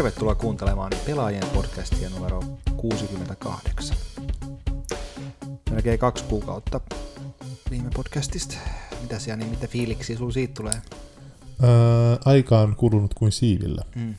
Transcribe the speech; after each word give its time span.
Tervetuloa 0.00 0.34
kuuntelemaan 0.34 0.92
Pelaajien 1.06 1.46
podcastia 1.54 2.10
numero 2.10 2.42
68. 2.76 3.96
Melkein 5.70 5.98
kaksi 5.98 6.24
kuukautta 6.24 6.80
viime 7.70 7.90
podcastista. 7.94 8.54
Mitä 9.02 9.18
siellä, 9.18 9.36
niin 9.36 9.50
mitä 9.50 9.66
fiiliksiä 9.66 10.16
sulla 10.16 10.32
siitä 10.32 10.54
tulee? 10.54 10.72
Ää, 10.72 12.18
aika 12.24 12.60
on 12.60 12.76
kulunut 12.76 13.14
kuin 13.14 13.32
siivillä. 13.32 13.82
Mm. 13.94 14.14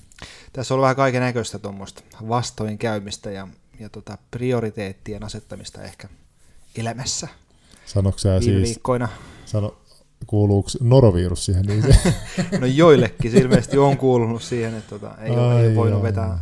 Tässä 0.53 0.73
on 0.73 0.75
ollut 0.75 0.83
vähän 0.83 0.95
kaiken 0.95 1.21
näköistä 1.21 1.59
tuommoista 1.59 2.03
vastoin 2.29 2.77
käymistä 2.77 3.31
ja, 3.31 3.47
ja 3.79 3.89
tota 3.89 4.17
prioriteettien 4.31 5.23
asettamista 5.23 5.83
ehkä 5.83 6.09
elämässä 6.75 7.27
Sanoiko 7.85 8.19
sä 8.19 8.29
viime 8.29 8.43
siis, 8.43 8.63
viikkoina. 8.63 9.09
sano, 9.45 9.77
kuuluuko 10.27 10.69
norovirus 10.81 11.45
siihen? 11.45 11.65
Niin 11.65 11.83
se, 11.83 12.13
No 12.59 12.65
joillekin 12.65 13.31
se 13.31 13.37
ilmeisesti 13.37 13.77
on 13.77 13.97
kuulunut 13.97 14.41
siihen, 14.43 14.73
että 14.75 14.89
tota, 14.89 15.17
ei, 15.21 15.31
ole, 15.31 15.63
ei 15.67 15.75
voinut 15.75 15.97
jaa. 15.99 16.03
vetää, 16.03 16.39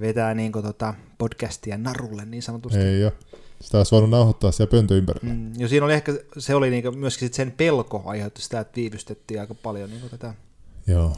vetää 0.00 0.34
niin 0.34 0.52
tota 0.52 0.94
podcastia 1.18 1.78
narulle 1.78 2.24
niin 2.24 2.42
sanotusti. 2.42 2.78
ei 2.78 3.04
ole. 3.04 3.12
Sitä 3.60 3.78
olisi 3.78 3.92
voinut 3.92 4.10
nauhoittaa 4.10 4.52
siellä 4.52 4.70
pöntö 4.70 4.96
ympärillä. 4.96 5.34
Mm, 5.34 5.52
jo 5.58 5.68
siinä 5.68 5.86
oli 5.86 5.92
ehkä, 5.94 6.12
se 6.38 6.54
oli 6.54 6.70
niinku 6.70 6.90
myöskin 6.92 7.26
sit 7.28 7.34
sen 7.34 7.52
pelko 7.56 8.02
aiheutti 8.04 8.42
sitä, 8.42 8.60
että 8.60 8.76
viivystettiin 8.76 9.40
aika 9.40 9.54
paljon 9.54 9.90
niinku 9.90 10.08
tätä, 10.08 10.34
Joo. 10.86 11.16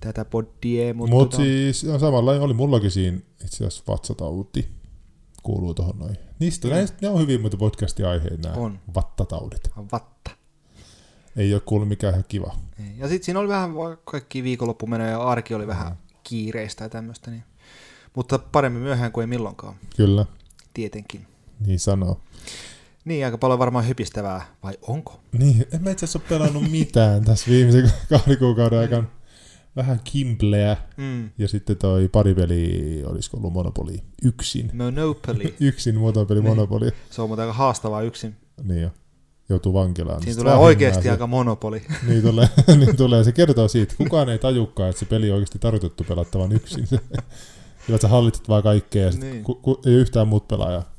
tätä 0.00 0.24
podia, 0.24 0.94
mutta 0.94 1.14
Mutta 1.14 1.36
tota, 1.36 1.44
siis 1.48 1.86
samalla 2.00 2.32
oli 2.32 2.54
mullakin 2.54 2.90
siinä 2.90 3.18
itse 3.44 3.56
asiassa 3.66 3.84
vatsatauti. 3.88 4.68
Kuuluu 5.42 5.74
tuohon 5.74 5.98
noin. 5.98 6.16
Niistä 6.38 6.68
Mm. 6.68 6.74
näistä, 6.74 6.96
ne 7.02 7.08
on 7.08 7.20
hyvin 7.20 7.40
muuten 7.40 7.58
podcastin 7.58 8.06
aiheet 8.06 8.42
nämä 8.42 8.54
On. 8.54 8.78
vattataudit. 8.94 9.70
vatta. 9.92 10.30
Ei 11.36 11.54
ole 11.54 11.62
kuullut 11.66 11.88
mikään 11.88 12.12
ihan 12.14 12.24
kiva. 12.28 12.54
Ei. 12.80 12.98
Ja 12.98 13.08
sitten 13.08 13.24
siinä 13.24 13.40
oli 13.40 13.48
vähän 13.48 13.70
kaikki 14.04 14.42
viikonloppumenoja 14.42 15.10
ja 15.10 15.22
arki 15.22 15.54
oli 15.54 15.66
vähän 15.66 15.96
kiireistä 16.22 16.84
ja 16.84 16.88
tämmöistä. 16.88 17.30
Niin. 17.30 17.44
Mutta 18.16 18.38
paremmin 18.38 18.82
myöhään 18.82 19.12
kuin 19.12 19.22
ei 19.22 19.26
milloinkaan, 19.26 19.74
Kyllä, 19.96 20.26
tietenkin. 20.74 21.26
niin 21.66 21.78
sanoo. 21.80 22.20
Niin, 23.04 23.24
aika 23.24 23.38
paljon 23.38 23.58
varmaan 23.58 23.88
hypistävää, 23.88 24.42
vai 24.62 24.74
onko? 24.82 25.20
Niin, 25.38 25.66
en 25.72 25.82
mä 25.82 25.90
itse 25.90 26.04
asiassa 26.06 26.18
ole 26.18 26.28
pelannut 26.28 26.70
mitään 26.70 27.24
tässä 27.24 27.50
viimeisen 27.50 27.92
kahden 28.10 28.38
kuukauden 28.38 28.78
aikana. 28.78 29.04
Vähän 29.76 30.00
kimpleä. 30.04 30.76
Mm. 30.96 31.30
Ja 31.38 31.48
sitten 31.48 31.76
toi 31.76 32.08
pari 32.08 32.34
peli, 32.34 33.02
olisiko 33.06 33.36
ollut 33.36 33.52
Monopoly 33.52 33.96
yksin. 34.22 34.70
Monopoly. 34.74 35.54
Yksin 35.60 35.96
muotopeli 35.96 36.40
Niin. 36.40 36.48
Monopoly. 36.50 36.90
Se 37.10 37.22
on 37.22 37.28
muuten 37.28 37.42
aika 37.42 37.52
haastavaa 37.52 38.02
yksin. 38.02 38.36
Niin 38.62 38.82
jo. 38.82 38.90
Joutuu 39.54 39.72
vankilaan. 39.74 40.20
Siinä 40.20 40.32
Sitten 40.32 40.44
tulee 40.52 40.58
oikeasti 40.58 41.08
aika 41.10 41.26
monopoli. 41.26 41.82
Niin, 42.08 42.22
tulee, 42.22 42.48
niin 42.78 42.96
tulee. 42.96 43.24
Se 43.24 43.32
kertoo 43.32 43.68
siitä. 43.68 43.94
Kukaan 43.98 44.28
ei 44.28 44.38
tajukaan, 44.38 44.90
että 44.90 45.00
se 45.00 45.06
peli 45.06 45.30
on 45.30 45.34
oikeasti 45.34 45.58
tarkoitettu 45.58 46.04
pelattavan 46.04 46.52
yksin. 46.52 46.88
Kyllä 47.86 47.98
sä 47.98 48.08
hallitset 48.08 48.48
vaan 48.48 48.62
kaikkea 48.62 49.04
ja 49.04 49.12
sit 49.12 49.20
Niin. 49.20 49.44
ku, 49.44 49.54
ku, 49.54 49.80
ei 49.86 49.92
yhtään 49.94 50.28
muut 50.28 50.48
pelaajaa. 50.48 50.92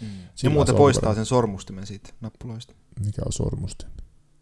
Mm. 0.00 0.08
Ja 0.42 0.50
muuten 0.50 0.74
poistaa 0.74 1.14
sen 1.14 1.26
sormustimen 1.26 1.86
siitä 1.86 2.10
nappuloista. 2.20 2.74
Mikä 3.06 3.22
on 3.26 3.32
sormusten? 3.32 3.90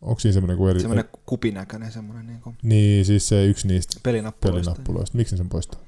Onko 0.02 0.20
siinä 0.20 0.32
semmoinen 0.32 0.56
kuin 0.56 0.70
eri... 0.70 0.80
Semmoinen 0.80 1.04
kupinäköinen 1.26 1.92
semmoinen 1.92 2.26
niin 2.26 2.40
kuin 2.40 2.56
Niin, 2.62 3.04
siis 3.04 3.28
se 3.28 3.46
yksi 3.46 3.68
niistä 3.68 4.00
pelinappuloista. 4.02 4.70
pelinappuloista. 4.70 5.16
Miksi 5.18 5.36
sen 5.36 5.48
poistaa? 5.48 5.80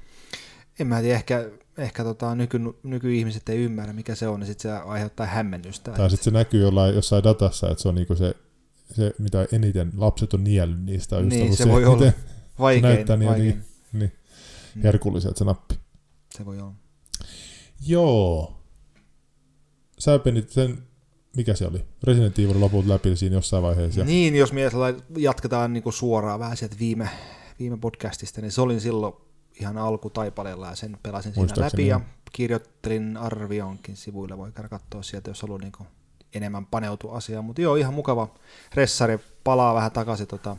En 0.79 0.87
mä 0.87 1.01
tiedä, 1.01 1.15
ehkä, 1.15 1.49
ehkä 1.77 2.03
tota, 2.03 2.35
nyky, 2.35 2.59
nykyihmiset 2.83 3.49
ei 3.49 3.57
ymmärrä, 3.57 3.93
mikä 3.93 4.15
se 4.15 4.27
on, 4.27 4.39
niin 4.39 4.47
sitten 4.47 4.71
se 4.71 4.77
aiheuttaa 4.77 5.25
hämmennystä. 5.25 5.91
Tai 5.91 6.09
sitten 6.09 6.23
se 6.23 6.31
näkyy 6.31 6.61
jollain, 6.61 6.95
jossain 6.95 7.23
datassa, 7.23 7.69
että 7.71 7.81
se 7.81 7.87
on 7.89 7.95
niinku 7.95 8.15
se, 8.15 8.35
se, 8.93 9.13
mitä 9.19 9.47
eniten 9.51 9.91
lapset 9.97 10.33
on 10.33 10.43
niellyt 10.43 10.83
niistä. 10.83 11.17
On 11.17 11.29
Niin, 11.29 11.43
ollut 11.43 11.57
se 11.57 11.67
voi 11.69 11.85
olla. 11.85 12.11
vaikein, 12.59 12.83
näyttää 12.83 13.17
niin 13.17 13.29
vaikein. 13.29 13.63
niin 13.93 14.11
Mm. 14.75 14.81
herkulliselta 14.81 15.39
se 15.39 15.45
nappi. 15.45 15.75
Se 16.37 16.45
voi 16.45 16.59
olla. 16.59 16.73
Joo. 17.87 18.57
Sä 19.99 20.19
penit 20.19 20.49
sen, 20.49 20.77
mikä 21.35 21.53
se 21.55 21.67
oli? 21.67 21.85
Resident 22.03 22.39
Evil 22.39 22.59
loput 22.59 22.85
läpi 22.85 23.15
siinä 23.15 23.35
jossain 23.35 23.63
vaiheessa. 23.63 24.03
Niin, 24.03 24.35
jos 24.35 24.53
mies 24.53 24.73
jatketaan 25.17 25.73
niin 25.73 25.93
suoraan 25.93 26.39
vähän 26.39 26.57
sieltä 26.57 26.75
viime, 26.79 27.09
viime 27.59 27.77
podcastista, 27.77 28.41
niin 28.41 28.51
se 28.51 28.61
olin 28.61 28.81
silloin 28.81 29.13
ihan 29.59 29.77
alkutaipaleella 29.77 30.67
ja 30.67 30.75
sen 30.75 30.97
pelasin 31.03 31.33
siinä 31.33 31.53
läpi 31.57 31.87
ja 31.87 32.01
kirjoittelin 32.31 33.17
arvionkin 33.17 33.97
sivuille, 33.97 34.37
voi 34.37 34.51
käydä 34.51 34.69
katsoa 34.69 35.03
sieltä, 35.03 35.29
jos 35.29 35.41
haluaa 35.41 35.59
niin 35.59 35.71
enemmän 36.33 36.65
paneutua 36.65 37.17
asiaan, 37.17 37.45
mutta 37.45 37.61
joo, 37.61 37.75
ihan 37.75 37.93
mukava 37.93 38.27
ressari, 38.73 39.19
palaa 39.43 39.75
vähän 39.75 39.91
takaisin 39.91 40.27
tota, 40.27 40.57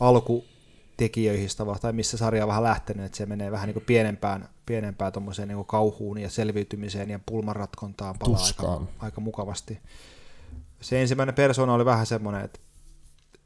alkutekijöihin 0.00 1.48
tai 1.80 1.92
missä 1.92 2.16
sarja 2.16 2.44
on 2.44 2.48
vähän 2.48 2.62
lähtenyt, 2.62 3.06
että 3.06 3.18
se 3.18 3.26
menee 3.26 3.50
vähän 3.50 3.68
niin 3.68 3.84
pienempään, 3.86 4.48
pienempään 4.66 5.12
tommoseen 5.12 5.48
niin 5.48 5.64
kauhuun 5.64 6.18
ja 6.18 6.30
selviytymiseen 6.30 7.10
ja 7.10 7.20
pulmanratkontaan 7.26 8.18
palaa 8.18 8.38
aika, 8.38 8.46
Tuskaan. 8.46 8.88
aika 8.98 9.20
mukavasti. 9.20 9.78
Se 10.80 11.00
ensimmäinen 11.00 11.34
persona 11.34 11.74
oli 11.74 11.84
vähän 11.84 12.06
semmoinen, 12.06 12.44
että 12.44 12.60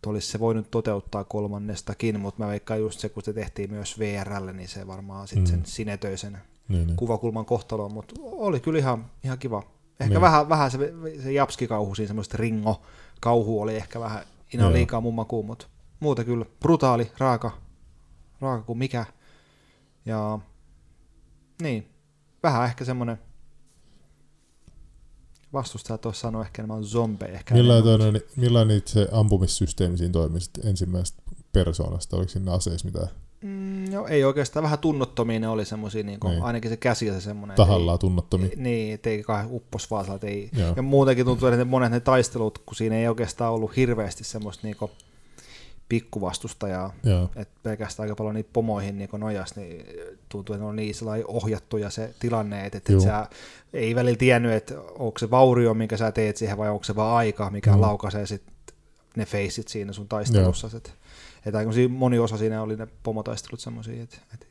olisi 0.07 0.29
se 0.31 0.41
voinut 0.41 0.71
toteuttaa 0.71 1.25
kolmannestakin, 1.25 2.21
mutta 2.21 2.43
mä 2.45 2.49
veikkaan 2.51 2.81
just 2.81 3.01
se, 3.01 3.09
kun 3.09 3.23
se 3.23 3.33
tehtiin 3.33 3.71
myös 3.71 3.99
VRlle, 3.99 4.53
niin 4.53 4.69
se 4.69 4.87
varmaan 4.87 5.29
sitten 5.29 5.45
Mm. 5.45 5.51
sen 5.51 5.67
sinetöisen 5.67 6.39
niin, 6.69 6.87
niin. 6.87 6.97
kuvakulman 6.97 7.45
kohtaloon, 7.45 7.93
mutta 7.93 8.15
oli 8.23 8.61
kyllä 8.61 8.79
ihan, 8.79 9.11
ihan 9.25 9.39
kiva. 9.39 9.63
Ehkä 10.01 10.15
Niin. 10.15 10.21
vähän, 10.21 10.49
vähän 10.49 10.71
se, 10.71 10.79
se 11.23 11.33
japskikauhu 11.33 11.95
siinä, 11.95 12.07
semmoista 12.07 12.37
ringo-kauhu 12.37 13.61
oli 13.61 13.77
ehkä 13.77 14.01
vähän 14.01 14.25
ihan 14.55 14.65
Joo. 14.67 14.73
liikaa 14.73 15.01
mun 15.01 15.15
makuun, 15.15 15.47
mutta 15.47 15.67
muuten 16.01 16.25
kyllä 16.25 16.45
brutaali, 16.61 17.13
raaka, 17.19 17.51
raaka 18.41 18.63
kuin 18.65 18.79
mikä. 18.79 19.05
Ja 20.07 20.39
niin, 21.63 21.91
vähän 22.43 22.65
ehkä 22.65 22.85
semmoinen 22.85 23.19
vastustajat 25.53 26.01
tuossa 26.01 26.21
sanoo 26.21 26.43
ehkä 26.43 26.63
enemmän 26.63 26.85
zombeja. 26.85 27.33
Ehkä 27.33 27.55
Millainen, 27.55 27.85
toinen, 27.85 28.23
millainen 28.37 28.83
se 28.85 29.09
ampumissysteemi 29.13 29.99
siinä 29.99 30.13
toimi 30.13 30.39
ensimmäisestä 30.65 31.23
persoonasta? 31.53 32.17
Oliko 32.17 32.29
siinä 32.31 32.53
aseissa 32.53 32.87
mitään 32.87 33.09
Mm, 33.43 33.93
joo, 33.93 34.07
ei 34.07 34.25
oikeastaan 34.25 34.63
vähän 34.63 34.79
tunnottomia 34.79 35.41
ne 35.41 35.49
oli 35.49 35.65
semmoisia, 35.65 36.03
niin 36.03 36.19
Niin. 36.25 36.43
ainakin 36.43 36.71
se 36.71 36.77
käsi 36.77 37.07
ja 37.07 37.13
se 37.13 37.21
semmoinen. 37.21 37.57
tahallaan 37.57 37.99
tunnottomia? 37.99 38.49
Ei, 38.49 38.57
niin, 38.57 38.95
ettei 38.95 39.23
kai 39.23 39.45
uppos 39.51 39.91
vaan 39.91 40.07
ei. 40.23 40.51
Joo. 40.59 40.73
Ja 40.77 40.83
muutenkin 40.83 41.25
tuntuu, 41.27 41.49
että 41.49 41.57
ne 41.57 41.65
monet 41.65 41.93
ne 41.93 42.01
taistelut, 42.01 42.59
kun 42.59 42.77
siinä 42.77 42.97
ei 42.97 43.09
oikeastaan 43.09 43.53
ollut 43.53 43.77
hirveästi 43.77 44.25
semmoista 44.25 44.67
niinku 44.67 44.91
pikkuvastustajaa, 45.91 46.93
Joo. 47.05 47.31
että 47.37 47.55
pelkästään 47.63 48.05
aika 48.05 48.17
paljon 48.17 48.35
niitä 48.35 48.51
pomoihin 48.53 48.99
niin 48.99 49.09
nojas, 49.19 49.57
niin 49.57 49.87
tuntuu, 50.29 50.55
että 50.55 50.65
ne 50.65 50.69
on 50.69 50.77
niin 50.77 50.95
sellainen 50.95 51.27
ohjattuja 51.29 51.91
se 51.91 52.15
tilanne, 52.19 52.67
että, 52.67 52.79
että 52.79 52.93
Juu. 52.93 53.01
sä 53.01 53.27
ei 53.73 53.95
välillä 53.95 54.17
tiennyt, 54.17 54.53
että 54.53 54.81
onko 54.81 55.19
se 55.19 55.31
vaurio, 55.31 55.75
minkä 55.75 55.97
sä 55.97 56.13
teet 56.13 56.37
siihen, 56.37 56.59
vai 56.59 56.71
onko 56.71 56.85
se 56.85 56.97
vaan 56.97 57.17
aika, 57.17 57.51
mikä 57.51 57.73
Mm. 57.75 57.81
laukaisee 57.81 58.27
sit 58.27 58.43
ne 59.17 59.27
feisit 59.27 59.69
siinä 59.69 59.93
sun 59.93 60.09
taistelussa. 60.09 60.71
Että, 60.77 61.59
aika 61.59 61.71
moni 61.89 62.19
osa 62.19 62.37
siinä 62.37 62.63
oli 62.63 62.77
ne 62.77 62.89
pomotaistelut 63.03 63.61
semmoisia. 63.61 64.07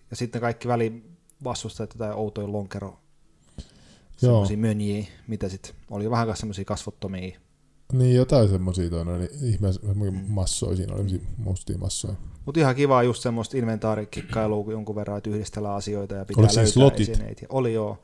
Ja 0.09 0.15
sitten 0.15 0.41
kaikki 0.41 0.67
väli 0.67 1.03
vastustajat 1.43 1.93
jotain 1.93 2.13
outoja 2.13 2.51
lonkero 2.51 2.97
semmoisia 4.17 4.57
mönjiä, 4.57 5.05
mitä 5.27 5.49
sitten 5.49 5.71
oli 5.89 6.09
vähän 6.09 6.37
semmoisia 6.37 6.65
kasvottomia. 6.65 7.39
Niin, 7.93 8.15
jotain 8.15 8.49
semmosia 8.49 8.89
toinen, 8.89 9.19
niin 9.19 9.29
ihme 9.53 9.67
Mm. 10.11 10.19
massoja 10.27 10.75
siinä 10.75 10.95
oli, 10.95 11.21
mustia 11.37 11.77
massoja. 11.77 12.13
Mutta 12.45 12.59
ihan 12.59 12.75
kiva 12.75 13.03
just 13.03 13.21
semmoista 13.23 13.57
inventaarikikkailua 13.57 14.71
jonkun 14.71 14.95
verran, 14.95 15.17
että 15.17 15.29
yhdistellään 15.29 15.75
asioita 15.75 16.15
ja 16.15 16.25
pitää 16.25 16.39
Oliko 16.41 16.53
siinä 16.53 16.61
löytää 16.63 16.73
slotit? 16.73 17.09
esineitä. 17.09 17.45
Oli 17.49 17.73
joo. 17.73 17.97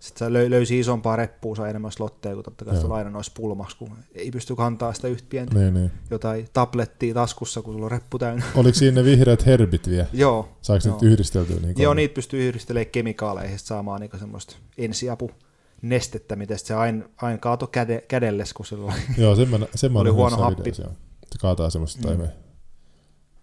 Sitten 0.00 0.18
sä 0.18 0.28
löy- 0.38 0.50
löysi 0.50 0.78
isompaa 0.78 1.16
reppua, 1.16 1.56
sai 1.56 1.70
enemmän 1.70 1.92
slotteja, 1.92 2.34
kun 2.34 2.44
totta 2.44 2.64
kai 2.64 2.76
sitä 2.76 2.94
aina 2.94 3.10
noissa 3.10 3.32
pulmaksi, 3.36 3.76
kun 3.76 3.90
ei 4.14 4.30
pysty 4.30 4.56
kantaa 4.56 4.92
sitä 4.92 5.08
yhtä 5.08 5.26
pientä 5.30 5.58
Niin, 5.58 5.74
niin. 5.74 5.90
jotain 6.10 6.48
tablettia 6.52 7.14
taskussa, 7.14 7.62
kun 7.62 7.72
sulla 7.74 7.84
on 7.86 7.90
reppu 7.90 8.18
täynnä. 8.18 8.44
Oliko 8.54 8.74
siinä 8.78 8.94
ne 8.94 9.04
vihreät 9.04 9.46
herbit 9.46 9.88
vielä? 9.88 10.06
joo. 10.12 10.48
Saiko 10.62 10.88
nyt 10.88 11.02
yhdisteltyä? 11.02 11.56
Niin 11.62 11.74
Joo, 11.78 11.94
niitä 11.94 12.14
pystyy 12.14 12.48
yhdistelemään 12.48 12.90
kemikaaleihin 12.92 13.58
saamaan 13.58 14.00
niinku 14.00 14.18
semmoista 14.18 14.56
ensiapu 14.78 15.30
nestettä, 15.82 16.36
miten 16.36 16.58
sit 16.58 16.66
se 16.66 16.74
aina 16.74 17.04
ain 17.22 17.40
kaato 17.40 17.66
käde, 17.66 18.00
kädelles, 18.08 18.52
kun 18.52 18.66
sillä 18.66 18.84
oli. 18.92 19.00
Joo, 19.18 19.36
sen 19.36 19.48
mä, 19.48 19.58
sen 19.74 19.92
mä 19.92 19.98
Oli 19.98 20.10
huono 20.10 20.36
happi. 20.36 20.60
videossa, 20.60 20.82
joo. 20.82 20.92
Se 21.32 21.38
kaataa 21.38 21.70
semmoista 21.70 22.10
Mm. 22.10 22.28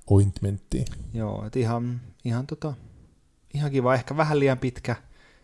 ointmenttia. 0.10 0.86
Joo, 1.14 1.46
et 1.46 1.56
ihan, 1.56 2.02
ihan, 2.26 2.48
tota, 2.48 2.74
ihan 3.54 3.72
kiva, 3.72 3.94
ehkä 3.94 4.18
vähän 4.18 4.40
liian 4.40 4.58
pitkä. 4.58 4.96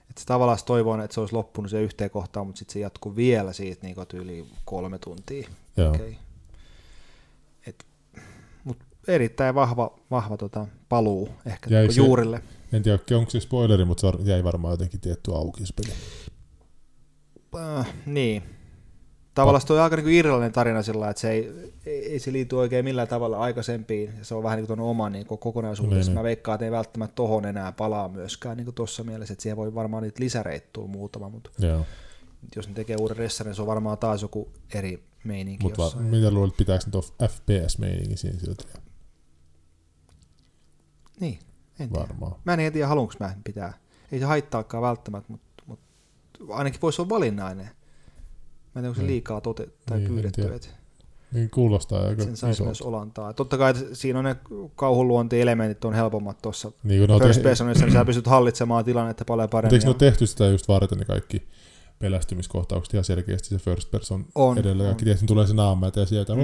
Että 0.10 0.22
se 0.22 0.25
tavallaan 0.28 0.60
toivon, 0.66 1.01
että 1.01 1.13
se 1.13 1.19
olisi 1.19 1.36
loppunut 1.36 1.72
se 1.72 1.81
yhteen 1.81 2.10
kohtaan, 2.10 2.48
mutta 2.48 2.60
sitten 2.60 2.74
se 2.74 2.80
jatkuu 2.80 3.16
vielä 3.16 3.54
siitä 3.54 3.86
niin 3.88 3.95
tyyli 4.07 4.45
kolme 4.66 5.00
tuntia. 5.00 5.48
Joo. 5.78 5.90
Okay. 5.90 6.13
Et, 7.68 7.86
mut 8.63 8.78
erittäin 9.07 9.56
vahva, 9.56 10.00
vahva 10.12 10.38
tota, 10.38 10.68
paluu 10.90 11.30
ehkä 11.45 11.69
Jäi 11.69 11.81
niinku 11.81 11.94
se- 11.94 12.01
juurille. 12.01 12.42
En 12.74 12.84
tiedä, 12.84 13.00
onko 13.18 13.30
se 13.31 13.40
spoileri, 13.40 13.86
mutta 13.86 14.12
se 14.12 14.24
jäi 14.24 14.44
varmaan 14.44 14.72
jotenkin 14.74 15.00
tietty 15.00 15.31
auki 15.36 15.66
se 15.66 15.74
peli. 15.74 15.94
Äh, 17.55 17.94
niin. 18.05 18.44
Tavallaan 19.33 19.65
toi 19.67 19.77
on 19.77 19.83
aika 19.83 19.95
niin 19.95 20.03
kuin 20.03 20.15
irrallinen 20.15 20.51
tarina 20.51 20.83
sillä 20.83 21.09
että 21.09 21.21
se 21.21 21.31
ei, 21.31 21.73
ei, 21.85 22.19
se 22.19 22.31
liity 22.31 22.55
oikein 22.55 22.85
millään 22.85 23.07
tavalla 23.07 23.39
aikaisempiin, 23.39 24.13
se 24.21 24.35
on 24.35 24.44
vähän 24.44 24.57
niin 24.57 24.67
kuin 24.67 24.79
oma 24.79 25.09
niin 25.09 25.25
kokonaisuudessa. 25.25 26.11
Niin, 26.11 26.19
Mä 26.19 26.23
veikkaan, 26.23 26.55
että 26.55 26.65
ei 26.65 26.71
välttämättä 26.71 27.15
tohon 27.15 27.45
enää 27.45 27.71
palaa 27.71 28.09
myöskään 28.09 28.57
niin 28.57 28.73
tuossa 28.73 29.03
mielessä, 29.03 29.33
että 29.33 29.44
siihen 29.44 29.57
voi 29.57 29.75
varmaan 29.75 30.03
niitä 30.03 30.23
lisäreitä 30.23 30.67
tulla 30.73 30.88
muutama, 30.88 31.29
mutta 31.29 31.50
Joo. 31.59 31.85
jos 32.55 32.67
ne 32.67 32.73
tekee 32.73 32.95
uuden 33.00 33.17
ressarin, 33.17 33.50
niin 33.50 33.56
se 33.56 33.61
on 33.61 33.67
varmaan 33.67 33.97
taas 33.97 34.21
joku 34.21 34.51
eri 34.73 35.03
meininki 35.23 35.63
Mutta 35.63 35.81
va- 35.81 36.01
mitä 36.01 36.31
luulet, 36.31 36.57
pitääkö 36.57 36.85
nyt 36.85 36.95
ole 36.95 37.29
FPS-meininki 37.29 38.17
siinä 38.17 38.39
silti? 38.39 38.63
Niin, 41.19 41.39
en 41.79 41.89
tiedä. 41.89 42.07
Varmaan. 42.07 42.35
Mä 42.45 42.53
en 42.53 42.73
tiedä, 42.73 42.88
haluanko 42.88 43.13
mä 43.19 43.35
pitää. 43.44 43.73
Ei 44.11 44.19
se 44.19 44.25
haittaakaan 44.25 44.83
välttämättä, 44.83 45.31
mutta 45.31 45.43
ainakin 46.50 46.81
voisi 46.81 47.01
olla 47.01 47.09
valinnainen. 47.09 47.65
Mä 47.65 47.71
en 47.71 48.74
tiedä, 48.74 48.88
onko 48.88 48.95
se 48.95 49.01
Niin. 49.01 49.12
liikaa 49.12 49.41
tote, 49.41 49.68
tai 49.85 50.00
Niin, 50.00 50.09
pyydetty, 50.09 50.69
Niin 51.31 51.50
kuulostaa 51.50 52.07
aika 52.07 52.24
sen 52.24 52.38
saisi 52.38 52.63
myös 52.63 52.81
olantaa. 52.81 53.33
Totta 53.33 53.57
kai 53.57 53.69
että 53.71 53.83
siinä 53.95 54.19
on 54.19 54.25
ne 54.25 54.35
kauhuluonti-elementit 54.75 55.85
on 55.85 55.94
helpommat 55.94 56.41
tuossa 56.41 56.71
Niin 56.83 57.12
on 57.12 57.21
First 57.21 57.39
te- 57.39 57.44
Personissa, 57.50 57.85
niin 57.85 57.94
sä 57.94 58.06
pystyt 58.06 58.27
hallitsemaan 58.27 58.85
tilannetta 58.85 59.25
paljon 59.25 59.44
Mutta 59.44 59.51
paremmin. 59.57 59.74
eikö 59.75 59.85
ne 59.85 59.89
ole 59.89 59.95
tehty 59.97 60.27
sitä 60.27 60.45
just 60.47 60.68
varten 60.68 60.97
ne 60.97 61.06
kaikki 61.06 61.44
pelästymiskohtaukset 62.03 62.94
ihan 62.94 63.03
selkeästi 63.03 63.50
se 63.50 63.57
first 63.57 63.91
person 63.91 64.25
On, 64.35 64.57
edellä. 64.57 64.83
Kaikki 64.83 65.05
tietysti 65.05 65.25
tulee 65.27 65.47
se 65.47 65.53
naama 65.53 65.91
ja 65.95 66.05
sieltä 66.05 66.35
Mm. 66.35 66.41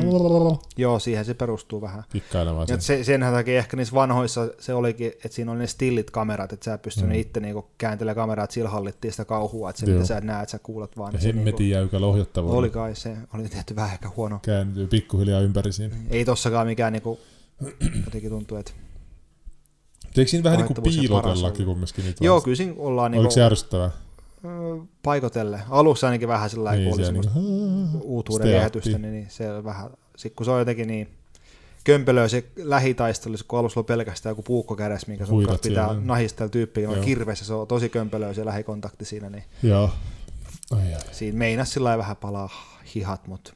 Joo, 0.78 1.00
siihen 1.00 1.26
se 1.26 1.34
perustuu 1.34 1.82
vähän. 1.82 2.04
kikkailemaan 2.10 2.62
Ja 2.62 2.68
sen. 2.68 2.82
se, 2.82 3.04
senhän 3.04 3.34
takia 3.34 3.58
ehkä 3.60 3.78
niissä 3.78 3.96
vanhoissa 3.96 4.48
se 4.60 4.74
olikin, 4.74 5.08
että 5.08 5.28
siinä 5.30 5.52
oli 5.52 5.60
ne 5.60 5.68
stillit 5.68 6.12
kamerat, 6.12 6.54
että 6.54 6.64
sä 6.64 6.78
pystyt 6.78 7.04
Mm. 7.04 7.10
mm. 7.10 7.16
itse 7.20 7.40
niinku 7.40 7.66
kääntelemään 7.78 8.16
kameraa, 8.16 8.44
että 8.44 8.54
sillä 8.54 8.70
hallittiin 8.70 9.12
sitä 9.12 9.26
kauhua, 9.26 9.70
että 9.70 9.80
se 9.80 9.86
Joo. 9.86 9.94
mitä 9.96 10.08
sä 10.08 10.22
näet, 10.22 10.50
sä 10.50 10.60
kuulet 10.60 10.98
vaan. 10.98 11.14
Ja 11.14 11.18
niin 11.20 11.22
se 11.22 11.28
hemmetin 11.38 11.70
jäykällä 11.70 12.08
ohjattavuudella 12.08 12.60
oli 12.60 12.70
kai 12.70 12.96
se, 12.96 13.18
oli 13.34 13.50
tehty 13.50 13.76
vähän 13.76 13.94
ehkä 13.94 14.10
huono. 14.18 14.40
kääntyy 14.42 14.88
pikkuhiljaa 14.88 15.42
ympäri 15.42 15.72
siinä. 15.74 15.96
Ei 16.10 16.26
tossakaan 16.26 16.68
mikään 16.68 16.94
niinku, 16.94 17.20
jotenkin 18.06 18.30
tuntuu, 18.30 18.58
että 18.58 18.72
Eikö 20.18 20.30
siinä 20.32 20.44
vähän 20.44 20.58
niin 20.60 20.68
kuin 20.68 20.78
ja 20.78 20.82
piilotellakin 21.02 21.66
kumminkin 21.66 22.06
niitä? 22.06 22.26
joo, 22.26 22.42
kyllä 22.42 22.56
siinä 22.56 22.74
ollaan 22.78 23.12
Oliko 23.12 23.22
niinku, 23.22 23.34
se 23.34 23.44
ärsyttävää? 23.44 23.92
Paikotelle. 25.04 25.62
Alussa 25.70 26.08
ainakin 26.08 26.28
vähän 26.28 26.50
sillä 26.50 26.72
Niin, 26.72 26.84
niin, 26.84 26.94
oli 26.94 27.12
niinku, 27.12 28.00
uutuuden 28.04 28.48
viehätystä, 28.48 28.98
niin, 28.98 29.12
niin 29.14 29.28
se 29.30 29.64
vähän, 29.64 29.90
sit 30.18 30.34
kun 30.36 30.46
se 30.46 30.52
on 30.52 30.60
jotenkin 30.60 30.88
niin 30.88 31.10
kömpelöä 31.84 32.28
se 32.28 32.44
lähitaistelu, 32.58 33.36
kun 33.48 33.60
alussa 33.60 33.80
on 33.80 33.86
pelkästään 33.86 34.32
joku 34.32 34.44
puukko 34.44 34.76
kädessä, 34.76 35.08
minkä 35.08 35.26
sun 35.26 35.36
Huidat 35.36 35.50
kanssa 35.52 35.70
pitää 35.70 35.88
siellä. 35.88 36.06
nahistella 36.06 36.50
tyyppiä, 36.50 36.90
on 36.90 36.96
Joo. 36.96 37.06
kirveessä, 37.06 37.46
se 37.46 37.54
on 37.54 37.68
tosi 37.68 37.90
kömpelöä 37.90 38.34
se 38.34 38.46
lähikontakti 38.46 39.06
siinä, 39.06 39.30
niin 39.30 39.44
Joo. 39.64 39.90
Ai 40.72 40.94
ai. 40.94 41.02
siinä 41.12 41.38
meinas 41.38 41.74
sillä 41.74 41.98
vähän 41.98 42.16
palaa 42.18 42.50
hihat, 42.96 43.28
mutta 43.28 43.54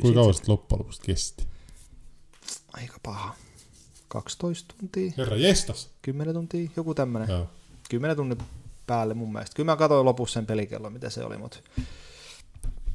Kuinka 0.00 0.20
kauan 0.20 0.34
sitten 0.34 0.52
loppujen 0.52 0.78
lopuksi 0.78 1.00
kesti? 1.02 1.46
aika 2.72 2.96
paha. 3.02 3.34
12 4.08 4.74
tuntia, 4.80 5.12
Herra 5.18 5.36
jestas! 5.36 5.90
10 6.02 6.34
tuntia, 6.34 6.70
joku 6.76 6.94
tämmönen. 6.94 7.28
Joo. 7.28 7.46
10 7.90 8.16
tunnin 8.16 8.38
päälle 8.86 9.14
mun 9.14 9.32
mielestä. 9.32 9.56
Kyllä 9.56 9.72
mä 9.72 9.76
katsoin 9.76 10.04
lopussa 10.04 10.34
sen 10.34 10.46
pelikellon, 10.46 10.92
mitä 10.92 11.10
se 11.10 11.24
oli, 11.24 11.38
mutta 11.38 11.58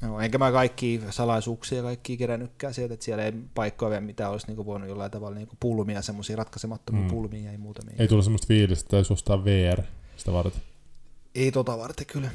no, 0.02 0.20
enkä 0.20 0.38
mä 0.38 0.52
kaikki 0.52 1.02
salaisuuksia 1.10 1.82
kaikki 1.84 2.18
kerännytkään 2.18 2.74
sieltä, 2.74 2.94
että 2.94 3.04
siellä 3.04 3.24
ei 3.24 3.34
paikkoja 3.56 3.90
vielä 3.90 4.02
mitään 4.02 4.32
olisi 4.32 4.48
niinku 4.48 4.66
voinut 4.66 4.90
jollain 4.90 5.12
tavalla 5.12 5.36
niinku 5.38 5.56
pulmia, 5.60 6.02
semmoisia 6.02 6.36
ratkaisemattomia 6.36 7.02
Mm. 7.02 7.08
pulmia 7.08 7.52
ei 7.52 7.58
muutamia. 7.58 7.96
Ei 8.00 8.08
tule 8.08 8.24
semmoista 8.24 8.48
fiilistä, 8.48 8.84
että 8.84 8.92
täytyisi 8.92 9.14
ostaa 9.14 9.46
VR 9.46 9.82
sitä 10.18 10.34
varten. 10.34 10.62
Ei 11.36 11.52
tota 11.52 11.78
varten 11.78 12.06
kyllä. 12.06 12.30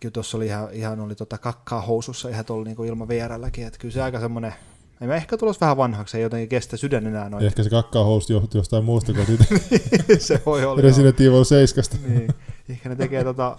Kyllä 0.00 0.12
tuossa 0.12 0.36
oli 0.36 0.46
ihan, 0.46 0.68
ihan 0.72 1.00
oli 1.00 1.14
tota 1.14 1.38
kakkaa 1.38 1.80
housussa 1.80 2.28
ihan 2.28 2.44
tuolla 2.44 2.64
niinku 2.64 2.84
ilman 2.84 3.08
VRlläkin, 3.08 3.66
että 3.66 3.78
kyllä 3.78 3.92
se 3.92 4.02
aika 4.02 4.20
semmoinen, 4.20 4.54
ei 5.00 5.06
mä 5.06 5.14
ehkä 5.14 5.36
tulos 5.36 5.60
vähän 5.60 5.76
vanhaksi, 5.76 6.16
ei 6.16 6.22
jotenkin 6.22 6.48
kestä 6.48 6.76
sydän 6.76 7.06
enää 7.06 7.28
noin. 7.28 7.46
Ehkä 7.46 7.62
se 7.62 7.70
kakkaahousti 7.70 8.32
johtuu 8.32 8.58
jostain 8.58 8.84
muusta 8.84 9.12
kuin 9.12 9.26
siitä 9.26 9.44
se 10.18 10.42
voi 10.46 10.64
olla. 10.64 10.82
Resident 10.82 11.20
Evil 11.20 11.44
7. 11.44 12.00
niin. 12.08 12.28
Ehkä 12.68 12.88
ne 12.88 12.96
tekee 12.96 13.24
tota, 13.24 13.56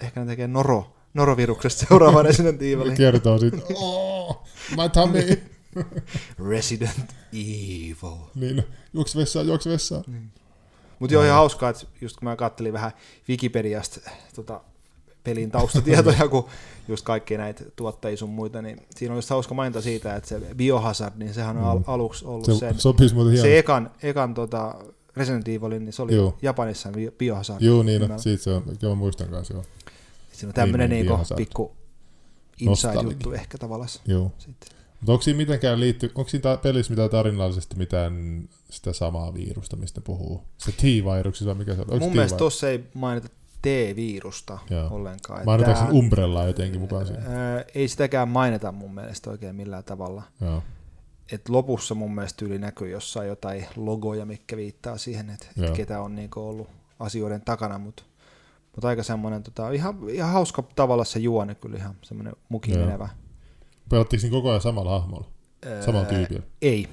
ehkä 0.00 0.20
ne 0.20 0.26
tekee 0.26 0.48
noro, 0.48 0.96
noroviruksesta 1.14 1.86
seuraava 1.88 2.22
Resident 2.22 2.62
Evil. 2.62 2.96
Kertoo 2.96 3.38
siitä, 3.38 3.56
oh, 3.74 4.44
my 4.70 4.88
tummy. 4.88 5.42
Resident 6.50 7.14
Evil. 7.32 8.16
niin, 8.34 8.62
juoksi 8.92 9.18
vessaan, 9.18 9.46
juoksi 9.46 9.70
vessaan. 9.70 10.04
Mutta 10.98 11.14
joo, 11.14 11.24
ihan 11.24 11.36
hauskaa, 11.36 11.70
että 11.70 11.86
just 12.00 12.16
kun 12.16 12.28
mä 12.28 12.36
kattelin 12.36 12.72
vähän 12.72 12.92
Wikipediasta 13.28 14.10
tota, 14.34 14.60
pelin 15.24 15.50
taustatietoja, 15.50 16.28
kun 16.28 16.46
just 16.88 17.04
kaikki 17.04 17.36
näitä 17.36 17.64
tuottajia 17.76 18.16
sun 18.16 18.30
muita, 18.30 18.62
niin 18.62 18.80
siinä 18.96 19.12
on 19.12 19.18
just 19.18 19.30
hauska 19.30 19.54
mainita 19.54 19.80
siitä, 19.82 20.16
että 20.16 20.28
se 20.28 20.40
Biohazard, 20.56 21.14
niin 21.16 21.34
sehän 21.34 21.56
on 21.56 21.64
al- 21.64 21.78
Mm. 21.78 21.84
aluksi 21.86 22.24
ollut 22.24 22.44
Se 22.46 22.54
sen, 22.54 22.80
sopisi 22.80 23.14
muuten 23.14 23.38
se 23.38 23.58
ekan, 23.58 23.90
ekan 24.02 24.34
tota 24.34 24.74
Resident 25.16 25.48
Evilin, 25.48 25.84
niin 25.84 25.92
se 25.92 26.02
oli 26.02 26.14
Joo. 26.14 26.38
Japanissa 26.42 26.88
Bi- 26.90 27.12
Biohazard. 27.18 27.62
Joo, 27.62 27.82
niin, 27.82 28.00
no, 28.08 28.18
siitä 28.18 28.42
se 28.42 28.50
on, 28.50 28.62
kyllä 28.62 28.92
mä 28.92 28.94
muistan 28.94 29.28
kanssa, 29.28 29.54
joo. 29.54 29.64
Siinä 30.32 30.48
on 30.50 30.54
tämmöinen 30.54 30.90
Niin, 30.90 31.06
niinku 31.06 31.34
pikku 31.36 31.72
inside-juttu 32.60 33.32
ehkä 33.32 33.58
tavallaan. 33.58 33.90
joo. 34.06 34.32
Sitten. 34.38 34.68
Mutta 35.00 35.12
onko 35.12 35.22
siinä 35.22 35.36
mitenkään 35.36 35.80
liitty, 35.80 36.12
onko 36.14 36.28
siinä 36.28 36.56
pelissä 36.56 36.92
mitään 36.92 37.10
tarinallisesti 37.10 37.76
mitään 37.76 38.42
sitä 38.70 38.92
samaa 38.92 39.34
virusta, 39.34 39.76
mistä 39.76 40.00
puhuu? 40.00 40.42
Se 40.58 40.72
T-viruksista 40.72 41.54
mikä 41.54 41.74
se 41.74 41.80
on? 41.80 41.90
Onko 41.90 42.04
Mun 42.04 42.12
mielestä 42.14 42.38
tuossa 42.38 42.68
ei 42.70 42.84
mainita 42.94 43.28
T-virusta 43.62 44.58
Joo. 44.70 44.88
ollenkaan. 44.90 45.44
Mainitaanko 45.44 45.84
sen 45.84 45.92
Umbrellaa 45.92 46.46
jotenkin 46.46 46.80
mukaan 46.80 47.06
siinä? 47.06 47.22
Ää, 47.26 47.64
ei 47.74 47.88
sitäkään 47.88 48.28
mainita 48.28 48.72
mun 48.72 48.94
mielestä 48.94 49.30
oikein 49.30 49.56
millään 49.56 49.84
tavalla. 49.84 50.22
Joo. 50.40 50.62
Et 51.32 51.48
lopussa 51.48 51.94
mun 51.94 52.14
mielestä 52.14 52.44
yli 52.44 52.58
näkyy 52.58 52.90
jossain 52.90 53.28
jotain 53.28 53.66
logoja, 53.76 54.26
mikä 54.26 54.56
viittaa 54.56 54.98
siihen, 54.98 55.30
että 55.30 55.46
et 55.62 55.70
ketä 55.70 56.00
on 56.00 56.14
niinku 56.14 56.40
ollut 56.40 56.68
asioiden 57.00 57.40
takana, 57.40 57.78
mutta 57.78 58.02
mut 58.76 58.84
aika 58.84 59.02
semmoinen 59.02 59.42
tota, 59.42 59.70
ihan, 59.70 59.98
ihan 60.08 60.32
hauska 60.32 60.62
tavalla 60.76 61.04
se 61.04 61.18
juone, 61.18 61.54
kyllä 61.54 61.76
ihan 61.76 61.94
semmoinen 62.02 62.32
mukin 62.48 62.74
Joo. 62.74 62.84
menevä. 62.84 63.08
Pelattiinko 63.88 64.28
koko 64.30 64.48
ajan 64.48 64.60
samalla 64.60 64.90
hahmolla? 64.90 65.26
Samalla 65.84 66.06
Ää, 66.06 66.14
tyypillä? 66.14 66.42
Ei, 66.62 66.88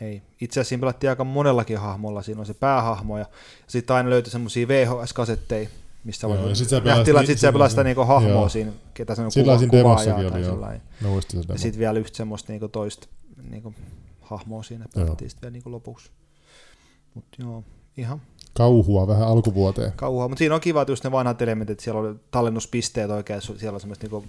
ei. 0.00 0.22
Itse 0.40 0.60
asiassa 0.60 0.68
siinä 0.68 0.80
pelattiin 0.80 1.10
aika 1.10 1.24
monellakin 1.24 1.78
hahmolla, 1.78 2.22
siinä 2.22 2.40
on 2.40 2.46
se 2.46 2.54
päähahmo 2.54 3.18
ja 3.18 3.26
sitten 3.66 3.96
aina 3.96 4.10
löytyi 4.10 4.30
semmoisia 4.32 4.68
VHS-kasetteja, 4.68 5.68
mistä 6.04 6.26
Joo, 6.26 6.38
voi 6.38 6.48
ja 6.48 6.54
sit 6.54 6.68
sä 6.68 6.80
pelasit- 6.80 7.26
sit 7.26 7.38
sä 7.38 7.52
pelasit 7.52 7.72
sitä 7.72 7.84
niinku 7.84 8.04
hahmoa 8.04 8.30
joo. 8.32 8.48
siinä, 8.48 8.72
ketä 8.94 9.14
se 9.14 9.22
on 9.22 9.30
kuva, 9.34 9.58
kuvaajaa 9.82 10.16
tai 10.30 10.40
oli, 10.40 10.44
sellainen. 10.44 10.82
Sen 11.28 11.42
Ja 11.48 11.58
sitten 11.58 11.78
vielä 11.78 11.98
yhtä 11.98 12.16
semmoista 12.16 12.52
niinku 12.52 12.68
toista 12.68 13.06
niinku 13.50 13.74
hahmoa 14.20 14.62
siinä 14.62 14.86
pelattiin 14.94 15.30
sitten 15.30 15.42
vielä 15.46 15.52
niinku 15.52 15.70
lopuksi. 15.72 16.10
Mutta 17.14 17.36
joo, 17.42 17.64
ihan 17.96 18.20
Kauhua 18.54 19.06
vähän 19.06 19.28
alkuvuoteen. 19.28 19.92
kauhaa. 19.96 20.28
Mutta 20.28 20.38
siinä 20.38 20.54
on 20.54 20.60
kiva, 20.60 20.82
että 20.82 20.92
just 20.92 21.04
ne 21.04 21.12
vanhat 21.12 21.42
elementit, 21.42 21.72
että 21.72 21.84
siellä 21.84 22.00
oli 22.00 22.14
tallennuspisteet 22.30 23.10
oikein, 23.10 23.40
siellä 23.42 23.76
on 23.76 23.80
semmoiset 23.80 24.02
niinku 24.02 24.24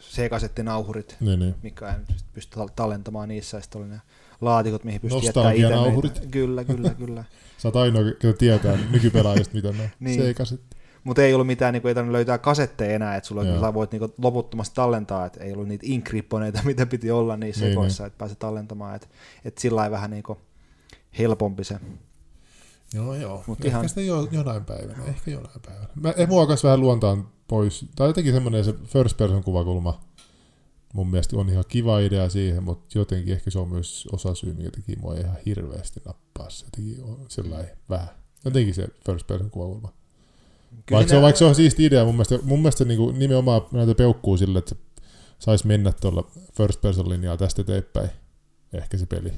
C-kasettinauhurit, 0.00 1.16
Niin, 1.20 1.40
niin. 1.40 1.54
mikä 1.62 1.88
ei 1.88 2.16
sit 2.16 2.26
pysty 2.32 2.60
tal- 2.60 2.68
tallentamaan 2.76 3.28
niissä, 3.28 3.56
ja 3.56 3.60
sitten 3.62 3.80
oli 3.80 3.88
ne 3.90 4.00
laatikot, 4.40 4.84
mihin 4.84 5.00
pystyy 5.00 5.20
jättämään 5.22 5.54
itse. 5.56 6.26
Kyllä, 6.30 6.64
kyllä, 6.64 6.90
kyllä. 6.90 7.24
Sä 7.64 7.68
oot 7.68 7.76
ainoa, 7.76 8.02
ketä 8.18 8.38
tietää 8.38 8.78
nykypelaajista, 8.90 9.54
mitä 9.54 9.72
ne. 9.72 9.90
Niin. 10.00 10.20
Seikaset. 10.20 10.60
Mutta 11.04 11.22
ei 11.22 11.34
ollut 11.34 11.46
mitään, 11.46 11.72
niinku, 11.72 11.88
ei 11.88 11.94
tarvinnut 11.94 12.12
löytää 12.12 12.38
kasetteja 12.38 12.94
enää, 12.94 13.16
että 13.16 13.28
sulla 13.28 13.44
sä 13.60 13.74
voit 13.74 13.92
niinku, 13.92 14.14
loputtomasti 14.18 14.74
tallentaa, 14.74 15.26
että 15.26 15.44
ei 15.44 15.52
ollut 15.52 15.68
niitä 15.68 15.86
inkripponeita, 15.88 16.60
mitä 16.66 16.86
piti 16.86 17.10
olla 17.10 17.36
niissä 17.36 17.64
Niin, 17.64 17.72
sekoissa, 17.72 18.06
että 18.06 18.18
pääsi 18.18 18.36
tallentamaan, 18.38 18.94
että 18.96 19.08
et 19.44 19.58
sillä 19.58 19.76
lailla 19.76 19.94
vähän 19.94 20.10
niinku 20.10 20.38
helpompi 21.18 21.64
se. 21.64 21.78
Joo, 22.94 23.14
joo. 23.14 23.44
Mut 23.46 23.58
ehkä 23.58 23.68
ihan- 23.68 23.88
sitä 23.88 24.00
jo, 24.00 24.28
jonain 24.30 24.64
päivänä, 24.64 25.04
ehkä 25.06 25.30
jonain 25.30 25.60
päivänä. 25.66 25.88
Mä, 25.94 26.12
mua 26.28 26.46
vähän 26.64 26.80
luontaan 26.80 27.28
pois. 27.48 27.86
Tai 27.96 28.08
jotenkin 28.08 28.32
semmoinen 28.32 28.64
se 28.64 28.74
first 28.84 29.16
person 29.16 29.44
kuvakulma 29.44 30.03
mun 30.94 31.10
mielestä 31.10 31.36
on 31.36 31.48
ihan 31.48 31.64
kiva 31.68 31.98
idea 31.98 32.28
siihen, 32.28 32.62
mutta 32.62 32.98
jotenkin 32.98 33.34
ehkä 33.34 33.50
se 33.50 33.58
on 33.58 33.68
myös 33.68 34.08
osa 34.12 34.34
syy, 34.34 34.52
mikä 34.52 34.70
teki 34.70 34.96
mua 34.96 35.14
ihan 35.14 35.36
hirveästi 35.46 36.00
nappaa. 36.04 36.50
Se 36.50 36.66
teki 36.76 36.98
on 37.02 37.26
sellainen 37.28 37.70
vähän. 37.90 38.08
Jotenkin 38.44 38.74
se 38.74 38.88
first 39.06 39.26
person 39.26 39.50
kuvakulma. 39.50 39.92
Kyllä 40.86 40.98
Vaikka 40.98 41.10
se, 41.10 41.16
on, 41.16 41.22
vaikka 41.22 41.38
se 41.38 41.44
on 41.44 41.54
siisti 41.54 41.84
idea, 41.84 42.04
mun 42.04 42.14
mielestä, 42.14 42.38
mun 42.42 42.58
mielestä 42.58 42.84
niin 42.84 42.98
kuin 42.98 43.18
nimenomaan 43.18 43.62
näitä 43.72 43.94
peukkuu 43.94 44.36
sille, 44.36 44.58
että 44.58 44.74
se 44.74 44.80
saisi 45.38 45.66
mennä 45.66 45.92
tuolla 45.92 46.30
first 46.52 46.80
person 46.80 47.08
linjaa 47.08 47.36
tästä 47.36 47.62
eteenpäin. 47.62 48.10
Ehkä 48.72 48.96
se 48.96 49.06
peli. 49.06 49.32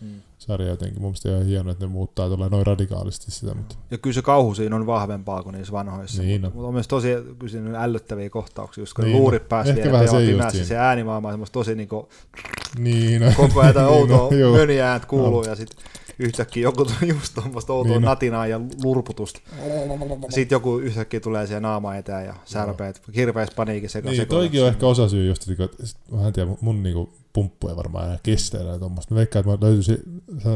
Mm. 0.00 0.22
Sarja 0.42 0.68
jotenkin. 0.68 1.02
Mun 1.02 1.10
mielestä 1.10 1.28
ihan 1.28 1.46
hienoa, 1.46 1.72
että 1.72 1.84
ne 1.84 1.92
muuttaa 1.92 2.28
tuolla 2.28 2.48
noin 2.48 2.66
radikaalisti 2.66 3.30
sitä, 3.30 3.54
mutta 3.54 3.76
Ja 3.90 3.98
kyllä 3.98 4.14
se 4.14 4.22
kauhu 4.22 4.54
siinä 4.54 4.76
on 4.76 4.86
vahvempaa 4.86 5.42
kuin 5.42 5.52
niissä 5.54 5.72
vanhoissa. 5.72 6.22
Niin 6.22 6.40
mutta 6.40 6.58
on. 6.58 6.64
on 6.64 6.74
myös 6.74 6.88
tosi 6.88 7.08
kyllä 7.38 7.50
siinä 7.50 7.82
ällöttäviä 7.82 8.30
kohtauksia, 8.30 8.82
just 8.82 8.92
kun 8.94 9.04
Niin 9.04 9.12
niin 9.12 9.22
luurit 9.22 9.48
pääsi 9.48 9.74
vielä 9.74 9.92
vähän 9.92 10.52
se 10.52 10.64
se 10.64 10.76
äänimaailma 10.76 11.28
on 11.28 11.32
semmoista 11.32 11.52
tosi 11.52 11.74
niinku, 11.74 12.08
niin. 12.78 13.20
no. 13.22 13.32
koko 13.36 13.60
ajan 13.60 13.74
Niin, 13.76 13.84
no, 13.84 13.90
outoa 13.90 14.38
joo. 14.38 14.56
möniäät 14.56 15.06
kuuluu 15.06 15.42
No. 15.42 15.48
ja 15.48 15.56
sitten 15.56 15.84
yhtäkkiä 16.22 16.62
joku 16.62 16.84
tuli 16.84 17.08
just 17.18 17.34
tuommoista 17.34 17.72
outoa 17.72 17.92
Niin. 17.92 18.02
natinaa 18.02 18.46
ja 18.46 18.60
lurputusta. 18.84 19.40
Sitten 20.28 20.56
joku 20.56 20.78
yhtäkkiä 20.78 21.20
tulee 21.20 21.46
siihen 21.46 21.62
naama 21.62 21.96
eteen 21.96 22.26
ja 22.26 22.34
särpeet 22.44 23.02
hirveässä 23.16 23.54
paniikissa. 23.56 23.98
joka 23.98 24.10
Niin, 24.10 24.28
toikin 24.28 24.62
on 24.62 24.68
ehkä 24.68 24.86
osa 24.86 25.08
syy 25.08 25.26
just, 25.26 25.50
että 25.50 25.84
mä 26.10 26.26
en 26.26 26.32
tiedä, 26.32 26.50
mun- 26.60 26.82
niinku 26.82 27.12
pumppu 27.32 27.68
ei 27.68 27.76
varmaan 27.76 28.04
enää 28.04 28.18
kestä 28.22 28.58
enää 28.60 28.78
tuommoista. 28.78 29.14
Mä 29.14 29.18
veikkaan, 29.18 29.40
että 29.40 29.66
mä 29.66 29.68
löytyisin 29.68 29.98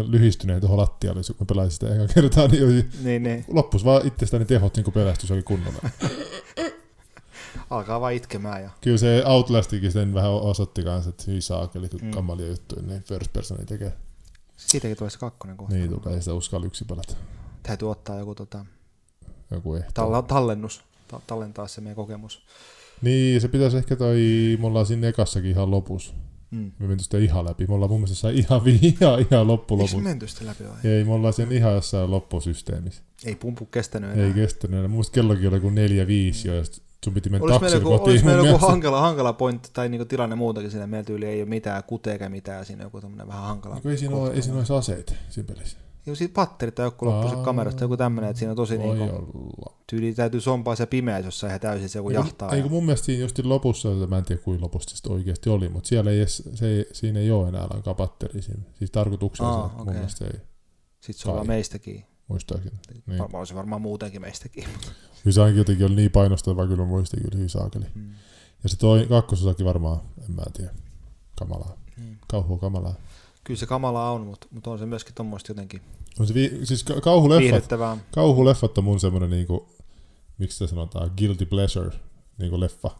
lyhistyneen 0.08 0.60
tuohon 0.60 0.78
lattialle, 0.78 1.18
jos 1.20 1.32
mä 1.40 1.46
pelaisin 1.46 1.72
sitä 1.72 1.94
eka 1.94 2.14
kertaa, 2.14 2.48
niin 2.48 2.90
Niin, 3.04 3.22
niin. 3.22 3.44
loppus 3.48 3.84
vaan 3.84 4.06
itsestäni 4.06 4.44
tehot 4.44 4.76
niin 4.76 4.92
pelästys 4.92 5.30
oli 5.30 5.42
kunnolla. 5.42 5.78
Alkaa 7.70 8.00
vaan 8.00 8.12
itkemään 8.12 8.62
ja 8.62 8.70
Kyllä 8.80 8.98
se 8.98 9.22
Outlastikin 9.26 9.92
sen 9.92 10.14
vähän 10.14 10.30
osoitti 10.30 10.82
kanssa, 10.82 11.10
että 11.10 11.24
hyi 11.26 11.40
saakeli, 11.40 11.88
kun 11.88 12.00
Mm. 12.02 12.10
kammalia 12.10 12.46
juttuja, 12.48 12.82
niin 12.86 13.02
first 13.02 13.32
personi 13.32 13.64
tekee. 13.66 13.92
Siitäkin 14.56 14.96
tulee 14.96 15.10
se 15.10 15.18
kakkonen 15.18 15.56
kohta. 15.56 15.74
Niin 15.74 15.90
tulee, 16.02 16.14
ei 16.16 16.22
sitä 16.22 16.34
uskalla 16.34 16.66
yksi 16.66 16.84
pelata. 16.84 17.14
Täytyy 17.62 17.90
ottaa 17.90 18.18
joku 18.18 18.34
tota, 18.34 18.64
Joku 19.50 19.74
ehto. 19.74 20.02
tall- 20.02 20.22
tallennus, 20.26 20.80
ta- 21.08 21.20
tallentaa 21.26 21.68
se 21.68 21.80
meidän 21.80 21.96
kokemus. 21.96 22.42
Niin, 23.02 23.40
se 23.40 23.48
pitäisi 23.48 23.76
ehkä 23.76 23.96
toi, 23.96 24.18
me 24.60 24.66
ollaan 24.66 24.86
siinä 24.86 25.08
ekassakin 25.08 25.50
ihan 25.50 25.70
lopussa. 25.70 26.14
Mm. 26.50 26.72
Me 26.78 26.86
menty 26.86 27.04
sitä 27.04 27.18
ihan 27.18 27.44
läpi. 27.44 27.66
Me 27.66 27.74
ollaan 27.74 27.90
mun 27.90 28.00
mielestä 28.00 28.30
ihan, 28.30 28.62
ihan, 28.66 29.26
ihan 29.30 29.46
loppu 29.46 29.80
Eikö 29.80 29.96
menty 29.96 30.28
sitä 30.28 30.46
läpi 30.46 30.64
vai? 30.64 30.92
Ei, 30.92 31.04
me 31.04 31.12
ollaan 31.12 31.34
sen 31.34 31.52
ihan 31.52 31.72
jossain 31.74 32.10
loppusysteemissä. 32.10 33.02
Ei 33.24 33.34
pumpu 33.34 33.66
kestänyt 33.66 34.10
enää. 34.12 34.26
Ei 34.26 34.32
kestänyt 34.32 34.78
enää. 34.78 34.88
Muista 34.88 35.14
kellokin 35.14 35.48
oli 35.48 35.60
kuin 35.60 35.74
neljä 35.74 36.06
viisi 36.06 36.48
jo, 36.48 36.54
ja 36.54 36.64
sit 36.64 36.82
sun 37.06 37.14
piti 37.14 37.30
mennä 37.30 37.44
Olisi 37.44 37.60
meillä 37.60 37.76
joku, 37.76 37.88
kotiin. 37.90 38.12
olisi 38.12 38.24
meillä 38.24 38.42
mun 38.42 38.52
joku 38.52 38.66
hankala, 38.66 39.00
hankala 39.00 39.32
pointti 39.32 39.70
tai 39.72 39.88
niinku 39.88 40.04
tilanne 40.04 40.36
muutakin 40.36 40.70
siinä. 40.70 40.86
Meillä 40.86 41.06
tyyli 41.06 41.24
ei 41.26 41.40
ole 41.42 41.48
mitään 41.48 41.82
kute 41.86 42.12
eikä 42.12 42.28
mitään. 42.28 42.64
Siinä 42.64 42.84
joku 42.84 43.00
tämmöinen 43.00 43.28
vähän 43.28 43.42
hankala. 43.42 43.74
Niin 43.74 43.90
ei 43.90 43.98
siinä 43.98 44.16
ole, 44.16 44.30
ei 44.30 44.42
siinä 44.42 44.58
olisi 44.58 44.72
aseita 44.72 45.14
siinä 45.28 45.54
pelissä. 45.54 45.78
Joo, 46.06 46.16
siitä 46.16 46.34
patterit 46.34 46.74
tai 46.74 46.86
joku 46.86 47.06
loppu 47.06 47.42
kamerasta, 47.42 47.84
joku 47.84 47.96
tämmöinen, 47.96 48.30
että 48.30 48.38
siinä 48.38 48.50
on 48.52 48.56
tosi 48.56 48.78
niinku, 48.78 49.04
tyyli 49.86 50.14
täytyy 50.14 50.40
sompaa 50.40 50.76
se 50.76 50.86
pimeä, 50.86 51.18
jos 51.18 51.42
ihan 51.42 51.60
täysin 51.60 51.88
se 51.88 51.98
joku 51.98 52.10
jahtaa. 52.10 52.50
Ei 52.52 52.58
ja- 52.58 52.62
kun 52.62 52.72
mun 52.72 52.84
mielestä 52.84 53.04
siinä 53.06 53.20
just 53.22 53.38
lopussa, 53.38 53.88
mä 54.08 54.18
en 54.18 54.24
tiedä 54.24 54.42
kuinka 54.42 54.64
lopussa 54.64 54.96
se 54.96 55.12
oikeasti 55.12 55.50
oli, 55.50 55.68
mutta 55.68 55.88
siellä 55.88 56.10
ei 56.10 56.26
se 56.26 56.86
siinä 56.92 57.20
ei 57.20 57.30
ole 57.30 57.48
enää 57.48 57.66
lainkaan 57.70 57.96
batteri 57.96 58.42
siinä. 58.42 58.62
Siis 58.78 58.90
tarkoituksella 58.90 59.50
Aa, 59.50 59.68
se, 59.68 59.72
mun 59.72 59.82
okei. 59.82 59.94
mielestä 59.94 60.24
ei, 60.24 60.40
Sitten 61.00 61.22
se 61.22 61.28
on 61.30 61.46
Kai. 61.46 62.04
Muistaakseni. 62.28 62.76
Niin. 63.06 63.18
Varmaan 63.18 63.46
se 63.46 63.54
varmaan 63.54 63.82
muutenkin 63.82 64.20
meistäkin. 64.20 64.64
Kyllä 65.22 65.34
se 65.34 65.40
ainakin 65.40 65.58
jotenkin 65.58 65.86
oli 65.86 65.94
niin 65.94 66.10
painostava, 66.10 66.66
kyllä 66.66 66.84
muistin 66.84 67.20
kyllä 67.22 67.34
hyvin 67.34 67.48
saakeli. 67.50 67.84
Mm. 67.94 68.10
Ja 68.62 68.68
se 68.68 68.76
toi 68.78 69.06
kakkososakin 69.08 69.66
varmaan, 69.66 70.00
en 70.28 70.34
mä 70.34 70.42
tiedä, 70.56 70.74
kamalaa. 71.38 71.76
Mm. 71.96 72.16
Kauhua 72.28 72.58
kamalaa. 72.58 72.94
Kyllä 73.44 73.58
se 73.60 73.66
kamala 73.66 74.10
on, 74.10 74.20
mutta, 74.20 74.46
mutta 74.50 74.70
on 74.70 74.78
se 74.78 74.86
myöskin 74.86 75.14
tuommoista 75.14 75.50
jotenkin 75.50 75.80
On 76.20 76.26
se 76.26 76.34
vi- 76.34 76.60
siis 76.64 76.84
ka- 76.84 77.00
kauhuleffat, 77.00 77.64
kauhuleffat 78.14 78.78
on 78.78 78.84
mun 78.84 79.00
semmonen 79.00 79.30
niinku, 79.30 79.68
miksi 80.38 80.58
sitä 80.58 80.70
sanotaan, 80.70 81.10
guilty 81.18 81.46
pleasure, 81.46 81.90
niinku 82.38 82.60
leffa. 82.60 82.90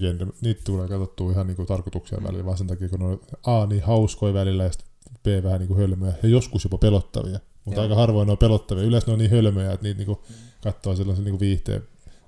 Genre. 0.00 0.26
Niitä 0.40 0.60
tulee 0.64 0.88
katsottua 0.88 1.32
ihan 1.32 1.46
niinku 1.46 1.66
tarkoituksia 1.66 2.18
Mm. 2.18 2.24
välillä, 2.26 2.44
vaan 2.44 2.58
sen 2.58 2.66
takia, 2.66 2.88
kun 2.88 2.98
ne 2.98 3.04
on 3.06 3.20
A 3.46 3.66
niin 3.66 3.82
hauskoja 3.82 4.34
välillä 4.34 4.64
ja 4.64 4.72
sitten 4.72 4.88
B 5.22 5.44
vähän 5.44 5.58
niinku 5.60 5.76
hölmöjä 5.76 6.12
ja 6.22 6.28
joskus 6.28 6.64
jopa 6.64 6.78
pelottavia. 6.78 7.38
Mutta 7.64 7.82
aika 7.82 7.94
harvoin 7.94 8.26
ne 8.26 8.32
on 8.32 8.38
pelottavia. 8.38 8.84
Yleensä 8.84 9.06
ne 9.06 9.12
on 9.12 9.18
niin 9.18 9.30
hölmöjä, 9.30 9.72
että 9.72 9.82
niitä 9.84 9.98
niinku 9.98 10.22
Mm. 10.28 10.34
katsoo 10.62 10.96
sellaisen 10.96 11.24
niinku 11.24 11.40
viihteen, 11.40 11.82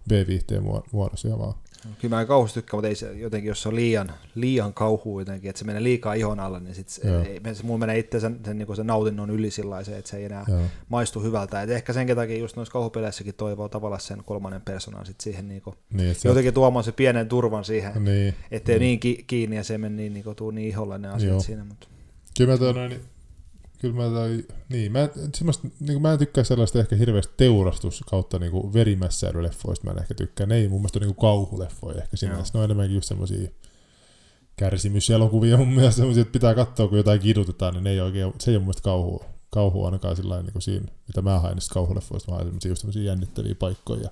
B-viihteen 0.09 0.63
muo- 0.63 0.85
muodossa 0.93 1.39
vaan. 1.39 1.55
Kyllä 2.01 2.17
mä 2.17 2.21
en 2.21 2.27
kauhusta 2.27 2.55
tykkää, 2.55 2.77
mutta 2.79 2.89
ei 2.89 2.95
se 2.95 3.13
jotenkin, 3.13 3.49
jos 3.49 3.63
se 3.63 3.69
on 3.69 3.75
liian, 3.75 4.13
liian 4.35 4.75
kauhua 4.75 5.21
jotenkin, 5.21 5.49
että 5.51 5.59
se 5.59 5.65
menee 5.65 5.83
liikaa 5.83 6.15
ihon 6.15 6.41
alle, 6.41 6.61
niin 6.61 6.75
sit 6.75 6.89
se, 6.89 7.03
ei, 7.23 7.55
se 7.55 7.63
mulla 7.63 7.79
menee 7.79 7.99
itse 7.99 8.21
sen, 8.21 8.41
sen, 8.45 8.59
niin 8.59 8.77
sen 8.77 8.87
nautinnon 8.87 9.31
yli 9.31 9.51
sillä 9.51 9.85
se, 9.85 9.97
että 9.99 10.11
se 10.11 10.17
ei 10.17 10.25
enää 10.25 10.45
Joo. 10.49 10.61
maistu 10.89 11.21
hyvältä. 11.21 11.63
Et 11.63 11.71
ehkä 11.71 11.93
senkin 11.93 12.17
takia 12.17 12.39
just 12.39 12.57
noissa 12.57 12.73
kauhupeleissäkin 12.73 13.35
toivoo 13.35 13.69
tavallaan 13.69 14.01
sen 14.01 14.25
kolmannen 14.25 14.61
persoonan 14.63 15.07
sit 15.07 15.21
siihen 15.21 15.49
niinku, 15.49 15.75
Niin, 15.93 16.11
että 16.11 16.23
se, 16.23 16.29
jotenkin 16.29 16.55
tuomaan 16.55 16.85
se 16.85 16.93
pienen 16.93 17.29
turvan 17.29 17.65
siihen, 17.65 18.05
niin, 18.05 18.35
ettei 18.51 18.79
niin 18.79 19.01
ki- 19.01 19.25
kiinni 19.27 19.57
ja 19.57 19.65
se 19.65 19.79
mene 19.79 19.97
niin, 19.97 20.15
niin, 20.15 20.25
tuu 20.37 20.51
niin 20.51 20.69
iholle 20.69 20.99
ne 20.99 21.09
asiat 21.09 21.31
Joo. 21.31 21.41
siinä. 21.41 21.65
Mutta. 21.65 21.87
Kyllä 22.39 22.53
mä 22.53 22.59
toi 22.59 22.75
noin, 22.75 22.91
niin- 22.91 23.01
kyllä 23.85 24.09
mä 24.09 24.15
toi, 24.15 24.45
niin, 24.69 24.93
mä, 24.93 25.09
semmoista, 25.35 25.69
niin 25.81 26.03
mä 26.03 26.13
en 26.13 26.19
tykkää 26.19 26.45
sellaista 26.45 26.79
ehkä 26.79 26.97
hirveästi 26.97 27.35
teurastus 27.37 28.05
kautta 28.11 28.39
niin 28.39 28.75
verimässäilyleffoista, 28.75 29.87
mä 29.87 29.91
en 29.91 29.99
ehkä 29.99 30.15
tykkää. 30.15 30.47
Ne 30.47 30.57
ei 30.57 30.69
mun 30.69 30.81
mielestä 30.81 30.99
ole 30.99 31.07
niin 31.07 31.17
kauhuleffoja 31.17 32.03
ehkä 32.03 32.17
sinänsä. 32.17 32.51
Ne 32.55 32.59
on 32.59 32.65
enemmänkin 32.65 32.95
just 32.95 33.09
semmosia 33.09 33.51
kärsimyselokuvia 34.57 35.57
mun 35.57 35.75
mielestä 35.75 35.97
semmosia, 35.97 36.23
että 36.23 36.33
pitää 36.33 36.55
katsoa, 36.55 36.89
kun 36.89 36.99
jotain 36.99 37.21
kidutetaan, 37.21 37.75
niin 37.75 37.85
ne 37.85 37.91
ei 37.91 38.01
oikein, 38.01 38.33
se 38.39 38.51
ei 38.51 38.57
ole 38.57 38.61
mun 38.61 38.67
mielestä 38.67 38.83
kauhua, 38.83 39.25
kauhua 39.51 39.87
ainakaan 39.87 40.17
sillä 40.17 40.43
niin 40.43 40.53
kuin 40.53 40.63
siinä, 40.63 40.87
mitä 41.07 41.23
mä 41.23 41.41
haen 41.41 41.55
niistä 41.55 41.75
kauhuleffoista, 41.75 42.31
mä 42.31 42.37
haen 42.37 42.47
semmosia 42.47 42.71
just 42.71 42.81
semmosia 42.81 43.03
jännittäviä 43.03 43.55
paikkoja 43.55 44.03
ja 44.03 44.11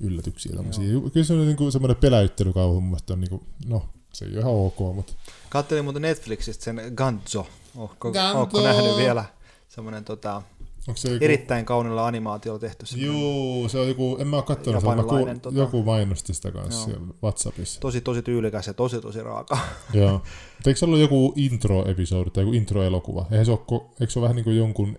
yllätyksiä. 0.00 0.56
Tommosia. 0.56 1.00
Kyllä 1.12 1.26
semmoinen, 1.26 1.48
niin 1.48 1.56
kuin, 1.56 1.72
semmoinen 1.72 1.96
peläyttelykauhu 1.96 2.80
mun 2.80 2.90
mielestä 2.90 3.12
on 3.12 3.20
niin 3.20 3.30
kuin, 3.30 3.42
no, 3.66 3.88
se 4.12 4.24
ei 4.24 4.30
ole 4.30 4.40
ihan 4.40 4.52
ok, 4.52 4.78
mutta 4.94 5.12
Kattelin 5.48 5.84
muuten 5.84 6.02
Netflixistä 6.02 6.64
sen 6.64 6.80
Ganzo. 6.94 7.46
Ootko, 7.76 8.12
ootko 8.34 8.62
nähnyt 8.62 8.96
vielä? 8.96 9.24
Semmoinen 9.68 10.04
tota, 10.04 10.42
onko 10.88 10.96
se 10.96 11.12
joku... 11.12 11.24
erittäin 11.24 11.64
kaunilla 11.64 12.06
animaatiolla 12.06 12.58
tehty. 12.58 12.86
semmoinen 12.86 13.20
Juu, 13.20 13.68
se 13.68 13.78
on 13.78 13.88
joku, 13.88 14.16
en 14.20 14.28
mä 14.28 14.36
oo 14.36 14.42
kattonut 14.42 14.80
sitä, 14.80 14.94
mä 14.94 14.96
Japanilainen, 15.02 15.40
ku, 15.40 15.48
tota- 15.48 15.58
joku 15.58 15.82
mainosti 15.82 16.34
sitä 16.34 16.50
kanssa 16.52 16.80
Joo. 16.80 16.98
siellä 16.98 17.14
Whatsappissa. 17.22 17.80
Tosi, 17.80 18.00
tosi 18.00 18.22
tyylikäs 18.22 18.66
ja 18.66 18.74
tosi, 18.74 19.00
tosi 19.00 19.22
raaka. 19.22 19.58
Joo. 19.94 20.12
Mutta 20.12 20.70
eikö 20.70 20.78
se 20.78 20.84
ollut 20.84 21.00
joku 21.00 21.32
intro-episodi 21.36 22.30
tai 22.30 22.42
joku 22.44 22.52
intro-elokuva? 22.52 23.26
Eihän 23.30 23.46
se 23.46 23.52
ole, 23.52 23.60
ko- 23.72 23.94
eikö 24.00 24.12
se 24.12 24.18
ole 24.18 24.24
vähän 24.24 24.36
niin 24.36 24.44
kuin 24.44 24.56
jonkun 24.56 24.98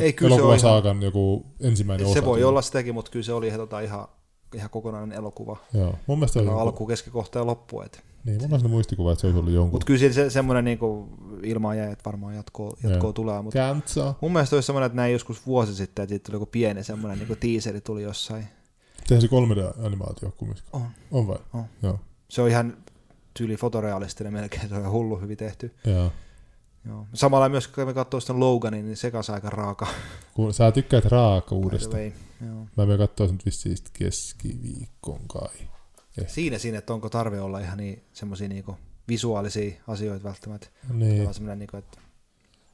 Ei, 0.00 0.12
kyllä 0.12 0.30
se 0.30 0.34
on 0.34 0.38
elokuvasaakan 0.40 1.02
joku 1.02 1.46
ensimmäinen 1.60 2.06
osa? 2.06 2.14
se 2.14 2.24
voi 2.24 2.36
tyyli? 2.36 2.48
olla 2.48 2.62
sitäkin, 2.62 2.94
mutta 2.94 3.10
kyllä 3.10 3.24
se 3.24 3.32
oli 3.32 3.46
ihan, 3.46 3.60
tota, 3.60 3.80
ihan, 3.80 4.08
ihan 4.54 4.70
kokonainen 4.70 5.18
elokuva. 5.18 5.56
Joo, 5.74 5.94
mun 6.06 6.18
mielestä 6.18 6.38
No, 6.38 6.44
joku, 6.44 6.58
alku, 6.58 6.86
keskikohta 6.86 7.38
ja 7.38 7.46
loppu. 7.46 7.80
Et. 7.80 8.02
niin, 8.24 8.40
mun 8.40 8.48
mielestä 8.50 8.68
muistikuva, 8.68 9.12
että 9.12 9.20
se 9.20 9.26
olisi 9.26 9.38
ollut 9.38 9.52
jonkun. 9.52 9.72
Mutta 9.72 9.86
kyllä 9.86 10.12
se, 10.12 10.30
semmoinen 10.30 10.64
niinku, 10.64 11.08
ilmaan 11.42 11.78
jäi, 11.78 11.92
että 11.92 12.04
varmaan 12.04 12.34
jatkoa, 12.34 12.76
jatkoa 12.82 13.12
tulee. 13.12 13.42
Mutta 13.42 13.58
Kantsa. 13.58 14.14
mun 14.20 14.32
mielestä 14.32 14.56
olisi 14.56 14.66
semmoinen, 14.66 14.86
että 14.86 14.96
näin 14.96 15.12
joskus 15.12 15.46
vuosi 15.46 15.74
sitten, 15.74 16.02
että 16.02 16.12
siitä 16.12 16.24
tuli 16.26 16.34
joku 16.34 16.46
pieni 16.46 16.84
semmoinen 16.84 17.18
niinku 17.18 17.36
teaseri 17.36 17.80
tuli 17.80 18.02
jossain. 18.02 18.44
Tehdään 19.08 19.22
se 19.22 19.28
3D-animaatio 19.28 20.32
kumminkin. 20.36 20.64
On. 20.72 20.86
On 21.10 21.28
vai? 21.28 21.38
On. 21.54 21.64
Joo. 21.82 21.98
Se 22.28 22.42
on 22.42 22.48
ihan 22.48 22.76
tyyli 23.34 23.56
fotorealistinen 23.56 24.32
melkein, 24.32 24.68
se 24.68 24.74
on 24.74 24.80
ihan 24.80 24.92
hullu 24.92 25.16
hyvin 25.16 25.36
tehty. 25.36 25.74
Joo. 25.84 26.12
Joo. 26.88 27.06
Samalla 27.14 27.48
myös 27.48 27.68
kun 27.68 27.86
me 27.86 27.94
katsoo 27.94 28.20
sitä 28.20 28.40
Loganin, 28.40 28.84
niin 28.84 28.96
se 28.96 29.10
kanssa 29.10 29.34
aika 29.34 29.50
raaka. 29.50 29.86
Kun 30.34 30.54
sä 30.54 30.72
tykkäät 30.72 31.04
way. 31.92 32.12
Joo. 32.46 32.66
Mä 32.76 32.86
menen 32.86 32.98
katsoa 32.98 33.26
sen 33.26 33.34
nyt 33.34 33.46
vissiin 33.46 33.76
keskiviikkoon 33.92 35.28
kai. 35.28 35.68
Siinä 36.26 36.58
siinä, 36.58 36.78
että 36.78 36.94
onko 36.94 37.08
tarve 37.08 37.40
olla 37.40 37.60
ihan 37.60 37.78
niin 37.78 38.02
semmoisia 38.12 38.48
niinku 38.48 38.76
visuaalisia 39.08 39.74
asioita 39.88 40.24
välttämättä. 40.24 40.66
Niin. 40.92 41.28
Niinku, 41.56 41.76
että 41.76 41.98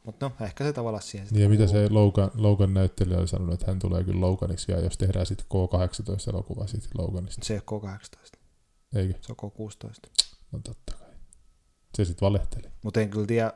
mutta 0.04 0.26
no, 0.26 0.46
ehkä 0.46 0.64
se 0.64 0.72
tavallaan 0.72 1.02
siihen. 1.02 1.28
Niin 1.30 1.42
ja 1.42 1.48
mitä 1.48 1.66
se 1.66 1.88
Logan, 1.90 2.30
Logan 2.34 2.74
näyttelijä 2.74 3.18
oli 3.18 3.28
sanonut, 3.28 3.54
että 3.54 3.66
hän 3.66 3.78
tulee 3.78 4.04
kyllä 4.04 4.20
Loganiksi, 4.20 4.72
ja 4.72 4.80
jos 4.80 4.98
tehdään 4.98 5.26
sitten 5.26 5.46
K18-elokuva 5.46 6.66
siitä 6.66 6.88
Loganista. 6.98 7.44
Se 7.44 7.54
ei 7.54 7.60
ole 7.70 7.80
K18, 7.82 8.38
Eikö? 8.94 9.14
se 9.20 9.32
on 9.32 9.50
K16. 9.52 10.10
No 10.52 10.58
totta 10.64 10.92
kai. 10.98 11.08
Se 11.94 12.04
sitten 12.04 12.26
valehteli. 12.26 12.68
Mutta 12.82 13.00
en 13.00 13.10
kyllä 13.10 13.26
tiedä, 13.26 13.52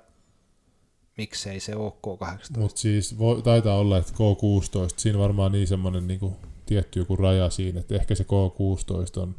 miksei 1.16 1.60
se 1.60 1.76
ole 1.76 1.92
K18. 2.06 2.58
Mutta 2.58 2.80
siis 2.80 3.18
voi, 3.18 3.42
taitaa 3.42 3.78
olla, 3.78 3.98
että 3.98 4.12
K16, 4.12 4.94
siinä 4.96 5.18
varmaan 5.18 5.52
niin 5.52 5.66
semmoinen 5.66 6.06
niinku, 6.06 6.36
tietty 6.66 7.00
joku 7.00 7.16
raja 7.16 7.50
siinä, 7.50 7.80
että 7.80 7.94
ehkä 7.94 8.14
se 8.14 8.24
K16 8.24 9.22
on, 9.22 9.36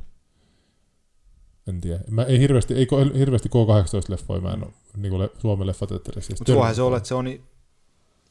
en 1.68 1.82
tiedä. 1.82 2.00
Mä 2.10 2.24
ei 2.24 2.40
hirveästi, 2.40 2.74
ei 2.74 2.88
hirveästi 3.18 3.50
K18-leffoja, 3.50 4.42
mä 4.42 4.54
en 4.54 4.64
ole 4.64 4.74
niinku 4.98 5.20
le, 5.20 5.30
Suomen 5.42 5.68
leffateatterissa. 5.68 6.34
Mutta 6.40 6.54
suohan 6.54 6.76
se 6.76 6.82
on, 6.82 6.98
että 6.98 7.08
se 7.08 7.16
on 7.16 7.40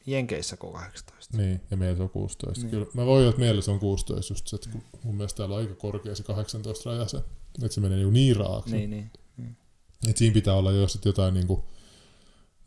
Jenkeissä 0.05 0.57
K18. 0.63 1.37
Niin, 1.37 1.61
ja 1.71 1.77
meillä 1.77 1.97
se 1.97 2.03
on 2.03 2.09
16. 2.09 2.61
Niin. 2.61 2.71
Niin. 2.71 2.71
Kyllä, 2.71 2.91
mä 2.93 3.05
voin 3.05 3.19
olla, 3.19 3.29
että 3.29 3.39
meillä 3.39 3.61
se 3.61 3.71
on 3.71 3.79
16 3.79 4.33
just 4.33 4.47
se, 4.47 4.55
että 4.55 4.69
kun 4.69 4.81
mun 5.03 5.15
mielestä 5.15 5.37
täällä 5.37 5.55
on 5.55 5.61
aika 5.61 5.75
korkea 5.75 6.15
se 6.15 6.23
18 6.23 6.89
raja 6.89 7.07
se, 7.07 7.17
että 7.63 7.73
se 7.73 7.81
menee 7.81 7.97
niinku 7.97 8.11
niin 8.11 8.35
raaksi. 8.35 8.75
Niin, 8.77 8.89
niin. 8.89 9.11
Että 10.07 10.19
siinä 10.19 10.33
pitää 10.33 10.53
olla 10.53 10.71
jo 10.71 10.87
sit 10.87 11.05
jotain 11.05 11.33
niinku 11.33 11.63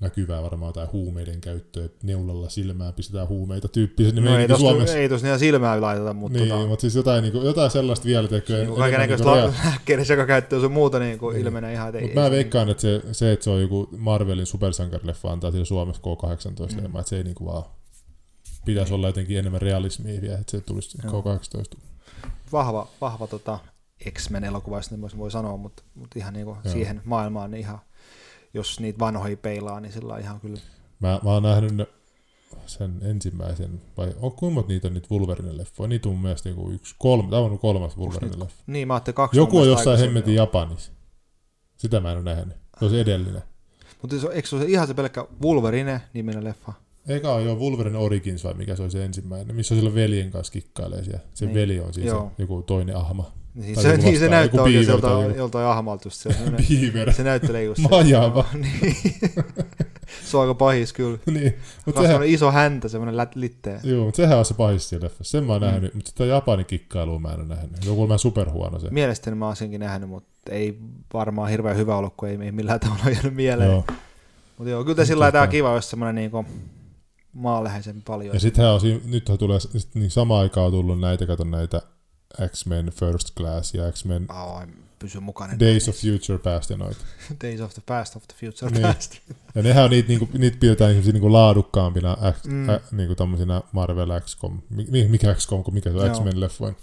näkyvää 0.00 0.42
varmaan 0.42 0.72
tai 0.72 0.86
huumeiden 0.92 1.40
käyttöä, 1.40 1.84
että 1.84 2.06
neulalla 2.06 2.48
silmään 2.48 2.94
pistetään 2.94 3.28
huumeita 3.28 3.68
tyyppisesti. 3.68 4.20
Niin 4.20 4.24
No 4.24 4.30
ei 4.30 4.36
meininki 4.36 4.52
tos, 4.52 4.60
Suomessa. 4.60 4.96
ei 4.96 5.08
tos 5.08 5.24
ihan 5.24 5.38
silmää 5.38 5.80
laiteta, 5.80 6.12
mutta 6.12 6.38
niin, 6.38 6.48
tota, 6.48 6.66
mutta 6.66 6.80
siis 6.80 6.94
jotain, 6.94 7.22
niinku, 7.22 7.38
jotain 7.38 7.70
sellaista 7.70 8.06
vielä 8.06 8.28
tekee. 8.28 8.64
niin 8.64 8.74
kaiken 8.76 9.00
näköistä 9.00 9.26
lääkkeiden 9.64 10.06
sekakäyttöä 10.06 10.60
sun 10.60 10.72
muuta 10.72 10.98
niin 10.98 11.18
kuin 11.18 11.34
Niin. 11.34 11.46
ilmenee 11.46 11.72
ihan, 11.72 11.88
että 11.88 11.98
ei, 11.98 12.04
Mutta 12.04 12.20
mä 12.20 12.26
ei 12.26 12.30
veikkaan, 12.32 12.68
että 12.68 12.80
se, 12.80 13.02
se, 13.12 13.32
että 13.32 13.44
se 13.44 13.50
on 13.50 13.60
joku 13.62 13.88
Marvelin 13.96 14.46
supersankarileffa 14.46 15.32
antaa 15.32 15.50
sille 15.50 15.64
Suomessa 15.64 16.02
K18 16.02 16.74
Mm. 16.76 16.80
mm. 16.80 16.96
että 16.98 17.08
se 17.08 17.16
ei 17.16 17.24
niinku 17.24 17.44
vaan 17.46 17.62
pitäisi 18.64 18.94
olla 18.94 19.06
jotenkin 19.06 19.38
enemmän 19.38 19.62
realismia 19.62 20.20
vielä, 20.20 20.38
että 20.38 20.50
se 20.50 20.60
tulisi 20.60 20.98
Joo. 21.04 21.22
K18. 21.22 21.78
vahva, 22.52 22.88
vahva 23.00 23.26
tota 23.26 23.58
X-Men 24.12 24.44
elokuva, 24.44 24.76
jos 24.78 24.90
niin 24.90 25.18
voi 25.18 25.30
sanoa, 25.30 25.56
mutta, 25.56 25.82
mutta 25.94 26.18
ihan 26.18 26.34
niin 26.34 26.46
kuin 26.46 26.58
Joo. 26.64 26.72
siihen 26.72 27.00
maailmaan, 27.04 27.50
niin 27.50 27.60
ihan, 27.60 27.78
jos 28.54 28.80
niitä 28.80 28.98
vanhoja 28.98 29.36
peilaa, 29.36 29.80
niin 29.80 29.92
sillä 29.92 30.14
on 30.14 30.20
ihan 30.20 30.40
kyllä 30.40 30.60
Mä, 31.00 31.20
mä 31.24 31.30
oon 31.30 31.42
nähnyt 31.42 31.88
sen 32.66 32.98
ensimmäisen, 33.02 33.80
vai 33.96 34.14
on 34.20 34.32
kuinka 34.32 34.64
niitä 34.68 34.88
on 34.88 34.94
niitä 34.94 35.08
Wolverine-leffoja? 35.10 35.88
Niitä 35.88 36.08
on 36.08 36.14
mun 36.14 36.22
mielestä 36.22 36.48
niinku 36.48 36.70
yksi, 36.70 36.94
kolme, 36.98 37.30
tämä 37.30 37.42
on 37.42 37.58
kolmas 37.58 37.96
Wolverine-leffa. 37.98 38.62
Niin, 38.66 38.88
mä 38.88 38.94
ajattelin 38.94 39.14
kaksi. 39.14 39.38
Joku 39.38 39.58
on 39.58 39.68
jossain 39.68 39.98
hemmetin. 39.98 40.34
Japanissa. 40.34 40.92
Sitä 41.76 42.00
mä 42.00 42.10
en 42.12 42.16
ole 42.16 42.24
nähnyt. 42.24 42.56
Se 42.78 42.84
on 42.84 42.90
se 42.90 43.00
edellinen. 43.00 43.42
Mutta 44.02 44.20
se, 44.20 44.26
eikö 44.32 44.48
se 44.48 44.56
ole 44.56 44.64
ihan 44.64 44.86
se 44.86 44.94
pelkkä 44.94 45.26
Wolverine-niminen 45.42 46.44
leffa? 46.44 46.72
Eikä 47.08 47.32
ole 47.32 47.42
jo 47.42 47.54
Wolverine 47.54 47.98
Origins 47.98 48.44
vai 48.44 48.54
mikä 48.54 48.76
se 48.76 48.82
oli 48.82 48.90
se 48.90 49.04
ensimmäinen, 49.04 49.56
missä 49.56 49.74
sillä 49.74 49.94
veljen 49.94 50.30
kanssa 50.30 50.52
kikkailee 50.52 51.04
siellä. 51.04 51.20
Se 51.34 51.44
Niin. 51.44 51.54
veli 51.54 51.80
on 51.80 51.94
siis 51.94 52.06
joku 52.38 52.62
toinen 52.62 52.96
ahma. 52.96 53.32
Niin 53.58 53.74
Tai 53.74 53.82
se, 53.82 53.90
joku 53.92 54.02
niin 54.04 54.18
se 54.18 54.28
näyttää 54.28 54.62
oikein 54.62 54.86
tai 54.86 55.36
joltain, 55.36 55.66
ahmalta 55.66 56.06
just 56.06 56.16
se. 56.22 56.32
semmoinen- 56.32 56.66
Beaver. 56.92 57.12
Se 57.12 57.22
näyttelee 57.22 57.64
just 57.64 57.80
se. 57.82 57.88
Majava. 57.88 58.44
niin. 58.54 58.96
se 60.24 60.36
on 60.36 60.40
aika 60.42 60.54
pahis 60.54 60.92
kyllä. 60.92 61.18
niin. 61.26 61.54
Mutta 61.86 62.00
Sehän... 62.00 62.06
sehän, 62.06 62.20
on 62.22 62.26
iso 62.34 62.50
häntä, 62.50 62.88
semmoinen 62.88 63.26
litteä. 63.34 63.80
joo, 63.84 64.04
mutta 64.04 64.16
sehän 64.16 64.38
on 64.38 64.44
se 64.44 64.54
pahis 64.54 64.88
siinä 64.88 65.04
leffassa. 65.04 65.30
Sen 65.30 65.44
mä 65.44 65.52
oon 65.52 65.62
Mm. 65.62 65.66
nähnyt, 65.66 65.94
mutta 65.94 66.08
sitä 66.10 66.24
Japanin 66.24 66.66
kikkailua 66.66 67.18
mä 67.18 67.28
en 67.28 67.40
ole 67.40 67.48
nähnyt. 67.48 67.84
Joku 67.84 68.02
on 68.02 68.18
superhuono 68.18 68.78
se. 68.78 68.90
Mielestäni 68.90 69.36
mä 69.36 69.46
oon 69.46 69.56
senkin 69.56 69.80
nähnyt, 69.80 70.08
mutta 70.08 70.52
ei 70.52 70.78
varmaan 71.14 71.50
hirveän 71.50 71.76
hyvä 71.76 71.96
ollut, 71.96 72.14
kun 72.16 72.28
ei, 72.28 72.38
ei 72.42 72.52
millään 72.52 72.80
tavalla 72.80 73.10
jäänyt 73.10 73.34
mieleen. 73.34 73.70
Joo. 73.70 73.84
Mutta 74.58 74.70
joo, 74.70 74.84
kyllä 74.84 75.04
sillä 75.04 75.20
lailla 75.20 75.32
tää 75.32 75.42
on 75.42 75.48
Tota- 75.48 75.50
kiva, 75.50 75.74
jos 75.74 75.90
semmoinen 75.90 76.14
niinku 76.14 76.44
maanläheisempi 77.32 78.02
paljon. 78.06 78.34
Ja 78.34 78.40
sittenhän 78.40 78.74
on, 78.74 78.80
nythän 79.04 79.38
tulee, 79.38 79.60
sit 79.60 79.94
niin 79.94 80.10
samaan 80.10 80.40
aikaan 80.42 80.66
on 80.66 80.72
tullut 80.72 81.00
näitä, 81.00 81.26
kato 81.26 81.44
näitä 81.44 81.82
X-Men 82.48 82.86
First 82.90 83.34
Class 83.36 83.74
ja 83.74 83.92
X-Men 83.92 84.26
Ai, 84.28 84.66
pysy 84.98 85.20
mukana. 85.20 85.60
Days 85.60 85.88
of 85.88 85.94
Future 85.96 86.38
Past 86.38 86.70
ja 86.70 86.76
noita. 86.76 87.00
Days 87.44 87.60
of 87.60 87.74
the 87.74 87.82
Past 87.86 88.16
of 88.16 88.22
the 88.28 88.36
Future 88.46 88.70
Niin. 88.72 88.82
Past. 88.82 89.14
Ja 89.54 89.62
nehän 89.62 89.84
on 89.84 89.90
niitä, 89.90 90.08
niinku, 90.08 90.28
niitä 90.38 90.56
pidetään 90.60 90.90
niinku, 90.92 91.10
niinku 91.12 91.32
laadukkaampina 91.32 92.16
X, 92.32 92.44
Mm. 92.44 92.68
ä, 92.68 92.80
niinku 92.92 93.14
tommosina 93.14 93.62
Marvel 93.72 94.20
XCOM, 94.20 94.60
mi- 94.70 95.08
mikä 95.08 95.34
XCOM, 95.34 95.64
mikä 95.72 95.90
se 95.90 95.96
on 95.96 96.06
Joo. 96.06 96.14
X-Men 96.14 96.40
leffoin. 96.40 96.76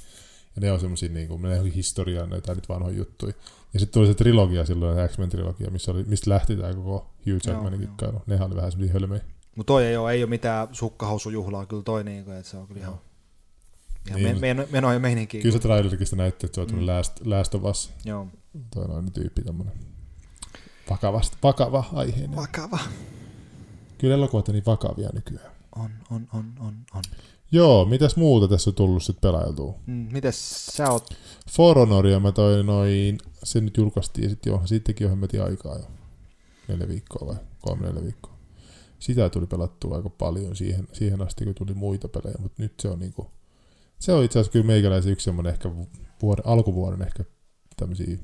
Ja 0.55 0.61
ne 0.61 0.71
on 0.71 0.79
semmosia 0.79 1.09
niinku, 1.09 1.37
ne 1.37 1.59
on 1.59 1.65
historiaa, 1.65 2.25
näitä 2.27 2.53
niitä 2.53 2.67
vanhoja 2.73 2.97
juttuja. 2.97 3.33
Ja 3.73 3.79
sitten 3.79 3.93
tuli 3.93 4.07
se 4.07 4.13
trilogia 4.13 4.65
silloin, 4.65 5.09
X-Men 5.09 5.29
trilogia, 5.29 5.71
missä 5.71 5.91
oli, 5.91 6.03
mistä 6.03 6.29
lähti 6.29 6.55
tää 6.55 6.73
koko 6.73 7.11
Hugh 7.25 7.47
Jackmanin 7.47 7.79
kikkailu. 7.79 8.21
Nehän 8.27 8.47
oli 8.47 8.55
vähän 8.55 8.71
semmosia 8.71 8.93
hölmöjä. 8.93 9.21
Mutta 9.55 9.67
toi 9.67 9.85
ei 9.85 9.97
ole, 9.97 10.11
ei 10.11 10.23
ole 10.23 10.29
mitään 10.29 10.67
sukkahousujuhlaa 10.71 11.65
kyllä 11.65 11.83
toi, 11.83 12.03
niinku, 12.03 12.31
että 12.31 12.49
se 12.49 12.57
on 12.57 12.67
kyllä 12.67 12.81
ihan, 12.81 12.99
ihan 14.07 14.21
Niin, 14.21 14.35
mut- 14.35 14.41
men, 14.41 14.67
meno 14.71 14.93
ja 14.93 14.99
meininkiä. 14.99 15.41
Kyllä 15.41 15.53
se 15.53 15.59
trailerikin 15.59 16.07
sitä 16.07 16.15
näytti, 16.15 16.45
että 16.45 16.55
se 16.55 16.61
on 16.61 16.79
mm. 16.79 16.87
Last, 16.87 17.25
last 17.25 17.55
of 17.55 17.63
Us, 17.63 17.93
Joo, 18.05 18.27
toi 18.73 18.87
noin 18.87 19.11
tyyppi 19.11 19.41
tommonen 19.41 19.73
vakavasta, 20.89 21.37
vakava 21.43 21.83
aiheinen. 21.93 22.35
vakava. 22.35 22.79
Kyllä 23.97 24.13
elokuvat 24.15 24.49
on 24.49 24.53
niin 24.55 24.65
vakavia 24.65 25.09
nykyään. 25.13 25.51
On, 25.75 25.89
on, 26.11 26.27
on, 26.33 26.53
on, 26.59 26.73
on. 26.95 27.03
Joo, 27.51 27.85
mitäs 27.85 28.15
muuta 28.15 28.47
tässä 28.47 28.69
on 28.69 28.73
tullut 28.75 29.03
sitten 29.03 29.31
pelailtua? 29.31 29.75
Mm, 29.85 30.07
mites 30.11 30.65
sä 30.65 30.91
oot? 30.91 31.07
For 31.51 31.77
Honoria 31.77 32.19
mä 32.19 32.31
toin 32.31 32.65
noin, 32.65 33.17
se 33.43 33.61
nyt 33.61 33.77
julkaistiin 33.77 34.29
sitten 34.29 34.51
jo, 34.51 34.61
sittenkin 34.65 35.05
jo 35.05 35.09
hemmetin 35.09 35.43
aikaa 35.43 35.77
jo. 35.77 35.85
Neljä 36.67 36.87
viikkoa 36.87 37.27
vai 37.27 37.35
kolme 37.61 37.87
neljä 37.87 38.03
viikkoa. 38.03 38.35
Sitä 38.99 39.29
tuli 39.29 39.45
pelattua 39.45 39.95
aika 39.95 40.09
paljon 40.09 40.55
siihen, 40.55 40.87
siihen 40.93 41.21
asti, 41.21 41.45
kun 41.45 41.55
tuli 41.55 41.73
muita 41.73 42.07
pelejä, 42.07 42.35
mutta 42.39 42.61
nyt 42.63 42.73
se 42.79 42.87
on 42.89 42.99
niinku, 42.99 43.31
se 43.99 44.13
on 44.13 44.23
itse 44.23 44.39
asiassa 44.39 44.51
kyllä 44.51 44.65
meikäläisen 44.65 45.11
yksi 45.11 45.25
semmoinen 45.25 45.53
ehkä 45.53 45.69
vuoden, 46.21 46.47
alkuvuoden 46.47 47.01
ehkä 47.01 47.23
tämmöisiä 47.77 48.17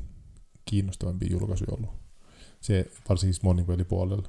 kiinnostavampia 0.65 1.31
julkaisuja 1.31 1.73
ollut. 1.73 1.89
Se 2.61 2.91
varsinkin 3.09 3.39
monipelipuolella. 3.43 4.23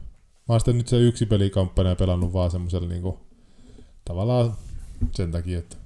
Mä 0.48 0.54
oon 0.54 0.60
sitä 0.60 0.72
nyt 0.72 0.88
se 0.88 0.96
yksi 0.96 1.26
pelikampanja 1.26 1.96
pelannut 1.96 2.32
vaan 2.32 2.50
semmoisella 2.50 2.88
niinku, 2.88 3.20
tavallaan 4.04 4.56
sen 5.12 5.30
takia, 5.30 5.58
että 5.58 5.76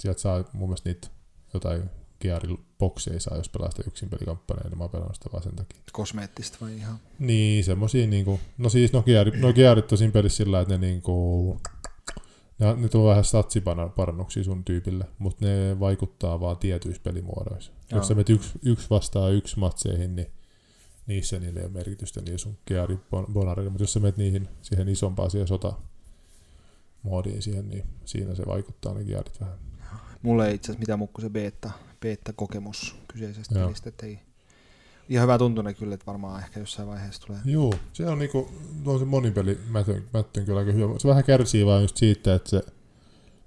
sieltä 0.00 0.20
saa 0.20 0.44
mun 0.52 0.68
mielestä 0.68 0.90
niitä 0.90 1.08
jotain 1.54 1.82
Gearin-bokseja 2.24 3.20
saa, 3.20 3.36
jos 3.36 3.48
pelaa 3.48 3.70
sitä 3.70 3.82
yksin 3.86 4.10
pelikampanjaa, 4.10 4.68
niin 4.68 4.78
mä 4.78 4.84
oon 4.84 4.90
pelannut 4.90 5.14
sitä 5.14 5.28
vaan 5.32 5.42
sen 5.42 5.56
takia. 5.56 5.80
Kosmeettista 5.92 6.58
vai 6.60 6.76
ihan? 6.76 6.98
Niin, 7.18 7.64
semmosia 7.64 8.06
niinku, 8.06 8.40
no 8.58 8.68
siis 8.68 8.92
no, 8.92 9.02
geari, 9.02 9.40
no 9.40 9.52
gearit 9.52 9.92
on 9.92 9.98
siinä 9.98 10.12
pelissä 10.12 10.36
sillä, 10.36 10.60
että 10.60 10.78
ne 10.78 10.86
niinku, 10.86 11.60
ne, 12.60 12.74
ne 12.76 12.88
tuo 12.88 13.10
vähän 13.10 13.24
statsiparannuksia 13.24 14.44
sun 14.44 14.64
tyypille, 14.64 15.04
mutta 15.18 15.44
ne 15.46 15.80
vaikuttaa 15.80 16.40
vaan 16.40 16.56
tietyissä 16.56 17.02
pelimuodoissa. 17.02 17.72
Joo. 17.90 17.98
Jos 17.98 18.08
sä 18.08 18.14
menet 18.14 18.30
yksi, 18.30 18.58
yksi 18.64 18.90
vastaan 18.90 19.32
yksi 19.32 19.58
matseihin, 19.58 20.16
niin 20.16 20.30
niissä 21.06 21.38
niillä 21.38 21.60
ei 21.60 21.66
ole 21.66 21.72
merkitystä 21.72 22.20
niin 22.20 22.38
sun 22.38 22.58
geari 22.66 22.98
bonarille, 23.32 23.70
mutta 23.70 23.82
jos 23.82 23.92
sä 23.92 24.00
menet 24.00 24.16
niihin 24.16 24.48
siihen 24.62 24.88
isompaan 24.88 25.30
siihen 25.30 25.48
sota 25.48 25.72
moodiin 27.02 27.42
siihen, 27.42 27.68
niin 27.68 27.84
siinä 28.04 28.34
se 28.34 28.42
vaikuttaa 28.46 28.94
ne 28.94 29.04
gearit 29.04 29.40
vähän. 29.40 29.58
Mulla 30.22 30.46
ei 30.46 30.54
itse 30.54 30.66
asiassa 30.66 30.80
mitään 30.80 30.98
muu 30.98 31.08
kuin 31.08 31.22
se 31.22 31.30
beta, 31.30 31.70
beta-kokemus 32.00 32.96
kyseisestä 33.08 33.58
Joo. 33.58 33.66
pelistä, 33.66 33.88
että 33.88 34.06
ei 34.06 34.18
ihan 35.10 35.22
hyvä 35.22 35.38
tuntunen 35.38 35.74
kyllä, 35.74 35.94
että 35.94 36.06
varmaan 36.06 36.42
ehkä 36.42 36.60
jossain 36.60 36.88
vaiheessa 36.88 37.26
tulee. 37.26 37.40
Joo, 37.44 37.72
se 37.92 38.06
on 38.06 38.18
niinku, 38.18 38.48
on 38.86 38.98
se 38.98 39.04
monipeli 39.04 39.58
mätön, 39.70 40.04
mättön 40.12 40.44
kyllä 40.44 40.60
aika 40.60 40.72
hyvä. 40.72 40.98
Se 40.98 41.08
vähän 41.08 41.24
kärsii 41.24 41.66
vaan 41.66 41.82
just 41.82 41.96
siitä, 41.96 42.34
että 42.34 42.50
se, 42.50 42.62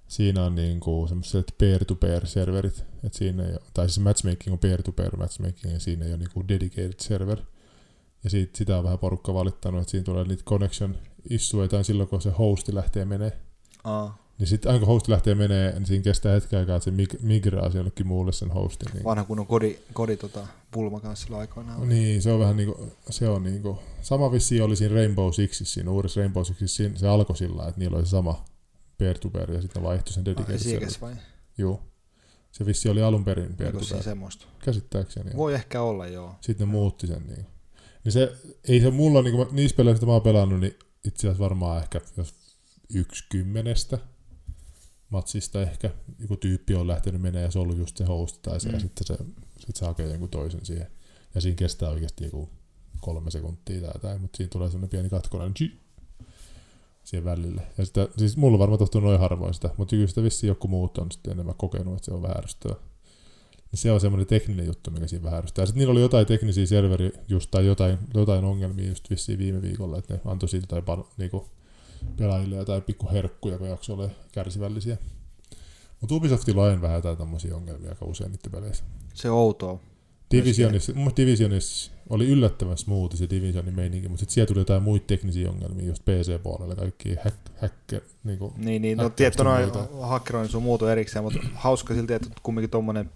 siinä 0.07 0.43
on 0.43 0.55
niinku 0.55 1.05
semmoiset 1.07 1.55
peer-to-peer 1.57 2.27
serverit, 2.27 2.85
että 3.03 3.17
siinä 3.17 3.43
ei 3.43 3.51
ole, 3.51 3.61
tai 3.73 3.89
siis 3.89 3.99
matchmaking 3.99 4.53
on 4.53 4.59
peer-to-peer 4.59 5.17
matchmaking 5.17 5.73
ja 5.73 5.79
siinä 5.79 6.05
ei 6.05 6.11
ole 6.11 6.17
niinku 6.17 6.47
dedicated 6.47 6.99
server. 6.99 7.41
Ja 8.23 8.29
siitä, 8.29 8.57
sitä 8.57 8.77
on 8.77 8.83
vähän 8.83 8.99
porukka 8.99 9.33
valittanut, 9.33 9.81
että 9.81 9.91
siinä 9.91 10.03
tulee 10.03 10.23
niitä 10.23 10.43
connection 10.43 10.97
issueita 11.29 11.83
silloin, 11.83 12.09
kun 12.09 12.21
se 12.21 12.29
hosti 12.29 12.75
lähtee 12.75 13.05
menee. 13.05 13.39
Aa, 13.83 14.22
Niin 14.43 14.49
sitten 14.49 14.71
aina 14.71 14.79
kun 14.79 14.87
hosti 14.87 15.11
lähtee 15.11 15.35
menee, 15.35 15.71
niin 15.73 15.85
siinä 15.85 16.03
kestää 16.03 16.33
hetken 16.33 16.59
aikaa, 16.59 16.75
että 16.75 16.83
se 16.85 16.91
mig- 16.91 17.19
migraa 17.21 17.69
se 17.69 17.77
jollekin 17.77 18.07
muulle 18.07 18.31
sen 18.31 18.51
hostin. 18.51 18.93
Niin. 18.93 19.03
vanha 19.03 19.23
kunnon 19.23 19.47
kodi, 19.47 19.79
kodi 19.93 20.17
tota, 20.17 20.47
pulma 20.71 20.99
kanssa 20.99 21.23
silloin 21.25 21.41
aikoinaan. 21.41 21.79
oli. 21.79 21.87
Niin, 21.87 22.21
se 22.21 22.31
on 22.31 22.39
vähän 22.39 22.57
niinku, 22.57 22.89
se 23.09 23.29
on 23.29 23.43
niinku, 23.43 23.79
sama 24.01 24.31
vissi 24.31 24.61
oli 24.61 24.75
siinä 24.75 24.95
Rainbow 24.95 25.31
Sixissä, 25.31 25.73
siinä 25.73 25.91
uudessa 25.91 26.19
Rainbow 26.21 26.43
Sixissä, 26.43 26.75
siinä, 26.77 26.97
se 26.97 27.07
alkoi 27.07 27.37
sillä 27.37 27.67
että 27.67 27.79
niillä 27.79 27.97
oli 27.97 28.05
se 28.05 28.09
sama 28.09 28.45
peer-to-peer 28.97 29.51
ja 29.51 29.61
sitten 29.61 29.83
ne 29.83 29.87
vaihtoi 29.89 30.13
sen 30.13 30.25
dedicated 30.25 30.57
server. 30.59 30.89
vai? 31.01 31.15
Joo. 31.57 31.81
Se 32.51 32.65
vissi 32.65 32.89
oli 32.89 33.01
alun 33.01 33.25
perin 33.25 33.43
Oliko 33.45 33.57
siinä 33.57 33.71
peer-to-peer, 33.71 34.03
semmoista? 34.03 34.45
käsittääkseni. 34.65 35.29
joo. 35.29 35.37
Voi 35.37 35.53
ehkä 35.53 35.81
olla, 35.81 36.07
joo. 36.07 36.35
Sitten 36.41 36.67
ne 36.67 36.71
muutti 36.71 37.07
sen 37.07 37.23
niin. 37.27 37.45
Niin 38.03 38.11
se, 38.11 38.33
ei 38.67 38.81
se 38.81 38.91
mulla, 38.91 39.21
niin 39.21 39.35
kuin 39.35 39.47
niissä 39.51 39.77
peleissä, 39.77 39.95
mitä 39.97 40.05
mä 40.05 40.11
oon 40.13 40.21
pelannut, 40.21 40.59
niin 40.59 40.75
itse 41.07 41.27
asiassa 41.27 41.43
varmaan 41.43 41.81
ehkä 41.83 42.01
jos 42.17 42.33
yksi 42.93 43.23
kymmenestä 43.29 43.97
matsista 45.13 45.61
ehkä 45.61 45.89
joku 46.19 46.37
tyyppi 46.37 46.75
on 46.75 46.87
lähtenyt 46.87 47.21
menemään 47.21 47.43
ja 47.43 47.51
se 47.51 47.59
on 47.59 47.63
ollut 47.63 47.77
just 47.77 47.97
se 47.97 48.03
host 48.03 48.41
tai 48.41 48.59
se, 48.59 48.67
mm. 48.67 48.73
Ja 48.73 48.79
sitten 48.79 49.07
se, 49.07 49.17
sit 49.59 49.75
se 49.75 49.85
hakee 49.85 50.07
jonkun 50.07 50.29
toisen 50.29 50.65
siihen. 50.65 50.87
Ja 51.35 51.41
siinä 51.41 51.55
kestää 51.55 51.89
oikeasti 51.89 52.23
joku 52.23 52.49
kolme 53.01 53.31
sekuntia 53.31 53.81
tai 53.81 53.91
jotain, 53.93 54.21
mutta 54.21 54.37
siinä 54.37 54.49
tulee 54.49 54.69
semmoinen 54.69 54.89
pieni 54.89 55.09
katkonen 55.09 55.51
niin 55.59 55.79
siihen 57.03 57.25
välille. 57.25 57.61
Ja 57.77 57.85
sitä, 57.85 58.07
siis 58.17 58.37
mulla 58.37 58.59
varmaan 58.59 58.79
tohtuu 58.79 59.01
noin 59.01 59.19
harvoin 59.19 59.53
sitä, 59.53 59.69
mutta 59.77 59.95
kyllä 59.95 60.07
sitä 60.07 60.23
vissiin 60.23 60.47
joku 60.47 60.67
muut 60.67 60.97
on 60.97 61.11
sitten 61.11 61.33
enemmän 61.33 61.55
kokenut, 61.55 61.93
että 61.93 62.05
se 62.05 62.13
on 62.13 62.37
ärsyttävää. 62.37 62.77
Niin 63.71 63.79
se 63.79 63.91
on 63.91 64.01
semmoinen 64.01 64.27
tekninen 64.27 64.65
juttu, 64.65 64.91
mikä 64.91 65.07
siinä 65.07 65.23
vähän 65.23 65.37
ärsyttää. 65.39 65.65
Sitten 65.65 65.79
niillä 65.79 65.91
oli 65.91 66.01
jotain 66.01 66.25
teknisiä 66.25 66.65
serveri 66.65 67.11
just, 67.27 67.51
tai 67.51 67.65
jotain, 67.65 67.97
jotain 68.13 68.45
ongelmia 68.45 68.89
just 68.89 69.09
vissiin 69.09 69.39
viime 69.39 69.61
viikolla, 69.61 69.97
että 69.97 70.13
ne 70.13 70.21
antoi 70.25 70.49
siitä 70.49 70.67
tai 70.67 70.81
pan, 70.81 71.03
niinku, 71.17 71.49
pelaajille 72.17 72.55
jotain 72.55 72.83
pikku 72.83 73.09
herkkuja, 73.11 73.57
kun 73.57 73.69
jakso 73.69 73.93
ole 73.93 74.11
kärsivällisiä. 74.31 74.97
Mutta 76.01 76.15
Ubisoftilla 76.15 76.63
on 76.63 76.81
vähän 76.81 76.95
jotain 76.95 77.17
tämmöisiä 77.17 77.55
ongelmia 77.55 77.89
aika 77.89 78.05
usein 78.05 78.31
niiden 78.31 78.51
peleissä. 78.51 78.83
Se 79.13 79.29
outoa. 79.29 79.79
Divisionissa, 80.31 80.93
mun 80.93 81.01
mielestä 81.01 81.21
Divisionissa 81.21 81.91
oli 82.09 82.27
yllättävän 82.27 82.77
smooth 82.77 83.15
se 83.15 83.29
Divisionin 83.29 83.75
meininki, 83.75 84.07
mutta 84.07 84.19
sitten 84.19 84.33
siellä 84.33 84.47
tuli 84.47 84.59
jotain 84.59 84.83
muita 84.83 85.07
teknisiä 85.07 85.49
ongelmia, 85.49 85.85
just 85.85 86.05
PC-puolella, 86.05 86.75
kaikki 86.75 87.15
hack, 87.23 87.37
hacker, 87.61 88.01
niinku, 88.23 88.53
Niin, 88.57 88.81
niin 88.81 88.97
no 88.97 89.09
tietty 89.09 89.43
noin 89.43 89.71
hakkeroin 90.01 90.49
sun 90.49 90.63
muuta 90.63 90.91
erikseen, 90.91 91.23
mutta 91.23 91.39
hauska 91.53 91.93
silti, 91.93 92.13
että 92.13 92.29
kumminkin 92.43 92.69
tommonen 92.69 93.09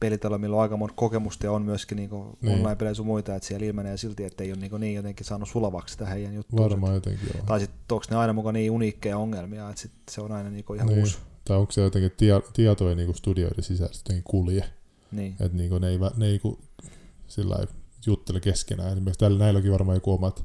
pelitalo, 0.00 0.38
millä 0.38 0.56
on 0.56 0.62
aika 0.62 0.76
monta 0.76 0.94
kokemusta 0.96 1.46
ja 1.46 1.52
on 1.52 1.62
myöskin 1.62 1.96
niinku 1.96 2.38
Niin. 2.40 2.54
online-pelejä 2.54 2.94
sun 2.94 3.06
muita, 3.06 3.34
että 3.34 3.48
siellä 3.48 3.66
ilmenee 3.66 3.96
silti, 3.96 4.24
että 4.24 4.44
ei 4.44 4.52
ole 4.52 4.60
niinku 4.60 4.76
niin 4.78 4.94
jotenkin 4.94 5.26
saanut 5.26 5.48
sulavaksi 5.48 5.92
sitä 5.92 6.06
heidän 6.06 6.34
juttuun. 6.34 6.62
varmaan 6.70 6.94
jotenkin 6.94 7.28
joo. 7.34 7.44
Tai 7.46 7.60
sitten 7.60 7.78
onko 7.90 8.04
ne 8.10 8.16
aina 8.16 8.32
mukaan 8.32 8.54
niin 8.54 8.70
uniikkeja 8.70 9.18
ongelmia, 9.18 9.68
että 9.70 9.82
sit 9.82 9.92
se 10.10 10.20
on 10.20 10.32
aina 10.32 10.50
niinku 10.50 10.74
ihan 10.74 10.88
Niin. 10.88 10.98
uusi. 11.00 11.18
Tai 11.44 11.56
onko 11.56 11.72
se 11.72 11.80
jotenkin 11.80 12.10
tie, 12.16 12.32
tieto 12.52 12.88
ei 12.88 12.94
niinku 12.96 13.12
studioiden 13.12 13.64
sisäisesti 13.64 14.00
jotenkin 14.12 14.24
kulje, 14.30 14.64
Niin. 15.12 15.36
että 15.40 15.56
niinku 15.58 15.78
ne 15.78 15.88
ei, 15.88 15.98
ne 16.16 16.26
ei 16.26 16.38
ku, 16.38 16.58
sillä 17.28 17.56
juttele 18.06 18.40
keskenään. 18.40 18.92
Esimerkiksi 18.92 19.18
tällä 19.18 19.38
näilläkin 19.38 19.72
varmaan 19.72 19.96
joku 19.96 20.12
omat 20.12 20.44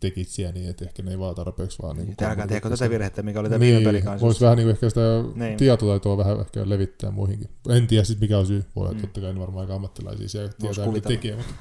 tekitsiä 0.00 0.52
niin, 0.52 0.70
että 0.70 0.84
ehkä 0.84 1.02
ne 1.02 1.10
ei 1.10 1.18
vaan 1.18 1.34
tarpeeksi 1.34 1.82
vaan 1.82 1.96
Niin, 1.96 2.14
älkää 2.22 2.46
tehkö 2.46 2.70
tätä 2.70 2.90
virhettä, 2.90 3.22
mikä 3.22 3.40
oli 3.40 3.48
tämä 3.48 3.60
viime 3.60 3.84
peli 3.84 4.02
kanssa. 4.02 4.24
Voisi 4.26 4.40
vähän 4.40 4.56
niinku 4.56 4.70
ehkä 4.70 4.88
sitä 4.88 5.00
Niin. 5.34 5.56
tietotaitoa 5.56 6.16
vähän 6.16 6.40
ehkä 6.40 6.68
levittää 6.68 7.10
muihinkin. 7.10 7.48
En 7.68 7.86
tiedä 7.86 8.04
sitten 8.04 8.24
mikä 8.24 8.38
on 8.38 8.46
syy. 8.46 8.64
Voi 8.76 8.88
mm. 8.88 8.94
Mm. 8.94 9.00
totta 9.00 9.20
kai 9.20 9.32
ne 9.32 9.40
varmaan 9.40 9.60
aika 9.60 9.74
ammattilaisia 9.74 10.28
siellä 10.28 10.52
tietää, 10.60 10.86
mitä 10.86 11.08
tekee. 11.08 11.36
Mutta, 11.36 11.52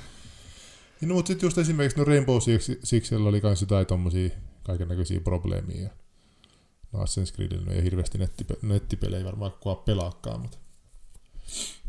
niin, 1.01 1.09
no, 1.09 1.15
mutta 1.15 1.27
sitten 1.27 1.47
just 1.47 1.57
esimerkiksi 1.57 1.97
no 1.97 2.03
Rainbow 2.03 2.39
Six, 2.39 2.71
Sixillä 2.83 3.29
oli 3.29 3.41
kans 3.41 3.61
jotain 3.61 3.85
tommosia 3.85 4.29
kaiken 4.63 4.87
näköisiä 4.87 5.19
probleemia. 5.19 5.89
No 6.91 6.99
Assassin's 7.03 7.35
Creedillä 7.35 7.71
ei 7.71 7.83
hirveästi 7.83 8.17
nettipe- 8.17 8.57
nettipelejä 8.61 9.25
varmaan 9.25 9.51
kukaan 9.51 9.77
pelaakaan, 9.85 10.41
mutta 10.41 10.57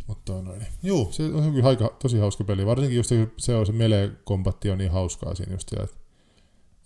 mutta 0.07 0.43
noin. 0.43 0.67
Juu, 0.83 1.13
se 1.13 1.23
on 1.23 1.53
kyllä 1.53 1.69
aika, 1.69 1.97
tosi 2.03 2.19
hauska 2.19 2.45
peli. 2.45 2.67
Varsinkin 2.67 2.97
just 2.97 3.09
se, 3.09 3.29
se 3.37 3.55
on 3.55 3.67
se 3.67 3.73
melee-kombatti 3.73 4.71
on 4.71 4.79
niin 4.79 4.91
hauskaa 4.91 5.35
siinä 5.35 5.53
just, 5.53 5.73
että, 5.73 5.97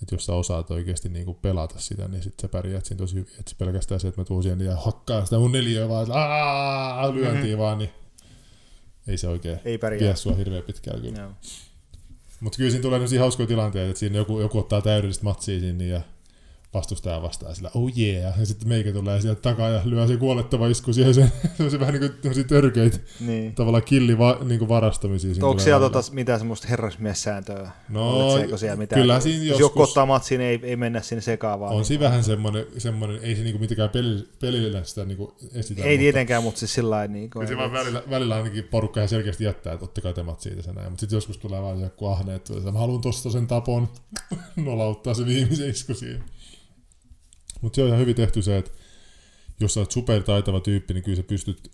että 0.02 0.14
jos 0.14 0.26
sä 0.26 0.32
osaat 0.32 0.70
oikeasti 0.70 1.08
niinku 1.08 1.34
pelata 1.34 1.78
sitä, 1.78 2.08
niin 2.08 2.22
sit 2.22 2.40
sä 2.42 2.48
pärjäät 2.48 2.84
siinä 2.84 2.98
tosi 2.98 3.14
hyvin. 3.14 3.32
Että 3.38 3.52
pelkästään 3.58 4.00
se, 4.00 4.08
että 4.08 4.20
mä 4.20 4.24
tuun 4.24 4.42
siihen 4.42 4.60
ja 4.60 4.76
hakkaan 4.76 5.24
sitä 5.24 5.38
mun 5.38 5.52
neliöä 5.52 5.88
vaan, 5.88 6.02
että 6.02 6.14
aah, 6.14 7.14
lyöntiin 7.14 7.44
mm-hmm. 7.44 7.58
vaan, 7.58 7.78
niin 7.78 7.90
ei 9.06 9.18
se 9.18 9.28
oikein 9.28 9.58
Ei 9.64 9.78
pärjää. 9.78 10.14
sua 10.14 10.34
hirveän 10.34 10.62
pitkään 10.62 11.00
kyllä. 11.00 11.22
Joo. 11.22 11.30
Mutta 12.40 12.56
kyllä 12.56 12.70
siinä 12.70 12.82
tulee 12.82 13.18
hauskoja 13.18 13.46
tilanteita, 13.46 13.88
että 13.88 14.00
siinä 14.00 14.16
joku, 14.16 14.40
joku 14.40 14.58
ottaa 14.58 14.82
täydellistä 14.82 15.24
matsia 15.24 15.60
sinne 15.60 15.86
ja 15.86 16.00
vastustaja 16.74 17.22
vastaa 17.22 17.54
sillä 17.54 17.70
oh 17.74 17.90
yeah, 17.98 18.38
ja 18.38 18.46
sitten 18.46 18.68
meikä 18.68 18.92
tulee 18.92 19.20
sieltä 19.20 19.40
takaa 19.40 19.68
ja 19.68 19.80
lyö 19.84 20.06
se 20.06 20.16
kuolettava 20.16 20.66
isku 20.68 20.92
siihen 20.92 21.14
sen, 21.14 21.32
se 21.70 21.80
vähän 21.80 21.94
niin 21.94 22.12
kuin 22.22 22.46
törkeitä 22.46 22.98
Niin. 23.20 23.54
tavallaan 23.54 23.82
killi 23.84 24.18
va, 24.18 24.38
niin 24.44 24.58
kuin 24.58 24.68
varastamisia. 24.68 25.30
Onko 25.30 25.40
tulee 25.46 25.64
siellä 25.64 25.80
välillä. 25.80 26.02
tota, 26.02 26.12
mitään 26.14 26.38
semmoista 26.40 26.68
herrasmies-sääntöä? 26.68 27.70
No, 27.88 28.28
siellä 28.56 28.76
mitään? 28.76 29.00
kyllä 29.02 29.20
siinä 29.20 29.44
Jos 29.44 29.60
joku 29.60 29.80
joskus- 29.80 29.88
ottaa 29.90 30.06
matsiin, 30.06 30.40
ei, 30.40 30.60
ei 30.62 30.76
mennä 30.76 31.00
sinne 31.00 31.22
sekaan 31.22 31.60
vaan. 31.60 31.74
On 31.74 31.84
siinä 31.84 32.04
vähän 32.04 32.24
semmoinen, 32.24 32.66
semmoinen 32.78 33.18
ei 33.22 33.36
se 33.36 33.42
niinku 33.42 33.58
mitenkään 33.58 33.90
peli, 33.90 34.28
pelillä 34.40 34.84
sitä 34.84 35.04
niinku 35.04 35.34
esitä. 35.54 35.82
ei 35.84 35.98
tietenkään, 35.98 36.42
mutta 36.42 36.58
siis 36.58 36.74
sillä 36.74 36.90
lailla 36.90 37.12
niin 37.12 37.30
Kyllä 37.30 37.46
se 37.46 37.56
vaan 37.56 37.72
välillä, 37.72 38.02
välillä 38.10 38.34
ainakin 38.36 38.64
porukka 38.64 39.00
ihan 39.00 39.08
selkeästi 39.08 39.44
jättää, 39.44 39.72
että 39.72 39.84
ottakaa 39.84 40.12
te 40.12 40.22
mat 40.22 40.40
siitä 40.40 40.62
sen 40.62 40.74
näin. 40.74 40.88
Mutta 40.90 41.00
sitten 41.00 41.16
joskus 41.16 41.38
tulee 41.38 41.62
vaan 41.62 41.80
joku 41.80 42.06
ahne, 42.06 42.34
että 42.34 42.52
mä 42.72 42.78
haluan 42.78 43.00
tosta 43.00 43.30
sen 43.30 43.46
tapon, 43.46 43.88
nolauttaa 44.56 45.14
se 45.14 45.26
viimeisen 45.26 45.70
isku 45.70 45.94
siihen. 45.94 46.24
Mutta 47.60 47.76
se 47.76 47.82
on 47.82 47.88
ihan 47.88 48.00
hyvin 48.00 48.16
tehty 48.16 48.42
se, 48.42 48.58
että 48.58 48.70
jos 49.60 49.74
sä 49.74 49.80
oot 49.80 49.92
supertaitava 49.92 50.60
tyyppi, 50.60 50.94
niin 50.94 51.04
kyllä 51.04 51.16
sä 51.16 51.22
pystyt, 51.22 51.70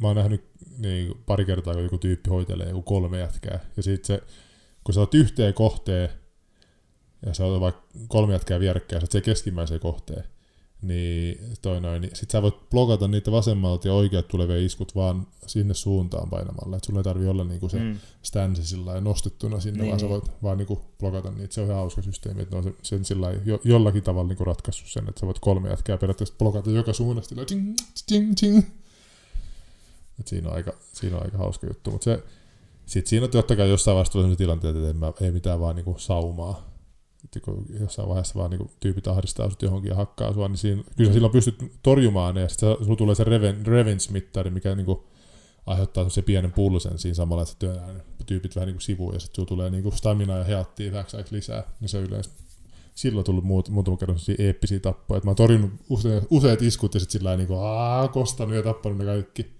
mä 0.00 0.06
oon 0.06 0.16
nähnyt 0.16 0.44
niin 0.78 1.14
pari 1.26 1.44
kertaa, 1.44 1.74
kun 1.74 1.82
joku 1.82 1.98
tyyppi 1.98 2.30
hoitelee 2.30 2.68
joku 2.68 2.82
kolme 2.82 3.18
jätkää. 3.18 3.60
Ja 3.76 3.82
sit 3.82 4.04
se, 4.04 4.22
kun 4.84 4.94
sä 4.94 5.00
oot 5.00 5.14
yhteen 5.14 5.54
kohteen, 5.54 6.08
ja 7.26 7.34
sä 7.34 7.44
oot 7.44 7.60
vaikka 7.60 7.82
kolme 8.08 8.32
jätkää 8.32 8.60
vierekkäin, 8.60 9.00
sä 9.00 9.04
oot 9.04 9.12
se 9.12 9.20
keskimmäiseen 9.20 9.80
kohteen, 9.80 10.24
niin, 10.88 11.38
toi 11.62 11.80
noin, 11.80 12.02
niin 12.02 12.16
sit 12.16 12.30
sä 12.30 12.42
voit 12.42 12.70
blokata 12.70 13.08
niitä 13.08 13.32
vasemmalta 13.32 13.88
ja 13.88 13.94
oikeat 13.94 14.28
tulevia 14.28 14.56
iskut 14.66 14.94
vaan 14.94 15.26
sinne 15.46 15.74
suuntaan 15.74 16.30
painamalla. 16.30 16.76
Et 16.76 16.84
sulla 16.84 17.00
ei 17.00 17.04
tarvi 17.04 17.26
olla 17.26 17.44
niinku 17.44 17.68
se 17.68 17.78
mm. 17.78 17.98
Stansi 18.22 18.66
sillä 18.66 19.00
nostettuna 19.00 19.60
sinne, 19.60 19.78
Niin, 19.82 19.88
vaan 19.90 20.00
sä 20.00 20.06
niin. 20.06 20.12
voit 20.12 20.24
vaan 20.42 20.58
niinku 20.58 20.80
blokata 20.98 21.30
niitä. 21.30 21.54
Se 21.54 21.60
on 21.60 21.66
ihan 21.66 21.78
hauska 21.78 22.02
systeemi, 22.02 22.42
että 22.42 22.54
ne 22.54 22.58
on 22.58 22.64
se- 22.64 22.74
sen 22.82 23.04
sillä 23.04 23.30
jo, 23.44 23.60
jollakin 23.64 24.02
tavalla 24.02 24.28
niinku 24.28 24.44
ratkaissut 24.44 24.88
sen, 24.88 25.08
että 25.08 25.20
sä 25.20 25.26
voit 25.26 25.38
kolme 25.38 25.68
jätkää 25.68 25.98
periaatteessa 25.98 26.34
blokata 26.38 26.70
joka 26.70 26.92
suunnasta. 26.92 27.34
ting, 28.06 28.32
ting. 28.40 28.58
Et 30.20 30.28
siinä, 30.28 30.48
on 30.48 30.54
aika, 30.54 30.72
siinä 30.92 31.16
on 31.16 31.22
aika 31.22 31.38
hauska 31.38 31.66
juttu, 31.66 31.90
mutta 31.90 32.04
se, 32.04 32.22
sit 32.86 33.06
siinä 33.06 33.24
on 33.24 33.30
totta 33.30 33.56
kai 33.56 33.68
jossain 33.70 33.94
vaiheessa 33.94 34.12
tulee 34.12 34.24
sellaisia 34.24 34.44
tilanteita, 34.46 34.78
että 34.78 34.90
en 34.90 34.96
mä, 34.96 35.12
ei 35.20 35.30
mitään 35.32 35.60
vaan 35.60 35.76
niinku 35.76 35.94
saumaa. 35.98 36.73
Että 37.24 37.40
kun 37.40 37.66
jossain 37.80 38.08
vaiheessa 38.08 38.38
vaan 38.38 38.50
niinku 38.50 38.70
tyypit 38.80 39.08
ahdistaa 39.08 39.50
sut 39.50 39.62
johonkin 39.62 39.88
ja 39.88 39.96
hakkaa 39.96 40.32
sua, 40.32 40.48
niin 40.48 40.58
siinä, 40.58 40.82
kyllä 40.96 41.10
sä 41.10 41.14
silloin 41.14 41.32
pystyt 41.32 41.72
torjumaan 41.82 42.34
ne, 42.34 42.40
ja 42.40 42.48
sitten 42.48 42.76
sulla 42.82 42.96
tulee 42.96 43.14
se 43.14 43.24
reven, 43.24 43.66
revenge-mittari, 43.66 44.50
mikä 44.50 44.74
niinku 44.74 45.04
aiheuttaa 45.66 46.08
se 46.08 46.22
pienen 46.22 46.52
pulsen 46.52 46.98
siinä 46.98 47.14
samalla, 47.14 47.42
että 47.42 47.52
sä 47.52 47.58
työnnää 47.58 47.92
ne 47.92 48.00
tyypit 48.26 48.56
vähän 48.56 48.66
niinku 48.66 48.80
sivuun, 48.80 49.14
ja 49.14 49.20
sitten 49.20 49.36
sulla 49.36 49.48
tulee 49.48 49.70
niinku 49.70 49.90
stamina 49.90 50.38
ja 50.38 50.44
heattia 50.44 50.92
vähäksi 50.92 51.16
lisää, 51.30 51.62
niin 51.80 51.88
se 51.88 51.98
yleensä 51.98 52.30
silloin 52.94 53.24
tullut 53.24 53.44
muut, 53.44 53.68
muutama 53.68 53.96
kerran 53.96 54.18
eeppisiä 54.38 54.80
tappoja, 54.80 55.16
että 55.16 55.26
mä 55.26 55.30
oon 55.30 55.36
torjunut 55.36 55.70
use, 55.88 56.22
useat 56.30 56.62
iskut 56.62 56.94
ja 56.94 57.00
sitten 57.00 57.20
sillä 57.20 57.36
niinku, 57.36 57.54
aah, 57.54 58.12
kostanut 58.12 58.54
ja 58.54 58.62
tappanut 58.62 58.98
ne 58.98 59.04
kaikki. 59.04 59.53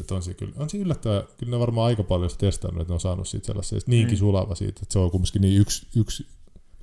Että 0.00 0.14
on 0.14 0.22
se 0.22 0.34
kyllä, 0.34 0.52
on 0.56 0.70
se 0.70 0.78
yllättävää, 0.78 1.22
kyllä 1.38 1.50
ne 1.50 1.56
on 1.56 1.60
varmaan 1.60 1.86
aika 1.86 2.02
paljon 2.02 2.30
testannut, 2.38 2.80
että 2.80 2.90
ne 2.92 2.94
on 2.94 3.00
saanut 3.00 3.28
siitä 3.28 3.46
sellaisia, 3.46 3.78
niinkin 3.86 4.16
Mm. 4.16 4.18
sulava 4.18 4.54
siitä, 4.54 4.80
että 4.82 4.92
se 4.92 4.98
on 4.98 5.10
kumminkin 5.10 5.42
niin 5.42 5.60
yksi, 5.60 5.86
yksi 5.96 6.26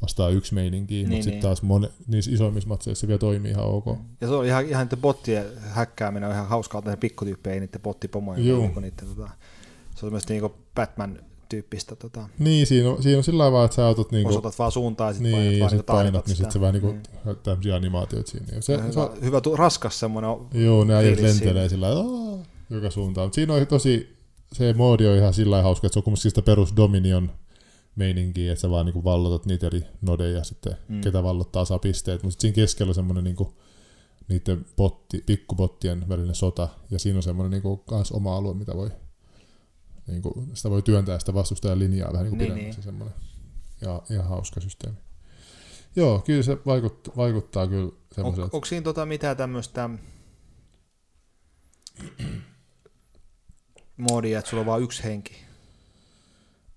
vastaa 0.02 0.30
yksi 0.30 0.54
meininkiä, 0.54 0.96
niin, 0.98 1.10
Niin, 1.10 1.18
mutta 1.18 1.24
sitten 1.24 1.34
niin. 1.34 1.42
taas 1.42 1.62
moni, 1.62 1.90
niissä 2.08 2.32
isoimmissa 2.32 2.68
matseissa 2.70 3.02
se 3.02 3.08
vielä 3.08 3.20
toimii 3.20 3.52
ihan 3.52 3.66
ok. 3.66 3.86
Ja 4.22 4.28
se 4.28 4.34
on 4.34 4.46
ihan, 4.46 4.66
ihan 4.66 4.86
niiden 4.86 5.02
bottien 5.02 5.46
häkkääminen 5.60 6.30
on 6.30 6.36
ihan 6.36 6.48
hauskaa, 6.48 6.80
että 6.80 6.92
ne 6.92 6.98
pikkutyyppejä 6.98 7.54
ei 7.54 7.60
niiden 7.60 7.82
bottipomoja. 7.82 8.40
Niin 8.40 8.72
niiden, 8.76 9.08
tota, 9.16 9.30
se 9.96 10.06
on 10.06 10.12
myös 10.12 10.30
niin 10.30 10.44
Batman-tyyppistä. 10.76 11.96
Tota, 11.96 12.30
Niin, 12.40 12.68
siinä 12.68 12.90
on, 12.90 13.04
siinä 13.04 13.18
on 13.18 13.24
sillä 13.24 13.52
vaan, 13.52 13.66
että 13.66 13.76
sä 13.76 13.88
otat 13.88 14.12
niinku, 14.12 14.30
osoitat 14.30 14.60
vaan 14.60 14.72
suuntaan 14.72 15.10
ja 15.10 15.14
sitten 15.14 15.32
niin, 15.32 15.60
painat 15.60 15.60
ja 15.60 15.70
sit 15.70 15.78
niin 15.78 15.84
painat, 15.86 16.14
tahdot 16.14 16.28
niin 16.28 16.36
sitten 16.36 16.52
se 16.52 16.62
vähän 16.62 16.74
niinku 16.74 16.92
Mm. 17.26 17.36
tämmöisiä 17.44 17.76
animaatioita 17.76 18.32
siinä. 18.32 18.46
Se, 18.48 18.54
Ja 18.54 18.62
se, 18.80 18.88
hyvä, 18.88 19.10
hyvä 19.22 19.42
raskas 19.58 20.00
semmoinen. 20.00 20.32
Joo, 20.54 20.84
ne 20.84 20.96
ajat 20.96 21.20
lentelee 21.20 21.70
sillä 21.70 21.96
lailla, 21.96 22.38
joka 22.70 22.90
suuntaan. 22.90 23.26
Mutta 23.26 23.36
siinä 23.36 23.54
on 23.54 23.68
tosi, 23.68 24.18
se 24.54 24.74
moodi 24.74 25.08
on 25.08 25.18
ihan 25.18 25.34
sillä 25.34 25.62
hauska, 25.62 25.88
että 25.88 25.94
se 25.94 26.00
on 26.00 26.04
kumminkin 26.04 26.32
sitä 26.32 26.42
perus 26.42 26.76
Dominion 26.76 27.32
meininkiä, 27.96 28.52
että 28.52 28.62
sä 28.62 28.70
vaan 28.70 28.86
niinku 28.86 29.04
vallotat 29.04 29.46
niitä 29.46 29.68
eri 29.68 29.82
nodeja 30.02 30.38
ja 30.38 30.44
sitten 30.44 30.78
mm. 30.88 31.02
Ketä 31.02 31.24
vallottaa 31.24 31.66
saa 31.66 31.80
pisteet, 31.80 32.24
mutta 32.24 32.42
siinä 32.42 32.56
keskellä 32.56 32.90
on 32.90 32.96
semmoinen 32.96 33.24
niinku 33.24 33.58
niiden 34.28 34.66
botti, 34.76 35.24
pikkubottien 35.26 36.10
välinen 36.10 36.36
sota, 36.36 36.70
ja 36.92 37.00
siinä 37.00 37.18
on 37.18 37.24
semmoinen 37.24 37.52
niinku 37.52 37.78
kans 37.78 38.12
oma 38.12 38.38
alue, 38.38 38.54
mitä 38.54 38.76
voi 38.76 38.90
niinku, 40.08 40.48
sitä 40.54 40.70
voi 40.70 40.82
työntää 40.82 41.20
sitä 41.20 41.34
vastustajan 41.34 41.80
linjaa 41.80 42.14
vähän 42.14 42.24
niinku 42.24 42.38
Niin, 42.38 42.52
pidemmäksi 42.54 42.78
niin. 42.78 42.84
semmoinen. 42.84 43.16
Ja 43.82 44.02
ihan 44.10 44.28
hauska 44.28 44.62
systeemi. 44.62 44.98
Joo, 45.96 46.20
kyllä 46.20 46.44
se 46.44 46.58
vaikuttaa, 46.66 47.14
vaikuttaa 47.18 47.68
kyllä 47.68 47.84
On, 47.86 47.98
semmoiselta. 48.16 48.50
onko 48.58 48.66
siinä 48.66 48.84
tota 48.84 49.06
mitään 49.06 49.38
tämmöistä 49.38 49.90
moodia, 53.98 54.40
että 54.40 54.50
sulla 54.50 54.62
on 54.62 54.68
vain 54.68 54.84
yksi 54.84 55.04
henki? 55.04 55.34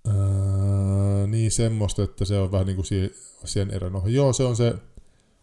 Öö, 0.07 1.27
niin 1.27 1.51
semmoista, 1.51 2.03
että 2.03 2.25
se 2.25 2.39
on 2.39 2.53
vähän 2.53 2.67
niin 2.67 2.77
kuin 2.77 2.87
si- 2.87 3.15
sen 3.45 3.71
erän 3.71 3.97
ohi. 3.97 4.15
Joo, 4.15 4.33
se 4.33 4.45
on 4.45 4.57
se, 4.57 4.75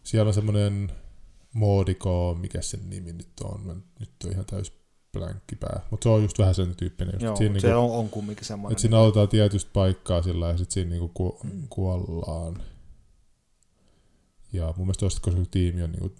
siellä 0.02 0.28
on 0.28 0.34
semmoinen 0.34 0.92
moodiko, 1.52 2.36
mikä 2.40 2.62
sen 2.62 2.90
nimi 2.90 3.12
nyt 3.12 3.28
on, 3.44 3.60
Mä 3.66 3.74
nyt 4.00 4.10
on 4.24 4.32
ihan 4.32 4.44
täys 4.46 4.72
blänkkipää, 5.12 5.80
mutta 5.90 6.02
se 6.04 6.08
on 6.08 6.22
just 6.22 6.38
vähän 6.38 6.54
sen 6.54 6.76
tyyppinen. 6.76 7.12
Just, 7.12 7.22
Joo, 7.24 7.36
siinä, 7.36 7.60
se 7.60 7.66
niinku, 7.66 7.82
on, 7.82 7.90
on 7.98 8.08
kumminkin 8.08 8.44
semmoinen. 8.44 8.72
että 8.72 8.82
siinä 8.82 8.98
aloitetaan 8.98 9.28
tietystä 9.28 9.70
paikkaa 9.72 10.22
sillä 10.22 10.48
ja 10.48 10.56
sitten 10.56 10.74
siinä 10.74 10.90
niinku 10.90 11.08
ku, 11.08 11.38
kuollaan. 11.68 12.62
Ja 14.52 14.74
mun 14.76 14.86
mielestä 14.86 15.06
koska 15.06 15.30
se 15.30 15.36
tiimi 15.50 15.82
on 15.82 15.92
niinku 15.92 16.12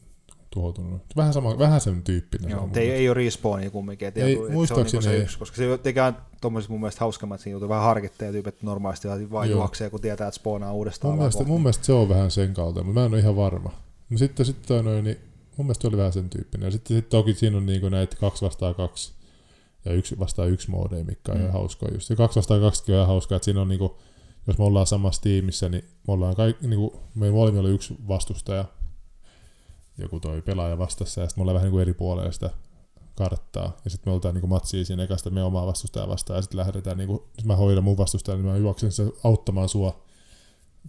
tuhoutunut. 0.58 1.02
Vähän, 1.16 1.32
sama, 1.32 1.58
vähän 1.58 1.80
sen 1.80 2.02
tyyppinen. 2.02 2.50
Joo, 2.50 2.60
mutta 2.62 2.80
ei, 2.80 2.90
ei 2.90 3.08
ole 3.08 3.14
respawnia 3.14 3.70
kumminkin. 3.70 4.08
että 4.08 4.20
Ei, 4.20 4.38
muistaakseni 4.50 5.02
se 5.02 5.08
on 5.08 5.14
ei. 5.14 5.18
niinku 5.18 5.20
se 5.20 5.24
yksi, 5.24 5.38
koska 5.38 5.56
se 5.56 5.78
tekee 5.82 6.12
tuommoisesta 6.40 6.72
mun 6.72 6.80
mielestä 6.80 7.00
hauskemmat, 7.00 7.34
että 7.36 7.42
siinä 7.42 7.52
joutuu 7.54 7.68
vähän 7.68 7.84
harkittaa 7.84 8.32
tyypit 8.32 8.62
normaalisti 8.62 9.08
vaan 9.30 9.50
Joo. 9.50 9.58
juoksee, 9.60 9.90
kun 9.90 10.00
tietää, 10.00 10.28
että 10.28 10.36
spawnaa 10.36 10.72
uudestaan. 10.72 11.10
Mun 11.12 11.18
mielestä, 11.18 11.38
kohti. 11.38 11.50
mun 11.52 11.62
mielestä 11.62 11.86
se 11.86 11.92
on 11.92 12.08
vähän 12.08 12.30
sen 12.30 12.54
kautta, 12.54 12.82
mutta 12.82 13.00
mä 13.00 13.06
en 13.06 13.12
ole 13.12 13.20
ihan 13.20 13.36
varma. 13.36 13.70
No 14.10 14.18
sitten, 14.18 14.46
sitten 14.46 14.84
noin, 14.84 15.04
niin 15.04 15.18
mun 15.56 15.66
mielestä 15.66 15.82
se 15.82 15.88
oli 15.88 15.96
vähän 15.96 16.12
sen 16.12 16.30
tyyppinen. 16.30 16.66
Ja 16.66 16.70
sitten, 16.70 16.96
sitten 16.96 17.10
toki 17.10 17.34
siinä 17.34 17.56
on 17.56 17.66
niinku 17.66 17.88
näitä 17.88 18.16
kaksi 18.16 18.44
vastaan 18.44 18.74
kaksi 18.74 19.12
ja 19.84 19.92
yksi 19.92 20.18
vastaan 20.18 20.50
yksi 20.50 20.70
modeja, 20.70 21.04
mikä 21.04 21.32
on 21.32 21.34
Mm. 21.38 21.40
ihan 21.40 21.52
hauskaa 21.52 21.88
just. 21.92 22.10
Ja 22.10 22.16
kaksi 22.16 22.36
vastaan 22.36 22.60
kaksi 22.60 22.92
on 22.92 22.96
ihan 22.96 23.06
hauskaa, 23.06 23.36
että 23.36 23.44
siinä 23.44 23.60
on 23.60 23.68
niinku, 23.68 23.98
jos 24.46 24.58
me 24.58 24.64
ollaan 24.64 24.86
samassa 24.86 25.22
tiimissä, 25.22 25.68
niin 25.68 25.84
me 26.08 26.12
ollaan 26.12 26.36
kaikki, 26.36 26.66
niinku, 26.68 27.00
meillä 27.14 27.36
molemmilla 27.36 27.68
oli 27.68 27.74
yksi 27.74 27.94
vastustaja, 28.08 28.64
joku 29.98 30.20
toi 30.20 30.42
pelaaja 30.42 30.78
vastassa, 30.78 31.20
ja 31.20 31.28
sitten 31.28 31.40
me 31.40 31.42
ollaan 31.42 31.54
vähän 31.54 31.66
niinku 31.66 31.78
eri 31.78 31.94
puolella 31.94 32.32
sitä 32.32 32.50
karttaa. 33.14 33.76
Ja 33.84 33.90
sitten 33.90 34.10
me 34.10 34.14
oltaan 34.14 34.34
niinku 34.34 34.46
matsia 34.46 34.84
siinä 34.84 35.02
ekasta 35.02 35.30
me 35.30 35.42
omaa 35.42 35.66
vastustajaa 35.66 36.08
vastaan, 36.08 36.38
ja 36.38 36.42
sitten 36.42 36.58
lähdetään, 36.58 36.96
niinku, 36.96 37.28
jos 37.36 37.44
mä 37.44 37.56
hoidan 37.56 37.84
mun 37.84 37.98
vastustajan, 37.98 38.42
niin 38.42 38.52
mä 38.52 38.56
juoksen 38.56 38.92
sen 38.92 39.12
auttamaan 39.24 39.68
sua 39.68 40.08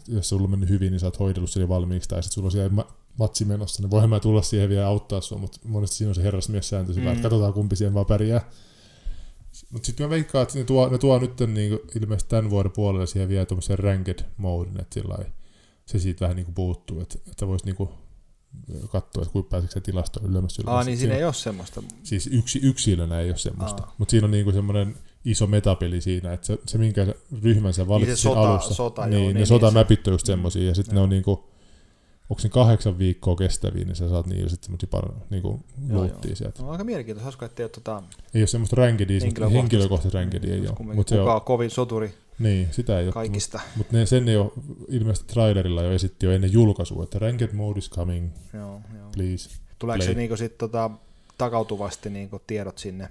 jos 0.08 0.30
sulla 0.30 0.44
on 0.44 0.50
mennyt 0.50 0.70
hyvin, 0.70 0.92
niin 0.92 1.00
sä 1.00 1.08
oot 1.08 1.20
hoidellut 1.20 1.50
sen 1.50 1.62
jo 1.62 1.70
valmiiksi, 1.70 2.10
tai 2.10 2.24
sitten 2.24 2.34
sulla 2.34 2.48
on 2.48 2.52
siellä 2.52 2.70
ma- 2.70 2.88
matsi 3.20 3.46
menossa, 3.46 3.82
niin 3.82 3.92
voihan 3.92 4.10
mä 4.10 4.20
tulla 4.20 4.42
siihen 4.42 4.70
vielä 4.70 4.88
auttaa 4.88 5.22
sua, 5.22 5.38
mutta 5.38 5.60
monesti 5.64 5.96
siinä 5.96 6.10
on 6.10 6.16
se 6.16 6.24
herrasmies 6.24 6.70
sääntö, 6.70 6.94
mm. 6.94 7.08
Että 7.08 7.22
katsotaan 7.22 7.54
kumpi 7.54 7.76
siihen 7.76 7.94
vaan 7.94 8.06
pärjää. 8.06 8.52
Mutta 9.70 9.86
sitten 9.86 10.06
mä 10.06 10.10
veikkaan, 10.10 10.44
että 10.44 10.58
ne 10.58 10.64
tuo, 10.64 10.90
ne 10.90 10.98
tuo 10.98 11.20
nyt 11.20 11.40
niinku, 11.40 11.80
ilmeisesti 12.02 12.30
tämän 12.30 12.50
vuoden 12.50 12.72
puolella 12.72 13.06
siihen 13.06 13.30
vielä 13.30 13.46
tuommoisen 13.46 13.80
ranked 13.80 14.20
modin, 14.38 14.82
että 14.82 14.94
sillä 14.94 15.18
se 15.86 16.00
siitä 16.00 16.22
vähän 16.22 16.36
niinku 16.36 16.52
puuttuu, 16.52 17.00
että, 17.00 17.20
että 17.28 17.48
voisi 17.48 17.66
niinku 17.66 17.90
katsoa, 18.92 19.22
että 19.24 19.32
kuinka 19.34 19.50
pääseekö 19.50 19.74
se 19.74 19.82
tilasto 19.82 20.20
ylemmäs 20.24 20.60
ylös. 20.60 20.68
Aa, 20.68 20.84
niin 20.84 20.98
siinä 20.98 21.16
ei 21.16 21.24
ole 21.24 21.34
semmoista. 21.34 21.84
Siis 22.04 22.28
yksi, 22.28 22.60
yksilönä 22.64 23.20
ei 23.20 23.30
ole 23.30 23.38
semmoista, 23.38 23.88
mutta 23.98 24.12
siinä 24.12 24.26
on 24.26 24.32
niinku 24.32 24.52
semmoinen 24.52 24.96
iso 25.26 25.48
metapeli 25.48 26.02
siinä, 26.02 26.34
että 26.34 26.48
se, 26.48 26.58
se 26.66 26.78
minkä 26.78 27.08
ryhmän 27.44 27.74
sä 27.74 27.88
valitsit 27.88 28.08
Niin 28.10 28.18
se 28.18 28.22
siinä 28.22 28.36
sota- 28.36 28.48
alussa, 28.50 28.74
sota, 28.74 29.06
niin, 29.06 29.12
joo, 29.14 29.20
ne 29.22 29.26
niin, 29.28 29.36
niin 29.36 29.48
sotamäpit 29.48 30.08
on 30.08 30.14
just 30.14 30.28
Mm. 30.28 30.32
semmosia, 30.32 30.68
ja 30.68 30.76
sitten 30.76 30.96
ne 30.96 31.00
Joo. 31.00 31.04
on 31.04 31.10
niinku, 31.10 31.32
onko 32.30 32.42
ne 32.44 32.50
kahdeksan 32.50 32.98
viikkoa 33.00 33.36
kestäviä, 33.36 33.86
niin 33.86 33.96
sä 33.96 34.10
saat 34.10 34.26
niillä 34.28 34.50
sitten 34.50 34.66
semmosia 34.66 34.88
par, 34.92 35.12
niinku 35.30 35.64
Joo, 35.90 36.02
luuttia 36.02 36.36
sieltä. 36.36 36.64
No, 36.64 36.70
aika 36.72 36.84
mielenkiintoista, 36.84 37.24
hauska, 37.24 37.46
että 37.46 37.64
ei 37.64 37.66
ole 37.66 37.70
tota, 37.70 38.04
Ei 38.34 38.42
ole 38.42 38.48
semmoista 38.48 38.76
semmoista 38.76 39.26
Henkilökohtaista. 39.26 39.58
henkilökohtaista 39.62 40.18
rankedia 40.20 40.54
ei 40.54 40.60
ole, 40.60 40.68
kumminkin 40.76 40.96
mutta 41.00 41.16
se 41.16 41.22
on 41.22 41.42
kovin 41.42 41.70
soturi 41.72 42.14
Niin, 42.40 42.68
sitä 42.72 43.00
ei 43.00 43.06
ole. 43.06 43.14
kaikista. 43.14 43.60
Mutta 43.76 43.98
ne, 43.98 44.06
sen 44.06 44.30
ei 44.30 44.38
ole 44.38 44.52
ilmeisesti 44.88 45.34
trailerilla 45.34 45.84
jo 45.84 45.92
esitti 45.92 46.26
jo 46.26 46.32
ennen 46.32 46.54
julkaisua, 46.54 47.04
että 47.04 47.20
Ranked 47.20 47.52
Mode 47.54 47.80
is 47.80 47.90
coming, 47.90 48.30
Joo, 48.54 48.82
joo. 48.98 49.10
please. 49.16 49.50
Tuleeko 49.80 50.02
se 50.02 50.08
Play. 50.08 50.16
niinku 50.18 50.38
sit 50.38 50.58
tota, 50.58 50.92
takautuvasti 51.38 52.10
niinku 52.10 52.42
tiedot 52.48 52.78
sinne? 52.78 53.10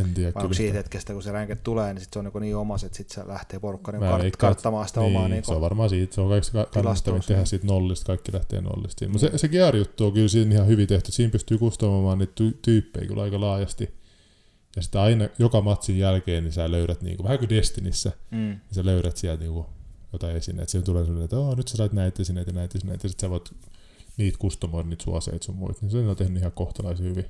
En 0.00 0.14
tiedä 0.14 0.32
Vai 0.34 0.42
onko 0.42 0.54
siitä 0.54 0.76
hetkestä, 0.76 1.12
kun 1.12 1.22
se 1.22 1.32
ränket 1.32 1.62
tulee, 1.62 1.94
niin 1.94 2.02
sit 2.02 2.12
se 2.12 2.18
on 2.18 2.24
niinku 2.24 2.38
niin 2.38 2.56
omas, 2.56 2.84
että 2.84 2.96
sit 2.96 3.10
se 3.10 3.26
lähtee 3.28 3.60
porukka 3.60 3.92
niin 3.92 4.00
Mä 4.02 4.18
kart- 4.18 4.30
karttamaan 4.38 4.88
sitä 4.88 5.00
niin, 5.00 5.16
omaa 5.16 5.28
se 5.28 5.34
niinku, 5.34 5.52
on 5.52 5.60
varmaan 5.60 5.88
siitä, 5.88 6.14
se 6.14 6.20
on 6.20 6.28
kaikista 6.28 6.52
ka- 6.52 6.58
kannattavin 6.58 6.82
tilastoissa. 6.82 7.28
tehdä 7.28 7.44
siitä 7.44 7.66
nollista, 7.66 8.06
kaikki 8.06 8.32
lähtee 8.32 8.60
nollista. 8.60 9.08
Mutta 9.08 9.30
se, 9.30 9.38
se 9.38 9.48
GR-juttu 9.48 10.06
on 10.06 10.12
kyllä 10.12 10.28
siinä 10.28 10.54
ihan 10.54 10.66
hyvin 10.66 10.88
tehty, 10.88 11.12
siinä 11.12 11.30
pystyy 11.30 11.58
kustomoimaan 11.58 12.18
niitä 12.18 12.32
ty- 12.44 12.58
tyyppejä 12.62 13.06
kyllä 13.06 13.22
aika 13.22 13.40
laajasti. 13.40 13.94
Ja 14.76 14.82
sitä 14.82 15.02
aina 15.02 15.28
joka 15.38 15.60
matsin 15.60 15.98
jälkeen 15.98 16.44
niin 16.44 16.52
sä 16.52 16.70
löydät, 16.70 17.02
niinku, 17.02 17.24
vähän 17.24 17.38
kuin 17.38 17.48
Destinissä, 17.48 18.12
mm, 18.30 18.38
niin 18.38 18.60
sä 18.70 18.84
löydät 18.84 19.16
sieltä 19.16 19.42
niinku 19.42 19.66
jotain 20.12 20.36
esineitä. 20.36 20.70
Siellä 20.70 20.84
tulee 20.84 21.04
sellainen, 21.04 21.24
että 21.24 21.38
oh, 21.38 21.56
nyt 21.56 21.68
sä 21.68 21.76
sait 21.76 21.92
näitä 21.92 22.22
esineitä 22.22 22.50
ja 22.50 22.54
näitä 22.54 22.78
esineitä, 22.78 23.04
ja 23.04 23.08
sit 23.08 23.20
sä 23.20 23.30
voit 23.30 23.54
niitä 24.16 24.38
kustomoida, 24.38 24.88
niitä 24.88 25.04
suoseita 25.04 25.44
sun 25.44 25.56
muita. 25.56 25.78
Niin 25.82 25.90
se 25.90 25.98
on 25.98 26.16
tehnyt 26.16 26.40
ihan 26.40 26.52
kohtalaisen 26.52 27.06
hyvin. 27.06 27.24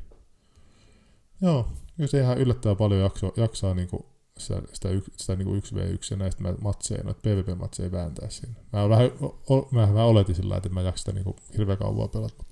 Joo, 1.43 1.69
kyllä 1.97 2.09
se 2.11 2.21
ihan 2.21 2.39
yllättävän 2.39 2.77
paljon 2.77 3.01
jakso, 3.01 3.33
jaksaa 3.37 3.75
niinku 3.75 4.07
sitä, 4.39 4.63
sitä, 4.73 4.89
yk, 4.89 5.05
sitä 5.17 5.37
niinku 5.37 5.55
1v1 5.55 5.99
ja 6.11 6.17
näistä 6.17 6.43
mä- 6.43 6.55
matseja, 6.61 7.05
noita 7.05 7.21
PvP-matseja 7.21 7.93
vääntää 7.93 8.31
siinä. 8.31 8.55
Mä 8.73 8.89
vähän, 8.89 9.11
o, 9.51 9.69
mä 9.71 9.81
vähän 9.81 10.07
oletin 10.07 10.35
sillä 10.35 10.57
että 10.57 10.69
mä 10.69 10.83
jaksa 10.83 11.01
sitä 11.01 11.13
niinku 11.13 11.37
hirveän 11.59 11.79
kauan 11.79 12.11
pelata. 12.11 12.45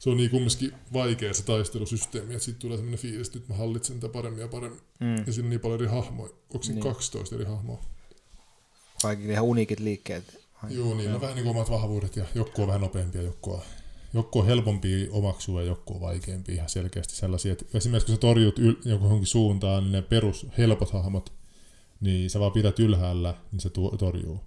Se 0.00 0.10
on 0.10 0.16
niin 0.16 0.30
kumminkin 0.30 0.72
vaikea 0.92 1.34
se 1.34 1.42
taistelusysteemi, 1.44 2.32
että 2.34 2.44
siitä 2.44 2.58
tulee 2.60 2.76
sellainen 2.76 2.98
fiilis, 3.00 3.26
että 3.26 3.38
nyt 3.38 3.48
mä 3.48 3.54
hallitsen 3.54 4.00
tätä 4.00 4.12
paremmin 4.12 4.40
ja 4.40 4.48
paremmin. 4.48 4.80
mm. 5.00 5.16
Ja 5.26 5.32
siinä 5.32 5.46
on 5.46 5.50
niin 5.50 5.60
paljon 5.60 5.80
eri 5.80 5.88
hahmoja. 5.90 6.30
Onko 6.54 6.62
siinä 6.62 6.74
Niin. 6.80 6.92
12 6.94 7.34
eri 7.34 7.44
hahmoa? 7.44 7.80
Kaikki 9.02 9.28
ihan 9.28 9.44
uniikit 9.44 9.80
liikkeet. 9.80 10.40
Ai, 10.62 10.74
Joo, 10.74 10.94
niin 10.94 11.14
on 11.14 11.20
vähän 11.20 11.34
niin 11.36 11.44
kuin 11.44 11.56
omat 11.56 11.70
vahvuudet 11.70 12.16
ja 12.16 12.24
joku 12.34 12.62
on 12.62 12.68
vähän 12.68 12.80
nopeampi 12.80 13.18
ja 13.18 13.24
joku 13.24 13.52
on, 13.52 13.60
joku 14.14 14.38
on 14.38 14.46
helpompi 14.46 15.08
omaksua 15.10 15.60
ja 15.62 15.66
joku 15.66 15.94
on 15.94 16.00
vaikeampi 16.00 16.54
ihan 16.54 16.68
selkeästi 16.68 17.16
sellaisia. 17.16 17.52
Että 17.52 17.64
esimerkiksi 17.74 18.06
kun 18.06 18.14
sä 18.16 18.20
torjut 18.20 18.58
yl- 18.58 18.88
johonkin 18.88 19.26
suuntaan, 19.26 19.82
niin 19.82 19.92
ne 19.92 20.02
perus 20.02 20.46
helpot 20.58 20.90
hahmot, 20.90 21.32
niin 22.00 22.30
sä 22.30 22.40
vaan 22.40 22.52
pidät 22.52 22.78
ylhäällä, 22.78 23.34
niin 23.52 23.60
se 23.60 23.70
tu- 23.70 23.96
torjuu. 23.98 24.40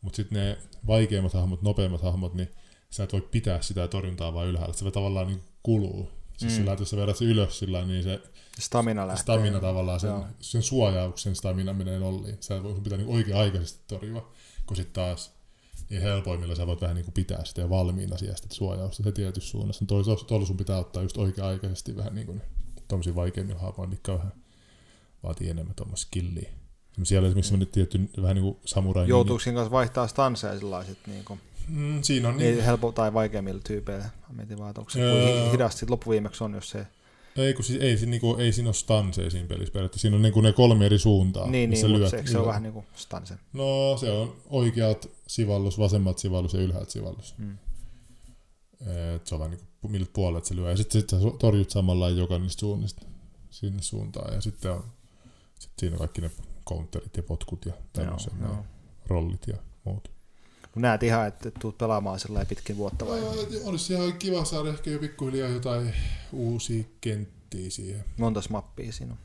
Mutta 0.00 0.16
sitten 0.16 0.38
ne 0.38 0.58
vaikeimmat 0.86 1.32
hahmot, 1.32 1.62
nopeimmat 1.62 2.02
hahmot, 2.02 2.34
niin 2.34 2.48
sä 2.90 3.04
et 3.04 3.12
voi 3.12 3.20
pitää 3.20 3.62
sitä 3.62 3.88
torjuntaa 3.88 4.34
vaan 4.34 4.46
ylhäällä. 4.46 4.74
Se 4.74 4.90
tavallaan 4.90 5.26
niin 5.26 5.40
kuluu. 5.62 6.10
Siis 6.36 6.52
Mm. 6.52 6.56
sillä, 6.56 6.72
että 6.72 6.82
jos 6.82 6.90
sä 6.90 6.96
vedät 6.96 7.16
se 7.16 7.24
ylös 7.24 7.58
sillä, 7.58 7.84
niin 7.84 8.02
se 8.02 8.20
Stamina 8.58 9.06
lähtee. 9.06 9.22
stamina 9.22 9.60
tavallaan, 9.60 10.00
sen, 10.00 10.08
Joo. 10.10 10.26
sen 10.40 10.62
suojauksen 10.62 11.36
stamina 11.36 11.72
menee 11.72 11.98
nolliin. 11.98 12.36
Sä 12.40 12.62
voi, 12.62 12.74
pitää 12.74 12.98
niin 12.98 13.08
oikea-aikaisesti 13.08 13.80
torjua, 13.88 14.32
kun 14.66 14.76
sitten 14.76 14.92
taas 14.92 15.32
niin 15.90 16.02
helpoimmilla 16.02 16.54
sä 16.54 16.66
voit 16.66 16.80
vähän 16.80 16.96
niin 16.96 17.04
kuin 17.04 17.14
pitää 17.14 17.44
sitä 17.44 17.60
jo 17.60 17.68
valmiina 17.70 18.16
siellä 18.18 18.36
sitä 18.36 18.54
suojausta 18.54 19.02
se 19.02 19.12
tietyssä 19.12 19.50
suunnassa. 19.50 19.84
Tuolla 19.86 20.16
tuolla 20.16 20.46
sun 20.46 20.56
pitää 20.56 20.78
ottaa 20.78 21.02
just 21.02 21.16
oikea-aikaisesti 21.16 21.96
vähän 21.96 22.14
niin 22.14 22.26
kuin 22.26 22.42
tuommoisia 22.88 23.14
vaikeimmilla 23.14 23.60
haamoilla, 23.60 23.90
mitkä 23.90 24.12
vähän 24.12 24.32
vaatii 25.22 25.50
enemmän 25.50 25.74
tuommoista 25.74 26.06
skilliä. 26.06 26.50
Siellä 27.02 27.28
esimerkiksi 27.28 27.56
mm. 27.56 27.66
tietty 27.66 28.10
vähän 28.22 28.34
niin 28.36 28.44
kuin 28.44 28.56
samurai. 28.64 29.08
Joutuuko 29.08 29.40
siinä 29.40 29.56
kanssa 29.56 29.70
vaihtaa 29.70 30.06
stanseja 30.06 30.54
sillä 30.58 30.70
lailla 30.70 30.88
sit 30.88 30.98
niinku, 31.06 31.38
Mm, 31.68 32.02
siinä 32.02 32.28
on 32.28 32.36
niin. 32.36 32.54
niin, 32.54 32.64
helpo 32.64 32.92
tai 32.92 33.14
vaikeimmilla 33.14 33.60
tyypeillä? 33.66 34.10
Mietin 34.32 34.58
vaan, 34.58 34.70
että 34.70 34.80
onko 34.80 34.90
se 34.90 35.00
Öö. 35.00 35.50
hidasta 35.50 35.78
sit 35.78 35.90
loppuviimeksi 35.90 36.44
on, 36.44 36.54
jos 36.54 36.70
se... 36.70 36.86
ei, 37.36 37.54
kun 37.54 37.64
siis, 37.64 37.82
ei, 37.82 37.96
siinä, 37.96 38.10
niin 38.10 38.20
kuin, 38.20 38.40
ei 38.40 38.52
siinä 38.52 38.68
ole 38.68 38.74
stanseja 38.74 39.30
siinä 39.30 39.48
pelissä 39.48 39.72
periaatteessa. 39.72 40.02
Siinä 40.02 40.16
on 40.16 40.22
niin 40.22 40.32
kuin 40.32 40.44
ne 40.44 40.52
kolme 40.52 40.86
eri 40.86 40.98
suuntaa. 40.98 41.50
niin, 41.50 41.70
missä 41.70 41.86
niin, 41.86 42.00
mutta 42.00 42.16
lyöt 42.16 42.26
se, 42.26 42.32
se 42.32 42.38
on 42.38 42.46
vähän 42.46 42.62
niinku 42.62 42.84
stanse? 42.94 43.34
No 43.52 43.96
se 44.00 44.10
on 44.10 44.36
oikeat 44.50 45.08
sivallus, 45.26 45.78
vasemmat 45.78 46.18
sivallus 46.18 46.54
ja 46.54 46.60
ylhäältä 46.60 46.92
sivallus. 46.92 47.34
Mm. 47.38 47.58
Et 49.14 49.26
se 49.26 49.34
on 49.34 49.38
vähän 49.38 49.50
niin 49.50 49.60
kuin 49.80 49.92
miltä 49.92 50.10
puolet 50.12 50.44
se 50.44 50.56
lyö. 50.56 50.70
Ja 50.70 50.76
sitten 50.76 51.00
sit 51.00 51.10
sä 51.10 51.16
torjut 51.38 51.70
samalla 51.70 52.10
joka 52.10 52.38
niistä 52.38 52.60
suunnista 52.60 53.02
sinne 53.50 53.82
suuntaan. 53.82 54.34
Ja 54.34 54.40
sitten 54.40 54.72
on 54.72 54.84
sit 55.58 55.72
siinä 55.78 55.94
on 55.94 55.98
kaikki 55.98 56.20
ne 56.20 56.30
counterit 56.68 57.16
ja 57.16 57.22
potkut 57.22 57.66
ja 57.66 57.72
tämmöiset 57.92 58.40
ne 58.40 58.46
joo. 58.46 58.64
rollit 59.06 59.46
ja 59.46 59.56
muut. 59.84 60.10
Näet 60.78 61.02
ihan, 61.02 61.26
että 61.26 61.50
tuut 61.50 61.78
pelaamaan 61.78 62.20
sillä 62.20 62.44
pitkin 62.44 62.76
vuotta 62.76 63.06
vai? 63.06 63.18
Ää, 63.18 63.30
Olisi 63.64 63.92
ihan 63.92 64.12
kiva 64.12 64.44
saada 64.44 64.68
ehkä 64.68 64.90
jo 64.90 64.98
pikkuhiljaa 64.98 65.48
jotain 65.48 65.94
uusia 66.32 66.84
kenttiä 67.00 67.70
siihen. 67.70 68.04
Montas 68.16 68.50
mappia 68.50 68.92
siinä 68.92 69.12
on? 69.12 69.18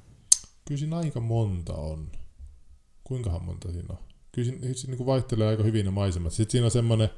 Kyllä 0.68 0.80
siinä 0.80 0.98
aika 0.98 1.20
monta 1.20 1.74
on. 1.74 2.12
Kuinkahan 3.04 3.46
monta 3.46 3.72
siinä 3.72 3.88
on? 3.90 3.98
Kyllä 4.32 4.50
siinä, 4.50 4.74
siinä 4.74 4.96
niin 4.96 5.06
vaihtelee 5.06 5.48
aika 5.48 5.64
hyvin 5.64 5.86
ne 5.86 5.92
maisemat. 5.92 6.34
Sitten 6.34 6.52
siinä 6.52 6.66
on 6.66 6.72
semmoinen, 6.72 7.10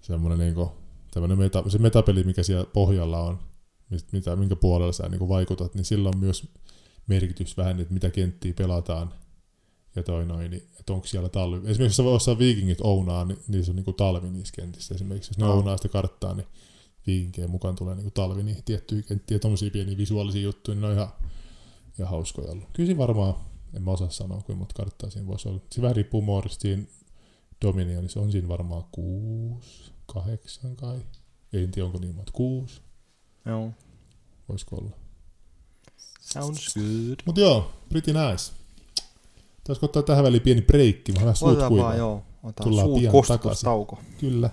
semmoinen 0.00 0.38
niin 0.38 0.54
kuin, 0.54 0.70
tämmöinen 1.10 1.38
meta, 1.38 1.64
se 1.68 1.78
metapeli, 1.78 2.24
mikä 2.24 2.42
siellä 2.42 2.66
pohjalla 2.72 3.20
on, 3.20 3.38
mitä, 4.12 4.36
minkä 4.36 4.56
puolella 4.56 4.92
sä 4.92 5.08
niin 5.08 5.28
vaikutat, 5.28 5.74
niin 5.74 5.84
sillä 5.84 6.08
on 6.08 6.18
myös 6.18 6.48
merkitys 7.06 7.56
vähän, 7.56 7.80
että 7.80 7.94
mitä 7.94 8.10
kenttiä 8.10 8.54
pelataan 8.54 9.14
ja 9.96 10.02
toi 10.02 10.26
noin, 10.26 10.50
niin, 10.50 10.62
että 10.80 10.92
onko 10.92 11.06
siellä 11.06 11.28
talvi. 11.28 11.70
Esimerkiksi 11.70 12.02
jos 12.02 12.12
jossain 12.12 12.38
viikingit 12.38 12.78
ounaa, 12.80 13.24
niin 13.24 13.38
niissä 13.48 13.72
on 13.72 13.76
niin 13.76 13.84
kuin 13.84 13.94
talvi 13.94 14.30
niissä 14.30 14.54
kentissä 14.56 14.94
esimerkiksi. 14.94 15.30
Jos 15.30 15.38
ne 15.38 15.44
Aa. 15.44 15.52
ounaa 15.52 15.76
sitä 15.76 15.88
karttaa, 15.88 16.34
niin 16.34 16.46
viikinkien 17.06 17.50
mukaan 17.50 17.76
tulee 17.76 17.94
niin 17.94 18.04
kuin 18.04 18.12
talvi, 18.12 18.42
niin 18.42 18.64
tiettyjä 18.64 19.02
kenttiä, 19.02 19.38
tommosia 19.38 19.70
pieniä 19.70 19.96
visuaalisia 19.96 20.42
juttuja, 20.42 20.74
niin 20.74 20.82
ne 20.82 20.88
on 20.88 20.94
ihan, 20.94 21.08
ihan 21.98 22.10
hauskoja 22.10 22.50
ollut. 22.50 22.68
Kyllä 22.72 22.86
siinä 22.86 22.98
varmaan, 22.98 23.34
en 23.74 23.82
mä 23.82 23.90
osaa 23.90 24.10
sanoa, 24.10 24.36
kuinka 24.36 24.58
monta 24.58 24.74
karttaa 24.74 25.10
siinä 25.10 25.26
voisi 25.26 25.48
olla. 25.48 25.60
Se 25.70 25.82
vähän 25.82 25.96
riippuu 25.96 26.22
muodosta 26.22 26.62
siinä 26.62 26.82
Dominionissa, 27.64 28.20
on 28.20 28.32
siinä 28.32 28.48
varmaan 28.48 28.84
kuusi, 28.92 29.92
kahdeksan 30.06 30.76
kai. 30.76 31.00
Ei 31.52 31.64
en 31.64 31.70
tiedä, 31.70 31.86
onko 31.86 31.98
niin 31.98 32.14
monta, 32.14 32.32
kuusi, 32.32 32.80
Joo. 33.46 33.70
voisiko 34.48 34.76
olla. 34.76 34.90
Sounds 36.20 36.74
good. 36.74 37.16
Mutta 37.26 37.40
joo, 37.40 37.70
pretty 37.88 38.12
nice. 38.12 38.61
Taisiko 39.64 39.86
ottaa 39.86 40.02
tähän 40.02 40.24
väliin 40.24 40.42
pieni 40.42 40.62
breikki, 40.62 41.14
vähän 41.14 41.36
suut 41.36 41.50
Otetaan 41.50 41.68
kuivaa. 41.68 41.86
vaan, 41.86 41.98
joo. 41.98 42.22
Otetaan 42.42 42.68
Tullaan 42.68 42.86
suut 42.88 43.00
pian 43.00 43.12
kostutustauko. 43.12 43.98
Kyllä. 44.20 44.50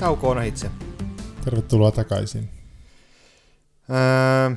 Tauko 0.00 0.30
on 0.30 0.44
itse. 0.44 0.70
Tervetuloa 1.44 1.90
takaisin. 1.90 2.48
Öö, 3.90 4.56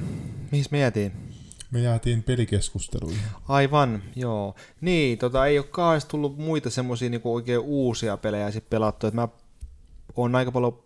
mihin 0.52 0.66
me 0.72 0.80
jäätiin? 0.80 1.12
Me 1.72 1.82
jäätiin 1.82 2.24
pelikeskusteluihin. 2.24 3.20
Aivan, 3.48 4.04
joo. 4.16 4.56
Niin, 4.82 5.18
tota, 5.18 5.46
ei 5.46 5.58
ole 5.58 5.66
kauheasti 5.72 6.10
tullut 6.12 6.38
muita 6.38 6.70
semmoisia 6.70 7.10
niinku 7.10 7.36
oikein 7.36 7.60
uusia 7.60 8.18
pelejä 8.18 8.52
sit 8.52 8.70
pelattu. 8.70 9.08
Et 9.08 9.14
mä 9.14 9.28
oon 10.18 10.36
aika 10.36 10.52
paljon 10.52 10.84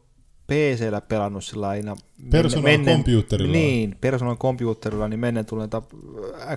PC-llä 0.48 1.02
pelannut 1.02 1.44
sillä 1.44 1.68
aina. 1.68 1.96
Personal 2.32 2.64
computerilla. 2.96 3.52
Niin, 3.54 3.96
personal 4.02 4.36
computerilla, 4.38 5.08
niin 5.08 5.20
menneen 5.20 5.46
tulleen 5.46 5.70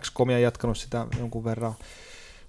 XCOMia 0.00 0.38
jatkanut 0.38 0.78
sitä 0.78 1.06
jonkun 1.18 1.44
verran. 1.44 1.74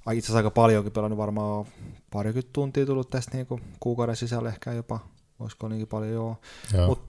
Ai, 0.05 0.17
Itse 0.17 0.25
asiassa 0.27 0.37
aika 0.37 0.51
paljonkin 0.51 0.91
pelannut, 0.91 1.17
varmaan 1.17 1.65
parikymmentä 2.11 2.49
tuntia 2.53 2.85
tullut 2.85 3.09
tästä 3.09 3.37
niinku 3.37 3.59
kuukauden 3.79 4.15
sisällä 4.15 4.49
ehkä 4.49 4.73
jopa. 4.73 4.99
Olisiko 5.39 5.67
niinkin 5.67 5.87
paljon, 5.87 6.11
joo. 6.13 6.37
Joo. 6.73 6.87
Mut- 6.87 7.05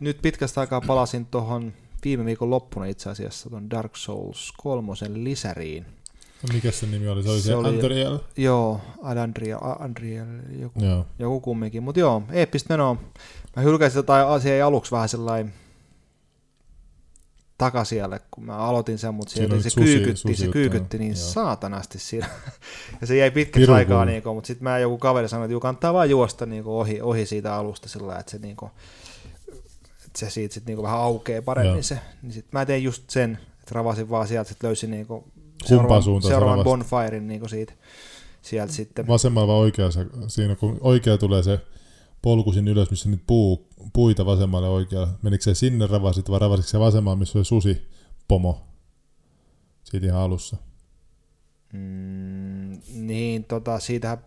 Nyt 0.00 0.18
pitkästä 0.22 0.60
aikaa 0.60 0.80
palasin 0.80 1.26
tuohon 1.26 1.72
viime 2.04 2.24
viikon 2.24 2.50
loppuna 2.50 2.86
itse 2.86 3.10
asiassa 3.10 3.50
tuon 3.50 3.70
Dark 3.70 3.96
Souls 3.96 4.52
kolmosen 4.56 5.24
lisäriin. 5.24 5.86
Mikä 6.52 6.70
se 6.70 6.86
nimi 6.86 7.08
oli? 7.08 7.22
Se 7.22 7.30
oli 7.30 7.40
se, 7.40 7.46
Se 7.46 7.54
oli- 7.54 7.68
Antoriel? 7.68 8.18
Joo, 8.36 8.80
Adandria, 9.02 9.58
Andriel, 9.58 10.26
joku, 10.58 10.84
Joo. 10.84 11.06
joku 11.18 11.40
kumminkin. 11.40 11.82
Mutta 11.82 12.00
joo, 12.00 12.22
eeppistä 12.32 12.72
menoa. 12.74 12.96
Mä 13.56 13.62
hylkäsin 13.62 14.02
tätä 14.04 14.28
asiaa 14.28 14.66
aluksi 14.68 14.90
vähän 14.92 15.08
sellainen 15.08 15.54
takasijalle, 17.58 18.20
kun 18.30 18.44
mä 18.44 18.56
aloitin 18.56 18.98
sen, 18.98 19.14
mutta 19.14 19.34
sieltä 19.34 19.60
se 19.60 19.70
susi- 19.70 19.84
kyykytti, 19.84 20.16
susi 20.20 20.34
se 20.36 20.48
kyykytti 20.48 20.98
niin 20.98 21.12
joo. 21.12 21.16
saatanasti 21.16 21.98
siinä. 21.98 22.28
ja 23.00 23.06
se 23.06 23.16
jäi 23.16 23.30
pitkäksi 23.30 23.60
Pirun 23.60 23.76
aikaa, 23.76 24.04
niin 24.04 24.22
mutta 24.34 24.46
sitten 24.46 24.64
mä 24.64 24.78
joku 24.78 24.98
kaveri 24.98 25.28
sanoi, 25.28 25.44
että 25.44 25.52
juu, 25.52 25.60
kannattaa 25.60 25.94
vaan 25.94 26.10
juosta 26.10 26.46
niin 26.46 26.64
ohi, 26.66 27.00
ohi 27.00 27.26
siitä 27.26 27.54
alusta 27.54 27.88
sillä 27.88 28.18
että 28.18 28.30
se, 28.30 28.38
niin 28.38 28.56
kuin, 28.56 28.70
että 30.06 30.18
se 30.18 30.30
siitä 30.30 30.54
sitten 30.54 30.74
niin 30.76 30.82
vähän 30.82 30.98
aukeaa 31.00 31.42
paremmin 31.42 31.72
Joo. 31.74 31.82
se. 31.82 31.98
Niin 32.22 32.32
sit 32.32 32.46
mä 32.52 32.66
tein 32.66 32.84
just 32.84 33.10
sen, 33.10 33.38
että 33.60 33.74
ravasin 33.74 34.10
vaan 34.10 34.28
sieltä, 34.28 34.50
että 34.52 34.66
löysin 34.66 34.90
niin 34.90 35.06
Kumpaan 35.68 36.02
suuntaan 36.02 36.30
seuraavan 36.32 36.64
bonfiren 36.64 37.26
niin 37.26 37.48
siitä, 37.48 37.72
sieltä 38.42 38.72
sitten. 38.72 39.06
Vasemmalla 39.06 39.48
vai 39.48 39.56
oikealla? 39.56 40.28
Siinä 40.28 40.56
kun 40.56 40.78
oikea 40.80 41.18
tulee 41.18 41.42
se 41.42 41.60
polku 42.22 42.52
sinne 42.52 42.70
ylös, 42.70 42.90
missä 42.90 43.08
niitä 43.08 43.24
puu, 43.26 43.68
puita 43.92 44.26
vasemmalle 44.26 44.68
oikealle. 44.68 45.08
Menikö 45.22 45.44
se 45.44 45.54
sinne 45.54 45.86
ravasit 45.86 46.30
vai 46.30 46.38
ravasitko 46.38 46.68
se 46.68 46.80
vasemmalla, 46.80 47.16
missä 47.16 47.38
oli 47.38 47.44
susi 47.44 47.88
pomo? 48.28 48.66
Siitä 49.84 50.06
ihan 50.06 50.20
alussa. 50.20 50.56
Mm, 51.72 52.80
niin, 52.92 53.44
tota, 53.44 53.78
siitähän 53.78 54.18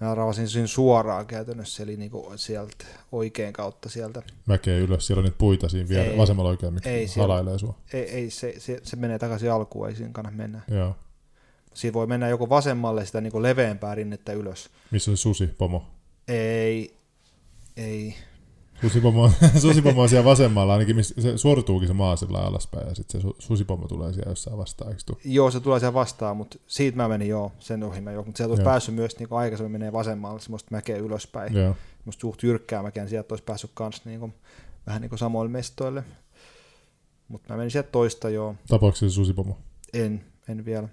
Mä 0.00 0.14
ravasin 0.14 0.48
sen 0.48 0.68
suoraan 0.68 1.26
käytännössä, 1.26 1.82
eli 1.82 1.96
niinku 1.96 2.32
sieltä 2.36 2.84
oikein 3.12 3.52
kautta 3.52 3.88
sieltä. 3.88 4.22
Mäkeä 4.46 4.76
ylös, 4.78 5.06
siellä 5.06 5.20
on 5.20 5.24
niitä 5.24 5.38
puita 5.38 5.68
siinä 5.68 5.88
vielä 5.88 6.04
Ei. 6.04 6.16
vasemmalla 6.16 6.50
oikein, 6.50 6.74
mikä 6.74 6.90
Ei 6.90 7.06
halailee 7.18 7.58
sua. 7.58 7.74
Ei, 7.92 8.02
ei 8.10 8.30
se, 8.30 8.54
se, 8.58 8.80
se, 8.82 8.96
menee 8.96 9.18
takaisin 9.18 9.52
alkuun, 9.52 9.88
ei 9.88 9.96
siinä 9.96 10.12
kannata 10.12 10.36
mennä. 10.36 10.60
Joo. 10.68 10.96
Siinä 11.74 11.94
voi 11.94 12.06
mennä 12.06 12.28
joko 12.28 12.48
vasemmalle 12.48 13.06
sitä 13.06 13.20
niinku 13.20 13.42
leveämpää 13.42 13.94
rinnettä 13.94 14.32
ylös. 14.32 14.70
Missä 14.90 15.10
on 15.10 15.16
se 15.16 15.20
susi, 15.20 15.46
pomo? 15.46 15.86
Ei, 16.28 16.96
ei. 17.76 18.14
Susipomo, 18.82 19.30
susipomo 19.62 20.02
on 20.02 20.08
siellä 20.08 20.24
vasemmalla, 20.24 20.72
ainakin 20.72 20.96
missä 20.96 21.22
se 21.22 21.38
suorituukin 21.38 21.88
se 21.88 21.94
maa 21.94 22.16
sillä 22.16 22.38
alaspäin, 22.38 22.88
ja 22.88 22.94
sitten 22.94 23.20
se 23.20 23.28
su- 23.28 23.36
susipomo 23.38 23.88
tulee 23.88 24.12
siellä 24.12 24.30
jossain 24.30 24.58
vastaan, 24.58 24.90
eikö? 24.90 25.02
Joo, 25.24 25.50
se 25.50 25.60
tulee 25.60 25.80
siellä 25.80 25.94
vastaan, 25.94 26.36
mutta 26.36 26.58
siitä 26.66 26.96
mä 26.96 27.08
menin 27.08 27.28
joo, 27.28 27.52
sen 27.58 27.82
ohi 27.82 28.00
mä 28.00 28.12
jo. 28.12 28.22
Mutta 28.22 28.36
sieltä 28.36 28.52
olisi 28.52 28.62
Joo. 28.62 28.70
päässyt 28.70 28.94
myös 28.94 29.18
niin 29.18 29.28
aikaisemmin 29.30 29.72
menee 29.72 29.92
vasemmalle, 29.92 30.40
semmoista 30.40 30.68
mäkeä 30.70 30.96
ylöspäin. 30.96 31.54
Joo. 31.54 31.76
Semmoista 31.96 32.20
suht 32.20 32.42
jyrkkää 32.42 32.82
mäkeä, 32.82 33.02
niin 33.02 33.10
sieltä 33.10 33.32
olisi 33.32 33.44
päässyt 33.44 33.70
kans 33.74 34.04
niin 34.04 34.20
kuin, 34.20 34.34
vähän 34.86 35.00
niin 35.00 35.08
kuin 35.08 35.18
samoille 35.18 35.52
mestoille. 35.52 36.04
Mutta 37.28 37.52
mä 37.52 37.56
menin 37.56 37.70
sieltä 37.70 37.88
toista 37.90 38.30
joo, 38.30 38.54
Tapaako 38.68 38.96
se 38.96 39.10
susipomo? 39.10 39.58
en, 39.92 40.24
en 40.48 40.64
vielä. 40.64 40.88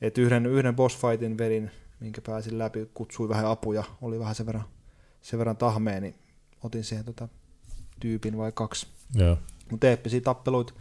Et 0.00 0.18
yhden, 0.18 0.46
yhden 0.46 0.76
boss 0.76 0.98
fightin 0.98 1.38
vedin, 1.38 1.70
minkä 2.00 2.20
pääsin 2.20 2.58
läpi, 2.58 2.90
kutsui 2.94 3.28
vähän 3.28 3.46
apuja, 3.46 3.84
oli 4.02 4.18
vähän 4.18 4.34
sen 4.34 4.46
verran, 4.46 4.64
sen 5.22 5.38
verran 5.38 5.56
tahmea, 5.56 6.00
niin 6.00 6.14
otin 6.62 6.84
siihen 6.84 7.04
tota, 7.04 7.28
tyypin 8.00 8.38
vai 8.38 8.52
kaksi. 8.52 8.86
Joo. 9.14 9.38
Mutta 9.70 9.86
eeppisiä 9.88 10.20
tappeluita, 10.20 10.72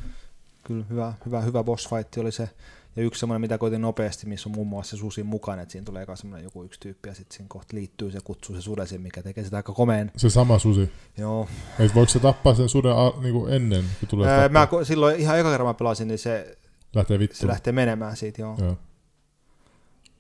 kyllä 0.64 0.86
hyvä, 0.90 1.14
hyvä, 1.26 1.42
hyvä 1.42 1.64
boss 1.64 1.90
fight 1.90 2.18
oli 2.18 2.32
se. 2.32 2.50
Ja 2.96 3.04
yksi 3.04 3.20
semmoinen, 3.20 3.42
mitä 3.42 3.58
koitin 3.58 3.82
nopeasti, 3.82 4.28
missä 4.28 4.50
on 4.50 4.56
muun 4.56 4.68
muassa 4.68 4.98
se 4.98 5.00
susi 5.00 5.24
mukana, 5.24 5.62
että 5.62 5.72
siinä 5.72 5.86
tulee 5.86 6.04
eka 6.04 6.16
semmoinen 6.16 6.44
joku 6.44 6.64
yksi 6.64 6.80
tyyppi 6.80 7.10
ja 7.10 7.16
sitten 7.16 7.38
siinä 7.38 7.48
kohta 7.50 7.76
liittyy 7.76 8.12
se 8.12 8.20
kutsuu 8.24 8.56
se 8.56 8.62
sudesin, 8.62 9.02
mikä 9.02 9.24
tekee 9.24 9.44
sitä 9.44 9.58
aika 9.58 9.74
komeen. 9.74 10.12
Se 10.18 10.30
sama 10.30 10.60
susi. 10.60 10.92
Joo. 11.18 11.48
Et 11.80 11.96
voiko 11.96 12.10
se 12.10 12.20
tappaa 12.20 12.56
sen 12.56 12.70
suden 12.70 12.92
a, 12.92 13.14
niinku 13.22 13.48
ennen, 13.48 13.84
kun 14.00 14.10
tulee 14.10 14.50
tappaa? 14.50 14.80
mä 14.80 14.84
silloin 14.86 15.20
ihan 15.20 15.40
eka 15.40 15.52
kerran 15.52 15.68
mä 15.68 15.74
pelasin, 15.74 16.08
niin 16.08 16.18
se, 16.20 16.58
Lähtee 16.96 17.16
se 17.16 17.20
vittuun. 17.20 17.50
lähtee 17.50 17.74
menemään 17.74 18.18
siitä, 18.18 18.42
joo. 18.42 18.56
Joo. 18.60 18.78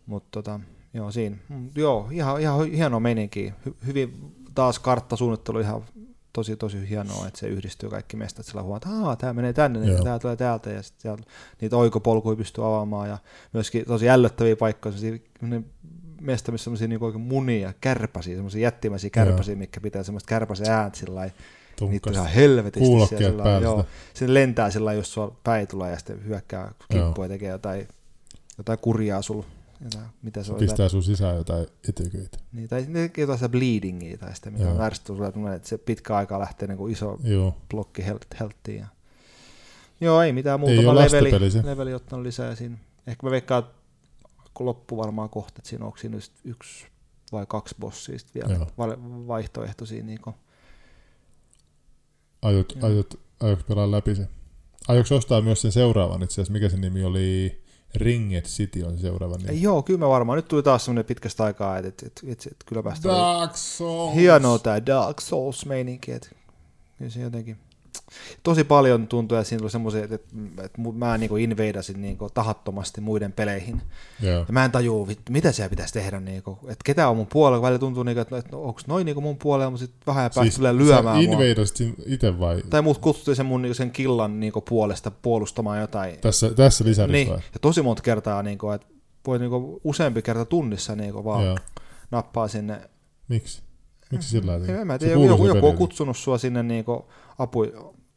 Mutta 0.06 0.28
tota, 0.32 0.60
joo, 0.94 1.12
siinä. 1.12 1.38
Mm, 1.50 1.70
Joo, 1.76 2.08
ihan, 2.12 2.42
ihan 2.42 2.72
hieno 2.72 3.00
meininki. 3.00 3.54
Hy- 3.68 3.86
hyvin 3.86 4.36
taas 4.56 4.80
karttasuunnittelu 4.80 5.60
ihan 5.60 5.84
tosi 6.34 6.56
tosi 6.56 6.90
hienoa, 6.90 7.28
että 7.28 7.40
se 7.40 7.48
yhdistyy 7.48 7.90
kaikki 7.90 8.18
mestat 8.18 8.46
sillä 8.46 8.62
huomaa, 8.62 9.14
että 9.14 9.22
tämä 9.22 9.34
menee 9.34 9.54
tänne, 9.54 9.80
Joo. 9.80 9.88
niin 9.88 10.04
tämä 10.04 10.20
tulee 10.20 10.36
täältä 10.36 10.70
ja 10.70 10.84
sitten 10.84 11.02
siellä 11.02 11.24
niitä 11.62 11.78
oikopolkuja 11.78 12.36
pystyy 12.36 12.68
avaamaan 12.68 13.10
ja 13.10 13.18
myöskin 13.54 13.86
tosi 13.86 14.10
ällöttäviä 14.10 14.56
paikkoja, 14.56 14.96
mesta, 16.22 16.52
missä 16.52 16.64
semmoisia 16.64 16.88
niin 16.88 17.04
oikein 17.04 17.22
munia, 17.22 17.74
kärpäsiä, 17.82 18.36
semmoisia 18.36 18.62
jättimäisiä 18.62 19.10
kärpäsiä, 19.10 19.56
mitkä 19.56 19.82
pitää 19.82 20.04
semmoista 20.04 20.30
kärpäsen 20.30 20.70
ääntä 20.70 20.98
sillä. 20.98 21.30
Niitä 21.82 22.12
ihan 22.12 22.28
helvetisti 22.28 23.18
siellä 23.18 23.44
päällä 23.44 23.66
joo. 23.66 23.78
sitä. 23.78 23.90
Se 24.14 24.34
lentää 24.34 24.72
sillä 24.72 24.94
jos 24.94 25.14
sua 25.14 25.36
päin 25.44 25.68
tulee 25.68 25.92
ja 25.92 25.98
sitten 25.98 26.26
hyökkää 26.26 26.72
kippua 26.92 27.26
ja 27.26 27.30
tekee 27.30 27.50
jotain, 27.50 27.88
jotain 28.58 28.80
kurjaa 28.80 29.22
sulla. 29.22 29.46
Jotain, 29.84 30.06
mitä 30.22 30.44
se 30.44 30.52
on? 30.52 30.56
jotain- 30.56 30.70
Pistää 30.70 30.90
sun 30.90 31.04
sisään 31.04 31.36
jotain 31.36 31.68
etyköitä. 31.90 32.38
niin, 32.52 32.70
tai 32.70 32.86
jotain 33.18 33.40
sitä 33.40 33.50
bleedingia 33.50 34.18
tai 34.18 34.36
sitä, 34.36 34.52
mikä 34.52 34.84
ärsyttävä 34.84 35.32
sulle, 35.32 35.56
että 35.56 35.68
se 35.70 35.78
pitkä 35.78 36.16
aikaa 36.16 36.40
lähtee 36.40 36.68
niin 36.68 36.78
kuin 36.78 36.94
iso 36.94 37.18
Joo. 37.24 37.58
blokki 37.70 38.02
helt- 38.06 38.40
helttiin. 38.40 38.80
Ja... 38.80 38.88
Joo, 40.02 40.22
ei 40.22 40.34
mitään 40.34 40.60
Ei 40.60 40.76
muuta, 40.76 40.90
ole 40.90 40.96
vaan 41.00 41.12
leveli, 41.12 41.52
se. 41.52 41.66
leveli 41.66 41.94
ottanut 41.94 42.26
lisää 42.26 42.56
siinä. 42.56 42.78
Ehkä 43.08 43.28
mä 43.28 43.32
veikkaan, 43.32 43.64
loppu 44.60 44.98
varmaan 44.98 45.30
kohta, 45.30 45.54
että 45.58 45.70
siinä 45.70 45.86
onko 45.86 45.98
siinä 45.98 46.18
yksi 46.44 46.86
vai 47.32 47.46
kaksi 47.46 47.76
bossia 47.80 48.18
vielä 48.36 48.54
Joo. 48.54 48.68
va- 48.78 49.28
vaihtoehtoisia. 49.28 50.04
Niin 50.04 50.22
kuin. 50.22 50.36
Aiot, 52.42 52.78
aiot, 52.82 53.20
aiot 53.40 53.68
pelaa 53.68 53.92
läpi 53.92 54.16
se? 54.16 54.28
Aiotko 54.88 55.16
ostaa 55.16 55.42
myös 55.42 55.62
sen 55.62 55.72
seuraavan 55.72 56.24
itse 56.24 56.34
asiassa? 56.34 56.54
Mikä 56.54 56.70
sen 56.70 56.82
nimi 56.82 57.04
oli? 57.04 57.62
Ringed 57.96 58.44
City 58.46 58.84
on 58.84 58.98
se 58.98 59.02
seuraava 59.02 59.38
nimi. 59.38 59.50
Ei, 59.50 59.62
joo, 59.62 59.84
kyllä 59.84 60.00
mä 60.00 60.10
varmaan. 60.10 60.36
Nyt 60.36 60.48
tuli 60.48 60.64
taas 60.64 60.86
semmoinen 60.86 61.06
pitkästä 61.06 61.44
aikaa, 61.44 61.78
että, 61.78 61.90
että, 61.90 62.06
että, 62.06 62.32
että, 62.32 62.50
että 62.52 62.66
kyllä 62.66 62.84
päästä 62.84 63.10
Dark 63.10 63.56
Souls! 63.56 64.16
hienoa 64.16 64.60
tämä 64.60 64.86
Dark 64.86 65.22
Souls-meininki, 65.22 66.12
että 66.12 66.30
kyllä 66.98 67.12
se 67.12 67.20
jotenkin 67.20 67.58
tosi 68.44 68.64
paljon 68.64 69.08
tuntuu, 69.08 69.38
että 69.38 69.50
siinä 69.50 69.60
tuli 69.60 69.72
semmoisia, 69.72 70.04
että, 70.04 70.16
että, 70.16 70.82
mä 70.94 71.18
niin 71.18 71.38
invadeasin 71.40 72.02
niin 72.02 72.18
tahattomasti 72.34 73.02
muiden 73.02 73.32
peleihin. 73.32 73.82
Joo. 74.22 74.40
Ja 74.40 74.46
mä 74.54 74.66
en 74.66 74.72
tajua, 74.72 75.08
mitä 75.30 75.52
siellä 75.52 75.70
pitäisi 75.70 75.94
tehdä, 75.94 76.20
niin 76.20 76.44
kuin, 76.44 76.58
että 76.64 76.84
ketä 76.86 77.10
on 77.10 77.18
mun 77.18 77.28
puolella, 77.28 77.62
välillä 77.62 77.80
tuntuu, 77.80 78.04
niin 78.04 78.16
kuin, 78.16 78.22
että, 78.22 78.38
että 78.38 78.58
onko 78.58 78.82
noin 78.88 79.06
niin 79.06 79.24
mun 79.24 79.38
puolella, 79.38 79.72
mutta 79.72 79.86
sitten 79.86 80.02
vähän 80.08 80.24
päästä 80.24 80.42
siis 80.42 80.56
tulee 80.56 80.78
lyömään 80.78 81.22
invadeasit 81.22 81.78
sin 81.78 81.96
itse 82.06 82.40
vai 82.40 82.62
Tai 82.70 82.82
muut 82.82 82.98
kutsuttiin 82.98 83.36
sen 83.36 83.46
mun 83.46 83.62
niin 83.62 83.76
sen 83.76 83.92
killan 83.92 84.40
niin 84.40 84.54
puolesta 84.70 85.12
puolustamaan 85.12 85.80
jotain. 85.80 86.20
tässä, 86.22 86.54
tässä 86.54 86.86
lisärissä 86.86 87.12
Niin, 87.18 87.30
vai? 87.30 87.38
ja 87.38 87.60
tosi 87.62 87.82
monta 87.82 88.02
kertaa, 88.04 88.44
niin 88.44 88.58
kuin, 88.58 88.76
että 88.76 88.88
voi 89.28 89.40
niin 89.40 89.50
kuin, 89.50 89.82
useampi 89.84 90.22
kerta 90.22 90.46
tunnissa 90.46 90.96
niin 90.96 91.14
kuin, 91.14 91.26
vaan 91.26 91.46
Joo. 91.46 91.58
nappaa 92.12 92.48
sinne 92.48 92.90
Miksi? 93.28 93.62
Miksi 94.12 94.30
sillä 94.30 94.52
lailla? 94.52 94.68
En 94.82 94.88
mä 94.88 94.94
Se 94.94 95.00
tiedä, 95.00 95.14
kuuluu 95.16 95.32
joku, 95.32 95.48
joku 95.48 95.68
on 95.68 95.78
kutsunut 95.78 96.18
sua 96.18 96.38
sinne 96.38 96.64
niinku 96.64 97.06
apu 97.38 97.66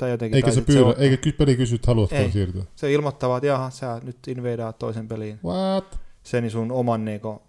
tai 0.02 0.10
jotenkin. 0.10 0.36
Eikä 0.36 0.46
tai 0.46 0.54
se 0.54 0.60
pyydä, 0.60 0.84
on, 0.84 0.94
eikä 0.98 1.32
peli 1.38 1.56
kysy, 1.56 1.74
että 1.74 1.86
haluatko 1.86 2.16
Ei. 2.16 2.30
siirtyä. 2.32 2.62
se 2.76 2.92
ilmoittaa, 2.92 3.36
että 3.36 3.46
jaha, 3.46 3.70
sä 3.70 4.00
nyt 4.04 4.16
invadeaat 4.28 4.78
toisen 4.78 5.08
peliin. 5.08 5.40
What? 5.44 5.98
Sen 6.22 6.50
sun 6.50 6.72
oman, 6.72 7.04
niinku, 7.04 7.42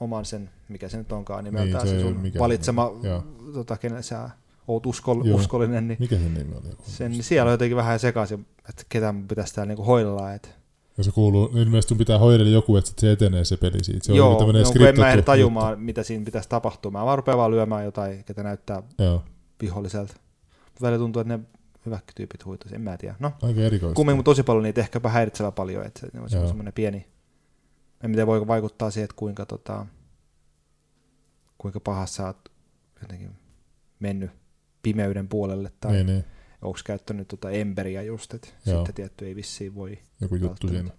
oman 0.00 0.24
sen, 0.24 0.50
mikä 0.68 0.88
se 0.88 0.96
nyt 0.98 1.12
onkaan 1.12 1.44
nimeltään, 1.44 1.84
Niin, 1.84 1.94
se 1.94 2.00
se, 2.00 2.08
sun 2.08 2.16
mikään 2.16 2.40
valitsema. 2.40 2.90
Joo. 3.02 3.24
tota, 3.54 3.76
kenen 3.76 4.02
sä 4.02 4.30
oot 4.68 4.86
uskol, 4.86 5.24
Joo. 5.24 5.36
uskollinen, 5.38 5.88
niin 5.88 5.96
Mikä 6.00 6.16
sen 6.16 6.34
nimi 6.34 6.54
oli? 6.54 6.76
sen, 6.82 7.10
niin 7.10 7.24
siellä 7.24 7.48
on 7.48 7.52
jotenkin 7.52 7.76
vähän 7.76 7.98
sekaisin, 7.98 8.46
että 8.68 8.82
ketä 8.88 9.12
mun 9.12 9.28
pitäisi 9.28 9.54
täällä 9.54 9.68
niinku 9.68 9.84
hoidella. 9.84 10.32
Et, 10.32 10.54
Ja 10.98 11.04
se 11.04 11.10
kuuluu, 11.12 11.48
niin 11.52 11.58
ilmeisesti 11.62 11.88
sun 11.88 11.98
pitää 11.98 12.18
hoidella 12.18 12.50
joku, 12.50 12.76
että 12.76 12.90
se 12.98 13.12
etenee 13.12 13.44
se 13.44 13.56
peli 13.56 13.84
siitä. 13.84 14.06
Se 14.06 14.12
on 14.12 14.18
joo, 14.18 14.28
joku 14.28 14.38
tämmönen 14.38 14.62
no, 14.62 14.72
kun 14.72 14.86
en 14.86 14.98
mä 14.98 15.10
ehdi 15.10 15.22
tajumaan, 15.22 15.80
mitä 15.80 16.02
siinä 16.02 16.24
pitäisi 16.24 16.48
tapahtua. 16.48 16.90
Mä 16.90 17.04
vaan 17.04 17.18
rupean 17.18 17.38
vaan 17.38 17.50
lyömään 17.50 17.84
jotain, 17.84 18.24
ketä 18.24 18.42
näyttää 18.42 18.76
juttu. 18.76 19.02
Joo, 19.02 19.22
viholliselta. 19.62 20.14
Välillä 20.82 20.98
tuntuu, 20.98 21.20
että 21.20 21.36
ne 21.36 21.44
hyvätkin 21.86 22.14
tyypit 22.14 22.44
huitaisi, 22.44 22.74
en 22.74 22.80
mä 22.80 22.96
tiedä. 22.96 23.14
No, 23.18 23.32
aika 23.42 23.60
erikoista. 23.60 23.94
kumminkin 23.94 24.24
tosi 24.24 24.42
paljon 24.42 24.62
niitä 24.62 24.80
ehkäpä 24.80 25.08
häiritsevä 25.08 25.52
paljon, 25.52 25.86
että 25.86 26.00
se 26.26 26.38
on 26.38 26.48
semmoinen 26.48 26.72
pieni, 26.72 27.06
en 28.04 28.12
tiedä 28.12 28.26
voiko 28.26 28.46
vaikuttaa 28.46 28.90
siihen, 28.90 29.04
että 29.04 29.16
kuinka, 29.16 29.46
tota, 29.46 29.86
kuinka 31.58 31.80
pahassa 31.80 32.16
sä 32.16 32.26
oot 32.26 32.48
jotenkin 33.02 33.30
mennyt 34.00 34.30
pimeyden 34.82 35.28
puolelle, 35.28 35.72
tai 35.80 35.92
Niin, 35.92 36.06
niin. 36.06 36.24
onko 36.62 36.78
käyttänyt 36.84 37.28
tota 37.28 37.50
emberiä 37.50 38.02
just, 38.02 38.34
että 38.34 38.48
sitten 38.64 38.94
tietty 38.94 39.26
ei 39.26 39.36
vissiin 39.36 39.74
voi. 39.74 39.98
Joku 40.20 40.34
juttu 40.34 40.68
siinä. 40.68 40.90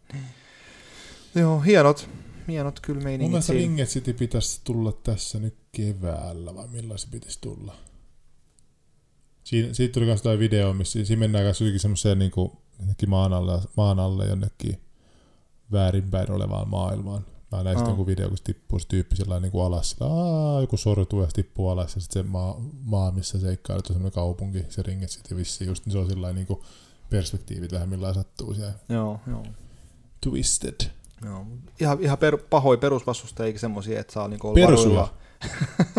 Joo, 1.35 1.59
hienot, 1.59 2.09
hienot 2.47 2.79
kyllä 2.79 2.97
Mun 2.97 3.03
meiningit 3.03 3.31
mielestä 3.31 3.53
siinä. 3.53 3.61
Ringed 3.67 3.85
City 3.85 4.13
pitäisi 4.13 4.61
tulla 4.63 4.91
tässä 4.91 5.39
nyt 5.39 5.55
keväällä, 5.71 6.55
vai 6.55 6.67
milloin 6.67 6.99
se 6.99 7.07
pitäisi 7.11 7.41
tulla? 7.41 7.75
Siinä, 9.49 9.73
siitä 9.73 9.93
tuli 9.93 10.05
myös 10.05 10.19
jotain 10.19 10.39
video, 10.39 10.73
missä 10.73 11.05
siinä 11.05 11.19
mennään 11.19 11.45
kanssa 11.45 11.63
jotenkin 11.63 11.79
semmoiseen 11.79 12.19
niin 12.19 12.31
kuin, 12.31 12.51
maan 13.07 13.33
alle, 13.33 13.59
maan 13.77 13.99
alle 13.99 14.25
jonnekin 14.25 14.81
väärinpäin 15.71 16.31
olevaan 16.31 16.69
maailmaan. 16.69 17.25
Mä 17.51 17.63
näin 17.63 17.77
sitten 17.77 17.91
joku 17.91 18.07
video, 18.07 18.27
kun 18.27 18.37
se 18.37 18.43
tippuu 18.43 18.79
se 18.79 18.87
tyyppi 18.87 19.15
niin 19.41 19.51
kuin 19.51 19.65
alas, 19.65 19.89
sillä 19.89 20.07
Aa, 20.11 20.61
joku 20.61 20.77
sortuu 20.77 21.21
ja 21.21 21.27
se 21.27 21.33
tippuu 21.33 21.69
alas, 21.69 21.95
ja 21.95 22.01
sitten 22.01 22.23
se 22.23 22.29
maa, 22.29 22.61
maa 22.83 23.11
missä 23.11 23.39
seikkailut 23.39 23.87
on 23.87 23.93
semmoinen 23.93 24.15
kaupunki, 24.15 24.65
se 24.69 24.81
Ringed 24.81 25.07
City 25.07 25.35
vissiin, 25.35 25.67
just 25.67 25.85
niin 25.85 25.91
se 25.91 25.97
on 25.97 26.09
sellainen 26.09 26.35
niin 26.35 26.47
kuin 26.47 26.59
perspektiivit 27.09 27.71
vähän 27.71 27.89
millä 27.89 28.13
sattuu 28.13 28.53
siellä. 28.53 28.73
Joo, 28.89 29.19
joo. 29.27 29.43
Twisted. 30.21 30.81
joo. 31.25 31.45
Ihan, 31.79 31.97
ihan 32.01 32.17
per, 32.17 32.37
pahoja 32.49 32.77
perusvastusta, 32.77 33.45
eikä 33.45 33.59
semmoisia, 33.59 33.99
että 33.99 34.13
saa 34.13 34.27
niinku 34.27 34.47
olla 34.47 34.67
Persuja. 34.67 35.07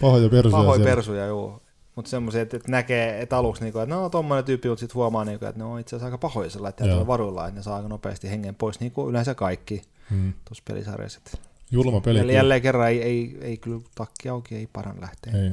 Pahoja 0.00 0.28
persuja 0.28 0.56
Pahoja 0.56 0.76
siellä. 0.76 0.90
persuja, 0.90 1.24
joo. 1.24 1.63
Mutta 1.96 2.08
semmoisia, 2.10 2.42
että, 2.42 2.56
että 2.56 2.70
näkee, 2.70 3.20
että 3.22 3.36
aluksi, 3.36 3.62
niinku, 3.62 3.78
että 3.78 3.94
no 3.94 4.08
tommonen 4.08 4.44
tyyppi, 4.44 4.68
mutta 4.68 4.80
sitten 4.80 4.94
huomaa, 4.94 5.24
niinku, 5.24 5.44
että 5.44 5.58
ne 5.58 5.64
on 5.64 5.80
itse 5.80 5.96
asiassa 5.96 6.06
aika 6.06 6.18
pahoja 6.18 6.50
sillä, 6.50 6.68
että 6.68 6.84
on 6.84 7.06
varuilla, 7.06 7.48
että 7.48 7.60
ne 7.60 7.62
saa 7.62 7.76
aika 7.76 7.88
nopeasti 7.88 8.30
hengen 8.30 8.54
pois, 8.54 8.80
niin 8.80 8.92
kuin 8.92 9.10
yleensä 9.10 9.34
kaikki 9.34 9.82
Hmm. 10.10 10.32
tuossa 10.44 10.62
pelisarjassa. 10.68 11.20
Julma 11.70 12.00
peli. 12.00 12.18
Eli 12.18 12.34
jälleen 12.34 12.62
kerran 12.62 12.88
ei, 12.88 13.02
ei, 13.02 13.38
ei 13.40 13.56
kyllä 13.56 13.80
takki 13.94 14.28
auki, 14.28 14.56
ei 14.56 14.66
paran 14.72 15.00
lähteä. 15.00 15.32
Ei. 15.32 15.50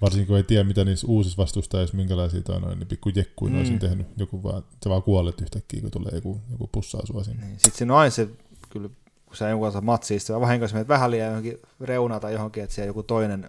Varsinkin 0.00 0.26
kun 0.26 0.36
ei 0.36 0.42
tiedä, 0.42 0.64
mitä 0.64 0.84
niissä 0.84 1.06
uusissa 1.06 1.42
vastustajissa, 1.42 1.96
minkälaisia 1.96 2.42
toi 2.42 2.60
noin, 2.60 2.78
niin 2.78 2.86
pikku 2.86 3.08
jekkuin 3.14 3.52
Mm. 3.52 3.54
mm. 3.56 3.60
olisin 3.60 3.78
tehnyt. 3.78 4.06
Joku 4.16 4.42
vaan, 4.42 4.62
sä 4.84 4.90
vaan 4.90 5.02
kuolet 5.02 5.40
yhtäkkiä, 5.40 5.80
kun 5.80 5.90
tulee 5.90 6.12
joku, 6.14 6.40
joku 6.50 6.68
pussaa 6.72 7.06
sua 7.06 7.24
sinne. 7.24 7.46
Niin. 7.46 7.60
Sitten 7.60 7.78
siinä 7.78 7.92
on 7.94 7.98
aina 7.98 8.10
se, 8.10 8.28
kyllä, 8.70 8.88
kun 9.26 9.36
sä 9.36 9.48
jonkun 9.48 9.66
kanssa 9.66 9.80
matsiin, 9.80 10.20
sitten 10.20 10.40
vahingossa 10.40 10.74
menet 10.74 10.88
vähän 10.88 11.10
liian 11.10 11.28
johonkin 11.28 11.58
reunaan 11.80 12.20
tai 12.20 12.32
johonkin, 12.32 12.62
että 12.62 12.74
siellä 12.74 12.86
joku 12.90 13.02
toinen 13.02 13.48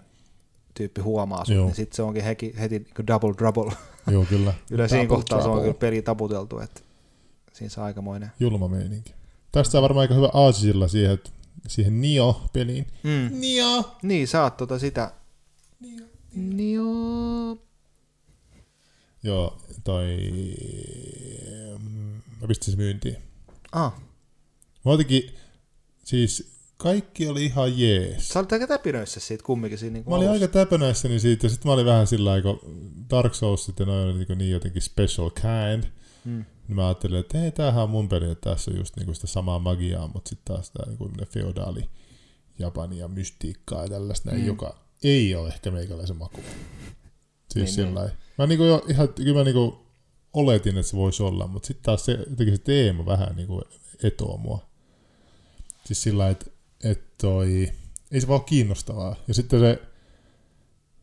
tyyppi 0.80 1.02
huomaa 1.02 1.46
sut, 1.46 1.56
Joo. 1.56 1.66
niin 1.66 1.76
sitten 1.76 1.96
se 1.96 2.02
onkin 2.02 2.24
heti, 2.24 2.56
heti 2.60 2.80
niin 2.80 3.08
double 3.08 3.34
trouble. 3.34 3.72
Joo, 4.12 4.26
kyllä. 4.26 4.54
Kyllä 4.70 4.88
siinä 4.88 5.08
kohtaa 5.08 5.42
se 5.42 5.48
on 5.48 5.62
kyllä 5.62 5.74
peli 5.74 6.02
taputeltu, 6.02 6.60
että 6.60 6.82
siinä 7.54 7.70
se 7.70 7.82
aikamoinen. 7.82 8.32
Julma 8.40 8.68
meininki. 8.68 9.14
Tästä 9.52 9.78
on 9.78 9.82
varmaan 9.82 10.02
aika 10.02 10.14
hyvä 10.14 10.30
aasisilla 10.34 10.88
siihen, 10.88 11.12
että 11.14 11.30
siihen 11.68 12.02
Nio-peliin. 12.02 12.88
Mm. 13.04 13.40
Nio! 13.40 13.96
Niin, 14.02 14.28
oot 14.44 14.58
tota 14.58 14.80
sitä... 14.80 15.12
Nio. 15.80 16.06
Nio... 16.36 16.84
Joo, 19.24 19.58
toi... 19.84 20.18
mm, 21.84 22.22
Mä 22.42 22.48
pistin 22.48 22.72
se 22.72 22.78
myyntiin. 22.78 23.18
Ah, 23.72 23.94
Mä 24.86 24.92
jotenkin, 24.92 25.36
siis 26.04 26.52
kaikki 26.82 27.28
oli 27.28 27.46
ihan 27.46 27.80
jees. 27.80 28.30
sä 28.30 28.40
olit 28.40 28.52
aika 28.54 28.68
täpinöissä 28.68 29.20
siitä 29.20 29.44
kumminkin 29.44 29.78
siinä 29.80 29.94
niin 29.94 30.04
Mä 30.10 30.16
olin 30.16 30.30
aika 30.30 30.48
täpönäissäni 30.48 31.20
siitä, 31.20 31.46
ja 31.46 31.50
sitten 31.50 31.70
mä 31.70 31.74
olin 31.74 31.86
vähän 31.86 32.08
sillä 32.08 32.30
lailla, 32.30 32.54
kun 32.60 32.60
Dark 33.10 33.34
Souls 33.34 33.66
sitten 33.66 33.88
noin 33.88 34.18
niin, 34.18 34.38
niin 34.38 34.52
jotenkin 34.52 34.82
special 34.82 35.30
kind, 35.30 35.84
Mm. 36.26 36.46
niin 36.68 36.76
mä 36.76 36.88
ajattelin, 36.88 37.20
että 37.20 37.38
hei, 37.38 37.52
tämähän 37.52 37.84
on 37.84 37.90
mun 37.90 38.10
peli, 38.10 38.32
että 38.32 38.50
tässä 38.50 38.72
on 38.72 38.78
just 38.78 38.96
niinku 38.98 39.14
sitä 39.14 39.28
samaa 39.28 39.60
magiaa, 39.60 40.08
mutta 40.08 40.30
sitten 40.30 40.56
taas 40.56 40.72
tämä 40.72 40.90
niinku 40.92 41.12
feodaali 41.34 41.90
Japania, 42.60 43.08
mystiikkaa 43.08 43.84
ja 43.84 43.90
tällaista, 43.90 44.30
näin, 44.30 44.42
Mm. 44.42 44.48
joka 44.48 44.78
ei 45.04 45.36
ole 45.36 45.48
ehkä 45.50 45.72
meikäläisen 45.72 46.18
maku. 46.18 46.42
Siis 47.54 47.56
Niin, 47.56 47.68
sillä 47.68 48.02
niin. 48.06 48.12
Mä 48.38 48.48
niinku 48.48 48.64
jo 48.64 48.86
ihan, 48.90 49.10
kyllä 49.14 49.34
mä 49.38 49.44
niinku 49.44 49.86
oletin, 50.34 50.78
että 50.78 50.90
se 50.92 50.98
voisi 50.98 51.24
olla, 51.24 51.48
mutta 51.48 51.68
sitten 51.68 51.84
taas 51.84 52.06
se, 52.06 52.12
jotenkin 52.12 52.58
se 52.58 52.64
teema 52.64 53.06
vähän 53.06 53.36
niinku 53.36 53.62
etoo 54.04 54.38
mua. 54.38 54.70
Siis 55.86 56.04
sillä 56.04 56.18
lailla, 56.18 56.32
että, 56.32 56.52
että 56.84 57.14
toi, 57.22 57.72
ei 58.12 58.22
se 58.22 58.28
vaan 58.28 58.40
ole 58.40 58.46
kiinnostavaa. 58.48 59.16
Ja 59.28 59.34
sitten 59.34 59.60
se, 59.60 59.82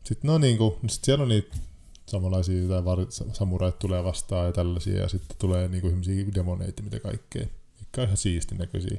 sit 0.03 0.23
no 0.23 0.37
niinku, 0.37 0.79
sit 0.87 1.03
siellä 1.03 1.21
on 1.23 1.29
niitä 1.29 1.57
samanlaisia 2.05 2.61
jotain 2.61 2.85
var- 2.85 3.07
samurait 3.33 3.79
tulee 3.79 4.03
vastaan 4.03 4.45
ja 4.45 4.51
tällaisia, 4.51 5.01
ja 5.01 5.07
sitten 5.09 5.37
tulee 5.39 5.67
niinku 5.67 5.87
ihmisiä 5.87 6.25
demoneita, 6.35 6.83
mitä 6.83 6.99
kaikkea, 6.99 7.47
mikä 7.79 8.01
on 8.01 8.05
ihan 8.05 8.17
siistin 8.17 8.57
näköisiä. 8.57 8.97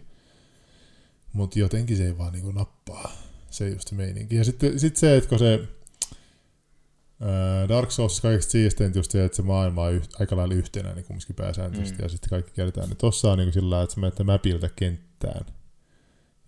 Mutta 1.32 1.58
jotenkin 1.58 1.96
se 1.96 2.06
ei 2.06 2.18
vaan 2.18 2.32
niinku 2.32 2.52
nappaa. 2.52 3.12
Se 3.50 3.66
ei 3.66 3.72
just 3.72 3.88
se 3.88 3.94
meininki. 3.94 4.36
Ja 4.36 4.44
sitten 4.44 4.80
sit 4.80 4.96
se, 4.96 5.16
että 5.16 5.28
kun 5.28 5.38
se 5.38 5.68
ää, 7.20 7.68
Dark 7.68 7.90
Souls 7.90 8.20
kaikista 8.20 8.50
siisteintä 8.52 8.98
just 8.98 9.10
se, 9.10 9.24
että 9.24 9.36
se 9.36 9.42
maailma 9.42 9.82
on 9.82 9.92
yht, 9.94 10.20
aika 10.20 10.36
lailla 10.36 10.54
yhtenäinen 10.54 11.04
kumminkin 11.04 11.36
pääsääntöisesti, 11.36 11.98
Mm. 11.98 12.02
ja 12.02 12.08
sitten 12.08 12.30
kaikki 12.30 12.52
kertaan. 12.54 12.88
Niin 12.88 12.96
tossa 12.96 13.32
on 13.32 13.38
niinku 13.38 13.52
sillä 13.52 13.70
lailla, 13.70 13.84
että 13.84 13.94
sä 13.94 14.00
menet 14.00 14.18
mapilta 14.24 14.68
kenttään. 14.76 15.46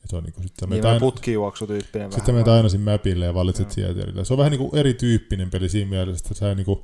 Ja 0.02 0.08
se 0.08 0.16
on 0.16 0.24
niinku 0.24 0.42
sit 0.42 0.52
sä 0.60 0.66
menet 0.66 0.82
Niin 0.82 0.88
aina- 0.92 1.00
putkijuoksutyyppinen 1.00 2.12
sitten 2.12 2.34
menet 2.34 2.48
aina 2.48 2.68
sinne 2.68 2.92
mapille 2.92 3.24
ja 3.24 3.34
valitset 3.34 3.76
Joo. 3.76 3.92
sieltä. 3.94 4.24
Se 4.24 4.32
on 4.34 4.38
vähän 4.38 4.50
niin 4.50 4.58
kuin 4.58 4.76
erityyppinen 4.76 5.50
peli 5.50 5.68
siinä 5.68 5.90
mielessä, 5.90 6.22
että 6.26 6.34
sä 6.38 6.54
niin 6.54 6.64
kuin 6.64 6.80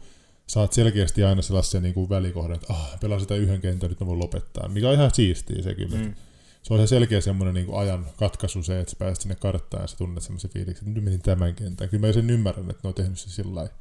saat 0.46 0.72
selkeästi 0.72 1.24
aina 1.24 1.42
sellaisen 1.42 1.82
niin 1.82 1.94
kuin 1.94 2.08
välikohdan, 2.08 2.56
että 2.56 2.72
ah, 2.72 3.00
pelaan 3.00 3.20
sitä 3.20 3.34
yhden 3.34 3.60
kentän, 3.60 3.88
nyt 3.90 4.00
mä 4.00 4.06
voin 4.06 4.18
lopettaa. 4.18 4.68
Mikä 4.68 4.88
on 4.88 4.94
ihan 4.94 5.10
siistiä 5.14 5.62
se 5.62 5.74
kyllä. 5.74 5.96
Mm. 5.96 6.14
Se 6.62 6.74
on 6.74 6.78
ihan 6.78 6.88
selkeä 6.88 7.20
semmoinen 7.20 7.54
niin 7.54 7.66
kuin 7.66 7.78
ajan 7.78 8.06
katkaisu 8.16 8.62
se, 8.62 8.80
että 8.80 8.90
sä 8.90 8.96
pääset 8.98 9.22
sinne 9.22 9.34
karttaan 9.34 9.82
ja 9.82 9.86
sä 9.86 9.96
tunnet 9.96 10.22
semmoisen 10.22 10.50
fiiliksen, 10.50 10.88
että 10.88 10.94
nyt 11.00 11.04
menin 11.04 11.22
tämän 11.22 11.54
kentän. 11.54 11.88
Kyllä 11.88 12.06
mä 12.06 12.12
sen 12.12 12.30
ymmärrän, 12.30 12.70
että 12.70 12.80
ne 12.84 12.88
on 12.88 12.94
tehnyt 12.94 13.18
se 13.18 13.30
sillä 13.30 13.54
lailla. 13.54 13.72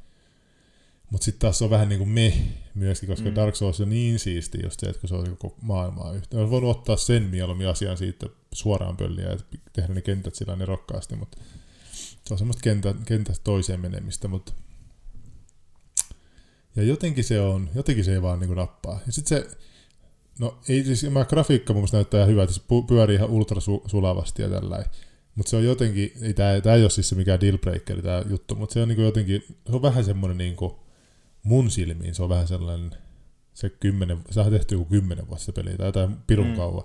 Mutta 1.10 1.24
sitten 1.24 1.40
taas 1.40 1.58
se 1.58 1.64
on 1.64 1.70
vähän 1.70 1.88
niin 1.88 1.98
kuin 1.98 2.08
me 2.10 2.32
myöskin, 2.74 3.08
koska 3.08 3.28
Mm. 3.28 3.34
Dark 3.34 3.56
Souls 3.56 3.80
on 3.80 3.90
niin 3.90 4.18
siisti 4.18 4.58
just 4.62 4.80
se, 4.80 4.86
että 4.86 5.00
kun 5.00 5.08
se 5.08 5.14
on 5.14 5.36
koko 5.38 5.56
maailmaa 5.62 6.12
yhteen. 6.12 6.40
Olisi 6.40 6.50
voinut 6.50 6.76
ottaa 6.76 6.96
sen 6.96 7.22
mieluummin 7.22 7.68
asian 7.68 7.96
siitä 7.96 8.26
suoraan 8.56 8.96
pölliä 8.96 9.28
ja 9.28 9.36
tehdä 9.72 9.94
ne 9.94 10.02
kentät 10.02 10.34
sillä 10.34 10.56
nerokkaasti, 10.56 11.16
mutta 11.16 11.38
se 12.24 12.34
on 12.34 12.38
semmoista 12.38 12.62
kentä, 12.62 12.94
kentästä 13.04 13.44
toiseen 13.44 13.80
menemistä, 13.80 14.28
mutta 14.28 14.52
ja 16.76 16.82
jotenkin 16.82 17.24
se 17.24 17.40
on, 17.40 17.70
jotenkin 17.74 18.04
se 18.04 18.12
ei 18.12 18.22
vaan 18.22 18.40
niinku 18.40 18.54
nappaa. 18.54 19.00
Ja 19.06 19.12
sitten 19.12 19.38
se, 19.38 19.56
no 20.38 20.58
ei 20.68 20.84
siis, 20.84 21.10
mä 21.10 21.24
grafiikka 21.24 21.72
mun 21.72 21.80
mielestä 21.80 21.96
näyttää 21.96 22.26
hyvältä, 22.26 22.52
se 22.52 22.62
pyörii 22.88 23.16
ihan 23.16 23.30
ultra 23.30 23.60
su- 23.60 23.88
sulavasti 23.88 24.42
ja 24.42 24.48
tällainen. 24.48 24.90
Mutta 25.34 25.50
se 25.50 25.56
on 25.56 25.64
jotenkin, 25.64 26.12
ei 26.22 26.34
tää, 26.34 26.60
tää 26.60 26.74
ei 26.74 26.82
ole 26.82 26.90
siis 26.90 27.08
se 27.08 27.14
mikään 27.14 27.40
dealbreaker 27.40 28.02
tää 28.02 28.24
juttu, 28.28 28.54
mutta 28.54 28.72
se 28.72 28.82
on 28.82 28.88
niinku 28.88 29.02
jotenkin, 29.02 29.44
se 29.48 29.72
on 29.72 29.82
vähän 29.82 30.04
semmoinen 30.04 30.38
niinku, 30.38 30.80
mun 31.42 31.70
silmiin 31.70 32.14
se 32.14 32.22
on 32.22 32.28
vähän 32.28 32.48
sellainen, 32.48 32.90
se 33.54 33.70
kymmenen, 33.70 34.18
se 34.30 34.40
on 34.40 34.50
tehty 34.50 34.74
joku 34.74 34.84
kymmenen 34.84 35.28
vuotta 35.28 35.44
se 35.44 35.52
peli 35.52 35.76
tai 35.76 35.88
jotain 35.88 36.16
pirun 36.26 36.46
mm. 36.46 36.56
kauan. 36.56 36.84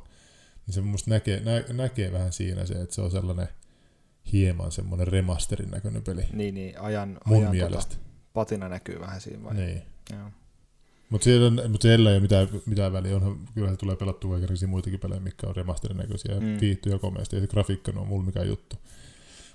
Niin 0.72 0.84
se 0.86 0.90
musta 0.92 1.10
näkee, 1.10 1.40
nä, 1.40 1.64
näkee 1.74 2.12
vähän 2.12 2.34
siinä 2.34 2.66
se, 2.66 2.74
että 2.74 2.96
se 2.96 3.02
on 3.02 3.12
sellainen 3.12 3.48
hieman 4.32 4.72
semmoinen 4.72 5.08
remasterin 5.08 5.72
näköinen 5.72 6.04
peli. 6.04 6.22
Niin, 6.34 6.56
niin, 6.56 6.80
ajan, 6.82 7.18
Mun 7.26 7.38
ajan 7.40 7.52
mielestä. 7.52 7.96
Tota, 7.96 8.08
patina 8.34 8.70
näkyy 8.70 9.00
vähän 9.00 9.22
siinä 9.22 9.44
vai? 9.44 9.54
Niin. 9.54 9.82
Joo. 10.14 10.30
Mutta 11.10 11.30
mut 11.70 11.82
siellä 11.82 12.10
ei 12.10 12.16
ole 12.16 12.22
mitään, 12.22 12.48
mitään 12.66 12.94
väliä. 12.94 13.16
Onhan, 13.16 13.40
kyllä 13.54 13.70
se 13.72 13.78
tulee 13.78 13.96
pelattua 13.96 14.32
kaikenlaisia 14.32 14.68
muitakin 14.68 15.00
pelejä, 15.00 15.20
mitkä 15.20 15.48
on 15.48 15.56
remasterin 15.56 15.98
näköisiä 15.98 16.36
ja 16.36 16.42
Mm. 16.42 16.58
viihtyy 16.62 16.92
ja 16.92 17.00
komeasti. 17.00 17.36
Ei 17.36 17.42
se 17.42 17.48
grafiikka 17.48 17.92
ole 17.96 18.08
mulla 18.08 18.24
mikään 18.26 18.48
juttu. 18.48 18.76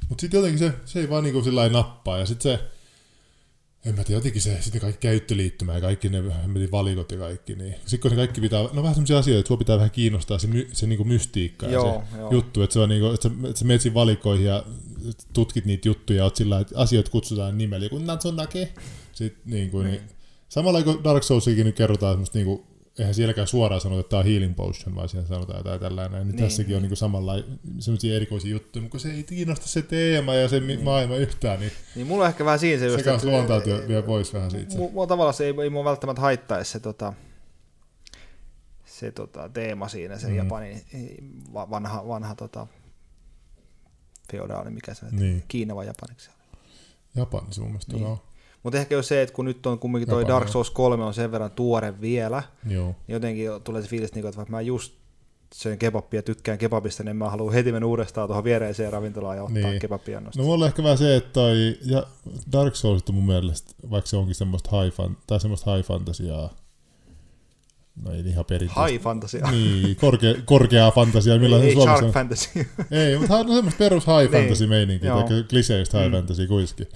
Mutta 0.08 0.20
sitten 0.20 0.38
jotenkin 0.38 0.58
se, 0.58 0.72
se 0.84 1.00
ei 1.00 1.10
vaan 1.10 1.24
niinku 1.24 1.42
sillä 1.42 1.68
nappaa. 1.68 2.18
Ja 2.18 2.26
sitten 2.26 2.58
se, 2.58 2.64
en 3.86 3.94
mä 3.96 4.04
tiedä, 4.04 4.18
jotenkin 4.18 4.42
se, 4.42 4.58
sitten 4.60 4.80
kaikki 4.80 5.00
käyttöliittymä 5.00 5.74
ja 5.74 5.80
kaikki 5.80 6.08
ne 6.08 6.22
valikot 6.70 7.12
ja 7.12 7.18
kaikki. 7.18 7.54
Niin. 7.54 7.74
Sitten 7.74 8.00
kun 8.00 8.10
se 8.10 8.16
kaikki 8.16 8.40
pitää, 8.40 8.62
no 8.62 8.82
vähän 8.82 8.94
semmoisia 8.94 9.18
asioita, 9.18 9.40
että 9.40 9.48
sua 9.48 9.56
pitää 9.56 9.76
vähän 9.76 9.90
kiinnostaa 9.90 10.38
se, 10.38 10.46
my, 10.46 10.68
se 10.72 10.86
niinku 10.86 11.04
mystiikka 11.04 11.66
ja 11.66 11.72
Joo, 11.72 12.04
se 12.12 12.18
joo. 12.18 12.32
juttu, 12.32 12.62
että, 12.62 12.74
se 12.74 12.80
on 12.80 12.88
niinku, 12.88 13.06
että, 13.06 13.28
sä, 13.28 13.34
että 13.48 13.58
sä 13.58 13.64
menet 13.64 13.82
siinä 13.82 13.94
valikoihin 13.94 14.46
ja 14.46 14.64
tutkit 15.32 15.64
niitä 15.64 15.88
juttuja 15.88 16.16
ja 16.16 16.24
oot 16.24 16.36
sillä 16.36 16.60
että 16.60 16.78
asioita 16.78 17.10
kutsutaan 17.10 17.58
nimellä, 17.58 17.86
joku 17.86 17.98
Natsunake. 17.98 18.72
Sitten 19.12 19.42
niinku, 19.46 19.78
niin, 19.78 19.90
Niin. 19.90 20.02
Samalla 20.48 20.82
kuin 20.82 21.04
Dark 21.04 21.22
Soulsikin 21.22 21.66
nyt 21.66 21.76
kerrotaan 21.76 22.12
semmoista 22.12 22.38
niinku, 22.38 22.66
eihän 22.98 23.14
sielläkään 23.14 23.46
suoraan 23.46 23.80
sanota, 23.80 24.00
että 24.00 24.10
tämä 24.10 24.20
on 24.20 24.26
healing 24.26 24.56
potion, 24.56 24.94
vaan 24.94 25.08
siellä 25.08 25.28
sanotaan 25.28 25.58
jotain 25.58 25.80
tällainen. 25.80 26.12
Niin, 26.20 26.26
Niin, 26.28 26.36
niin 26.36 26.44
tässäkin 26.44 26.68
niin. 26.68 26.76
on 26.76 26.82
niinku 26.82 26.96
samalla 26.96 27.32
semmoisia 27.78 28.16
erikoisia 28.16 28.50
juttuja, 28.50 28.82
mutta 28.82 28.90
kun 28.92 29.00
se 29.00 29.10
ei 29.12 29.22
kiinnosta 29.22 29.68
se 29.68 29.82
teema 29.82 30.34
ja 30.34 30.48
se 30.48 30.56
Niin. 30.60 30.66
niin. 30.68 30.84
maailma 30.84 31.16
yhtään, 31.16 31.60
niin 31.60 31.72
Niin 31.94 32.06
mulla 32.06 32.24
on 32.24 32.28
ehkä 32.30 32.44
vähän 32.44 32.58
siinä 32.58 32.78
se 32.80 32.86
se 32.88 32.92
just, 32.92 33.04
kanssa 33.04 33.28
luontautuu 33.28 33.72
vielä 33.88 34.02
pois 34.02 34.34
vähän 34.34 34.50
siitä. 34.50 34.72
se. 34.72 34.78
Mu- 34.78 34.90
Mua 34.92 35.06
tavallaan 35.06 35.34
se 35.34 35.44
ei, 35.46 35.54
ei 35.62 35.70
mua 35.70 35.84
välttämättä 35.84 36.20
haittaisi 36.22 36.70
se, 36.72 36.80
tota, 36.80 37.12
se 38.84 39.12
tota, 39.12 39.48
teema 39.48 39.88
siinä, 39.88 40.18
se 40.18 40.28
mm. 40.28 40.36
Japanin 40.36 40.82
va- 41.54 41.70
vanha, 41.70 42.08
vanha 42.08 42.34
tota, 42.34 42.66
feodaali, 44.32 44.70
mikä 44.70 44.94
se 44.94 45.06
niin. 45.06 45.16
Niin, 45.20 45.44
Kiina 45.48 45.76
vai 45.76 45.86
Japaniksi. 45.86 46.30
Japani 47.14 47.46
se 47.54 47.60
mun 47.60 47.70
mielestä 47.70 47.92
Niin. 47.92 48.06
on. 48.06 48.18
Mutta 48.66 48.78
ehkä 48.78 48.94
jo 48.94 49.02
se, 49.02 49.22
että 49.22 49.34
kun 49.34 49.44
nyt 49.44 49.66
on 49.66 49.78
kumminkin 49.78 50.08
toi 50.08 50.26
Dark. 50.28 50.48
Souls 50.48 50.70
3 50.70 51.04
on 51.04 51.14
sen 51.14 51.32
verran 51.32 51.50
tuore 51.50 52.00
vielä, 52.00 52.42
Joo. 52.68 52.86
niin 52.86 52.96
jotenkin 53.08 53.48
tulee 53.64 53.82
se 53.82 53.88
fiilis, 53.88 54.14
niinku, 54.14 54.28
että 54.28 54.36
vaikka 54.36 54.50
mä 54.50 54.60
just 54.60 54.92
söin 55.54 55.78
kebabia 55.78 56.22
tykkään 56.22 56.58
kebabista, 56.58 57.04
niin 57.04 57.16
mä 57.16 57.30
haluan 57.30 57.54
heti 57.54 57.72
mennä 57.72 57.86
uudestaan 57.86 58.28
tuohon 58.28 58.44
viereiseen 58.44 58.92
ravintolaan 58.92 59.36
ja 59.36 59.42
ottaa 59.42 59.70
niin. 59.70 59.78
Kebabia 59.80 60.20
nosta. 60.20 60.38
No 60.42 60.44
mulla 60.46 60.64
on 60.64 60.68
ehkä 60.68 60.82
vähän 60.82 60.98
se, 60.98 61.16
että 61.16 61.30
toi, 61.32 61.78
ja 61.84 62.06
Dark 62.52 62.76
Souls 62.76 63.02
on 63.08 63.14
mun 63.14 63.26
mielestä, 63.26 63.72
vaikka 63.90 64.08
se 64.10 64.16
onkin 64.16 64.34
semmoista 64.34 64.80
high, 64.82 64.94
fan, 64.96 65.16
tai 65.26 65.40
semmoista 65.40 65.74
high 65.74 65.86
fantasiaa, 65.88 66.54
no 68.04 68.12
ei 68.12 68.20
ihan 68.26 68.44
perinteistä. 68.44 68.86
High 68.86 69.02
fantasia. 69.02 69.50
Niin, 69.50 69.96
korkea, 69.96 70.34
korkeaa 70.44 70.90
fantasiaa, 70.90 71.38
millä 71.38 71.56
ei, 71.56 71.62
se 71.62 71.68
ei 71.68 71.72
Suomessa 71.74 71.96
shark 71.96 72.06
on. 72.06 72.12
fantasy. 72.12 72.48
Ei, 72.90 73.18
mutta 73.18 73.36
on 73.36 73.48
semmoista 73.54 73.78
perus 73.78 74.06
high 74.06 74.18
Niin, 74.32 74.42
fantasy 74.42 74.66
meininki, 74.66 75.06
joo. 75.06 75.22
tai 75.22 75.44
kliseistä 75.50 75.98
high 75.98 76.10
Mm. 76.10 76.16
fantasy 76.16 76.46
kuitenkin. 76.46 76.86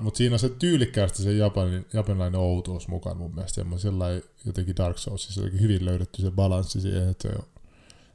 Mutta 0.00 0.18
siinä 0.18 0.34
on 0.34 0.38
se 0.38 0.48
tyylikkäästi 0.48 1.22
se 1.22 1.32
japanin, 1.32 1.86
japanilainen 1.92 2.40
outuus 2.40 2.88
mukaan 2.88 3.16
mun 3.16 3.34
mielestä. 3.34 3.64
Sellainen 3.76 4.22
jotenkin 4.46 4.76
Dark 4.76 4.98
Soulsissa 4.98 5.40
jotenkin 5.40 5.60
hyvin 5.60 5.84
löydetty 5.84 6.22
se 6.22 6.30
balanssi 6.30 6.80
siihen, 6.80 7.08
että 7.08 7.28
se 7.28 7.34
on, 7.38 7.44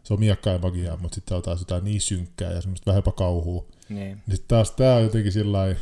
se 0.04 0.14
on 0.14 0.20
miakkaa 0.20 0.54
ja 0.54 0.60
magiaa, 0.60 0.98
mutta 0.98 1.16
sitten 1.16 1.38
on 1.38 1.44
taas 1.44 1.60
jotain 1.60 1.84
niin 1.84 2.02
synkkää 2.02 2.52
ja 2.52 2.62
semmoista 2.62 2.86
vähän 2.86 2.98
jopa 2.98 3.12
kauhua. 3.12 3.66
niin. 3.90 3.98
Niin 4.00 4.36
sitten 4.36 4.48
taas 4.48 4.72
tää 4.72 4.96
on 4.96 5.04
jotenkin 5.04 5.32
sillä 5.32 5.76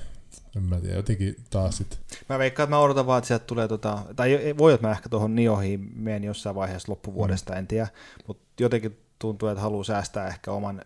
en 0.55 0.63
mä 0.63 0.81
tiedä, 0.81 0.95
jotenkin 0.95 1.35
taas 1.49 1.77
sit. 1.77 1.99
Mä 2.29 2.39
veikkaan, 2.39 2.65
että 2.65 2.75
mä 2.75 2.81
odotan 2.81 3.07
vaan, 3.07 3.17
että 3.17 3.27
sieltä 3.27 3.45
tulee, 3.45 3.67
tota, 3.67 3.99
tai 4.15 4.39
voi, 4.57 4.73
että 4.73 4.87
mä 4.87 4.91
ehkä 4.91 5.09
tuohon 5.09 5.35
Niohiin 5.35 5.91
menen 5.95 6.23
jossain 6.23 6.55
vaiheessa 6.55 6.91
loppuvuodesta, 6.91 7.53
mm. 7.53 7.59
en 7.59 7.67
tiedä, 7.67 7.87
mutta 8.27 8.63
jotenkin 8.63 8.97
tuntuu, 9.19 9.49
että 9.49 9.61
haluaa 9.61 9.83
säästää 9.83 10.27
ehkä 10.27 10.51
oman 10.51 10.81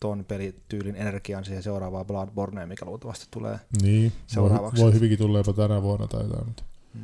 ton 0.00 0.24
pelityylin 0.24 0.96
energian 0.96 1.44
siihen 1.44 1.62
seuraavaan 1.62 2.06
Bloodborneen, 2.06 2.68
mikä 2.68 2.86
luultavasti 2.86 3.26
tulee. 3.30 3.58
Niin, 3.82 4.12
Seuraavaksi. 4.26 4.76
voi, 4.82 4.84
voi 4.84 4.94
hyvinkin 4.94 5.18
tulla 5.18 5.38
jopa 5.38 5.52
tänä 5.52 5.82
vuonna 5.82 6.06
tai 6.06 6.22
jotain. 6.22 6.46
Mutta, 6.46 6.62
Mm. 6.94 7.00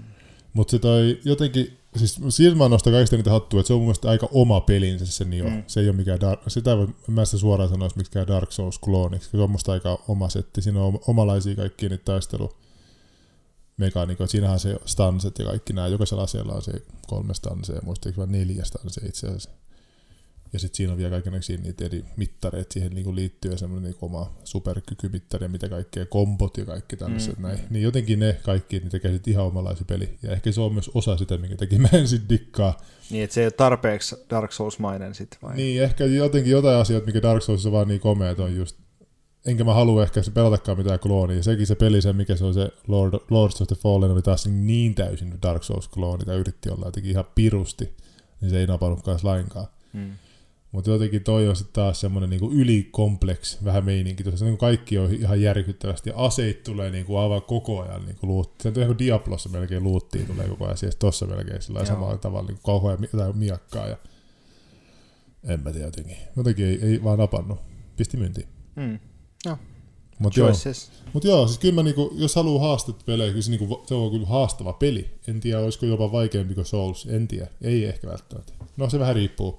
mutta 0.52 0.70
se 0.70 0.78
toi 0.78 1.20
jotenkin, 1.24 1.78
siis 1.96 2.20
siltä 2.28 2.56
mä 2.58 2.68
nostan 2.68 2.92
kaikista 2.92 3.16
niitä 3.16 3.30
hattua, 3.30 3.60
että 3.60 3.66
se 3.68 3.72
on 3.72 3.78
mun 3.78 3.86
mielestä 3.86 4.10
aika 4.10 4.28
oma 4.32 4.60
pelinsä 4.60 5.06
se 5.06 5.24
Nio. 5.24 5.44
Mm. 5.44 5.50
Mm. 5.52 5.62
Se 5.66 5.80
ei 5.80 5.88
ole 5.88 5.96
mikään 5.96 6.20
Dark, 6.20 6.40
sitä 6.48 6.70
ei 6.70 6.76
voi, 6.76 6.88
mä 7.06 7.24
sitä 7.24 7.38
suoraan 7.38 7.70
sanoisi 7.70 7.96
mikään 7.96 8.26
Dark 8.26 8.52
Souls 8.52 8.78
klooniksi, 8.78 9.30
se 9.30 9.36
on 9.36 9.50
musta 9.50 9.72
aika 9.72 9.98
oma 10.08 10.28
setti. 10.28 10.62
Siinä 10.62 10.82
on 10.82 10.98
omalaisia 11.06 11.56
kaikki 11.56 11.88
niitä 11.88 12.04
taistelu 12.04 12.52
mekaanikoita. 13.76 14.30
Siinähän 14.30 14.58
se 14.60 14.76
stanset 14.84 15.38
ja 15.38 15.44
kaikki 15.44 15.72
nämä. 15.72 15.88
Jokaisella 15.88 16.22
aseella 16.22 16.52
on 16.54 16.62
se 16.62 16.72
kolme 17.06 17.34
stansea, 17.34 17.80
muistaakseni 17.82 18.38
neljä 18.38 18.64
stansea 18.64 19.08
itse 19.08 19.26
asiassa. 19.26 19.50
Ja 20.52 20.58
sitten 20.58 20.76
siinä 20.76 20.92
on 20.92 20.98
vielä 20.98 21.10
kaikenlaisia 21.10 21.58
niitä 21.58 21.84
eri 21.84 22.04
mittareita 22.16 22.72
siihen 22.72 22.92
niinku 22.92 23.14
liittyy 23.14 23.50
ja 23.50 23.58
semmoinen 23.58 23.84
niinku 23.90 24.06
oma 24.06 24.32
superkykymittari 24.44 25.44
ja 25.44 25.48
mitä 25.48 25.68
kaikkea, 25.68 26.06
kombot 26.06 26.56
ja 26.56 26.64
kaikki 26.64 26.96
tällaiset 26.96 27.38
Mm. 27.38 27.42
näin. 27.42 27.58
Niin 27.70 27.82
jotenkin 27.82 28.18
ne 28.18 28.40
kaikki, 28.42 28.78
niin 28.78 28.90
tekee 28.90 29.12
sit 29.12 29.28
ihan 29.28 29.46
omanlaisen 29.46 29.86
peli. 29.86 30.18
Ja 30.22 30.32
ehkä 30.32 30.52
se 30.52 30.60
on 30.60 30.72
myös 30.72 30.90
osa 30.94 31.16
sitä, 31.16 31.38
minkä 31.38 31.56
takia 31.56 31.78
mä 31.78 31.88
en 31.92 32.08
sit 32.08 32.28
dikkaa. 32.28 32.76
Niin, 33.10 33.24
että 33.24 33.34
se 33.34 33.40
ei 33.40 33.46
ole 33.46 33.52
tarpeeksi 33.52 34.16
Dark 34.30 34.52
Souls-mainen 34.52 35.14
sitten 35.14 35.38
vai? 35.42 35.56
Niin, 35.56 35.82
ehkä 35.82 36.04
jotenkin 36.04 36.52
jotain 36.52 36.76
asioita, 36.76 37.06
mikä 37.06 37.22
Dark 37.22 37.42
Soulsissa 37.42 37.68
on 37.68 37.72
vaan 37.72 37.88
niin 37.88 38.00
komeat 38.00 38.40
on 38.40 38.56
just 38.56 38.76
enkä 39.46 39.64
mä 39.64 39.74
halua 39.74 40.02
ehkä 40.02 40.22
se 40.22 40.30
pelatakaan 40.30 40.78
mitään 40.78 40.98
kloonia. 40.98 41.42
Sekin 41.42 41.66
se 41.66 41.74
peli, 41.74 42.02
se 42.02 42.12
mikä 42.12 42.36
se 42.36 42.44
on 42.44 42.54
se 42.54 42.68
Lord, 42.88 43.14
Lords 43.30 43.60
of 43.60 43.68
the 43.68 43.76
Fallen, 43.76 44.10
oli 44.10 44.22
taas 44.22 44.46
niin 44.46 44.94
täysin 44.94 45.34
Dark 45.42 45.62
Souls-klooni, 45.62 46.24
tai 46.24 46.36
yritti 46.36 46.70
olla 46.70 46.86
jotenkin 46.86 47.10
ihan 47.10 47.24
pirusti, 47.34 47.92
niin 48.40 48.50
se 48.50 48.60
ei 48.60 48.66
napannut 48.66 49.02
kanssa 49.02 49.28
lainkaan. 49.28 49.66
Mm. 49.92 50.10
Mutta 50.72 50.90
jotenkin 50.90 51.24
toi 51.24 51.48
on 51.48 51.56
sitten 51.56 51.72
taas 51.72 52.00
semmoinen 52.00 52.30
niinku 52.30 52.52
ylikompleks 52.52 53.64
vähän 53.64 53.84
meininki. 53.84 54.24
Tuossa 54.24 54.44
niinku 54.44 54.58
kaikki 54.58 54.98
on 54.98 55.14
ihan 55.14 55.40
järkyttävästi. 55.40 56.10
Ja 56.10 56.16
aseet 56.16 56.62
tulee 56.62 56.90
niinku 56.90 57.16
aivan 57.16 57.42
koko 57.42 57.82
ajan 57.82 58.06
niinku 58.06 58.26
luutti. 58.26 58.62
Se 58.62 58.68
on 58.68 58.74
ihan 58.76 58.86
kuin 58.86 58.98
Diablossa 58.98 59.48
melkein 59.48 59.82
luuttiin 59.82 60.26
tulee 60.26 60.48
koko 60.48 60.64
ajan. 60.64 60.76
Siis 60.76 60.96
tossa 60.96 61.26
melkein 61.26 61.62
sillä 61.62 61.78
Joo. 61.78 61.86
samalla 61.86 62.18
tavalla 62.18 62.46
niinku 62.48 62.62
kauhoa 62.62 62.90
ja 62.90 62.96
mi- 62.96 63.08
jotain 63.12 63.38
miakkaa. 63.38 63.88
Ja... 63.88 63.96
En 65.44 65.60
mä 65.60 65.72
tiedä 65.72 65.86
jotenkin. 65.86 66.16
Jotenkin 66.36 66.66
ei, 66.66 66.78
ei 66.82 67.04
vaan 67.04 67.18
napannut. 67.18 67.58
Pisti 67.96 68.16
myyntiin. 68.16 68.48
Mm. 68.76 68.98
Mutta 70.18 70.40
joo, 70.40 70.48
Choices. 70.48 70.90
mut 71.12 71.24
joo, 71.24 71.46
siis 71.46 71.58
kyllä 71.58 71.74
mä 71.74 71.82
niinku, 71.82 72.12
jos 72.14 72.34
haluaa 72.34 72.68
haastetta 72.68 73.04
pelejä, 73.06 73.30
kyllä 73.30 73.42
se, 73.42 73.50
niinku, 73.50 73.84
se 73.86 73.94
on 73.94 74.10
kyllä 74.10 74.26
haastava 74.26 74.72
peli. 74.72 75.10
En 75.28 75.40
tiedä, 75.40 75.60
olisiko 75.60 75.86
jopa 75.86 76.12
vaikeampi 76.12 76.54
kuin 76.54 76.66
Souls. 76.66 77.06
En 77.10 77.28
tiedä. 77.28 77.46
Ei 77.62 77.84
ehkä 77.84 78.06
välttämättä. 78.06 78.52
No 78.76 78.90
se 78.90 78.98
vähän 78.98 79.14
riippuu. 79.14 79.58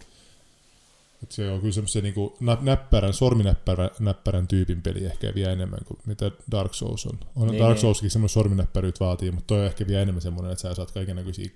Et 1.23 1.31
se 1.31 1.51
on 1.51 1.59
kyllä 1.59 1.73
semmoisen 1.73 2.03
niinku 2.03 2.37
nä- 2.39 2.57
näppärän, 2.61 3.13
sorminäppärän 3.13 3.89
näppärän 3.99 4.47
tyypin 4.47 4.81
peli 4.81 5.05
ehkä 5.05 5.31
vielä 5.35 5.51
enemmän 5.51 5.79
kuin 5.85 5.99
mitä 6.05 6.31
Dark 6.51 6.73
Souls 6.73 7.05
on. 7.05 7.19
On 7.35 7.47
Niin, 7.47 7.59
Dark 7.59 7.73
niin. 7.73 7.81
Soulskin 7.81 8.09
semmoinen 8.11 8.29
sorminäppäryyt 8.29 8.99
vaatii, 8.99 9.31
mutta 9.31 9.47
toi 9.47 9.59
on 9.59 9.65
ehkä 9.65 9.87
vielä 9.87 10.01
enemmän 10.01 10.21
semmoinen, 10.21 10.51
että 10.51 10.61
sä 10.61 10.75
saat 10.75 10.91
kaiken 10.91 11.15
näköisiä 11.15 11.49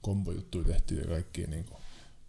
kombojuttuja 0.00 0.64
tehtyä 0.64 1.00
ja 1.00 1.06
kaikkia 1.06 1.46
niinku 1.46 1.76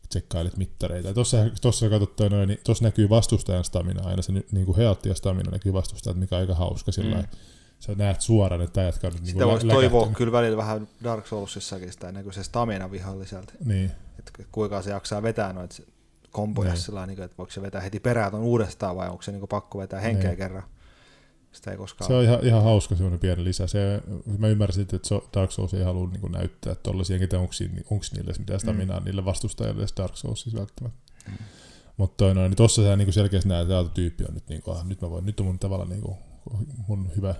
tsekkailet 0.09 0.57
mittareita. 0.57 1.07
Ja 1.07 1.13
tossa, 1.13 1.37
tossa 1.61 1.89
katsottua 1.89 2.29
noin, 2.29 2.47
niin 2.47 2.59
tossa 2.63 2.83
näkyy 2.83 3.09
vastustajan 3.09 3.63
stamina 3.63 4.07
aina, 4.07 4.21
se 4.21 4.31
ny- 4.31 4.45
niinku 4.51 4.75
healtti 4.77 5.09
ja 5.09 5.15
stamina 5.15 5.51
näkyy 5.51 5.73
vastustajalta, 5.73 6.19
mikä 6.19 6.35
on 6.35 6.41
aika 6.41 6.55
hauska 6.55 6.91
sillä 6.91 7.15
Mm. 7.15 7.27
Sä 7.79 7.95
näet 7.95 8.21
suoraan, 8.21 8.61
että 8.61 8.81
äijät 8.81 9.03
on 9.03 9.11
niinku 9.11 9.27
Sitä 9.27 9.47
voisi 9.47 9.67
toivoa 9.67 10.07
kyllä 10.07 10.31
välillä 10.31 10.57
vähän 10.57 10.87
Dark 11.03 11.27
Soulsissakin 11.27 11.91
sitä 11.91 12.07
ennen 12.07 12.23
kuin 12.23 12.33
se 12.33 12.43
stamina 12.43 12.91
viholliselta. 12.91 13.53
Niin, 13.65 13.91
Että 14.19 14.31
kuinka 14.51 14.81
se 14.81 14.89
jaksaa 14.89 15.23
vetää 15.23 15.53
noita 15.53 15.75
komboja 16.35 16.69
Niin. 16.71 16.81
sillä 16.81 16.99
lailla, 16.99 17.25
että 17.25 17.37
voiko 17.37 17.51
se 17.51 17.61
vetää 17.61 17.81
heti 17.81 17.99
perään 17.99 18.31
ton 18.31 18.41
uudestaan 18.41 18.95
vai 18.95 19.09
onko 19.09 19.21
se 19.21 19.31
niinku 19.31 19.47
pakko 19.47 19.77
vetää 19.77 19.99
henkeä 19.99 20.29
Niin. 20.29 20.37
kerran. 20.37 20.63
Sitä 21.51 21.71
ei 21.71 21.77
koskaan 21.77 22.07
se 22.07 22.13
on 22.13 22.23
ihan, 22.23 22.39
ihan 22.43 22.63
hauska 22.63 22.95
semmoinen 22.95 23.19
pieni 23.19 23.43
lisä. 23.43 23.67
Se, 23.67 24.01
mä 24.37 24.47
ymmärsin, 24.47 24.81
että 24.81 24.99
so- 25.03 25.29
Dark 25.33 25.51
Souls 25.51 25.73
ei 25.73 25.83
halua 25.83 26.09
niinku 26.09 26.27
näyttää 26.27 26.75
tollasia, 26.75 27.13
enkä 27.15 27.27
tiedä, 27.27 27.41
onko, 27.41 27.53
onko 27.89 28.05
niille 28.15 28.33
mitään 28.39 28.59
staminaa 28.59 28.99
mm. 28.99 29.05
niille 29.05 29.25
vastustajille 29.25 29.79
edes 29.79 29.93
Dark 29.97 30.17
Soulsissa 30.17 30.59
välttämättä. 30.59 31.11
Mm. 31.27 31.37
Mutta 31.97 32.25
noin, 32.33 32.37
niin 32.37 32.55
tossa 32.55 32.83
sä 32.83 32.95
niinku 32.95 33.11
selkeästi 33.11 33.49
näet, 33.49 33.71
että 33.71 33.93
tyyppi 33.93 34.23
on 34.27 34.33
nyt, 34.33 34.49
niinku, 34.49 34.71
ah, 34.71 34.85
nyt, 34.85 35.01
mä 35.01 35.09
voin, 35.09 35.25
nyt 35.25 35.39
on 35.39 35.45
mun 35.45 35.59
tavalla 35.59 35.85
niinku, 35.85 36.17
mun 36.87 37.11
hyvä 37.15 37.35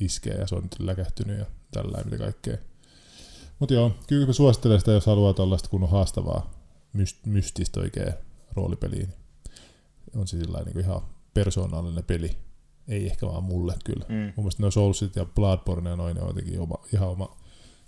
iskeä 0.00 0.34
ja 0.34 0.46
se 0.46 0.54
on 0.54 0.62
nyt 0.62 0.76
läkähtynyt 0.80 1.38
ja 1.38 1.46
tällä 1.70 1.98
mitä 2.04 2.18
kaikkea. 2.18 2.56
Mutta 3.58 3.74
joo, 3.74 3.92
kyllä 4.06 4.26
mä 4.26 4.32
suosittelen 4.32 4.78
sitä, 4.78 4.92
jos 4.92 5.06
haluaa 5.06 5.34
tällaista 5.34 5.68
kunnon 5.68 5.90
haastavaa, 5.90 6.50
myst- 6.96 7.26
mystistä 7.26 7.80
oikein 7.80 8.12
roolipeliä. 8.54 9.06
Niin 9.06 9.16
on 10.14 10.26
lailla 10.48 10.64
niinku 10.64 10.78
ihan 10.80 11.02
persoonallinen 11.34 12.04
peli. 12.04 12.36
Ei 12.88 13.06
ehkä 13.06 13.26
vaan 13.26 13.44
mulle 13.44 13.74
kyllä. 13.84 14.04
Mm. 14.08 14.14
Mun 14.16 14.32
mielestä 14.36 14.62
nuo 14.62 14.70
Soulsit 14.70 15.16
ja 15.16 15.24
Bloodborne 15.24 15.90
ja 15.90 15.96
noin 15.96 16.16
ne 16.16 16.22
on 16.22 16.28
jotenkin 16.28 16.60
oma, 16.60 16.74
ihan 16.94 17.08
oma 17.08 17.36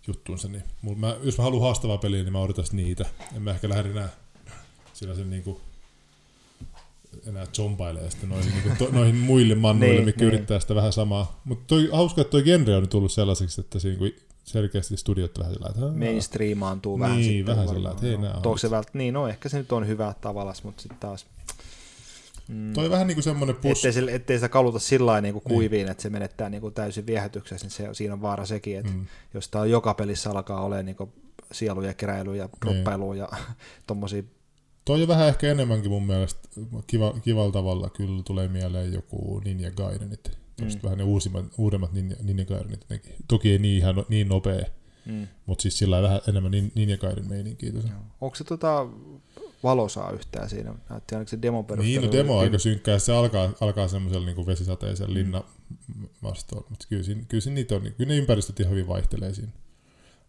juttuunsa. 0.07 0.49
Niin 0.49 0.63
mul, 0.83 0.95
mä, 0.95 1.17
jos 1.23 1.39
mä 1.39 1.45
haluan 1.45 1.63
haastavaa 1.63 1.99
peliä, 1.99 2.23
niin 2.23 2.33
mä 2.33 2.41
odotan 2.41 2.65
niitä. 2.73 3.05
En 3.37 3.43
mä 3.43 3.51
ehkä 3.51 3.69
lähde 3.69 3.91
enää 3.91 4.09
sillä 4.93 5.15
sen 5.15 5.31
niinku 5.31 5.61
enää 7.27 7.47
zombailee 7.57 8.11
sitten 8.11 8.29
noihin, 8.29 8.53
niinku, 8.53 8.69
to, 8.85 8.91
noihin 8.99 9.17
muille 9.17 9.55
mannuille, 9.55 9.95
Niin, 9.95 10.05
mitkä 10.05 10.25
niin. 10.25 10.35
yrittää 10.35 10.61
sitä 10.61 10.75
vähän 10.75 10.93
samaa. 10.93 11.41
Mutta 11.45 11.75
hauska, 11.93 12.21
että 12.21 12.31
toi 12.31 12.43
genre 12.43 12.77
on 12.77 12.83
nyt 12.83 12.91
tullut 12.91 13.13
sellaiseksi, 13.13 13.61
että 13.61 13.79
siinä 13.79 14.01
niinku 14.01 14.21
selkeästi 14.45 14.97
studiot 14.97 15.39
vähän 15.39 15.53
sillä 15.55 15.69
että 15.71 15.85
"Aa, 15.87 15.93
Mainstreamaan 15.93 16.81
tuu 16.81 16.97
Niin, 16.97 17.01
vähän 17.01 17.23
sitten. 17.25 17.47
vähän 17.47 17.69
sillä 17.69 17.91
että 17.91 18.07
hei, 18.07 18.17
nää 18.17 18.41
on 18.45 18.59
se 18.59 18.71
vält... 18.71 18.95
Niin, 18.95 19.15
no 19.15 19.29
ehkä 19.29 19.49
se 19.49 19.59
nyt 19.59 19.73
on 19.73 19.87
hyvä 19.87 20.15
tavallaan, 20.21 20.57
mutta 20.63 20.83
sitten 20.83 20.99
taas... 21.01 21.27
Mm. 22.49 22.73
Toi 22.73 22.91
vähän 22.91 23.07
niinku 23.07 23.23
semmonen 23.23 23.57
push. 23.57 23.79
Ettei, 23.79 23.93
sille, 23.93 24.15
ettei 24.15 24.37
sitä 24.37 24.49
kaluta 24.49 24.79
sillä 24.79 25.21
niinku 25.21 25.43
Niin. 25.45 25.55
kuiviin, 25.55 25.89
että 25.89 26.03
se 26.03 26.11
menettää 26.11 26.49
niinku 26.49 26.71
täysin 26.71 27.07
viehätyksessä, 27.07 27.65
niin 27.67 27.71
se, 27.73 27.89
siinä 27.93 28.15
on 28.15 28.23
vaara 28.23 28.47
sekin, 28.47 28.79
että 28.79 28.93
Mm, 28.93 29.07
jos 29.35 29.51
on 29.55 29.71
joka 29.71 29.95
pelissä 29.95 30.31
alkaa 30.31 30.61
olemaan 30.65 30.87
niinku 30.87 31.13
sieluja, 31.53 31.95
keräilyä 31.95 32.37
ja 32.37 32.49
droppailuja 32.65 33.29
ja 33.33 33.39
tommosia 33.87 34.23
Toi 34.85 35.03
on 35.03 35.09
vähän 35.09 35.29
ehkä 35.29 35.51
enemmänkin 35.51 35.91
mun 35.91 36.07
mielestä 36.07 36.49
kiva, 36.87 37.15
kivalla 37.25 37.53
tavalla 37.53 37.91
kyllä 37.91 38.23
tulee 38.23 38.49
mieleen 38.49 38.93
joku 38.93 39.41
Ninja 39.45 39.71
Gaidenit. 39.71 40.31
Mm. 40.65 40.75
Mm. 40.75 40.81
vähän 40.83 40.99
ne 40.99 41.05
uusimmat, 41.05 41.45
uudemmat 41.59 41.93
Ninja, 41.93 42.17
Ninja 42.23 42.45
Gaidenit. 42.45 42.81
jotenkin. 42.81 43.15
Toki 43.29 43.51
ei 43.53 43.59
niin, 43.59 43.79
ihan, 43.79 43.95
no- 43.97 44.07
niin 44.09 44.29
nopea, 44.29 44.65
Mm. 45.07 45.29
mutta 45.47 45.63
siis 45.63 45.79
sillä 45.79 46.03
vähän 46.03 46.21
enemmän 46.29 46.53
nin- 46.53 46.73
Ninja 46.75 46.99
Gaiden 46.99 47.29
meininkiä. 47.29 47.71
Joo. 47.75 47.83
Onko 48.21 48.35
se 48.37 48.45
tota 48.45 48.87
valosaa 49.63 50.11
yhtään 50.11 50.51
siinä? 50.51 50.75
Näytti 50.91 51.15
ainakin 51.15 51.31
se 51.31 51.37
perusteella. 51.37 51.83
Niin, 51.83 52.03
no 52.03 52.13
demo 52.13 52.35
on 52.35 52.41
aika 52.41 52.59
synkkää. 52.59 52.99
Se 52.99 53.13
alkaa, 53.13 53.51
alkaa 53.61 53.89
semmoisella 53.89 54.27
niin 54.27 54.47
vesisateisella 54.47 55.09
Mm. 55.09 55.15
linna 55.15 55.43
vastoon. 56.23 56.65
Mutta 56.71 56.87
kyllä, 56.89 57.03
siinä, 57.03 57.23
kyllä, 57.29 57.41
siinä 57.41 57.55
niitä 57.55 57.75
on, 57.75 57.83
kyllä 57.83 58.09
ne 58.09 58.17
ympäristöt 58.17 58.61
ihan 58.61 58.71
hyvin 58.73 58.89
vaihtelee 58.89 59.35
siinä. 59.35 59.53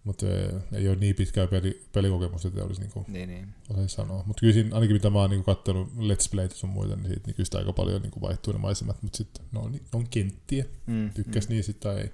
Mutta 0.03 0.25
ei 0.73 0.87
ole 0.87 0.95
niin 0.95 1.15
pitkää 1.15 1.47
peli, 1.47 1.83
pelikokemusta, 1.91 2.47
että 2.47 2.63
olisi 2.63 2.81
niin 2.81 2.91
kuin, 2.91 3.05
Niin, 3.07 3.29
niin. 3.29 3.47
osaisi 3.69 3.95
sanoa. 3.95 4.23
Mutta 4.25 4.39
kyllä 4.39 4.53
siinä, 4.53 4.75
ainakin 4.75 4.95
mitä 4.95 5.09
mä 5.09 5.19
oon 5.19 5.29
niin 5.29 5.43
katsonut 5.43 5.89
Let's 5.97 6.29
Playt 6.31 6.51
sun 6.51 6.69
muita, 6.69 6.95
niin, 6.95 7.07
siitä, 7.07 7.21
niin 7.25 7.35
kyllä 7.35 7.45
sitä 7.45 7.57
aika 7.57 7.73
paljon 7.73 8.01
niin 8.01 8.21
vaihtuu 8.21 8.53
ne 8.53 8.59
maisemat. 8.59 9.03
Mutta 9.03 9.17
sitten 9.17 9.45
no, 9.51 9.61
on, 9.61 9.79
on 9.93 10.07
kenttiä. 10.09 10.65
Mm, 10.85 11.09
Tykkäs 11.13 11.47
mm. 11.47 11.53
niin 11.53 11.63
sitten 11.63 11.91
tai 11.91 12.01
ei. 12.01 12.11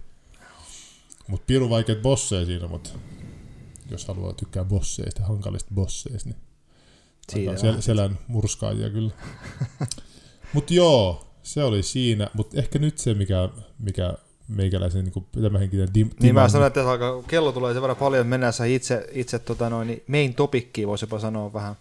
Mutta 1.27 1.45
piru 1.47 1.69
vaikeat 1.69 2.01
bosseja 2.01 2.45
siinä, 2.45 2.67
mutta 2.67 2.89
jos 3.91 4.07
haluaa 4.07 4.33
tykkää 4.33 4.63
bosseista, 4.63 5.23
hankalista 5.23 5.71
bosseista, 5.73 6.29
niin 6.29 7.49
aika 7.49 7.61
sel- 7.61 7.81
selän 7.81 8.19
murskaajia 8.27 8.89
kyllä. 8.89 9.11
mutta 10.53 10.73
joo, 10.73 11.27
se 11.43 11.63
oli 11.63 11.83
siinä. 11.83 12.29
Mutta 12.33 12.57
ehkä 12.59 12.79
nyt 12.79 12.97
se, 12.97 13.13
mikä, 13.13 13.49
mikä 13.79 14.13
meikäläisen 14.49 15.05
niin 15.05 15.25
tämänhenkinen 15.43 15.87
dim- 15.89 16.13
Niin 16.19 16.35
mä 16.35 16.49
sanoin, 16.49 16.67
että 16.67 16.89
alkaa, 16.91 17.23
kello 17.27 17.51
tulee 17.51 17.73
sen 17.73 17.81
verran 17.81 17.97
paljon, 17.97 18.21
että 18.21 18.29
mennään 18.29 18.53
itse, 18.67 19.07
itse 19.11 19.39
tota 19.39 19.69
noin, 19.69 19.87
niin 19.87 20.03
main 20.07 20.33
topickiin, 20.33 20.87
voisi 20.87 21.03
jopa 21.03 21.19
sanoa 21.19 21.53
vähän. 21.53 21.75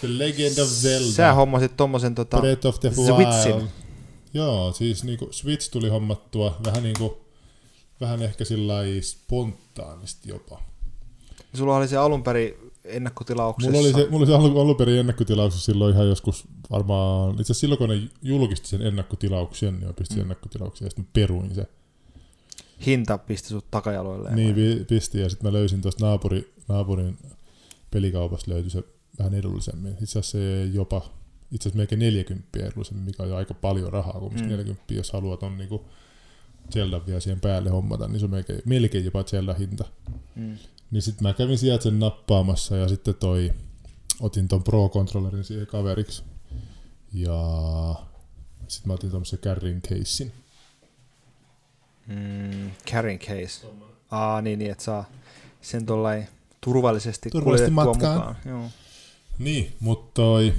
The 0.00 0.08
Legend 0.18 0.58
of 0.58 0.68
Zelda. 0.68 1.12
Sä 1.12 1.32
hommasit 1.32 1.76
tommosen 1.76 2.14
tota, 2.14 2.40
Breath 2.40 2.66
of 2.66 2.80
the 2.80 2.90
Switchin. 2.90 3.54
Wild. 3.56 3.68
Joo, 4.34 4.72
siis 4.72 5.04
niinku 5.04 5.28
Switch 5.30 5.70
tuli 5.70 5.88
hommattua 5.88 6.56
vähän 6.66 6.82
niinku, 6.82 7.18
vähän 8.00 8.22
ehkä 8.22 8.44
sillä 8.44 8.74
spontaanisti 9.00 10.28
jopa. 10.28 10.60
sulla 11.54 11.76
oli 11.76 11.88
se 11.88 11.96
alun 11.96 12.22
perin 12.22 12.54
ennakkotilauksessa. 12.84 13.70
Mulla 13.72 13.84
oli 13.86 13.92
se, 13.94 14.10
mulla 14.10 14.16
oli 14.18 14.26
se 14.26 14.34
alun, 14.34 14.60
alun 14.62 14.76
perin 14.76 14.98
ennakkotilauksessa 14.98 15.64
silloin 15.66 15.94
ihan 15.94 16.08
joskus 16.08 16.44
varmaan, 16.70 17.30
itse 17.30 17.42
asiassa 17.42 17.60
silloin 17.60 17.78
kun 17.78 17.88
ne 17.88 18.02
julkisti 18.22 18.68
sen 18.68 18.82
ennakkotilauksen, 18.82 19.74
niin 19.74 19.86
mä 19.86 19.92
pistin 19.92 20.16
Mm. 20.18 20.22
ennakkotilauksen 20.22 20.86
ja 20.86 20.90
sitten 20.90 21.08
peruin 21.12 21.54
se. 21.54 21.66
Hinta 22.86 23.18
pisti 23.18 23.48
sut 23.48 23.70
takajaloille. 23.70 24.34
Niin 24.34 24.54
vi- 24.56 24.84
pistin 24.88 25.20
ja 25.20 25.28
sitten 25.28 25.48
mä 25.48 25.52
löysin 25.52 25.82
tuosta 25.82 26.04
naapuri, 26.06 26.54
naapurin 26.68 27.18
pelikaupasta 27.90 28.50
löytyi 28.50 28.70
se 28.70 28.82
vähän 29.18 29.34
edullisemmin. 29.34 29.92
Itse 29.92 30.04
asiassa 30.04 30.32
se 30.38 30.64
jopa, 30.64 30.96
itse 31.52 31.68
asiassa 31.68 31.76
melkein 31.76 31.98
40 31.98 32.48
edullisemmin, 32.66 33.04
mikä 33.04 33.22
on 33.22 33.28
jo 33.28 33.36
aika 33.36 33.54
paljon 33.54 33.92
rahaa, 33.92 34.20
kun 34.20 34.32
Mm. 34.34 34.40
mm. 34.40 34.48
40, 34.48 34.94
jos 34.94 35.12
haluat 35.12 35.42
on 35.42 35.58
niinku 35.58 35.84
Zelda 36.72 37.06
vielä 37.06 37.20
siihen 37.20 37.40
päälle 37.40 37.70
hommata, 37.70 38.08
niin 38.08 38.18
se 38.20 38.24
on 38.24 38.30
melkein, 38.30 38.62
melkein 38.64 39.04
jopa 39.04 39.24
Zelda 39.24 39.54
hinta. 39.54 39.84
Mm. 40.36 40.56
Niin 40.90 41.02
sitten 41.02 41.22
mä 41.22 41.32
kävin 41.34 41.58
sieltä 41.58 41.82
sen 41.82 41.98
nappaamassa 41.98 42.76
ja 42.76 42.88
sitten 42.88 43.14
toi, 43.14 43.52
otin 44.20 44.48
ton 44.48 44.62
Pro-controllerin 44.64 45.44
siihen 45.44 45.66
kaveriksi. 45.66 46.22
Ja 47.12 47.38
sitten 48.68 48.88
mä 48.90 48.94
otin 48.94 49.10
tommosen 49.10 49.38
carrying 49.38 49.80
casein. 49.82 50.32
Mm, 52.06 52.70
carrying 52.90 53.20
case. 53.20 53.66
Aa, 54.10 54.42
niin, 54.42 54.58
niin, 54.58 54.70
että 54.70 54.84
saa 54.84 55.04
sen 55.60 55.86
tollain 55.86 56.26
turvallisesti, 56.60 57.30
Turvallisesti 57.30 57.70
kuljetettua 57.74 57.92
matkaan. 57.94 58.16
mukaan. 58.18 58.36
Joo. 58.46 58.70
Niin, 59.38 59.72
mutta 59.80 60.10
toi... 60.14 60.52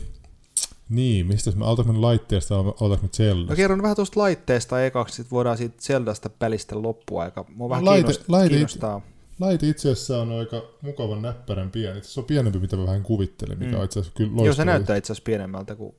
Niin, 0.89 1.27
mistä 1.27 1.51
mä 1.55 1.65
aloitanko 1.65 1.93
mä 1.93 2.01
laitteesta, 2.01 2.55
aloitanko 2.55 2.95
mä 3.01 3.07
Zelda? 3.13 3.49
No 3.49 3.55
kerron 3.55 3.81
vähän 3.81 3.95
tuosta 3.95 4.19
laitteesta 4.19 4.85
ekaksi, 4.85 5.15
sitten 5.15 5.31
voidaan 5.31 5.57
siitä 5.57 5.75
Zeldasta 5.81 6.29
pelistä 6.29 6.81
loppuaika. 6.81 7.45
Mua 7.55 7.69
vähän 7.69 7.85
laite- 7.85 7.93
kiinnostaa, 7.95 8.25
laite- 8.39 8.49
kiinnostaa. 8.49 9.01
Laite 9.39 9.67
itse 9.67 9.91
asiassa 9.91 10.21
on 10.21 10.31
aika 10.31 10.61
mukavan 10.81 11.21
näppärän 11.21 11.71
pieni. 11.71 12.03
Se 12.03 12.19
on 12.19 12.25
pienempi, 12.25 12.59
mitä 12.59 12.75
mä 12.77 12.85
vähän 12.85 13.03
kuvittelin, 13.03 13.59
mikä 13.59 13.71
Mm. 13.71 13.77
on 13.79 13.85
itse 13.85 13.99
asiassa 13.99 14.17
kyllä 14.17 14.29
Joo, 14.31 14.37
se 14.39 14.43
loistava. 14.45 14.65
näyttää 14.65 14.95
itse 14.95 15.13
asiassa 15.13 15.25
pienemmältä 15.25 15.75
kuin 15.75 15.95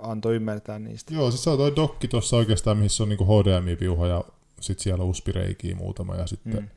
antoi 0.00 0.34
ymmärtää 0.36 0.78
niistä. 0.78 1.14
Joo, 1.14 1.30
siis 1.30 1.44
se 1.44 1.50
on 1.50 1.58
toi 1.58 1.76
dokki 1.76 2.08
tuossa 2.08 2.36
oikeastaan, 2.36 2.76
missä 2.78 3.02
on 3.02 3.08
niinku 3.08 3.24
HDMI-piuha 3.24 4.06
ja 4.06 4.24
sitten 4.60 4.82
siellä 4.82 5.04
on 5.04 5.10
USB-reikiä 5.10 5.76
muutama 5.76 6.16
ja 6.16 6.26
sitten, 6.26 6.62
Mm. 6.62 6.68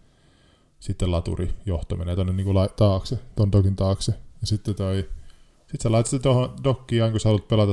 sitten 0.79 1.11
laturijohto 1.11 1.95
menee 1.95 2.15
tonne 2.15 2.33
niinku 2.33 2.53
la- 2.53 2.67
taakse, 2.67 3.19
ton 3.35 3.51
dokin 3.51 3.75
taakse. 3.75 4.11
Ja 4.41 4.47
sitten 4.47 4.75
toi, 4.75 5.09
sit 5.71 5.81
sä 5.81 5.91
laitat 5.91 6.09
sitä 6.09 6.23
tuohon 6.23 6.53
dokkiin, 6.63 7.03
aina 7.03 7.11
kun 7.11 7.19
sä 7.19 7.29
haluat 7.29 7.47
pelata 7.47 7.71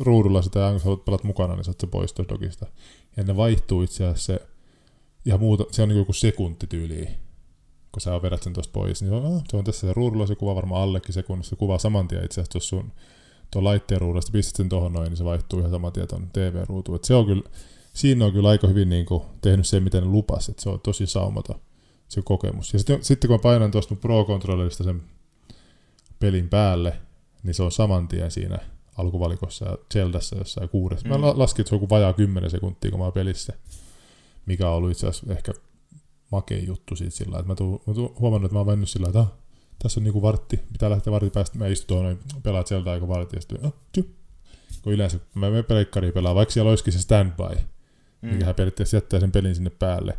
ruudulla 0.00 0.42
sitä 0.42 0.58
ja 0.58 0.64
aina 0.66 0.74
kun 0.74 0.80
sä 0.80 0.84
haluat 0.84 1.04
pelata 1.04 1.26
mukana, 1.26 1.54
niin 1.54 1.64
sä 1.64 1.72
se 1.80 1.86
pois 1.86 2.12
tuosta 2.12 2.34
dokista. 2.34 2.66
Ja 3.16 3.22
ne 3.24 3.36
vaihtuu 3.36 3.82
itse 3.82 4.04
asiassa 4.04 4.32
se, 4.32 4.46
ihan 5.26 5.40
muuta, 5.40 5.64
se 5.70 5.82
on 5.82 5.88
niinku 5.88 6.00
joku 6.00 6.12
sekunti 6.12 6.66
tyyliin. 6.66 7.08
Kun 7.92 8.00
sä 8.00 8.22
vedät 8.22 8.42
sen 8.42 8.52
tuosta 8.52 8.72
pois, 8.72 9.02
niin 9.02 9.08
se 9.10 9.14
on, 9.14 9.36
ah, 9.36 9.42
se 9.48 9.56
on 9.56 9.64
tässä 9.64 9.86
se 9.86 9.92
ruudulla 9.92 10.26
se 10.26 10.34
kuva 10.34 10.54
varmaan 10.54 10.82
allekin 10.82 11.12
sekunnissa. 11.14 11.50
Se 11.50 11.56
kuvaa 11.56 11.78
saman 11.78 12.08
tien 12.08 12.24
itse 12.24 12.40
asiassa 12.40 12.60
sun 12.60 12.92
tuon 13.50 13.64
laitteen 13.64 14.00
ruudusta, 14.00 14.32
pistät 14.32 14.56
sen 14.56 14.68
tuohon 14.68 14.92
noin, 14.92 15.08
niin 15.08 15.16
se 15.16 15.24
vaihtuu 15.24 15.58
ihan 15.58 15.70
saman 15.70 15.92
tien 15.92 16.08
tuon 16.08 16.28
TV-ruutuun. 16.32 16.96
Et 16.96 17.04
se 17.04 17.14
on 17.14 17.26
kyllä, 17.26 17.42
siinä 18.00 18.24
on 18.24 18.32
kyllä 18.32 18.48
aika 18.48 18.66
hyvin 18.68 18.88
niin 18.88 19.06
kuin, 19.06 19.22
tehnyt 19.40 19.66
sen, 19.66 19.82
miten 19.82 20.02
ne 20.02 20.08
lupas, 20.08 20.48
että 20.48 20.62
se 20.62 20.68
on 20.68 20.80
tosi 20.80 21.06
saumaton 21.06 21.60
se 22.08 22.22
kokemus. 22.24 22.72
Ja 22.72 22.78
sitten, 22.78 23.04
sitten 23.04 23.28
kun 23.28 23.34
mä 23.34 23.42
painan 23.42 23.70
tuosta 23.70 23.94
mun 23.94 24.00
Pro-controllerista 24.00 24.84
sen 24.84 25.02
pelin 26.18 26.48
päälle, 26.48 26.96
niin 27.42 27.54
se 27.54 27.62
on 27.62 27.72
saman 27.72 28.08
tien 28.08 28.30
siinä 28.30 28.58
alkuvalikossa 28.96 29.64
ja 29.68 29.78
Zeldassa 29.92 30.36
jossain 30.38 30.68
kuudessa. 30.68 31.08
Mä 31.08 31.16
Mm. 31.16 31.22
la- 31.22 31.38
laskin, 31.38 31.62
että 31.62 31.68
se 31.68 31.74
on 31.74 31.78
kuin 31.78 31.90
vajaa 31.90 32.12
10 32.12 32.50
sekuntia, 32.50 32.90
kun 32.90 33.00
mä 33.00 33.04
oon 33.04 33.12
pelissä, 33.12 33.52
mikä 34.46 34.68
on 34.70 34.74
ollut 34.76 34.90
itse 34.90 35.06
asiassa 35.06 35.32
ehkä 35.32 35.52
makein 36.32 36.66
juttu 36.66 36.96
siitä 36.96 37.16
sillä 37.16 37.38
että 37.38 37.48
mä 37.48 37.54
tuun, 37.54 37.80
mä 37.86 37.94
tuun 37.94 38.14
huomannut, 38.18 38.48
että 38.48 38.54
mä 38.54 38.58
oon 38.60 38.66
mennyt 38.66 38.88
sillä 38.88 39.06
että 39.08 39.20
ah, 39.20 39.32
tässä 39.82 40.00
on 40.00 40.04
niinku 40.04 40.22
vartti, 40.22 40.60
pitää 40.72 40.90
lähteä 40.90 41.12
vartin 41.12 41.30
päästä, 41.30 41.58
mä 41.58 41.66
istun 41.66 41.86
tuohon, 41.88 42.06
niin 42.06 42.42
pelaat 42.42 42.66
sieltä 42.66 42.90
aika 42.90 43.08
vartti, 43.08 43.36
ja 43.36 43.40
sitten, 43.40 43.66
ah, 43.66 43.72
tju. 43.92 44.02
kun 44.82 44.92
yleensä, 44.92 45.18
mä 45.34 45.50
menen 45.50 45.64
pelikkariin 45.64 46.12
pelaa, 46.12 46.34
vaikka 46.34 46.52
siellä 46.52 46.68
olisikin 46.70 46.92
se 46.92 46.98
standby, 46.98 47.42
mm. 48.22 48.28
mikä 48.28 48.44
hän 48.44 48.54
periaatteessa 48.54 48.96
jättää 48.96 49.20
sen 49.20 49.32
pelin 49.32 49.54
sinne 49.54 49.70
päälle, 49.70 50.18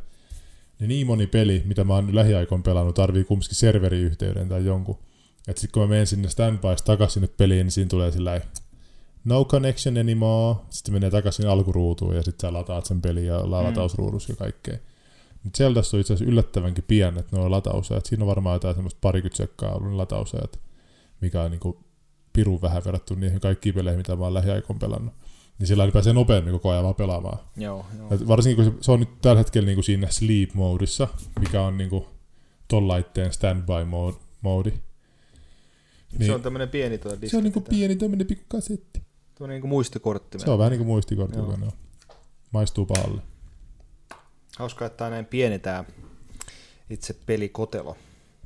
niin 0.80 0.90
niin 0.90 1.08
moni 1.08 1.28
peli, 1.28 1.64
mitä 1.66 1.84
mä 1.84 1.94
oon 1.94 2.16
lähiaikoin 2.16 2.64
pelannut, 2.64 2.96
tarvii 2.96 3.24
kumminkin 3.24 3.56
serveriyhteyden 3.56 4.50
tai 4.50 4.66
jonkun. 4.66 4.98
Että 5.48 5.62
sitten 5.62 5.74
kun 5.74 5.84
mä 5.84 5.88
menen 5.88 6.08
sinne 6.08 6.30
standbysta 6.30 6.86
takaisin 6.86 7.14
sinne 7.14 7.34
peliin, 7.38 7.66
niin 7.66 7.72
siinä 7.72 7.90
tulee 7.90 8.12
sillä 8.12 8.42
no 9.26 9.46
connection 9.46 9.98
anymore. 9.98 10.60
Sitten 10.70 10.94
menee 10.94 11.10
takaisin 11.10 11.48
alkuruutuun 11.48 12.16
ja 12.16 12.24
sitten 12.24 12.50
sä 12.50 12.54
lataat 12.54 12.86
sen 12.86 13.02
pelin 13.02 13.26
ja 13.26 13.40
Mm. 13.40 13.52
latausruudussa 13.52 14.32
ja 14.32 14.36
kaikkea. 14.36 14.78
Mutta 15.44 15.58
Zeldassa 15.58 15.98
on 15.98 16.02
itse 16.02 16.14
asiassa 16.14 16.32
yllättävänkin 16.32 16.84
pienet 16.88 17.32
nuo 17.32 17.52
latausajat. 17.52 18.06
Siinä 18.06 18.24
on 18.24 18.28
varmaan 18.28 18.56
jotain 18.56 18.76
semmoista 18.76 18.98
parikymmentä 19.02 19.38
sekkaa 19.38 19.74
ollut 19.76 19.94
latausajat, 19.94 20.60
mikä 21.22 21.42
on 21.42 21.52
niinku 21.52 21.84
pirun 22.34 22.62
vähän 22.62 22.84
verrattuna 22.86 23.20
niihin 23.20 23.40
kaikkiin 23.40 23.76
peleihin, 23.76 24.00
mitä 24.00 24.16
mä 24.16 24.24
oon 24.24 24.34
lähiaikoin 24.34 24.80
pelannut. 24.80 25.14
Niin 25.60 25.68
sillä 25.68 25.82
lailla 25.82 25.94
pääsee 25.94 26.14
nopeammin 26.14 26.54
koko 26.54 26.70
ajan 26.70 26.84
vaan 26.84 26.96
pelaamaan. 26.96 27.40
Joo, 27.58 27.86
joo. 27.98 28.14
Et 28.14 28.28
varsinkin 28.28 28.66
kun 28.66 28.74
se, 28.74 28.84
se 28.84 28.92
on 28.92 29.00
nyt 29.00 29.22
tällä 29.22 29.38
hetkellä 29.38 29.66
niinku 29.66 29.84
siinä 29.84 30.08
sleep 30.10 30.54
modissa, 30.54 31.08
mikä 31.40 31.62
on 31.62 31.78
niinku 31.78 32.08
ton 32.68 32.88
laitteen 32.88 33.34
standby 33.34 33.86
mode, 33.86 34.18
modi. 34.42 34.74
Niin, 36.12 36.26
Se 36.26 36.36
on 36.36 36.42
tämmönen 36.42 36.70
pieni 36.70 36.98
tuo 36.98 37.12
se 37.26 37.38
on 37.38 37.44
niinku 37.44 37.62
pieni 37.62 37.96
tämmönen 37.96 38.28
pikku 38.28 38.46
kasetti. 38.48 39.02
Tämmönen 39.36 39.56
niinku 39.56 39.68
muistikortti. 39.68 40.40
Se 40.40 40.52
on 40.52 40.60
vähän 40.60 40.72
niinku 40.72 40.86
muistikortti, 40.86 41.38
Joo. 41.38 41.52
joka 41.52 41.66
on. 41.66 41.72
Maistuu 42.52 42.86
pahalle. 42.86 43.22
Hauska, 44.58 44.86
että 44.86 45.06
on 45.06 45.12
näin 45.12 45.26
pieni 45.26 45.60
tää 45.60 45.84
itse 46.90 47.16
pelikotelo. 47.26 47.98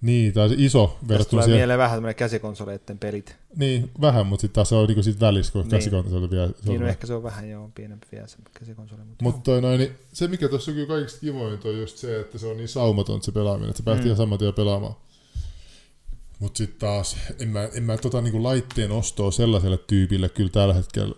Niin, 0.06 0.34
tai 0.34 0.49
se 0.49 0.56
iso 0.58 0.97
verrattuna 1.08 1.30
tulee 1.30 1.43
siihen. 1.43 1.58
mieleen 1.60 1.80
vähän 1.80 1.95
tämmönen 1.97 2.16
käsikonsoleiden 2.16 2.97
pelit. 2.99 3.36
Niin, 3.56 3.91
vähän, 4.01 4.26
mutta 4.28 4.41
sitten 4.41 4.56
taas 4.56 4.70
se 4.70 4.76
on 4.76 4.88
niinku 4.88 5.03
sit 5.03 5.20
välissä, 5.20 5.53
kun 5.53 5.62
Niin. 5.62 5.70
käsikonsoli 5.70 6.30
vielä. 6.30 6.47
Se 6.47 6.70
Niin 6.70 6.82
no 6.82 6.88
ehkä 6.88 7.08
se 7.08 7.14
on 7.14 7.24
vähän 7.24 7.49
joo 7.49 7.72
pienempi 7.76 8.08
vielä 8.12 8.28
se 8.28 8.38
käsikonsoli. 8.60 9.01
Mutta, 9.03 9.24
Mutta 9.24 9.62
noin, 9.62 9.80
niin 9.80 9.91
se 10.14 10.28
mikä 10.28 10.47
tuossa 10.49 10.72
on 10.72 10.76
kyllä 10.76 10.88
kaikista 10.88 11.20
kivointa 11.20 11.68
on 11.68 11.78
just 11.80 11.97
se, 11.97 12.20
että 12.20 12.38
se 12.38 12.47
on 12.47 12.58
niin 12.58 12.68
saumaton 12.68 13.22
se 13.24 13.32
pelaaminen, 13.32 13.70
että 13.70 13.78
sä 13.78 13.84
pääst 13.84 13.97
Mm. 13.99 14.03
mm. 14.03 14.06
ihan 14.08 14.18
saman 14.18 14.39
tien 14.39 14.53
pelaamaan. 14.53 14.95
Mutta 16.39 16.58
sitten 16.58 16.80
taas, 16.80 17.18
en 17.39 17.49
mä, 17.49 17.70
en 17.74 17.84
mä 17.84 17.97
tota 17.97 18.22
niinku 18.22 18.43
laitteen 18.43 18.91
ostoa 18.91 19.32
sellaiselle 19.32 19.78
tyypille 19.78 20.30
kyllä 20.30 20.49
tällä 20.49 20.74
hetkellä 20.74 21.16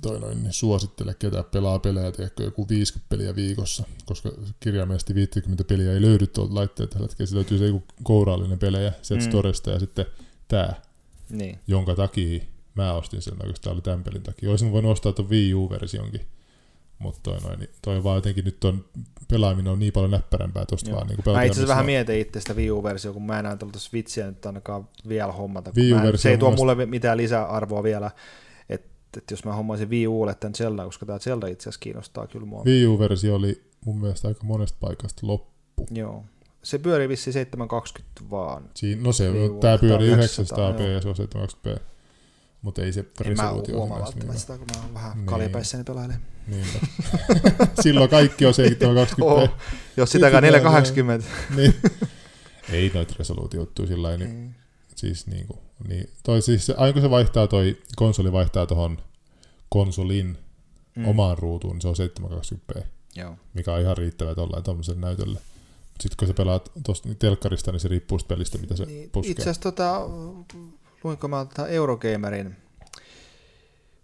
toi 0.00 0.20
noin, 0.20 0.42
niin 0.42 0.52
suosittele 0.52 1.14
ketään 1.14 1.44
pelaa 1.44 1.78
pelejä, 1.78 2.12
tiedätkö, 2.12 2.42
joku 2.42 2.68
50 2.68 3.08
peliä 3.08 3.36
viikossa, 3.36 3.84
koska 4.04 4.32
kirjaimellisesti 4.60 5.14
50 5.14 5.64
peliä 5.64 5.92
ei 5.92 6.02
löydy 6.02 6.26
tuolta 6.26 6.54
laitteelta 6.54 6.92
tällä 6.92 7.06
hetkellä. 7.06 7.28
Se 7.28 7.34
löytyy 7.34 7.58
se 7.58 7.66
joku 7.66 7.82
kourallinen 8.02 8.58
pelejä 8.58 8.92
Set 9.02 9.18
Mm. 9.18 9.24
Storesta 9.24 9.70
ja 9.70 9.78
sitten 9.78 10.06
tää, 10.48 10.82
niin. 11.30 11.58
jonka 11.66 11.94
takia 11.94 12.44
mä 12.74 12.92
ostin 12.92 13.22
sen 13.22 13.34
oikeastaan 13.40 13.74
oli 13.74 13.82
tämän 13.82 14.04
pelin 14.04 14.22
takia. 14.22 14.50
Olisin 14.50 14.72
voinut 14.72 14.92
ostaa 14.92 15.12
tuon 15.12 15.30
Wii 15.30 15.54
U-versionkin, 15.54 16.20
mutta 16.98 17.20
toi, 17.22 17.40
noin, 17.40 17.58
niin 17.58 17.70
toi 17.82 18.04
vaan 18.04 18.16
jotenkin 18.16 18.44
nyt 18.44 18.64
on 18.64 18.84
pelaaminen 19.28 19.72
on 19.72 19.78
niin 19.78 19.92
paljon 19.92 20.10
näppärämpää 20.10 20.64
tosta 20.66 20.90
Joo. 20.90 20.96
vaan. 20.96 21.06
Niin 21.08 21.18
Mä 21.26 21.42
itse 21.42 21.52
asiassa 21.52 21.72
vähän 21.72 21.86
mietin 21.86 22.20
itse 22.20 22.40
sitä 22.40 22.54
Wii 22.54 22.70
U-versiota, 22.70 23.12
kun 23.12 23.26
mä 23.26 23.38
en 23.38 23.58
tuossa 23.58 23.78
Switchiä 23.78 24.26
nyt 24.26 24.46
ainakaan 24.46 24.88
vielä 25.08 25.32
hommata. 25.32 25.72
Wii 25.76 25.92
en, 25.92 25.98
U-versio 25.98 26.22
se 26.22 26.30
ei 26.30 26.38
tuo 26.38 26.50
mulle 26.50 26.86
mitään 26.86 27.16
lisäarvoa 27.16 27.82
vielä. 27.82 28.10
Että 29.18 29.24
et 29.24 29.30
jos 29.30 29.44
mä 29.44 29.52
hommaisin 29.52 29.90
Wii 29.90 30.06
Ulle 30.06 30.34
tämän 30.34 30.54
Zelda, 30.54 30.84
koska 30.84 31.06
tämä 31.06 31.18
Zelda 31.18 31.46
itse 31.46 31.62
asiassa 31.62 31.80
kiinnostaa 31.80 32.26
kyllä 32.26 32.46
mua. 32.46 32.62
Wii 32.64 32.86
U-versio 32.86 33.34
oli 33.34 33.62
mun 33.84 34.00
mielestä 34.00 34.28
aika 34.28 34.44
monesta 34.44 34.78
paikasta 34.80 35.26
loppu. 35.26 35.86
Joo. 35.90 36.24
Se 36.62 36.78
pyörii 36.78 37.08
vissiin 37.08 37.34
720 37.34 38.20
vaan. 38.30 38.70
Siinä, 38.74 39.02
no 39.02 39.12
se, 39.12 39.30
tää 39.60 39.78
pyörii 39.78 40.08
900, 40.08 40.72
900p 40.72 40.82
ja 40.82 41.00
se 41.00 41.08
on 41.08 41.14
720p. 41.14 41.80
Mutta 42.62 42.82
ei 42.82 42.92
se 42.92 43.00
En 43.00 43.06
mä 43.16 43.42
resoluutio 43.42 43.80
ole 43.82 43.88
niin 43.90 43.98
välttämättä 44.00 44.40
sitä, 44.40 44.58
kun 44.58 44.66
mä 44.74 44.82
oon 44.82 44.94
vähän 44.94 45.16
Niin. 45.16 45.26
kaljapäissäni 45.26 45.84
pelailen. 45.84 46.16
Niinpä. 46.46 46.78
Silloin 47.82 48.10
kaikki 48.10 48.46
on 48.46 48.54
720p. 48.54 49.22
Oh, 49.22 49.48
jos 49.96 50.12
sitäkään 50.12 50.42
Nykyään 50.42 50.62
480. 50.72 51.26
Niin. 51.56 51.74
ei 52.72 52.90
noita 52.94 53.14
resoluutiojuttuja 53.18 53.88
sillä 53.88 54.02
lailla, 54.08 54.24
niin 54.24 54.40
Niin. 54.40 54.54
Siis 54.96 55.26
niinku, 55.26 55.58
niin, 55.88 56.10
toi 56.22 56.42
siis 56.42 56.66
se, 56.66 56.74
aina 56.76 56.92
kun 56.92 57.02
se 57.02 57.10
vaihtaa 57.10 57.46
toi, 57.46 57.78
konsoli 57.96 58.32
vaihtaa 58.32 58.66
tohon 58.66 58.98
konsolin 59.68 60.38
mm. 60.96 61.08
omaan 61.08 61.38
ruutuun, 61.38 61.72
niin 61.76 61.82
se 61.82 61.88
on 61.88 61.94
720p, 62.76 62.82
Joo. 63.16 63.36
mikä 63.54 63.72
on 63.72 63.80
ihan 63.80 63.96
riittävä 63.96 64.34
tollain 64.34 64.62
tommoselle 64.64 65.00
näytölle. 65.00 65.38
Sitten 66.00 66.16
kun 66.18 66.28
sä 66.28 66.34
pelaat 66.34 66.72
tosta 66.86 67.08
niin 67.08 67.18
telkkarista, 67.18 67.72
niin 67.72 67.80
se 67.80 67.88
riippuu 67.88 68.18
pelistä, 68.28 68.58
mitä 68.58 68.76
se 68.76 68.84
Niin, 68.84 69.10
puskee. 69.10 69.30
Itse 69.30 69.42
asiassa 69.42 69.62
tota, 69.62 70.00
luinko 71.04 71.28
mä 71.28 71.44
tota 71.44 71.68
Eurogamerin, 71.68 72.56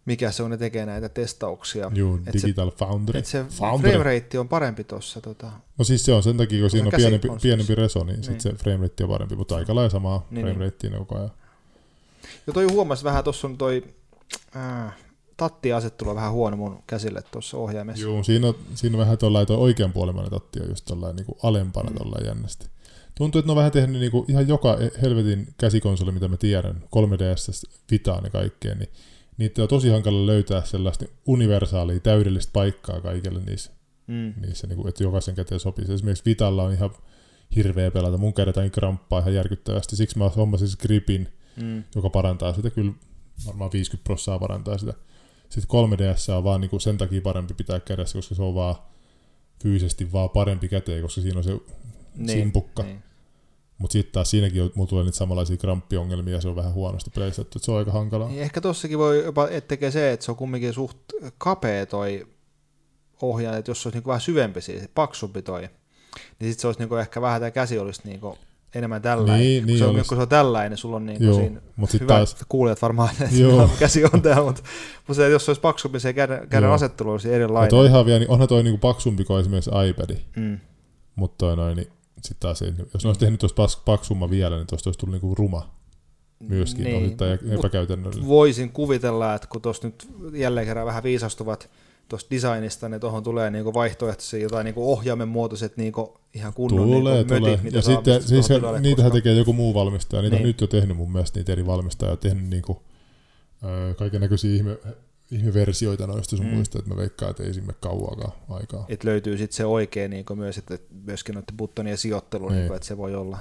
mikä 0.05 0.31
se 0.31 0.43
on, 0.43 0.51
ne 0.51 0.57
tekee 0.57 0.87
näitä 0.87 1.09
testauksia. 1.09 1.91
Juu, 1.95 2.17
et 2.17 2.25
se- 2.25 2.47
Digital 2.47 2.71
Foundry. 2.71 3.19
Et 3.19 3.27
se 3.27 3.45
Foundry. 3.49 3.91
frame 3.91 4.05
rate 4.05 4.39
on 4.39 4.49
parempi 4.49 4.85
tuossa. 4.85 5.21
Tota. 5.21 5.53
No 5.79 5.85
siis 5.85 6.05
se 6.05 6.13
on 6.13 6.23
sen 6.23 6.37
takia, 6.37 6.61
kun 6.61 6.71
siinä 6.71 6.87
on 6.87 6.93
pienempi, 6.97 7.29
konsolissa. 7.29 7.43
pienempi 7.43 7.75
reso, 7.75 8.05
niin, 8.05 8.15
Niin. 8.15 8.25
sit 8.25 8.41
se 8.41 8.53
frame 8.53 8.83
rate 8.83 9.05
on 9.05 9.11
parempi, 9.11 9.37
mutta 9.37 9.57
aika 9.57 9.75
lailla 9.75 9.91
samaa 9.91 10.27
Niin, 10.31 10.47
frame 10.47 10.59
niin. 10.59 10.73
ratea 10.73 10.99
koko 10.99 11.17
ajan. 11.19 11.31
Ja 12.47 12.53
toi 12.53 12.67
huomasi 12.73 13.05
vähän, 13.05 13.25
tuossa 13.25 13.47
on 13.49 13.59
toi 13.59 13.85
äh, 14.57 14.97
tattiasettelu 15.37 16.11
on 16.11 16.17
vähän 16.17 16.33
huono 16.33 16.57
mun 16.57 16.83
käsille 16.87 17.23
tuossa 17.31 17.57
ohjaimessa. 17.57 18.03
Joo, 18.07 18.23
siinä 18.23 18.55
siinä 18.75 18.99
vähän 18.99 19.19
tuollainen 19.19 19.47
toi 19.47 19.57
oikean 19.57 19.93
puolimmainen 19.93 20.31
tatti 20.31 20.61
on 20.61 20.69
just 20.69 20.85
tollainen 20.85 21.17
niinku 21.17 21.39
alempana 21.43 21.91
Mm. 21.91 21.97
tollainen 21.97 22.29
jännästi. 22.29 22.67
Tuntuu, 23.15 23.39
että 23.39 23.47
ne 23.49 23.53
on 23.53 23.57
vähän 23.57 23.73
tehnyt 23.73 24.01
niinku 24.01 24.25
ihan 24.29 24.49
joka 24.49 24.77
helvetin 25.03 25.49
käsikonsoli, 25.59 26.13
mitä 26.13 26.29
mä 26.29 26.37
tiedän, 26.37 26.83
3DS, 26.91 27.67
Vitaan 27.91 28.25
ja 28.25 28.31
kaikkea, 28.31 28.75
niin 28.75 28.89
niitä 29.39 29.63
on 29.63 29.69
tosi 29.69 29.89
hankala 29.89 30.27
löytää 30.27 30.63
sellaista 30.65 31.05
universaalia, 31.27 32.01
täydellistä 32.01 32.53
paikkaa 32.53 33.01
kaikille 33.01 33.41
niissä, 33.47 33.73
Mm. 34.07 34.35
niissä 34.41 34.67
niinku, 34.67 34.89
että 34.89 35.03
jokaisen 35.03 35.35
käteen 35.35 35.61
sopii. 35.61 35.85
Esimerkiksi 35.95 36.25
Vitalla 36.27 36.63
on 36.65 36.73
ihan 36.73 36.91
hirveä 37.57 37.91
pelata. 37.91 38.17
Mun 38.19 38.35
kädet 38.35 38.59
aina 38.59 38.71
kramppaa 38.71 39.21
ihan 39.21 39.35
järkyttävästi. 39.35 39.97
Siksi 39.97 40.19
mä 40.19 40.29
hommasin 40.29 40.69
se 40.69 40.77
gripin, 40.81 41.29
Mm. 41.57 41.85
joka 41.95 42.11
parantaa 42.11 42.53
sitä 42.53 42.71
kyllä 42.71 42.93
varmaan 43.47 43.73
50 43.73 44.05
prossaa 44.05 44.39
parantaa 44.39 44.79
sitä. 44.79 44.95
Sitten 45.49 45.71
3DS 45.71 46.35
on 46.37 46.45
vaan 46.45 46.61
niinku 46.61 46.79
sen 46.79 46.99
takia 46.99 47.21
parempi 47.21 47.55
pitää 47.55 47.81
kädessä, 47.81 48.19
koska 48.19 48.35
se 48.35 48.43
on 48.43 48.55
vaan 48.55 48.75
fyysisesti 49.63 50.13
vaan 50.13 50.31
parempi 50.31 50.69
käteen, 50.69 51.03
koska 51.03 51.21
siinä 51.21 51.39
on 51.39 51.45
se 51.45 51.61
simpukka. 52.27 52.83
Niin. 52.83 53.03
Mutta 53.79 53.93
sitten 53.93 54.13
taas 54.13 54.31
siinäkin 54.31 54.63
on, 54.63 54.71
mulla 54.75 54.89
tulee 54.89 55.05
niitä 55.05 55.19
samanlaisia 55.19 55.57
kramppiongelmia 55.57 56.35
ja 56.35 56.41
se 56.41 56.49
on 56.49 56.57
vähän 56.57 56.73
huonosti 56.73 57.11
pleisattu, 57.11 57.59
että 57.59 57.65
se 57.65 57.73
on 57.73 57.79
aika 57.79 57.93
hankalaa. 57.93 58.29
Niin 58.29 58.43
ehkä 58.43 58.61
tossakin 58.61 58.99
voi 58.99 59.25
jopa, 59.25 59.49
että 59.49 59.69
tekee 59.69 59.91
se, 59.91 60.13
että 60.13 60.25
se 60.25 60.31
on 60.31 60.37
kumminkin 60.37 60.73
suht 60.73 60.97
kapea 61.39 61.87
toi 61.87 62.27
ohjaaja, 63.23 63.59
että 63.59 63.71
jos 63.71 63.83
se 63.83 63.89
olisi 63.89 63.99
niin 63.99 64.07
vähän 64.07 64.21
syvempi 64.21 64.61
siis, 64.61 64.89
paksumpi 64.95 65.43
toi, 65.43 65.61
niin 65.61 66.51
sitten 66.51 66.59
se 66.61 66.67
olisi 66.67 66.81
niin 66.81 67.01
ehkä 67.01 67.21
vähän, 67.21 67.41
tämä 67.41 67.51
käsi 67.51 67.79
olisi 67.79 68.01
niin 68.05 68.21
enemmän 68.75 69.03
tällainen. 69.03 69.41
Niin, 69.47 69.63
kun, 69.63 69.67
niin 69.67 69.79
se 69.79 69.85
on, 69.85 69.91
olisi. 69.95 70.09
kun 70.09 70.17
se 70.19 70.23
on 70.23 70.29
tällainen, 70.29 70.79
sulla 70.79 70.97
on 70.97 71.07
niin 71.07 71.25
Joo, 71.25 71.35
siinä 71.35 71.61
mut 71.77 71.91
sit 71.91 72.01
hyvä, 72.01 72.09
taas- 72.15 72.33
että 72.33 72.45
kuulijat 72.49 72.83
varmaan, 72.83 73.09
että 73.21 73.37
Joo. 73.37 73.71
käsi 73.79 74.05
on 74.05 74.23
täällä, 74.23 74.45
mutta, 74.45 74.63
mutta 75.09 75.15
se, 75.23 75.29
jos 75.29 75.45
se 75.45 75.51
olisi 75.51 75.61
paksumpi, 75.61 76.01
se 76.01 76.13
käden, 76.13 76.49
käden 76.49 76.71
asettelu 76.71 77.11
olisi 77.11 77.29
Ja 77.29 77.35
erilainen. 77.35 77.71
toihan 77.71 78.07
vielä, 78.07 78.19
niin 78.19 78.31
onhan 78.31 78.49
toi 78.49 78.63
niinku 78.63 78.79
paksumpi 78.79 79.25
kuin 79.25 79.41
esimerkiksi 79.41 79.71
iPad, 79.89 80.17
Mm. 80.37 80.59
mutta 81.15 81.37
toi 81.47 81.57
noin, 81.57 81.77
niin 81.77 81.89
sitten 82.23 82.41
taas 82.41 82.63
jos 82.95 83.05
ne 83.05 83.09
olisi 83.09 83.21
tehnyt 83.21 83.41
tuosta 83.41 83.67
paksumman 83.85 84.31
vielä, 84.31 84.57
niin 84.57 84.67
tuosta 84.67 84.89
olisi 84.89 84.99
tullut 84.99 85.13
niinku 85.15 85.35
ruma 85.35 85.75
myöskin 86.41 86.85
niin. 86.85 87.05
osittain 87.05 87.39
epäkäytännöllinen. 87.59 88.29
voisin 88.29 88.71
kuvitella, 88.73 89.35
että 89.35 89.49
kun 89.49 89.63
tuossa 89.63 89.89
nyt 89.89 90.09
jälleen 90.33 90.67
kerran 90.67 90.87
vähän 90.87 91.03
viisastuvat 91.03 91.71
tuosta 92.11 92.31
designista, 92.31 92.89
niin 92.89 93.01
tuohon 93.01 93.23
tulee 93.23 93.51
niinku 93.51 93.75
vaihtoehtoisia 93.75 94.43
jotain 94.43 94.65
niinku 94.65 94.93
ohjaimen 94.93 95.29
muotoiset 95.29 95.77
niinku 95.77 96.19
ihan 96.35 96.53
kunnon 96.55 96.87
Tulee, 96.91 97.15
niinku 97.15 97.35
tulee. 97.35 97.51
mötit, 97.51 97.65
mitä 97.65 97.79
ja 97.79 97.83
sitten 97.83 98.23
siis 98.23 98.47
se, 98.47 98.55
tilalle, 98.55 98.81
niitähän 98.81 99.11
koska- 99.11 99.23
tekee 99.23 99.35
joku 99.39 99.53
muu 99.53 99.75
valmistaja. 99.75 100.23
Niitä 100.23 100.37
Niin. 100.37 100.43
on 100.43 100.47
nyt 100.49 100.61
jo 100.61 100.67
tehnyt 100.67 100.97
mun 100.97 101.13
mielestä 101.13 101.39
niitä 101.39 101.53
eri 101.53 101.67
valmistajia. 101.67 102.17
Tehnyt 102.17 102.49
niinku, 102.49 102.83
kaiken 103.99 104.21
näköisiä 104.21 104.55
ihme, 104.55 104.79
ihmeversioita 105.31 106.07
noista 106.07 106.37
sun 106.37 106.47
Mm. 106.47 106.55
muista, 106.55 106.79
että 106.79 106.91
mä 106.91 106.97
veikkaan, 106.97 107.31
että 107.31 107.43
ei 107.43 107.55
sinne 107.55 107.75
kauaakaan 107.81 108.33
aikaa. 108.51 108.85
että 108.89 109.09
löytyy 109.09 109.39
sitten 109.39 109.57
se 109.57 109.65
oikea 109.67 110.09
niinku 110.09 110.35
myös, 110.37 110.59
että 110.59 110.79
myöskin 111.05 111.35
noiden 111.35 111.57
buttonien 111.57 111.99
sijoittelu, 111.99 112.49
Niin. 112.49 112.59
niinku, 112.59 112.75
että 112.75 112.87
se 112.89 112.97
voi 112.97 113.15
olla, 113.15 113.39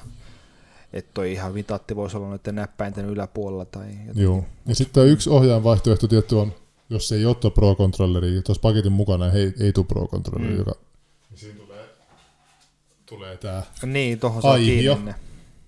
että 0.93 1.11
toi 1.13 1.32
ihan 1.32 1.53
vitatti 1.53 1.95
voisi 1.95 2.17
olla 2.17 2.28
noiden 2.30 2.55
näppäinten 2.55 3.05
yläpuolella 3.05 3.65
tai 3.65 3.86
jotenkin. 3.89 4.24
Joo. 4.24 4.43
Ja 4.65 4.76
sitten 4.76 5.07
yksi 5.07 5.30
ohjaajan 5.30 5.63
vaihtoehto 5.63 6.07
tietty 6.07 6.36
on, 6.36 6.53
jos 6.89 7.07
se 7.07 7.15
ei 7.15 7.25
ole 7.25 7.35
tuo 7.35 7.51
Pro 7.51 7.75
Controlleri, 7.75 8.41
tuossa 8.41 8.61
paketin 8.61 8.91
mukana 8.91 9.31
ei, 9.31 9.53
ei 9.59 9.73
tule 9.73 9.85
Pro 9.85 10.07
Controlleri, 10.07 10.53
Mm. 10.53 10.57
joka... 10.59 10.71
Siinä 11.35 11.59
tulee, 11.59 11.85
tulee 13.05 13.37
tää, 13.37 13.63
Niin, 13.85 14.19
tuohon 14.19 14.41
saa 14.41 14.51
Aihio. 14.51 14.95
kiinni 14.95 15.13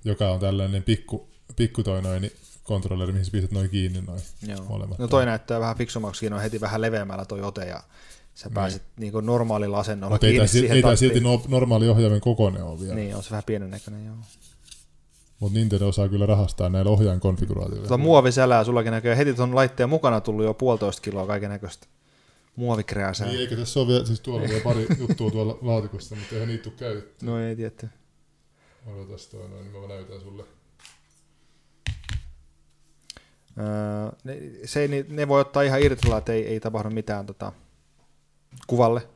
joka 0.06 0.32
on 0.32 0.40
tällainen 0.40 0.84
pikku, 0.84 1.30
pikku 1.56 1.84
toi 1.84 2.02
noin, 2.02 2.22
niin 2.22 2.32
kontrolleri, 2.64 3.12
mihin 3.12 3.26
sä 3.26 3.32
pistät 3.32 3.52
noin 3.52 3.70
kiinni 3.70 4.02
noin 4.02 4.22
Joo. 4.48 4.66
molemmat. 4.70 5.00
No 5.00 5.08
toi 5.08 5.26
näyttää 5.26 5.60
vähän 5.60 5.76
fiksummaksi, 5.78 6.20
siinä 6.20 6.36
on 6.36 6.42
heti 6.42 6.62
vähän 6.62 6.82
leveämmällä 6.82 7.26
toi 7.26 7.42
ote 7.42 7.66
ja 7.66 7.84
sä 8.36 8.48
Niin. 8.48 8.54
pääsit 8.54 8.82
niinku 8.98 9.20
normaalilla 9.22 9.80
asennolla 9.80 10.14
Mutta 10.16 10.28
ei 10.28 10.32
kiinni 10.34 10.40
tää, 10.48 10.52
si- 10.52 10.60
siihen 10.60 10.76
ei 10.76 10.82
tää 10.82 10.92
tattiin. 10.92 11.10
silti 11.12 11.24
no, 11.24 11.42
normaali 11.48 11.90
ohjaimen 11.90 12.22
kokoinen 12.22 12.64
ole 12.64 12.80
vielä. 12.80 12.96
Niin. 12.96 13.06
Niin, 13.06 13.16
on 13.16 13.24
se 13.24 13.30
vähän 13.32 13.44
pienen 13.46 13.72
näköinen, 13.72 14.06
joo. 14.06 14.16
Mutta 15.42 15.60
Nintendo 15.60 15.88
osaa 15.88 16.10
kyllä 16.10 16.26
rahastaa 16.26 16.70
näillä 16.70 16.92
ohjaajan 16.92 17.20
konfiguraatioilla. 17.20 17.88
Tuota 17.88 18.04
muovisälää 18.04 18.64
sullakin 18.64 18.92
näkyy 18.92 19.18
heti 19.18 19.34
tuon 19.34 19.56
laitteen 19.56 19.90
mukana 19.90 20.22
tullut 20.22 20.46
jo 20.46 20.54
puolitoista 20.54 21.02
kiloa 21.02 21.28
kaiken 21.28 21.50
näköistä 21.50 21.88
muovikrääsää. 22.56 23.28
Niin, 23.28 23.40
eikä 23.40 23.56
tässä 23.56 23.80
ole 23.80 23.88
vielä, 23.88 24.06
siis 24.06 24.20
tuolla 24.20 24.42
on 24.44 24.50
vielä 24.50 24.64
pari 24.64 24.88
juttua 25.00 25.32
tuolla 25.32 25.58
laatikossa, 25.62 26.16
mutta 26.16 26.36
eihän 26.36 26.48
niitä 26.48 26.64
tule 26.64 26.74
käytetty. 26.78 27.26
No 27.26 27.40
ei 27.40 27.56
tietty. 27.56 27.90
Odotas 28.88 29.28
toi 29.28 29.50
noin, 29.50 29.64
niin 29.64 29.82
mä 29.82 29.88
näytän 29.88 30.22
sulle. 30.22 30.44
Öö, 33.58 34.12
ne, 34.24 34.38
se, 34.66 34.88
ni- 34.88 35.06
ne 35.10 35.28
voi 35.28 35.42
ottaa 35.42 35.64
ihan 35.64 35.82
irti, 35.82 36.12
että 36.18 36.34
ei, 36.34 36.48
ei 36.48 36.60
tapahdu 36.60 36.90
mitään 36.90 37.26
tota, 37.26 37.52
kuvalle. 38.68 39.08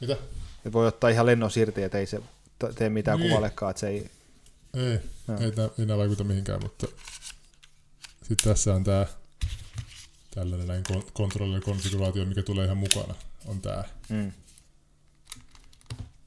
Mitä? 0.00 0.16
Et 0.64 0.72
voi 0.72 0.86
ottaa 0.86 1.10
ihan 1.10 1.26
lennossa 1.26 1.60
irti, 1.60 1.82
että 1.82 1.98
ei 1.98 2.06
se 2.06 2.22
tee 2.68 2.88
mitään 2.88 3.18
Niin. 3.18 3.28
kuvallekaan, 3.30 3.70
että 3.70 3.80
se 3.80 3.88
ei... 3.88 4.10
Ei, 4.74 5.00
Joo. 5.28 5.38
ei 5.40 5.50
nää, 5.56 5.68
ei 5.92 5.98
vaikuta 5.98 6.24
mihinkään, 6.24 6.60
mutta 6.62 6.86
sitten 8.22 8.52
tässä 8.52 8.74
on 8.74 8.84
tää 8.84 9.06
tällainen 10.34 10.66
näin 10.68 10.82
kon- 10.92 11.10
controller-konfiguraatio, 11.12 12.24
mikä 12.24 12.42
tulee 12.42 12.64
ihan 12.64 12.76
mukana, 12.76 13.14
on 13.46 13.60
tää. 13.60 13.88
Mm. 14.08 14.32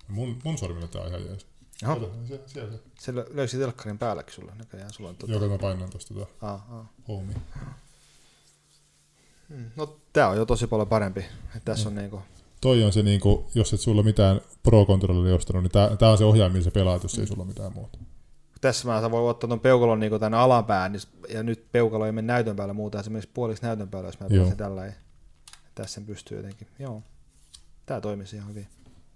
Mun, 0.07 0.41
mun 0.43 0.57
sormilla 0.57 0.87
tää 0.87 1.01
on 1.01 1.07
ihan 1.07 1.25
jees. 1.25 1.45
Kato, 1.85 2.13
se, 2.27 2.41
siellä 2.47 2.71
se, 2.71 2.79
se 2.99 3.11
lö- 3.11 3.29
löysi 3.35 3.57
telkkarin 3.57 3.97
päälläkin 3.99 4.33
sulla 4.33 4.55
näköjään. 4.55 4.93
Sulla 4.93 5.09
on 5.09 5.15
tota... 5.15 5.33
joka 5.33 5.47
mä 5.47 5.57
painan 5.57 5.89
tosta 5.89 6.13
tuo 6.13 6.29
Aa, 6.41 6.65
aa. 6.71 6.93
home. 7.07 7.33
Mm. 9.49 9.71
No 9.75 9.97
tää 10.13 10.29
on 10.29 10.37
jo 10.37 10.45
tosi 10.45 10.67
paljon 10.67 10.87
parempi. 10.87 11.25
Et 11.55 11.65
tässä 11.65 11.89
Mm. 11.89 11.95
on 11.97 12.01
niinku... 12.01 12.21
Toi 12.61 12.83
on 12.83 12.93
se 12.93 13.03
niinku, 13.03 13.45
jos 13.55 13.73
et 13.73 13.79
sulla 13.79 14.03
mitään 14.03 14.41
Pro-controlleria 14.63 15.35
ostanut, 15.35 15.63
niin 15.63 15.71
tää, 15.71 15.97
tää 15.97 16.09
on 16.11 16.17
se 16.17 16.25
ohjaaja, 16.25 16.49
millä 16.49 16.63
sä 16.63 16.71
pelaat, 16.71 17.03
jos 17.03 17.17
Mm. 17.17 17.21
ei 17.21 17.27
sulla 17.27 17.41
ole 17.43 17.47
mitään 17.47 17.73
muuta. 17.73 17.97
Tässä 18.61 18.87
mä 18.87 19.11
voi 19.11 19.29
ottaa 19.29 19.47
ton 19.47 19.59
peukalon 19.59 19.99
niinku 19.99 20.19
tänne 20.19 20.37
alapään, 20.37 20.91
niin, 20.91 21.01
ja 21.29 21.43
nyt 21.43 21.65
peukalo 21.71 22.05
ei 22.05 22.11
mene 22.11 22.25
näytön 22.27 22.55
päälle 22.55 22.73
muuta, 22.73 23.03
se 23.03 23.09
menisi 23.09 23.29
puoliksi 23.33 23.63
näytön 23.63 23.89
päälle, 23.89 24.07
jos 24.07 24.19
mä 24.19 24.27
pääsen 24.37 24.57
tällä. 24.57 24.93
Tässä 25.75 25.93
sen 25.95 26.05
pystyy 26.05 26.37
jotenkin. 26.37 26.67
Joo. 26.79 27.03
Tää 27.85 28.01
toimisi 28.01 28.35
ihan 28.35 28.49
hyvin. 28.49 28.67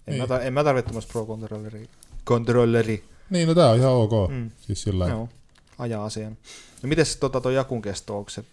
En, 0.07 0.13
Niin. 0.17 0.29
mä, 0.29 0.37
tar- 0.37 0.41
en 0.41 0.53
mä 0.53 0.63
tarvitse 0.63 0.87
tämmöistä 0.87 1.11
Pro 1.11 1.25
Controlleri. 1.25 1.89
Controlleri. 2.25 3.03
Niin, 3.29 3.47
no 3.47 3.55
tää 3.55 3.69
on 3.69 3.77
ihan 3.77 3.91
ok. 3.91 4.11
Mm. 4.29 4.35
Mm. 4.35 4.51
Siis 4.61 4.81
sillä. 4.83 5.07
Joo. 5.07 5.29
Ajaa 5.79 6.05
asian. 6.05 6.37
No 6.83 6.89
mites 6.89 7.15
tota 7.17 7.41
toi 7.41 7.55
jakun 7.55 7.81
kesto, 7.81 8.17
onko 8.17 8.29
se, 8.29 8.43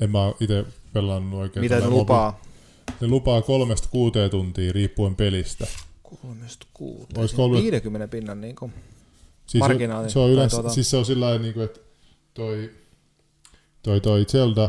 En 0.00 0.10
mä 0.10 0.32
ite 0.40 0.64
pelannut 0.92 1.40
oikein. 1.40 1.60
mitä 1.64 1.80
ne 1.80 1.88
lupaa? 1.88 2.40
Ne 3.00 3.08
lupaa 3.08 3.42
kolmesta 3.42 3.88
kuuteen 3.90 4.30
tuntia 4.30 4.72
riippuen 4.72 5.16
pelistä. 5.16 5.66
Kolmesta 6.02 6.66
kuuteen. 6.74 7.20
Olis 7.20 7.32
kolme- 7.34 7.62
50 7.62 8.08
pinnan 8.08 8.40
niinku. 8.40 8.70
Siis 9.46 9.60
Marginaali. 9.60 10.10
Se 10.10 10.18
on 10.18 10.30
yleensä, 10.30 10.56
tuota- 10.56 10.74
siis 10.74 10.90
se 10.90 10.96
on 10.96 11.04
sillä 11.04 11.38
niin 11.38 11.54
kuin, 11.54 11.64
että 11.64 11.80
toi, 12.34 12.70
toi, 13.82 14.00
toi 14.00 14.24
Zelda 14.24 14.68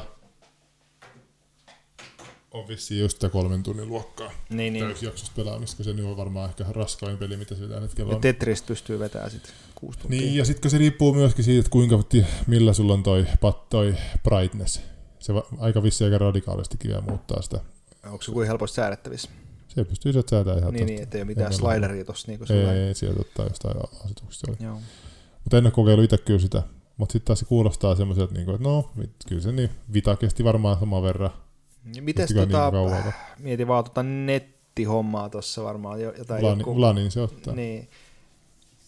on 2.51 2.67
vissiin 2.67 2.99
just 3.01 3.17
sitä 3.17 3.29
kolmen 3.29 3.63
tunnin 3.63 3.87
luokkaa 3.89 4.27
Niin, 4.27 4.57
niin. 4.57 4.73
niin. 4.73 4.85
täysjaksosta 4.85 5.35
pelaamista, 5.35 5.75
kun 5.77 5.85
se 5.85 5.93
nyt 5.93 6.05
on 6.05 6.17
varmaan 6.17 6.49
ehkä 6.49 6.65
raskain 6.69 7.17
peli, 7.17 7.37
mitä 7.37 7.55
se 7.55 7.61
tällä 7.61 7.81
hetkellä 7.81 8.11
Ja 8.11 8.15
on. 8.15 8.21
Tetris 8.21 8.61
pystyy 8.63 8.99
vetämään 8.99 9.31
sit 9.31 9.53
kuusi 9.75 9.99
tuntia. 9.99 10.21
Niin, 10.21 10.35
ja 10.35 10.45
sitten 10.45 10.71
se 10.71 10.77
riippuu 10.77 11.13
myöskin 11.13 11.43
siitä, 11.45 11.59
että 11.59 11.69
kuinka, 11.69 11.99
millä 12.47 12.73
sulla 12.73 12.93
on 12.93 13.03
toi, 13.03 13.25
toi 13.69 13.95
brightness. 14.23 14.81
Se 15.19 15.33
aika 15.59 15.83
vissi 15.83 16.03
aika 16.03 16.17
radikaalistikin 16.17 16.89
vielä 16.91 17.01
muuttaa 17.01 17.41
sitä. 17.41 17.59
Onko 18.11 18.21
se 18.21 18.31
kuin 18.31 18.47
helposti 18.47 18.75
säädettävissä? 18.75 19.29
Se 19.67 19.85
pystyy 19.85 20.11
sieltä 20.11 20.29
säätämään 20.29 20.59
ihan 20.59 20.73
Niin, 20.73 20.85
niin, 20.85 21.01
ettei 21.03 21.21
ole 21.21 21.25
mitään 21.25 21.51
Ei 21.51 21.57
slideria 21.57 22.05
tossa 22.05 22.27
niinku 22.27 22.45
sulla. 22.45 22.73
Ei, 22.73 22.79
ei, 22.79 22.95
sieltä 22.95 23.21
ottaa 23.21 23.45
jostain 23.45 23.77
asetuksesta. 24.05 24.51
Joo. 24.59 24.79
Mutta 25.43 25.57
en 25.57 25.65
ole 25.65 25.71
kokeillut 25.71 26.03
itse 26.03 26.17
kyllä 26.17 26.39
sitä. 26.39 26.63
Mutta 26.97 27.13
sitten 27.13 27.27
taas 27.27 27.39
se 27.39 27.45
kuulostaa 27.45 27.95
semmoiselta, 27.95 28.33
niinku, 28.33 28.51
että 28.51 28.63
no, 28.63 28.89
kyllä 29.27 29.41
se 29.41 29.51
niin, 29.51 29.69
Vita 29.93 30.15
kesti 30.15 30.43
varmaan 30.43 30.79
saman 30.79 31.03
verran. 31.03 31.31
Ja 31.95 32.01
Mites 32.01 32.33
tota, 32.33 32.71
niin 32.71 33.13
mietin 33.39 33.67
vaan 33.67 33.83
tota 33.83 34.03
nettihommaa 34.03 35.29
tuossa 35.29 35.63
varmaan 35.63 36.01
jo- 36.01 36.13
jotain 36.17 36.41
Vlani, 36.41 36.61
joku, 36.61 36.75
Vlanin 36.75 37.11
se 37.11 37.21
ottaa. 37.21 37.55
niin, 37.55 37.89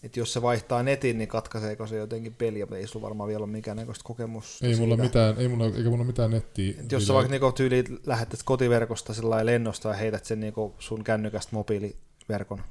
että 0.02 0.20
jos 0.20 0.32
se 0.32 0.42
vaihtaa 0.42 0.82
netin, 0.82 1.18
niin 1.18 1.28
katkaiseeko 1.28 1.86
se 1.86 1.96
jotenkin 1.96 2.34
peliä, 2.34 2.64
mutta 2.64 2.76
ei 2.76 2.86
sulla 2.86 3.06
varmaan 3.06 3.28
vielä 3.28 3.44
ole 3.44 3.50
mikään 3.52 3.76
näköistä 3.76 4.04
kokemusta 4.04 4.66
Ei 4.66 4.76
mulla 4.76 4.94
siitä. 4.94 5.02
mitään, 5.02 5.34
ei 5.38 5.48
mulla, 5.48 5.64
eikä 5.66 5.90
mulla 5.90 6.04
mitään 6.04 6.30
nettiä. 6.30 6.74
Et 6.80 6.92
jos 6.92 7.06
sä 7.06 7.14
vaikka 7.14 7.30
niinku 7.30 7.52
tyyli 7.52 7.84
lähettäisiin 8.06 8.44
kotiverkosta 8.46 9.14
sillä 9.14 9.46
lennosta 9.46 9.88
ja 9.88 9.94
heität 9.94 10.24
sen 10.24 10.40
niinku 10.40 10.74
sun 10.78 11.04
kännykästä 11.04 11.56
mobiiliverkon 11.56 12.62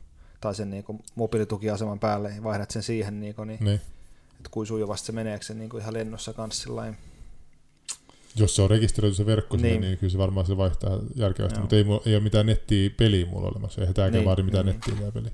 tai 0.42 0.56
sen 0.56 0.70
niinku 0.70 1.00
mobiilitukiaseman 1.16 2.00
päälle 2.00 2.34
ja 2.36 2.44
vaihdat 2.44 2.72
sen 2.72 2.84
siihen, 2.84 3.20
niinku, 3.20 3.44
niin, 3.44 3.60
Niin. 3.62 3.82
että 4.38 4.50
kuin 4.52 4.68
sujuvasti 4.68 5.06
se 5.06 5.12
meneekö 5.12 5.46
se 5.46 5.54
niinku 5.54 5.78
ihan 5.78 5.94
lennossa 5.94 6.34
kanssa 6.34 6.64
sillä 6.64 6.76
lailla. 6.76 6.98
Jos 8.36 8.56
se 8.56 8.62
on 8.62 8.70
rekisteröity 8.70 9.16
se 9.18 9.26
verkko 9.26 9.56
niin. 9.58 9.64
Niin. 9.64 9.82
niin 9.82 9.98
kyllä 9.98 10.12
se 10.12 10.18
varmaan 10.18 10.46
se 10.46 10.58
vaihtaa 10.58 11.00
järkevästi, 11.16 11.56
Joo. 11.58 11.62
mutta 11.62 11.76
ei, 11.76 11.86
ei 12.06 12.16
ole 12.16 12.24
mitään 12.24 12.46
nettiä 12.46 12.90
peliä 12.98 13.26
mulla 13.26 13.48
olemassa. 13.48 13.82
Eihän 13.82 13.94
tääkään 13.96 14.14
Niin, 14.14 14.26
vaadi 14.26 14.44
mitään 14.44 14.66
niin. 14.66 14.74
nettiä 14.76 14.96
tää 15.02 15.12
peli. 15.12 15.32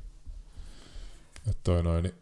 Että 1.49 1.61
toi 1.63 1.83
noin, 1.83 2.03
niin, 2.03 2.13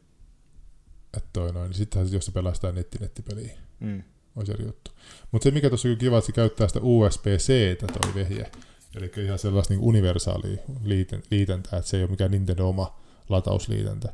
että 1.17 1.29
toi 1.33 1.53
noin, 1.53 1.69
niin 1.69 1.77
sittenhän 1.77 2.11
jos 2.13 2.25
se 2.25 2.31
pelaa 2.31 2.53
sitä 2.53 2.71
netti-nettipeliä, 2.71 3.57
Mm. 3.79 4.03
olisi 4.35 4.51
eri 4.51 4.65
juttu. 4.65 4.91
Mutta 5.31 5.43
se 5.43 5.51
mikä 5.51 5.69
tuossa 5.69 5.89
on 5.89 5.97
kiva, 5.97 6.17
että 6.17 6.25
se 6.25 6.31
käyttää 6.31 6.67
sitä 6.67 6.79
USB-C-tä 6.83 7.87
toi 7.87 8.13
vehje. 8.15 8.51
Eli 8.95 9.11
ihan 9.25 9.39
sellaista 9.39 9.73
niin 9.73 9.81
universaalia 9.83 10.57
liiten, 10.83 11.23
liitäntää, 11.31 11.79
että 11.79 11.89
se 11.89 11.97
ei 11.97 12.03
ole 12.03 12.11
mikään 12.11 12.31
Nintendo 12.31 12.67
oma 12.69 12.99
latausliitäntä. 13.29 14.13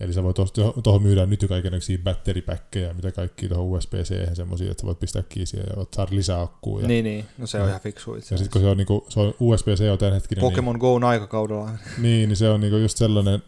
Eli 0.00 0.12
sä 0.12 0.22
voit 0.22 0.36
tuohon 0.82 1.02
myydä 1.02 1.26
nyt 1.26 1.42
jo 1.42 1.48
kaikenlaisia 1.48 1.98
batteripäkkejä, 2.04 2.94
mitä 2.94 3.12
kaikki 3.12 3.48
tuohon 3.48 3.66
USB-C 3.66 4.34
semmoisia, 4.36 4.70
että 4.70 4.80
sä 4.80 4.86
voit 4.86 4.98
pistää 5.00 5.22
kiisiä 5.28 5.60
ja 5.70 5.76
voit 5.76 5.94
saada 5.94 6.14
lisää 6.14 6.40
akkua. 6.42 6.80
Ja, 6.80 6.88
Niin, 6.88 7.04
niin, 7.04 7.24
no 7.38 7.46
se 7.46 7.56
on 7.58 7.62
Ja- 7.62 7.68
ihan 7.68 7.80
fiksu 7.80 8.14
itse 8.14 8.34
ja 8.34 8.38
sitten 8.38 8.52
kun 8.52 8.60
se 8.60 8.66
on, 8.68 8.76
niinku, 8.76 9.06
se 9.08 9.20
on 9.20 9.34
USB-C 9.40 9.90
on 9.92 9.98
tämänhetkinen, 9.98 10.40
Pokemon 10.40 10.76
Go'n 10.76 11.04
aikakaudella. 11.04 11.66
niin, 11.70 11.78
niin, 12.02 12.28
niin, 12.28 12.36
se 12.36 12.48
on 12.48 12.60
niinku 12.60 12.76
just 12.76 12.98
sellainen 12.98 13.42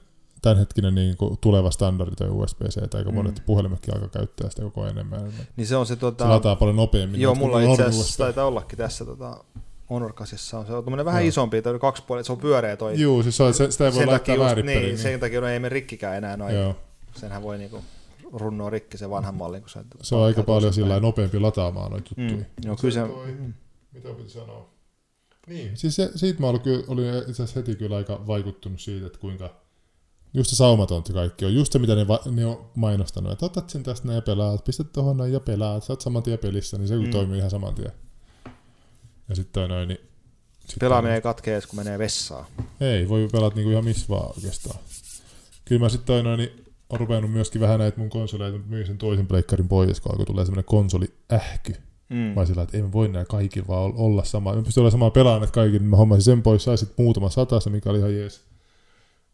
tämänhetkinen 0.45 0.95
niinku 0.95 1.39
tuleva 1.41 1.71
standardi 1.71 2.17
toi 2.17 2.29
USB-C, 2.31 2.83
että 2.85 2.99
aika 2.99 3.11
Mm. 3.11 3.15
monet 3.17 3.43
puhelimetkin 3.47 3.95
alkaa 3.95 4.09
käyttää 4.09 4.51
sitä 4.51 4.63
koko 4.63 4.81
ajan 4.83 4.93
enemmän. 4.99 5.33
Niin 5.57 5.67
se 5.67 5.77
on 5.77 5.87
se 5.87 5.95
Se 5.95 6.01
tota... 6.01 6.29
lataa 6.29 6.57
paljon 6.57 6.77
nopeammin. 6.77 7.21
Joo, 7.21 7.33
kuin 7.35 7.39
mulla 7.47 7.61
itse 7.63 7.83
asiassa 7.85 8.25
taitaa 8.25 8.45
ollakin 8.47 8.79
tässä 8.79 9.05
tota, 9.05 9.45
Honorkasissa 9.91 10.59
on 10.59 10.67
se 10.67 10.73
on 10.73 11.05
vähän 11.05 11.23
Joo. 11.23 11.29
isompi, 11.29 11.63
tai 11.63 11.79
kaksi 11.79 12.03
puolia, 12.07 12.25
se 12.25 12.33
on 12.33 12.39
pyöreä 12.39 12.77
toi. 12.77 13.01
Joo, 13.01 13.23
siis 13.23 13.37
se, 13.37 13.53
se, 13.53 13.71
sitä 13.71 13.85
ei 13.85 13.93
voi 13.93 13.99
sen 13.99 14.09
laittaa 14.09 14.39
väärin 14.39 14.67
niin, 14.67 14.83
niin, 14.83 14.99
sen 14.99 15.21
takia 15.21 15.41
no 15.41 15.47
ei 15.47 15.59
mene 15.59 15.69
rikkikään 15.69 16.17
enää 16.17 16.37
noin. 16.37 16.55
Joo. 16.55 16.77
Senhän 17.17 17.43
voi 17.43 17.59
niinku 17.59 17.83
runnoa 18.33 18.71
rikki 18.71 18.99
sen 18.99 19.11
vanhan 19.11 19.35
mallin, 19.35 19.61
kun 19.61 19.71
se, 19.71 19.81
Se 20.03 20.15
on 20.15 20.25
aika 20.25 20.43
paljon 20.43 20.73
sillä 20.73 21.01
nopeampi 21.01 21.39
lataamaan 21.41 21.91
noita 21.91 22.11
juttuja. 22.19 22.39
Mm. 22.41 22.45
Joo, 22.65 22.77
kyllä 22.77 22.95
se... 22.95 23.01
toi- 23.01 23.33
Mm. 23.33 23.53
Mitä 23.93 24.09
piti 24.09 24.29
sanoa? 24.31 24.69
Niin. 25.47 25.77
Siis 25.77 25.97
se, 25.97 26.11
siitä 26.15 26.41
mä 26.41 26.47
olin, 26.49 26.61
kyllä, 26.61 26.85
olin 26.89 27.07
itse 27.19 27.31
asiassa 27.31 27.61
heti 27.61 27.77
kyllä 27.77 27.97
aika 27.97 28.27
vaikuttunut 28.27 28.81
siitä, 28.81 29.07
että 29.07 29.19
kuinka 29.19 29.51
just 30.35 30.51
se 30.51 30.57
saumatonta 30.57 31.13
kaikki 31.13 31.45
on. 31.45 31.55
Just 31.55 31.73
se, 31.73 31.79
mitä 31.79 31.95
ne, 31.95 32.09
va- 32.09 32.21
ne 32.31 32.47
on 32.47 32.65
mainostanut. 32.75 33.33
Että 33.33 33.47
otat 33.47 33.71
sen 33.71 33.83
tästä 33.83 34.07
näin 34.07 34.17
ja 34.17 34.23
pelaat, 34.23 34.65
pistät 34.65 34.93
tohon 34.93 35.17
näin 35.17 35.33
ja 35.33 35.41
pelaat. 35.41 35.85
Sä 35.85 35.93
oot 35.93 36.01
saman 36.01 36.23
tien 36.23 36.39
pelissä, 36.39 36.79
niin 36.79 36.89
se 36.89 36.97
Mm. 36.97 37.11
toimii 37.11 37.39
ihan 37.39 37.51
saman 37.51 37.75
tien. 37.75 37.93
Ja 39.29 39.35
sitten 39.35 39.69
noin, 39.69 39.89
niin 39.89 39.99
Sitten 40.61 40.77
Pelaaminen 40.81 41.15
ei 41.15 41.21
katkee 41.23 41.55
edes, 41.55 41.67
kun 41.67 41.77
menee 41.79 41.99
vessaan. 41.99 42.45
Ei, 42.81 43.09
voi 43.09 43.29
pelata 43.33 43.57
niinku 43.57 43.71
ihan 43.71 43.85
missä 43.85 44.07
vaan 44.09 44.27
oikeastaan. 44.37 44.79
Kyllä 45.65 45.81
mä 45.81 45.89
sitten 45.89 46.25
noin, 46.25 46.39
niin 46.39 46.65
on 46.91 47.01
ruvennut 47.01 47.31
myöskin 47.33 47.61
vähän 47.61 47.79
näitä 47.79 48.01
mun 48.01 48.11
konsoleita, 48.11 48.59
mä 48.59 48.65
myin 48.69 48.87
sen 48.87 48.99
toisen 48.99 49.27
pleikkarin 49.27 49.69
pois, 49.69 50.01
kun 50.01 50.13
alkoi 50.13 50.27
tulee 50.27 50.45
semmoinen 50.45 50.65
konsoliähky. 50.65 51.73
Mm. 52.09 52.17
Mä 52.17 52.33
olin 52.37 52.47
sillä, 52.47 52.63
että 52.63 52.77
ei 52.77 52.83
mä 52.83 52.93
voi 52.93 53.09
nää 53.09 53.25
kaikilla 53.25 53.67
vaan 53.69 53.93
olla 53.97 54.25
sama. 54.25 54.55
Mä 54.55 54.63
pystyn 54.63 54.81
olla 54.81 54.91
samaa 54.91 55.11
pelaamaan 55.11 55.41
näitä 55.41 55.53
kaikille, 55.55 55.79
niin 55.79 55.91
mä 55.91 55.97
hommasin 55.97 56.23
sen 56.23 56.43
pois, 56.43 56.65
sai 56.65 56.79
sitten 56.79 57.05
muutama 57.05 57.31
satasta, 57.31 57.71
mikä 57.71 57.91
oli 57.91 57.99
ihan 57.99 58.15
jees. 58.15 58.41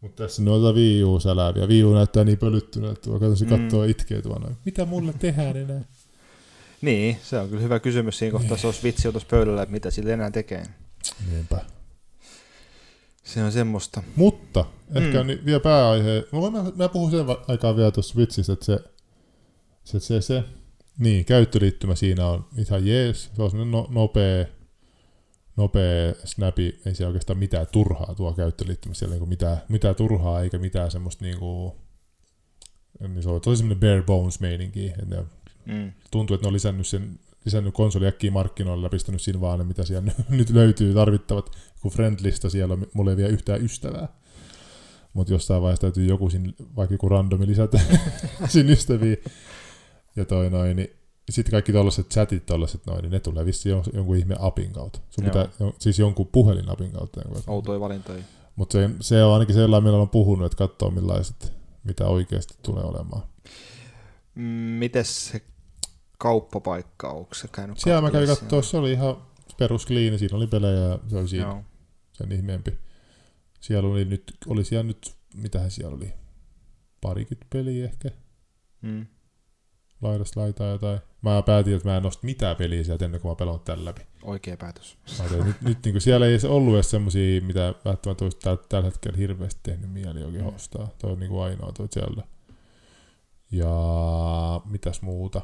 Mutta 0.00 0.22
tässä 0.22 0.42
noita 0.42 0.72
Wii 0.72 1.04
U 1.04 1.20
säläviä. 1.20 1.66
Wii 1.66 1.84
U 1.84 1.94
näyttää 1.94 2.24
niin 2.24 2.38
pölyttynyt, 2.38 2.90
että 2.90 3.10
vaikka 3.10 3.36
se 3.36 3.46
katsoo 3.46 3.84
mm. 3.84 3.90
itkee 3.90 4.22
noin. 4.24 4.56
Mitä 4.64 4.84
mulle 4.84 5.12
tehdään 5.12 5.56
enää? 5.56 5.84
Niin, 6.82 7.16
se 7.22 7.38
on 7.38 7.48
kyllä 7.48 7.62
hyvä 7.62 7.80
kysymys 7.80 8.18
siinä 8.18 8.32
kohtaa, 8.32 8.56
se 8.56 8.66
olisi 8.66 8.82
vitsi 8.82 9.12
tuossa 9.12 9.28
pöydällä, 9.30 9.62
että 9.62 9.72
mitä 9.72 9.90
sille 9.90 10.12
enää 10.12 10.30
tekee. 10.30 10.64
Niinpä. 11.30 11.60
Se 13.24 13.44
on 13.44 13.52
semmoista. 13.52 14.02
Mutta 14.16 14.64
ehkä 14.94 15.20
Mm. 15.20 15.26
niin 15.26 15.44
vielä 15.44 15.60
pääaihe. 15.60 16.24
Mä, 16.32 16.40
voin- 16.40 16.52
mä, 16.52 16.64
mä 16.76 16.88
puhun 16.88 17.10
sen 17.10 17.26
aikaa 17.48 17.76
vielä 17.76 17.90
tuossa 17.90 18.12
Switchistä, 18.12 18.52
että 18.52 18.64
se, 18.66 18.78
se, 19.84 20.00
se, 20.00 20.20
se 20.20 20.44
niin, 20.98 21.24
käyttöliittymä 21.24 21.94
siinä 21.94 22.26
on 22.26 22.44
ihan 22.58 22.86
jees. 22.86 23.30
Se 23.36 23.42
on 23.42 23.70
no, 23.70 23.86
nopea, 23.90 24.46
nopea 25.56 26.14
snapi. 26.24 26.80
Ei 26.86 26.94
siellä 26.94 27.08
oikeastaan 27.08 27.38
mitään 27.38 27.66
turhaa 27.72 28.14
tuo 28.14 28.32
käyttöliittymä. 28.32 28.94
Siellä 28.94 29.14
ei 29.14 29.18
niinku 29.18 29.30
mitään, 29.30 29.56
mitään 29.68 29.94
turhaa 29.94 30.40
eikä 30.42 30.58
mitään 30.58 30.90
semmoista 30.90 31.24
niinku, 31.24 31.76
niin 33.00 33.22
se 33.22 33.28
on 33.28 33.40
tosi 33.40 33.56
semmoinen 33.58 33.80
bare 33.80 34.02
bones 34.02 34.40
meininki. 34.40 34.92
Että 35.02 35.24
Mm. 35.66 35.92
tuntuu, 36.10 36.34
että 36.34 36.44
ne 36.44 36.48
on 36.48 36.52
lisännyt, 36.54 36.86
sen, 36.86 37.18
lisännyt 37.44 37.74
konsoli 37.74 38.06
äkkiä 38.06 38.30
markkinoille 38.30 38.86
ja 38.86 38.90
pistänyt 38.90 39.20
siinä 39.22 39.40
vaan 39.40 39.58
ne, 39.58 39.64
mitä 39.64 39.84
siellä 39.84 40.12
nyt- 40.28 40.50
löytyy 40.50 40.94
tarvittavat. 40.94 41.50
Kun 41.82 41.90
friendlista 41.92 42.50
siellä 42.50 42.72
on, 42.74 42.86
mulla 42.94 43.10
ei 43.10 43.16
vielä 43.16 43.30
yhtään 43.32 43.64
ystävää. 43.64 44.08
Mutta 45.12 45.32
jossain 45.32 45.62
vaiheessa 45.62 45.80
täytyy 45.80 46.06
joku 46.06 46.30
siinä, 46.30 46.52
vaikka 46.76 46.94
joku 46.94 47.08
randomi 47.08 47.46
lisätä 47.46 47.80
siinä 48.48 48.72
ystäviä. 48.72 49.16
Ja 50.16 50.24
toi 50.24 50.50
noin, 50.50 50.76
niin 50.76 50.90
sitten 51.30 51.50
kaikki 51.50 51.72
tollaset 51.72 52.08
chatit 52.08 52.46
tollaset 52.46 52.86
noin, 52.86 53.02
niin 53.02 53.10
ne 53.10 53.20
tulee 53.20 53.46
vissiin 53.46 53.76
jon- 53.76 53.96
jonkun 53.96 54.16
ihme 54.16 54.36
apin 54.38 54.72
kautta. 54.72 55.00
Sun 55.10 55.24
Joo. 55.24 55.32
pitää, 55.32 55.48
jo- 55.60 55.74
siis 55.78 55.98
jonkun 55.98 56.26
puhelinapin 56.26 56.92
kautta. 56.92 57.20
Outoja 57.46 57.80
valintoja. 57.80 58.22
Mutta 58.56 58.72
se, 58.72 58.90
se 59.00 59.24
on 59.24 59.32
ainakin 59.32 59.54
sellainen, 59.54 59.84
millä 59.90 60.02
on 60.02 60.08
puhunut, 60.08 60.46
että 60.46 60.56
katsoo 60.58 60.90
millaiset, 60.90 61.52
mitä 61.84 62.06
oikeasti 62.06 62.54
tulee 62.62 62.84
olemaan. 62.84 63.22
Mites 64.78 65.26
se 65.28 65.42
kauppapaikka, 66.18 67.08
onko 67.10 67.34
se 67.34 67.48
käynyt 67.48 67.78
Siellä 67.78 68.00
mä 68.02 68.10
kävin 68.10 68.28
katsoa, 68.28 68.62
se 68.62 68.76
oli 68.76 68.92
ihan 68.92 69.16
peruskliini, 69.58 70.18
siinä 70.18 70.36
oli 70.36 70.46
pelejä 70.46 70.80
ja 70.80 70.98
se 71.08 71.16
oli 71.16 71.28
siinä 71.28 71.46
Joo. 71.46 71.62
sen 72.12 72.32
ihmeempi. 72.32 72.78
Siellä 73.60 73.88
oli 73.88 74.04
nyt, 74.04 74.36
oli 74.46 74.64
siellä 74.64 74.82
nyt, 74.86 75.14
mitähän 75.34 75.70
siellä 75.70 75.96
oli, 75.96 76.12
parikymmentä 77.00 77.46
peliä 77.50 77.84
ehkä, 77.84 78.10
Mm. 78.82 79.06
laidasta 80.02 80.40
laitaa 80.40 80.68
jotain. 80.70 81.00
Mä 81.22 81.42
päätin, 81.42 81.74
että 81.74 81.88
mä 81.88 81.96
en 81.96 82.02
nosta 82.02 82.26
mitään 82.26 82.56
peliä 82.56 82.84
sieltä 82.84 83.04
ennen 83.04 83.20
kuin 83.20 83.30
mä 83.32 83.34
pelaan 83.36 83.60
tän 83.60 83.84
läpi. 83.84 84.00
Oikea 84.22 84.56
päätös. 84.56 84.96
Mä 85.18 85.24
ajattelin, 85.24 85.46
nyt, 85.46 85.62
nyt 85.62 85.78
niin 85.84 86.00
siellä 86.00 86.26
ei 86.26 86.38
ollut 86.48 86.74
edes 86.74 86.90
semmosia, 86.90 87.42
mitä 87.42 87.74
välttämättä 87.84 88.24
olisi 88.24 88.38
tällä, 88.38 88.62
tällä 88.68 88.84
hetkellä 88.84 89.18
hirveästi 89.18 89.60
tehnyt 89.62 89.92
mieli 89.92 90.22
oikein 90.24 90.44
Mm. 90.44 90.54
ostaa. 90.54 90.88
Toi 90.98 91.12
on 91.12 91.20
niin 91.20 91.30
kuin 91.30 91.42
ainoa 91.42 91.72
toi 91.72 91.88
Zelda. 91.88 92.22
Ja 93.52 93.70
mitäs 94.70 95.02
muuta. 95.02 95.40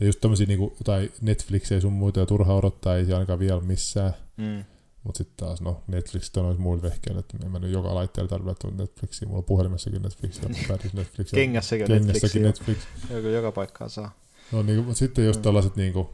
Ja 0.00 0.06
just 0.06 0.20
tämmösiä 0.20 0.46
niin 0.46 0.60
jotain 0.60 1.12
Netflixia 1.20 1.80
sun 1.80 1.92
muita 1.92 2.20
ja 2.20 2.26
turha 2.26 2.54
odottaa, 2.54 2.96
ei 2.96 3.12
ainakaan 3.12 3.38
vielä 3.38 3.60
missään. 3.60 4.12
Mm. 4.36 4.64
Mutta 5.04 5.18
sitten 5.18 5.46
taas, 5.46 5.60
no 5.60 5.82
Netflix 5.86 6.30
on 6.36 6.44
noissa 6.44 6.62
muilla 6.62 6.82
vehkeillä, 6.82 7.20
että 7.20 7.38
en 7.44 7.50
mä 7.50 7.58
nyt 7.58 7.72
joka 7.72 7.94
laitteella 7.94 8.28
tarvitse 8.28 8.70
Netflixiä. 8.70 9.28
Mulla 9.28 9.38
on 9.38 9.44
puhelimessakin 9.44 10.02
Netflix 10.02 10.42
ja 10.42 10.48
päädys 10.68 10.94
Netflix. 10.94 11.30
Kengässäkin 11.30 11.84
on 11.92 11.98
Kengässäkin 11.98 12.42
Netflix. 12.42 12.78
Netflix. 12.78 13.10
Joku 13.10 13.28
joka 13.28 13.52
paikkaan 13.52 13.90
saa. 13.90 14.10
No 14.52 14.62
niin, 14.62 14.78
mutta 14.84 14.98
sitten 14.98 15.26
just 15.26 15.38
Mm. 15.40 15.42
tällaiset 15.42 15.76
niinku, 15.76 16.10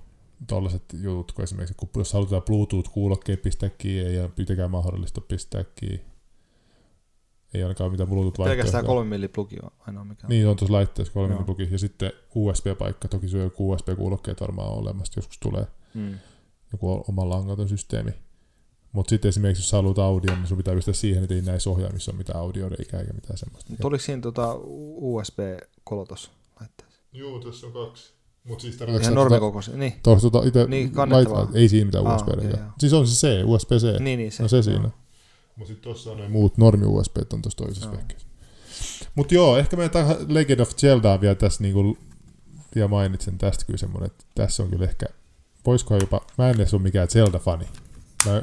tollaset 0.46 0.82
jutut, 1.02 1.32
kun 1.32 1.42
esimerkiksi 1.44 1.74
kun 1.76 1.88
jos 1.96 2.12
halutaan 2.12 2.42
Bluetooth-kuulokkeet 2.42 3.42
pistää 3.42 3.70
kiinni, 3.78 4.10
ei 4.10 4.20
ole 4.20 4.30
mitenkään 4.36 4.70
mahdollista 4.70 5.20
pistää 5.20 5.64
kiinni. 5.74 6.04
Ei 7.54 7.62
ainakaan 7.62 7.90
mitään 7.90 8.08
Bluetooth-vaihtoehtoja. 8.08 8.56
Pelkästään 8.56 8.86
kolme 8.86 9.08
milli 9.10 9.28
plugi 9.28 9.56
on 9.62 9.70
ainoa 9.86 10.04
mikä 10.04 10.26
on. 10.26 10.28
Niin, 10.28 10.46
on 10.48 10.56
tuossa 10.56 10.72
laitteessa 10.72 11.14
kolme 11.14 11.34
Joo. 11.34 11.42
plugi. 11.42 11.68
Ja 11.70 11.78
sitten 11.78 12.12
USB-paikka, 12.34 13.08
toki 13.08 13.28
se 13.28 13.36
on 13.36 13.42
joku 13.42 13.70
USB-kuulokkeet 13.72 14.40
varmaan 14.40 14.68
on 14.68 14.78
olemassa, 14.78 15.18
joskus 15.18 15.38
tulee 15.38 15.66
Mm. 15.94 16.18
joku 16.72 17.04
oma 17.08 17.28
langaton 17.28 17.68
systeemi. 17.68 18.10
Mutta 18.92 19.10
sitten 19.10 19.28
esimerkiksi 19.28 19.62
jos 19.62 19.70
sä 19.70 19.76
haluat 19.76 19.98
audio, 19.98 20.34
niin 20.36 20.46
sun 20.46 20.56
pitää 20.56 20.74
pistää 20.74 20.94
siihen, 20.94 21.22
että 21.22 21.34
ei 21.34 21.42
näissä 21.42 21.70
ohjaimissa 21.70 22.10
ole 22.12 22.18
mitään 22.18 22.40
audioreikää 22.40 23.00
eikä 23.00 23.12
mitään 23.12 23.38
semmoista. 23.38 23.70
Mutta 23.70 23.88
oliko 23.88 24.02
siinä 24.02 24.22
tota 24.22 24.54
USB-kolotos 24.96 26.30
laitteessa? 26.60 27.00
Joo, 27.12 27.40
tässä 27.40 27.66
on 27.66 27.72
kaksi. 27.72 28.12
Mutta 28.44 28.62
siis 28.62 28.78
Ihan 29.00 29.14
normikokoisia. 29.14 29.76
Niin. 29.76 29.92
Tuossa 30.02 30.30
tota 30.30 30.46
itse 30.46 30.66
Niin, 30.66 30.92
laittaa, 31.10 31.48
ei 31.54 31.68
siinä 31.68 31.84
mitään 31.84 32.06
Aa, 32.06 32.16
USB 32.16 32.28
okay. 32.28 32.52
Siis 32.78 32.92
on 32.92 33.06
se 33.06 33.26
C, 33.26 33.44
USB-C. 33.44 34.00
niin, 34.00 34.18
niin 34.18 34.32
se. 34.32 34.42
no 34.42 34.48
se 34.48 34.62
siinä. 34.62 34.90
Mutta 35.56 35.68
sitten 35.68 35.82
tuossa 35.82 36.10
on 36.10 36.18
noin 36.18 36.30
muut 36.30 36.58
normi 36.58 36.86
USB 36.86 37.16
on 37.32 37.42
tuossa 37.42 37.56
toisessa 37.56 37.88
Joo. 37.88 37.96
vehkeessä. 37.96 38.26
Mutta 39.14 39.34
joo, 39.34 39.56
ehkä 39.58 39.76
mä 39.76 39.88
tähän 39.88 40.16
Legend 40.28 40.60
of 40.60 40.76
Zeldaa 40.76 41.20
vielä 41.20 41.34
tässä 41.34 41.62
niinku, 41.62 41.98
vielä 42.74 42.88
mainitsen 42.88 43.38
tästä 43.38 43.64
kyllä 43.64 43.78
semmonen, 43.78 44.06
että 44.06 44.24
tässä 44.34 44.62
on 44.62 44.70
kyllä 44.70 44.84
ehkä, 44.84 45.06
voisikohan 45.66 46.00
jopa, 46.00 46.20
mä 46.38 46.50
en 46.50 46.56
edes 46.56 46.74
ole 46.74 46.82
mikään 46.82 47.08
Zelda-fani. 47.08 47.66
Mä 48.26 48.42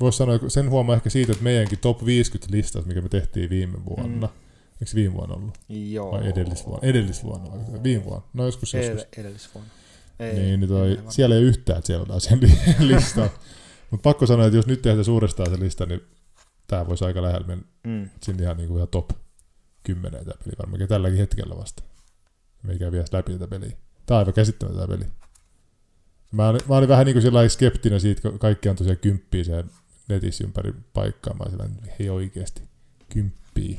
vois 0.00 0.16
sanoa, 0.16 0.38
sen 0.48 0.70
huomaa 0.70 0.96
ehkä 0.96 1.10
siitä, 1.10 1.32
että 1.32 1.44
meidänkin 1.44 1.78
top 1.78 2.04
50 2.04 2.56
listat, 2.56 2.86
mikä 2.86 3.00
me 3.00 3.08
tehtiin 3.08 3.50
viime 3.50 3.84
vuonna, 3.84 4.26
mm. 4.26 4.32
Eikö 4.80 4.86
se 4.86 4.94
viime 4.94 5.14
vuonna 5.14 5.34
ollut? 5.34 5.58
Joo. 5.68 6.10
Vai 6.12 6.28
edellisvuonna? 6.28 6.88
Edellisvuonna, 6.88 7.50
vai 7.50 7.82
viime 7.82 8.04
vuonna? 8.04 8.26
No 8.32 8.44
joskus 8.44 8.74
joskus. 8.74 9.02
Ed- 9.02 9.20
edellisvuonna. 9.20 9.70
Ei, 10.20 10.34
Niin, 10.34 10.60
niin 10.60 10.68
toi, 10.68 10.80
edellisvuonna. 10.80 11.10
siellä 11.10 11.34
ei 11.36 11.42
yhtään 11.42 11.82
Zeldaa 11.82 12.20
sen 12.20 12.40
li- 12.40 12.88
listalla. 12.94 13.30
Mutta 13.90 14.02
pakko 14.02 14.26
sanoa, 14.26 14.46
että 14.46 14.56
jos 14.56 14.66
nyt 14.66 14.82
tehdään 14.82 15.04
suurestaan 15.04 15.50
se 15.50 15.60
lista, 15.60 15.86
niin 15.86 16.00
tämä 16.66 16.86
voisi 16.88 17.04
aika 17.04 17.22
lähellä 17.22 17.46
mennä 17.46 17.64
Mm. 17.86 18.10
sinne 18.22 18.42
ihan, 18.42 18.56
niin 18.56 18.68
kuin 18.68 18.76
ihan 18.78 18.88
top 18.88 19.10
10 19.82 20.24
tämä 20.24 20.34
peli 20.44 20.54
varmaan 20.58 20.88
tälläkin 20.88 21.18
hetkellä 21.18 21.56
vasta. 21.56 21.82
Me 22.62 22.72
ei 22.72 22.78
käy 22.78 22.92
vielä 22.92 23.04
läpi 23.12 23.32
tätä 23.32 23.46
peliä. 23.48 23.72
Tämä 24.06 24.16
on 24.16 24.18
aivan 24.18 24.34
käsittämätön 24.34 24.80
tämä 24.86 24.98
peli. 24.98 25.10
Mä 26.32 26.48
olin, 26.48 26.60
mä 26.68 26.76
olin 26.76 26.88
vähän 26.88 27.06
niin 27.06 27.14
kuin 27.14 27.22
sellainen 27.22 27.50
skeptinen 27.50 28.00
siitä, 28.00 28.22
kun 28.30 28.38
kaikki 28.38 28.68
on 28.68 28.76
tosiaan 28.76 28.98
kymppiä 28.98 29.44
siellä 29.44 29.64
netissä 30.08 30.44
ympäri 30.44 30.74
paikkaa. 30.94 31.34
Mä 31.34 31.38
olin 31.42 31.50
sellainen, 31.50 31.76
hei 31.98 32.10
oikeasti, 32.10 32.62
kymppiä. 33.12 33.78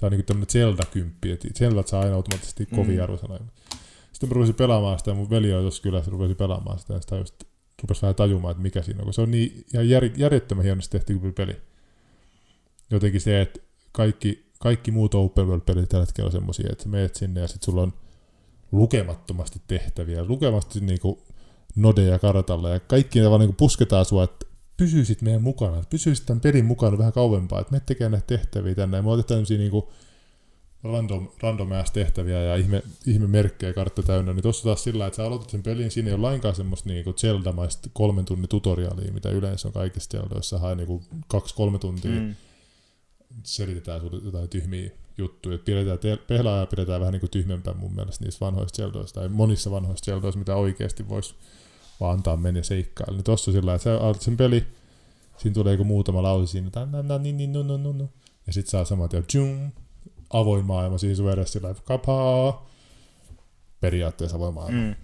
Se 0.00 0.06
on 0.06 0.12
niin 0.12 0.18
kuin 0.18 0.26
tämmöinen 0.26 0.50
Zelda-kymppi, 0.50 1.30
että 1.30 1.48
Zelda 1.58 1.82
saa 1.86 2.02
aina 2.02 2.14
automaattisesti 2.14 2.66
kovia 2.66 2.96
Mm. 2.96 3.02
arvosanoja. 3.02 3.40
Sitten 4.12 4.28
mä 4.28 4.34
rupesin 4.34 4.54
pelaamaan 4.54 4.98
sitä, 4.98 5.10
ja 5.10 5.14
mun 5.14 5.30
veli 5.30 5.52
oli 5.52 5.62
tuossa 5.62 5.82
kylässä, 5.82 6.10
rupesi 6.10 6.34
pelaamaan 6.34 6.78
sitä, 6.78 6.94
ja 6.94 7.00
sitä 7.00 7.16
just 7.16 7.44
rupesi 7.82 8.02
vähän 8.02 8.14
tajumaan, 8.14 8.52
että 8.52 8.62
mikä 8.62 8.82
siinä 8.82 9.00
on, 9.00 9.04
kun 9.04 9.14
se 9.14 9.20
on 9.20 9.30
niin 9.30 9.64
ihan 9.74 9.88
jär, 9.88 10.04
järjettömän 10.16 10.64
hienosti 10.64 10.98
tehty 10.98 11.32
peli. 11.36 11.56
Jotenkin 12.90 13.20
se, 13.20 13.40
että 13.40 13.60
kaikki, 13.92 14.50
kaikki 14.58 14.90
muut 14.90 15.14
open 15.14 15.46
world-pelit 15.46 15.88
tällä 15.88 16.04
hetkellä 16.06 16.28
on 16.28 16.32
semmosia, 16.32 16.68
että 16.72 16.84
sä 16.84 16.90
meet 16.90 17.14
sinne 17.14 17.40
ja 17.40 17.48
sitten 17.48 17.64
sulla 17.64 17.82
on 17.82 17.92
lukemattomasti 18.72 19.62
tehtäviä, 19.66 20.24
lukemattomasti 20.24 20.80
niinku 20.80 21.22
nodeja 21.76 22.18
kartalla 22.18 22.70
ja 22.70 22.80
kaikki 22.80 23.22
vaan 23.22 23.40
niinku 23.40 23.56
pusketaan 23.58 24.04
sua, 24.04 24.24
että 24.24 24.46
pysyisit 24.80 25.22
meidän 25.22 25.42
mukana, 25.42 25.76
että 25.76 25.90
pysyisit 25.90 26.26
tämän 26.26 26.40
pelin 26.40 26.64
mukana 26.64 26.98
vähän 26.98 27.12
kauempaa, 27.12 27.60
että 27.60 27.72
me 27.72 27.80
tekemään 27.80 28.12
näitä 28.12 28.26
tehtäviä 28.26 28.74
tänne. 28.74 28.96
Ja 28.96 29.02
me 29.02 29.10
otetaan 29.10 29.28
tämmöisiä 29.28 29.58
niinku 29.58 29.92
random, 30.82 31.28
random 31.42 31.72
ass 31.72 31.90
tehtäviä 31.90 32.42
ja 32.42 32.56
ihme, 32.56 32.82
ihme 33.06 33.26
merkkejä 33.26 33.72
kartta 33.72 34.02
täynnä, 34.02 34.32
niin 34.32 34.42
tuossa 34.42 34.64
taas 34.64 34.84
sillä, 34.84 35.06
että 35.06 35.16
sä 35.16 35.24
aloitat 35.26 35.50
sen 35.50 35.62
pelin, 35.62 35.90
siinä 35.90 36.08
ei 36.08 36.14
ole 36.14 36.20
lainkaan 36.22 36.54
semmoista 36.54 36.88
niinku 36.88 37.12
Zelda-maista 37.12 37.88
kolmen 37.92 38.24
tunnin 38.24 38.48
tutoriaalia, 38.48 39.12
mitä 39.12 39.30
yleensä 39.30 39.68
on 39.68 39.72
kaikissa 39.72 40.10
Zeldoissa, 40.10 40.58
hae 40.58 40.74
niinku 40.74 41.02
kaksi-kolme 41.28 41.78
tuntia, 41.78 42.20
mm. 42.20 42.34
Selitetään 43.42 44.00
sulle 44.00 44.20
jotain 44.24 44.48
tyhmiä 44.48 44.90
juttuja, 45.18 45.54
että 45.54 45.64
pidetään 45.64 45.98
te- 45.98 46.16
pelaajaa 46.16 46.66
pidetään 46.66 47.00
vähän 47.00 47.12
niinku 47.12 47.28
tyhmempää 47.28 47.74
mun 47.74 47.94
mielestä 47.94 48.24
niistä 48.24 48.46
vanhoista 48.46 48.76
Zeldoista, 48.76 49.20
tai 49.20 49.28
monissa 49.28 49.70
vanhoista 49.70 50.04
Zeldoista, 50.04 50.38
mitä 50.38 50.56
oikeasti 50.56 51.08
voisi 51.08 51.34
vaan 52.00 52.12
antaa 52.12 52.36
mennä 52.36 52.62
seikkailla. 52.62 53.16
Niin 53.16 53.24
tossa 53.24 53.52
sillä, 53.52 53.74
että 53.74 53.84
sä 53.84 54.20
sen 54.20 54.36
peli, 54.36 54.66
siinä 55.36 55.54
tulee 55.54 55.72
joku 55.72 55.84
muutama 55.84 56.22
lause 56.22 56.50
siinä, 56.50 56.66
että 56.66 56.86
na, 56.86 57.02
na, 57.02 57.18
ni, 57.18 57.32
ni, 57.32 57.46
no, 57.46 57.62
no, 57.62 57.76
no, 57.76 57.92
no. 57.92 58.08
ja 58.46 58.52
sit 58.52 58.66
saa 58.66 58.84
samat 58.84 59.12
ja 59.12 59.22
tjum, 59.22 59.70
avoin 60.30 60.64
maailma 60.64 60.98
siinä 60.98 61.14
sun 61.14 61.30
edessä 61.30 61.52
sillä 61.52 61.74
kapaa, 61.84 62.70
periaatteessa 63.80 64.36
avoin 64.36 64.54
maailma. 64.54 64.80
Mm. 64.80 64.94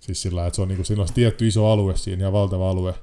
Siis 0.00 0.22
sillä 0.22 0.46
että 0.46 0.56
se 0.56 0.62
on 0.62 0.68
niinku, 0.68 0.84
siinä 0.84 1.02
on 1.02 1.08
tietty 1.14 1.48
iso 1.48 1.66
alue 1.66 1.96
siinä, 1.96 2.20
ihan 2.20 2.32
valtava 2.32 2.70
alue, 2.70 2.94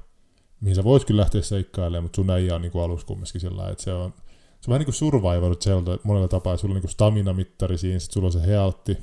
mihin 0.60 0.76
sä 0.76 0.84
vois 0.84 1.04
kyllä 1.04 1.20
lähteä 1.20 1.42
seikkailemaan, 1.42 2.04
mutta 2.04 2.16
sun 2.16 2.30
ei 2.30 2.50
ole 2.50 2.58
niinku 2.58 2.80
alus 2.80 3.04
kumminkin 3.04 3.40
sillä 3.40 3.68
että 3.68 3.84
se 3.84 3.92
on, 3.92 4.14
se 4.60 4.68
on 4.68 4.68
vähän 4.68 4.78
niin 4.78 4.84
kuin 4.84 4.94
Survivor 4.94 5.56
Zelda 5.56 5.98
monella 6.02 6.28
tapaa, 6.28 6.56
sulla 6.56 6.72
on 6.72 6.76
niinku 6.76 6.88
stamina-mittari 6.88 7.78
siinä, 7.78 7.98
sit 7.98 8.10
sulla 8.10 8.26
on 8.26 8.32
se 8.32 8.46
healtti, 8.46 8.98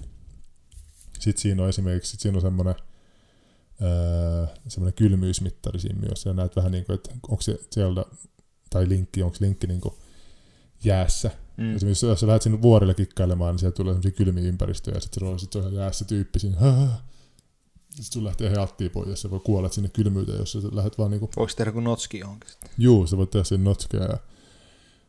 sit 1.20 1.38
siinä 1.38 1.64
on 1.64 1.70
esimerkiksi, 1.70 2.12
sit 2.12 2.20
siinä 2.20 2.38
on 2.38 2.42
semmonen 2.42 2.76
öö, 3.82 4.46
semmoinen 4.68 4.94
kylmyysmittari 4.94 5.80
siinä 5.80 6.00
myös. 6.00 6.26
Ja 6.26 6.34
näet 6.34 6.56
vähän 6.56 6.72
niin 6.72 6.86
kuin, 6.86 6.96
että 6.96 7.10
onko 7.30 7.42
se 7.42 7.60
sieltä, 7.72 8.06
tai 8.70 8.90
linkki, 8.90 9.24
onko 9.24 9.38
linkki 9.40 9.68
niin 9.68 9.82
kuin 9.82 9.94
jäässä. 10.84 11.32
Mm. 11.58 11.76
Esimerkiksi 11.76 12.06
jos 12.06 12.20
sä 12.20 12.28
lähdet 12.28 12.42
sinne 12.42 12.62
vuorille 12.62 12.94
kikkailemaan, 12.94 13.54
niin 13.54 13.60
sieltä 13.60 13.76
tulee 13.76 13.94
semmoisia 13.94 14.12
kylmiä 14.12 14.44
ympäristöjä, 14.44 14.98
ja 14.98 15.02
sitten 15.02 15.30
se, 15.30 15.40
sit 15.40 15.52
se 15.52 15.58
on 15.58 15.64
ihan 15.64 15.76
jäässä 15.76 16.06
tyyppi 16.06 16.40
siinä. 16.40 16.58
Sitten 17.90 18.14
sun 18.14 18.26
lähtee 18.26 18.50
heattiin 18.50 18.92
pois, 18.92 19.10
ja 19.10 19.16
sä 19.16 19.32
voi 19.32 19.40
kuolla 19.40 19.70
sinne 19.70 19.90
kylmyyteen, 19.90 20.40
jos 20.40 20.52
sä 20.52 20.60
lähdet 20.72 20.98
vaan 20.98 21.12
niinku... 21.12 21.30
Voiko 21.38 21.54
tehdä 21.56 21.72
kuin 21.72 21.84
notski 21.84 22.20
johonkin 22.20 22.50
sitten? 22.50 22.70
Juu, 22.78 23.08
sä 23.08 23.18
voit 23.18 23.30
tehdä 23.32 23.44
sen 23.44 23.64
notskeja, 23.64 24.04
ja 24.04 24.18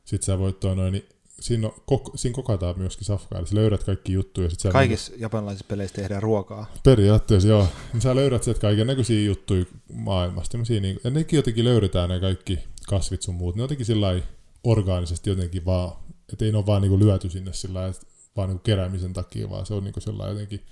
sit 0.04 0.22
sä 0.22 0.38
voit 0.38 0.60
toi 0.60 0.76
noin, 0.76 0.92
niin 0.92 1.08
siinä, 1.40 1.66
on, 1.66 1.74
kok, 1.86 2.10
siinä 2.14 2.34
kokataan 2.34 2.78
myöskin 2.78 3.04
safkaa, 3.04 3.38
eli 3.38 3.46
sä 3.46 3.54
löydät 3.54 3.84
kaikki 3.84 4.12
juttuja. 4.12 4.50
Sit 4.50 4.72
Kaikissa 4.72 5.12
niin, 5.12 5.20
japanilaisissa 5.20 5.66
peleissä 5.68 5.96
tehdään 5.96 6.22
ruokaa. 6.22 6.72
Periaatteessa 6.84 7.48
joo. 7.48 7.68
Niin 7.92 8.00
sä 8.00 8.14
löydät 8.14 8.42
sieltä 8.42 8.60
kaiken 8.60 8.86
näköisiä 8.86 9.26
juttuja 9.26 9.64
maailmasta. 9.92 10.58
Niin, 10.58 11.00
ja 11.04 11.10
nekin 11.10 11.36
jotenkin 11.36 11.64
löydetään 11.64 12.08
ne 12.08 12.20
kaikki 12.20 12.58
kasvit 12.88 13.22
sun 13.22 13.34
muut. 13.34 13.56
Ne 13.56 13.62
jotenkin 13.62 13.86
sillä 13.86 14.20
orgaanisesti 14.64 15.30
jotenkin 15.30 15.64
vaan, 15.64 15.92
että 16.32 16.44
ei 16.44 16.52
ne 16.52 16.58
ole 16.58 16.66
vaan 16.66 16.82
niinku 16.82 16.98
lyöty 16.98 17.30
sinne 17.30 17.52
sillä 17.52 17.80
lailla, 17.80 18.00
vaan 18.36 18.48
niinku 18.48 18.62
keräämisen 18.62 19.12
takia, 19.12 19.50
vaan 19.50 19.66
se 19.66 19.74
on 19.74 19.84
niinku 19.84 20.00
sellainen 20.00 20.34
jotenkin, 20.34 20.66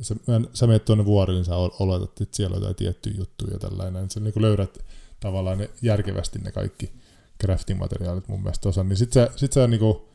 sä, 0.00 0.14
sä 0.54 0.66
menet 0.66 0.84
tuonne 0.84 1.04
vuorille, 1.04 1.38
niin 1.38 1.44
sä 1.44 1.56
oletat, 1.56 2.20
että 2.20 2.36
siellä 2.36 2.54
on 2.54 2.60
jotain 2.60 2.76
tiettyjä 2.76 3.16
juttuja 3.18 3.52
ja 3.52 3.58
tällainen. 3.58 4.10
Sä 4.10 4.20
niinku 4.20 4.42
löydät 4.42 4.78
tavallaan 5.20 5.58
ne 5.58 5.70
järkevästi 5.82 6.38
ne 6.38 6.52
kaikki 6.52 6.92
crafting-materiaalit 7.44 8.28
mun 8.28 8.42
mielestä 8.42 8.68
osa, 8.68 8.84
niin 8.84 8.96
sit 8.96 9.12
sä, 9.12 9.30
sit 9.36 9.52
sä 9.52 9.66
niinku, 9.66 10.08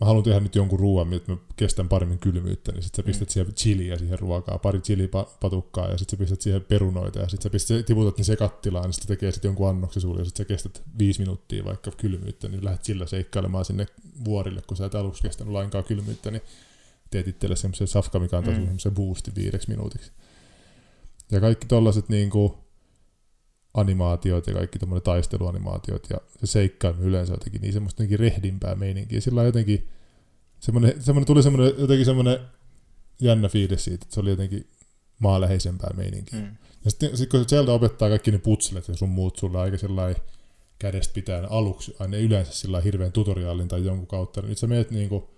mä 0.00 0.06
haluan 0.06 0.24
tehdä 0.24 0.40
nyt 0.40 0.54
jonkun 0.54 0.78
ruoan, 0.78 1.12
että 1.12 1.32
mä 1.32 1.38
kestän 1.56 1.88
paremmin 1.88 2.18
kylmyyttä, 2.18 2.72
niin 2.72 2.82
sit 2.82 2.94
sä 2.94 3.02
pistät 3.02 3.28
mm. 3.28 3.32
siihen 3.32 3.54
chiliä 3.54 3.98
siihen 3.98 4.18
ruokaa, 4.18 4.58
pari 4.58 4.80
chilipatukkaa 4.80 5.88
ja 5.88 5.98
sit 5.98 6.10
sä 6.10 6.16
pistät 6.16 6.40
siihen 6.40 6.64
perunoita 6.64 7.18
ja 7.18 7.28
sit 7.28 7.42
sä 7.42 7.50
pistät, 7.50 7.86
tiputat 7.86 8.18
ne 8.18 8.24
se 8.24 8.36
kattilaan, 8.36 8.84
niin 8.84 8.92
sit 8.92 9.06
tekee 9.06 9.32
sit 9.32 9.44
jonkun 9.44 9.68
annoksen 9.68 10.02
sulle 10.02 10.20
ja 10.20 10.24
sit 10.24 10.36
sä 10.36 10.44
kestät 10.44 10.82
viisi 10.98 11.20
minuuttia 11.20 11.64
vaikka 11.64 11.90
kylmyyttä, 11.90 12.48
niin 12.48 12.64
lähdet 12.64 12.84
sillä 12.84 13.06
seikkailemaan 13.06 13.64
sinne 13.64 13.86
vuorille, 14.24 14.62
kun 14.66 14.76
sä 14.76 14.86
et 14.86 14.94
aluksi 14.94 15.22
kestänyt 15.22 15.52
lainkaan 15.52 15.84
kylmyyttä, 15.84 16.30
niin 16.30 16.42
teet 17.10 17.28
itselle 17.28 17.56
semmoisen 17.56 17.86
safka, 17.86 18.18
mikä 18.18 18.38
antaa 18.38 18.54
mm. 18.54 18.60
semmoisen 18.60 18.94
boostin 18.94 19.34
viideksi 19.34 19.68
minuutiksi. 19.68 20.12
Ja 21.32 21.40
kaikki 21.40 21.66
tollaset 21.66 22.08
niinku, 22.08 22.58
animaatiot 23.80 24.46
ja 24.46 24.54
kaikki 24.54 24.78
tämmöinen 24.78 25.02
taisteluanimaatiot 25.02 26.06
ja 26.10 26.16
se 26.40 26.46
seikkailu 26.46 27.00
yleensä 27.00 27.32
jotenkin 27.32 27.60
niin 27.60 27.72
semmoista 27.72 28.02
jotenkin 28.02 28.18
rehdimpää 28.18 28.74
meininkiä. 28.74 29.20
Sillä 29.20 29.44
jotenkin 29.44 29.88
semmoinen, 30.60 31.02
semmoinen, 31.02 31.26
tuli 31.26 31.42
semmoinen 31.42 31.74
jotenkin 31.78 32.06
semmoinen 32.06 32.38
jännä 33.20 33.48
fiilis 33.48 33.84
siitä, 33.84 34.04
että 34.04 34.14
se 34.14 34.20
oli 34.20 34.30
jotenkin 34.30 34.66
maaläheisempää 35.18 35.90
meininkiä. 35.96 36.40
Mm. 36.40 36.56
Ja 36.84 36.90
sitten 36.90 37.16
sit 37.16 37.30
kun 37.30 37.46
Zelda 37.48 37.72
opettaa 37.72 38.08
kaikki 38.08 38.30
ne 38.30 38.38
putslet 38.38 38.88
ja 38.88 38.96
sun 38.96 39.08
muut 39.08 39.36
sulle 39.36 39.58
aika 39.58 39.78
sellainen 39.78 40.22
kädestä 40.78 41.14
pitäen 41.14 41.50
aluksi, 41.52 41.96
aina 41.98 42.16
yleensä 42.16 42.52
sillä 42.52 42.80
hirveän 42.80 43.12
tutoriaalin 43.12 43.68
tai 43.68 43.84
jonkun 43.84 44.06
kautta, 44.06 44.40
niin 44.40 44.48
nyt 44.48 44.58
sä 44.58 44.66
meet 44.66 44.90
niinku 44.90 45.30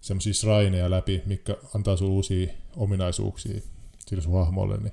semmoisia 0.00 0.34
shraineja 0.34 0.90
läpi, 0.90 1.22
mikä 1.26 1.56
antaa 1.74 1.96
sun 1.96 2.08
uusia 2.08 2.52
ominaisuuksia 2.76 3.60
sille 4.06 4.22
sun 4.22 4.32
hahmolle, 4.32 4.76
niin 4.76 4.92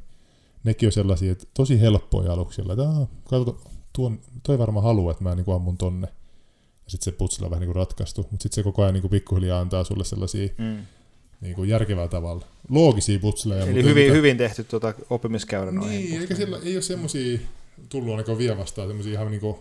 nekin 0.63 0.87
on 0.87 0.93
sellaisia, 0.93 1.31
että 1.31 1.45
tosi 1.53 1.81
helppoja 1.81 2.33
aluksi, 2.33 2.61
että 2.61 2.75
katso, 3.23 3.61
tuon, 3.93 4.19
toi 4.43 4.59
varmaan 4.59 4.83
haluaa, 4.83 5.11
että 5.11 5.23
mä 5.23 5.35
niin 5.35 5.55
ammun 5.55 5.77
tonne. 5.77 6.07
Ja 6.85 6.91
sitten 6.91 7.13
se 7.13 7.17
putsilla 7.17 7.49
vähän 7.49 7.61
niin 7.61 7.67
kuin 7.67 7.75
ratkaistu, 7.75 8.21
mutta 8.21 8.43
sitten 8.43 8.55
se 8.55 8.63
koko 8.63 8.81
ajan 8.81 8.93
niin 8.93 9.01
kuin 9.01 9.11
pikkuhiljaa 9.11 9.59
antaa 9.59 9.83
sulle 9.83 10.05
sellaisia 10.05 10.49
mm. 10.57 10.77
niin 11.41 11.55
kuin 11.55 11.69
järkevällä 11.69 12.07
tavalla. 12.07 12.45
Loogisia 12.69 13.19
putsileja. 13.19 13.65
Eli 13.65 13.83
hyvin, 13.83 14.13
hyvin 14.13 14.37
tehty 14.37 14.63
tuota 14.63 14.93
oppimiskäyrä 15.09 15.71
Niin, 15.71 16.21
eikä 16.21 16.35
sillä, 16.35 16.59
ei 16.63 16.75
ole 16.75 16.81
semmoisia 16.81 17.39
tullut 17.89 18.11
ainakaan 18.11 18.37
vielä 18.37 18.57
vastaan, 18.57 18.87
semmoisia 18.87 19.13
ihan 19.13 19.31
niin 19.31 19.41
kuin 19.41 19.55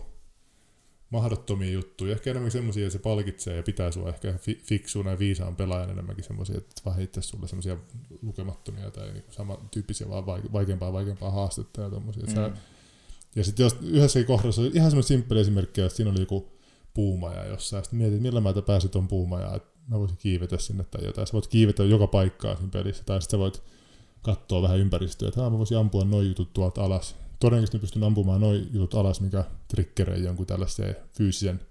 mahdottomia 1.09 1.71
juttuja. 1.71 2.11
Ehkä 2.11 2.29
enemmänkin 2.29 2.51
semmoisia, 2.51 2.85
että 2.85 2.97
se 2.97 2.99
palkitsee 2.99 3.55
ja 3.55 3.63
pitää 3.63 3.91
sua 3.91 4.09
ehkä 4.09 4.33
fi- 4.33 4.61
fiksuuna 4.63 5.11
ja 5.11 5.19
viisaan 5.19 5.55
pelaajan 5.55 5.89
enemmänkin 5.89 6.23
semmoisia, 6.23 6.57
että 6.57 6.81
vaan 6.85 6.95
heittää 6.95 7.23
sulle 7.23 7.47
semmoisia 7.47 7.77
lukemattomia 8.21 8.91
tai 8.91 9.11
niinku 9.11 9.31
samantyyppisiä 9.31 10.09
vaan 10.09 10.25
vaikeampaa 10.25 10.93
vaikeampaa 10.93 11.31
haastetta 11.31 11.81
ja 11.81 11.89
tommosia. 11.89 12.23
Mm. 12.23 12.53
ja 13.35 13.43
sitten 13.43 13.63
jos 13.63 13.77
yhdessä 13.81 14.23
kohdassa 14.23 14.61
oli 14.61 14.71
ihan 14.73 14.91
semmoinen 14.91 15.07
simppeli 15.07 15.39
esimerkki, 15.39 15.81
että 15.81 15.95
siinä 15.95 16.11
oli 16.11 16.19
joku 16.19 16.51
puumaja 16.93 17.45
jossain, 17.45 17.83
sitten 17.83 17.97
mietit, 17.97 18.21
millä 18.21 18.41
mä 18.41 18.53
pääsit 18.65 18.91
tuon 18.91 19.07
puumajaan, 19.07 19.55
että 19.55 19.69
mä 19.87 19.99
voisin 19.99 20.17
kiivetä 20.17 20.57
sinne 20.57 20.83
tai 20.83 21.05
jotain. 21.05 21.27
Sä 21.27 21.33
voit 21.33 21.47
kiivetä 21.47 21.83
joka 21.83 22.07
paikkaa 22.07 22.55
siinä 22.55 22.71
pelissä, 22.71 23.03
tai 23.03 23.21
sitten 23.21 23.37
sä 23.37 23.41
voit 23.41 23.63
katsoa 24.21 24.61
vähän 24.61 24.79
ympäristöä, 24.79 25.27
että 25.27 25.41
mä 25.41 25.57
voisin 25.57 25.77
ampua 25.77 26.05
noin 26.05 26.27
jutut 26.27 26.53
tuolta 26.53 26.83
alas 26.83 27.15
todennäköisesti 27.39 27.79
pystyn 27.79 28.03
ampumaan 28.03 28.41
noin 28.41 28.69
jutut 28.73 28.93
alas, 28.93 29.21
mikä 29.21 29.43
trikkeröi 29.67 30.23
jonkun 30.23 30.45
tällaisen 30.45 30.95
fyysisen 31.17 31.61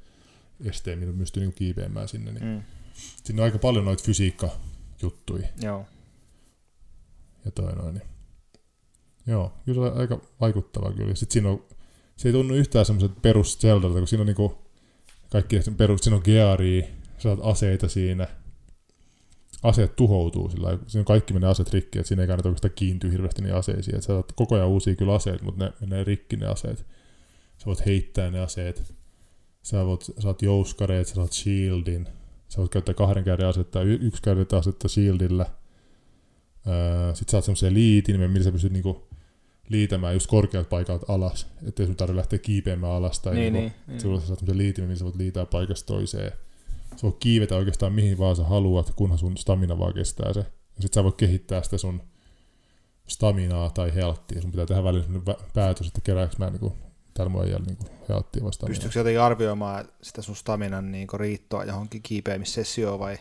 esteen, 0.64 0.98
millä 0.98 1.12
pystyy 1.18 1.42
niin 1.42 1.54
kiipeämään 1.54 2.08
sinne. 2.08 2.32
Niin 2.32 2.44
mm. 2.44 2.62
Siinä 3.24 3.42
on 3.42 3.44
aika 3.44 3.58
paljon 3.58 3.84
noita 3.84 4.04
fysiikkajuttuja. 4.04 5.48
Joo. 5.60 5.86
Ja 7.44 7.50
toi 7.50 7.72
noin. 7.72 7.94
Niin. 7.94 8.08
Joo, 9.26 9.52
kyllä 9.64 9.86
se 9.86 9.92
on 9.92 10.00
aika 10.00 10.20
vaikuttava 10.40 10.92
kyllä. 10.92 11.14
Sitten 11.14 11.32
siinä 11.32 11.48
on, 11.48 11.64
se 12.16 12.28
ei 12.28 12.32
tunnu 12.32 12.54
yhtään 12.54 12.84
semmoiset 12.84 13.22
perus 13.22 13.58
Zeldalta, 13.58 13.98
kun 13.98 14.08
siinä 14.08 14.20
on 14.20 14.26
niinku 14.26 14.58
kaikki 15.30 15.60
perus, 15.76 16.00
siinä 16.00 16.16
on 16.16 16.22
gearia, 16.24 16.86
saat 17.18 17.38
aseita 17.42 17.88
siinä, 17.88 18.26
aseet 19.62 19.96
tuhoutuu 19.96 20.50
sillä 20.50 20.78
siinä 20.86 21.04
kaikki 21.04 21.34
menee 21.34 21.50
aseet 21.50 21.72
rikki, 21.72 21.98
että 21.98 22.09
siinä 22.09 22.22
ei 22.22 22.26
kannata 22.26 22.48
oikeastaan 22.48 22.74
kiintyä 22.74 23.11
hirveästi 23.11 23.42
niin 23.42 23.54
aseisiin. 23.54 23.94
Että 23.94 24.06
sä 24.06 24.12
saat 24.12 24.32
koko 24.32 24.54
ajan 24.54 24.68
uusia 24.68 24.96
kyllä 24.96 25.14
aseet, 25.14 25.42
mutta 25.42 25.64
ne 25.64 25.72
menee 25.80 26.04
rikki 26.04 26.36
ne 26.36 26.46
aseet. 26.46 26.86
Sä 27.59 27.66
voit 27.66 27.86
heittää 27.86 28.30
ne 28.30 28.40
aseet. 28.40 28.94
Sä 29.62 29.86
voit, 29.86 30.04
saat 30.18 30.42
jouskareet, 30.42 31.09
sä 31.09 31.14
saat 31.14 31.32
shieldin. 31.32 32.09
Sä 32.48 32.59
voit 32.59 32.70
käyttää 32.70 32.94
kahden 32.94 33.24
käden 33.24 33.46
asetta, 33.46 33.82
y- 33.82 33.98
yksi 34.00 34.22
käden 34.22 34.46
asetta 34.59 34.88
shieldillä. 34.88 35.46
Öö, 36.66 37.14
sitten 37.14 37.30
saat 37.30 37.44
semmoisen 37.44 37.74
liitin, 37.74 38.20
millä 38.20 38.44
sä 38.44 38.52
pystyt 38.52 38.72
niinku 38.72 39.09
liitämään 39.68 40.14
just 40.14 40.26
korkealta 40.26 40.68
paikalta 40.68 41.12
alas, 41.12 41.46
ettei 41.66 41.86
sun 41.86 41.96
tarvitse 41.96 42.16
lähteä 42.16 42.38
kiipeämään 42.38 42.92
alas. 42.92 43.20
Tai 43.20 43.34
niin, 43.34 43.52
niinku, 43.52 43.76
niin, 43.86 44.02
niin. 44.02 44.20
saat 44.20 44.38
semmoisen 44.38 44.59
liitin, 44.59 44.84
millä 44.84 44.96
sä 44.96 45.04
voit 45.04 45.16
liitää 45.16 45.46
paikasta 45.46 45.86
toiseen 45.86 46.32
sä 46.99 47.03
voit 47.03 47.16
kiivetä 47.20 47.57
oikeastaan 47.57 47.92
mihin 47.92 48.18
vaan 48.18 48.36
sä 48.36 48.44
haluat, 48.44 48.92
kunhan 48.96 49.18
sun 49.18 49.36
stamina 49.36 49.78
vaan 49.78 49.94
kestää 49.94 50.32
se. 50.32 50.40
Ja 50.40 50.82
sit 50.82 50.94
sä 50.94 51.05
voit 51.05 51.16
kehittää 51.16 51.62
sitä 51.62 51.78
sun 51.78 52.03
staminaa 53.07 53.70
tai 53.70 53.94
healttia. 53.94 54.42
Sun 54.42 54.51
pitää 54.51 54.66
tehdä 54.66 54.84
välillä 54.84 55.07
päätös, 55.55 55.86
että 55.86 56.01
kerääkö 56.01 56.34
mä 56.38 56.51
niinku 56.51 56.76
tällä 57.14 57.30
mulla 57.30 57.44
ei 57.44 57.53
niinku 57.66 57.84
healttia 58.09 58.44
vastaan. 58.44 58.70
Pystyykö 58.70 58.99
jotenkin 58.99 59.20
arvioimaan 59.20 59.88
sitä 60.03 60.22
sun 60.22 60.36
staminan 60.36 60.92
niinku 60.92 61.18
riittoa 61.18 61.64
johonkin 61.64 62.03
kiipeämissessioon 62.03 62.99
vai 62.99 63.18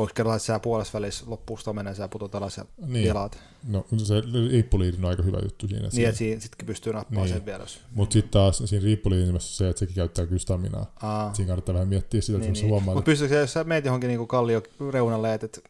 voiko 0.00 0.34
että 0.34 0.38
sä 0.38 0.58
puolessa 0.58 0.98
välissä 0.98 1.24
loppuu 1.28 1.56
stamina 1.56 1.90
ja 1.90 1.94
sä 1.94 2.08
putot 2.08 2.34
alas 2.34 2.56
ja 2.56 2.64
niin. 2.86 3.08
pelaat? 3.08 3.38
No 3.68 3.84
se 3.96 4.14
riippuliidi 4.50 4.96
on 4.96 5.04
aika 5.04 5.22
hyvä 5.22 5.38
juttu 5.42 5.68
siinä. 5.68 5.88
Niin, 5.92 6.08
että 6.08 6.18
siinä 6.18 6.40
sittenkin 6.40 6.66
pystyy 6.66 6.92
nappaamaan 6.92 7.26
niin. 7.26 7.36
sen 7.36 7.46
vielä. 7.46 7.66
Mutta 7.94 8.12
sitten 8.12 8.30
taas 8.30 8.62
siinä 8.64 8.84
riippuliidimessä 8.84 9.56
se, 9.56 9.68
että 9.68 9.80
sekin 9.80 9.94
käyttää 9.94 10.26
kyllä 10.26 10.38
staminaa. 10.38 10.92
Aa. 11.02 11.34
Siinä 11.34 11.48
kannattaa 11.48 11.74
vähän 11.74 11.88
miettiä 11.88 12.20
sitä, 12.20 12.38
että 12.38 12.52
niin, 12.52 12.62
niin. 12.62 12.68
huomaa. 12.68 12.94
Mutta 12.94 13.08
pystyykö, 13.08 13.34
jos 13.34 13.52
sä 13.52 13.64
meet 13.64 13.84
johonkin 13.84 14.08
niinku 14.08 14.26
kallio 14.26 14.62
reunalle, 14.90 15.34
että 15.34 15.60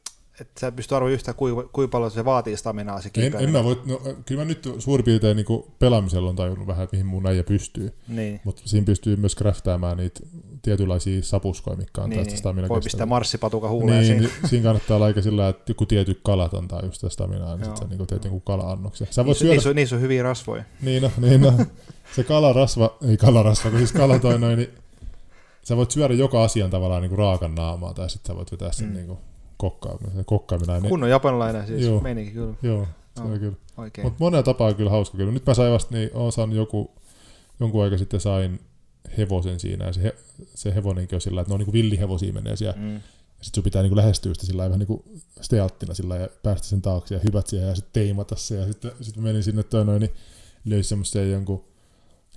että 0.41 0.61
sä 0.61 0.73
pystyt 0.73 0.93
arvoimaan 0.93 1.15
yhtään, 1.15 1.35
kuinka, 1.35 1.63
kuinka 1.73 1.93
paljon 1.93 2.11
se 2.11 2.25
vaatii 2.25 2.57
staminaa 2.57 3.01
se 3.01 3.11
en, 3.17 3.35
en 3.39 3.51
mä 3.51 3.65
voi, 3.65 3.81
no, 3.87 4.01
kyllä 4.27 4.41
mä 4.41 4.45
nyt 4.45 4.69
suurin 4.79 5.05
piirtein 5.05 5.37
niin 5.37 5.47
pelaamisella 5.79 6.31
on 6.31 6.37
tajunnut 6.37 6.67
vähän, 6.67 6.85
että 6.85 6.97
mihin 6.97 7.07
mun 7.07 7.27
äijä 7.27 7.45
pystyy. 7.45 7.95
Niin. 8.09 8.41
Mutta 8.45 8.63
siinä 8.65 8.85
pystyy 8.85 9.17
myös 9.17 9.35
kräftäämään 9.35 9.97
niitä 9.97 10.21
tietynlaisia 10.63 11.23
sapuskoja, 11.23 11.77
mitkä 11.77 12.01
on 12.01 12.11
niin, 12.11 12.25
tästä 12.25 12.39
stamina 12.39 12.69
Voi 12.69 12.81
pistää 12.81 13.07
marssipatuka 13.07 13.69
huuleen 13.69 13.99
niin, 13.99 14.07
siinä. 14.07 14.21
Niin, 14.21 14.51
siinä 14.51 14.65
kannattaa 14.65 14.95
olla 14.97 15.07
aika 15.07 15.23
sillä, 15.23 15.49
että 15.49 15.71
joku 15.71 15.87
tietty 15.87 16.21
kalat 16.23 16.55
antaa 16.55 16.83
just 16.85 16.95
sitä 16.95 17.09
staminaa, 17.09 17.57
niin 17.57 17.65
sitten 17.65 17.89
sä 17.89 17.97
niin 17.97 18.07
teet 18.07 18.25
jonkun 18.25 18.43
kala-annoksen. 18.43 19.09
Sä 19.11 19.27
voit 19.27 19.39
syödä... 19.39 19.55
niissä, 19.55 19.69
on, 19.69 19.77
niissä 19.77 19.97
on 19.97 20.03
hyviä 20.03 20.23
rasvoja. 20.23 20.65
Niin 20.83 21.03
no, 21.03 21.11
niin 21.19 21.41
no. 21.41 21.53
Se 22.17 22.25
kalarasva, 22.25 22.97
ei 23.09 23.17
kalarasva, 23.17 23.71
kun 23.71 23.79
siis 23.79 23.93
kala 23.93 24.19
toi 24.19 24.39
noin, 24.39 24.59
niin 24.59 24.71
sä 25.63 25.77
voit 25.77 25.91
syödä 25.91 26.15
joka 26.15 26.45
asian 26.45 26.71
tavallaan 26.71 27.03
niin 27.03 27.11
kuin 27.11 27.19
raakan 27.19 27.55
naamaa, 27.55 27.95
tai 27.95 28.11
sitten 28.11 28.33
sä 28.33 28.37
voit 28.37 28.53
vetää 28.53 28.73
sen 28.73 28.89
mm. 28.89 28.95
niin 28.95 29.07
kuin 29.07 29.19
kokkaaminen. 29.61 30.25
kokkaaminen 30.25 30.83
Kunnon 30.83 31.11
japanilainen 31.11 31.67
siis, 31.67 31.83
joo, 31.83 32.01
meininki 32.01 32.33
kyllä. 32.33 32.55
Joo, 32.63 32.87
se 33.17 33.23
on 33.23 33.41
kyllä. 33.41 33.57
Mutta 34.03 34.17
monella 34.19 34.43
tapaa 34.43 34.75
kyllä 34.75 34.91
hauska 34.91 35.17
kyllä. 35.17 35.33
Nyt 35.33 35.47
mä 35.47 35.55
sain 35.55 35.73
vasta, 35.73 35.95
niin 35.95 36.11
olen 36.15 36.33
saanut 36.33 36.57
joku, 36.57 36.91
jonkun 37.61 37.85
aika 37.85 37.99
sitten 37.99 38.21
sain 38.21 38.61
hevosen 39.19 39.61
siinä, 39.61 39.87
ja 39.87 39.93
se, 39.93 40.03
he, 40.03 40.15
se 40.55 40.75
hevonenkin 40.75 41.17
on 41.17 41.21
sillä 41.21 41.41
että 41.41 41.51
ne 41.51 41.55
on 41.55 41.61
niin 41.61 41.73
villihevosia 41.73 42.33
menee 42.33 42.57
siellä. 42.57 42.77
Mm. 42.79 42.95
Ja 42.95 43.01
sitten 43.45 43.55
sun 43.55 43.65
pitää 43.65 43.83
niin 43.83 43.97
lähestyä 43.97 44.35
sitä 44.35 44.47
sillä 44.47 44.65
vähän 44.65 44.79
niin 44.79 44.87
kuin 44.87 45.03
stealttina 45.41 45.95
sillä 45.95 46.17
ja 46.17 46.29
päästä 46.43 46.67
sen 46.67 46.83
taakse 46.83 47.15
ja 47.15 47.21
hyvät 47.25 47.47
siihen 47.47 47.69
ja 47.69 47.75
sitten 47.75 48.03
teimata 48.03 48.37
se. 48.37 48.57
Ja 48.57 48.67
sitten 48.67 48.93
sit 49.01 49.17
menin 49.17 49.43
sinne 49.43 49.63
toi 49.63 49.85
noin, 49.85 50.01
niin 50.01 50.13
löysin 50.65 50.89
semmoisen 50.89 51.33
jonkun 51.33 51.65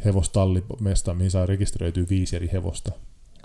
hevostallimesta, 0.05 1.13
mihin 1.13 1.31
saa 1.31 1.45
rekisteröityä 1.45 2.05
viisi 2.09 2.35
eri 2.35 2.49
hevosta. 2.53 2.91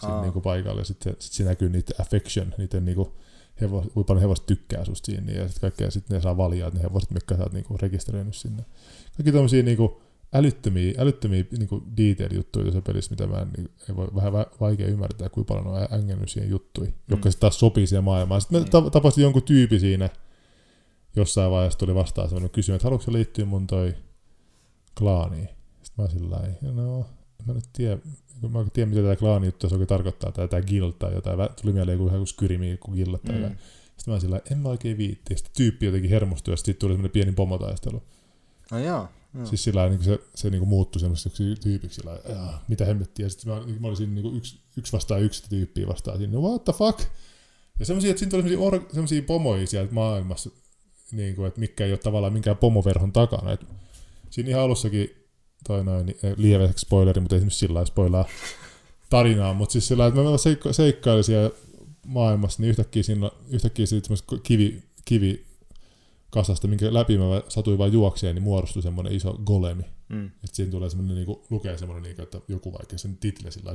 Sitten 0.01 0.23
niin 0.23 0.33
kuin 0.33 0.43
paikalle. 0.43 0.85
Sitten 0.85 1.17
sit 1.19 1.33
se 1.33 1.45
näkyy 1.45 1.69
niitä 1.69 1.95
affection, 1.99 2.55
niiden 2.59 2.85
niin 2.85 2.97
kuin 2.97 3.11
hevos, 3.61 3.85
kuinka 3.95 4.07
paljon 4.07 4.21
hevoset 4.21 4.47
tykkää 4.47 4.85
susta 4.85 5.07
siinä, 5.07 5.33
ja 5.33 5.49
sitten 5.49 5.61
kaikkea, 5.61 5.91
sitten 5.91 6.15
ne 6.15 6.21
saa 6.21 6.37
valjaa, 6.37 6.69
että 6.69 6.79
ne 6.81 6.85
hevoset, 6.85 7.11
mitkä 7.11 7.37
sä 7.37 7.43
oot 7.43 7.53
niinku 7.53 7.77
rekisteröinyt 7.77 8.35
sinne. 8.35 8.65
Kaikki 9.17 9.33
tommosia 9.33 9.63
niinku 9.63 10.03
älyttömiä, 10.33 10.95
älyttömiä 10.99 11.45
niinku 11.59 11.83
detail-juttuja 11.97 12.65
tässä 12.65 12.83
pelissä, 12.83 13.11
mitä 13.11 13.27
mä 13.27 13.39
en, 13.39 13.49
niin, 13.57 13.69
ei 13.89 13.97
voi 13.97 14.09
vähän 14.15 14.33
va- 14.33 14.51
vaikea 14.61 14.87
ymmärtää, 14.87 15.29
kuinka 15.29 15.55
paljon 15.55 15.67
on 15.67 15.89
ängännyt 15.93 16.29
siihen 16.29 16.51
juttuihin, 16.51 16.95
mm. 16.95 17.01
jotka 17.11 17.31
sitten 17.31 17.41
taas 17.41 17.61
sopii 17.61 17.87
siihen 17.87 18.05
maailmaan. 18.05 18.41
Sitten 18.41 18.63
Niin. 18.63 18.69
mä 18.69 18.83
ta- 18.83 18.91
tapasin 18.91 19.23
jonkun 19.23 19.43
tyyppi 19.43 19.81
siinä, 19.81 20.09
jossain 21.17 21.51
vaiheessa 21.51 21.79
tuli 21.79 21.95
vastaan 21.95 22.29
sellainen 22.29 22.51
kysymys, 22.51 22.77
että 22.77 22.87
haluatko 22.87 23.13
liittyä 23.13 23.45
mun 23.45 23.67
toi 23.67 23.95
klaaniin? 24.99 25.49
Sitten 25.83 26.05
mä 26.05 26.11
sillä 26.11 26.41
no, 26.73 27.07
mä 27.47 27.53
nyt 27.55 27.65
tiedä, 27.73 27.99
mä 28.53 28.61
en 28.61 28.71
tiedä, 28.71 28.91
mitä 28.91 29.03
tämä 29.03 29.17
klaani 29.17 29.47
juttu 29.47 29.69
se 29.69 29.75
oikein 29.75 29.89
tarkoittaa, 29.89 30.33
tai 30.33 30.49
tämä 30.49 30.63
guild 30.63 30.93
tai 30.93 31.15
jotain. 31.15 31.39
Tuli 31.63 31.73
mieleen 31.73 31.99
joku 31.99 32.11
kuin 32.11 32.27
skyrimi, 32.27 32.71
joku 32.71 32.91
guild 32.93 33.19
tai 33.19 33.35
Mm. 33.35 33.41
jotain. 33.43 33.59
Sitten 33.97 34.15
mä 34.15 34.21
sillä 34.21 34.41
en 34.51 34.59
mä 34.59 34.69
oikein 34.69 34.99
viitti. 34.99 35.37
Sitten 35.37 35.53
tyyppi 35.57 35.87
jotenkin 35.87 36.11
hermostui, 36.11 36.53
ja 36.53 36.57
sitten 36.57 36.75
tuli 36.77 36.93
semmoinen 36.93 37.11
pieni 37.13 37.33
pomotaistelu. 37.33 38.03
No 38.71 38.79
joo. 38.79 39.09
joo. 39.35 39.47
Siis 39.47 39.65
sillä 39.65 39.89
niin 39.89 40.03
se, 40.05 40.19
se 40.35 40.51
niin 40.51 40.69
muuttui 40.69 41.01
semmoiseksi 41.01 41.55
tyypiksi, 41.63 41.97
sillä 42.01 42.11
lailla, 42.11 42.31
"Jaa, 42.31 42.65
mitä 42.69 42.85
hemmettiä. 42.85 43.27
Ja 43.27 43.31
sitten 43.31 43.53
mä, 43.53 43.61
mä 43.81 43.87
olin 43.87 43.97
siinä 43.97 44.15
niin 44.15 44.37
yksi, 44.37 44.61
yksi 44.77 44.93
vastaan 44.93 45.23
yksi 45.23 45.49
tyyppiä 45.49 45.87
vastaan 45.87 46.19
siinä, 46.19 46.33
no 46.33 46.41
what 46.41 46.65
the 46.65 46.73
fuck? 46.73 47.01
Ja 47.79 47.85
semmoisia, 47.87 48.11
että 48.11 48.19
siinä 48.19 48.31
tuli 48.31 48.43
semmoisia, 48.43 48.67
or, 48.67 48.87
semmoisia 48.93 49.23
pomoja 49.23 49.67
sieltä 49.67 49.95
maailmassa, 49.95 50.51
niin 51.13 51.37
kuin, 51.37 51.49
että 51.49 51.61
mikä 51.61 51.85
ei 51.85 51.93
ole 51.93 51.99
tavallaan 51.99 52.33
minkään 52.33 52.57
pomoverhon 52.57 53.13
takana. 53.13 53.53
Et 53.53 53.67
siinä 54.31 54.49
ihan 54.51 54.63
alussakin 54.63 55.11
toi 55.67 55.85
noin, 55.85 56.07
niin, 56.07 56.17
eh, 56.23 56.35
lievä 56.37 56.69
spoileri, 56.77 57.21
mutta 57.21 57.37
ei 57.37 57.41
se 57.41 57.45
nyt 57.45 57.55
sillä 57.55 57.75
lailla 57.75 57.87
spoilaa 57.87 58.25
tarinaa, 59.11 59.55
mutta 59.55 59.73
siis 59.73 59.89
sillä 59.89 60.03
lailla, 60.03 60.21
että 60.21 60.31
mä 60.31 60.39
seikka, 60.39 60.73
seikkailin 60.73 61.25
siellä 61.25 61.51
maailmassa, 62.07 62.63
niin 62.63 62.71
yhtäkkiä 62.71 63.03
siinä 63.03 63.31
yhtäkkiä 63.51 63.87
siitä 63.87 64.09
kivi, 64.43 64.83
kivi 65.05 65.47
kasasta, 66.31 66.69
minkä 66.69 66.95
läpi 66.95 67.19
mä 67.19 67.25
satuin 67.49 67.79
vain 67.79 67.93
juokseen, 67.93 68.35
niin 68.35 68.43
muodostui 68.43 68.83
semmoinen 68.83 69.13
iso 69.13 69.33
golemi. 69.45 69.83
Mm. 70.09 70.27
Että 70.27 70.57
siinä 70.57 70.71
tulee 70.71 70.91
semmoinen, 70.91 71.17
niinku, 71.17 71.47
lukee 71.51 71.79
semmoinen, 71.79 72.03
niinku, 72.03 72.23
että 72.23 72.41
joku 72.49 72.73
vaikka 72.73 72.99
sen 72.99 73.17
title 73.17 73.51
sillä 73.51 73.71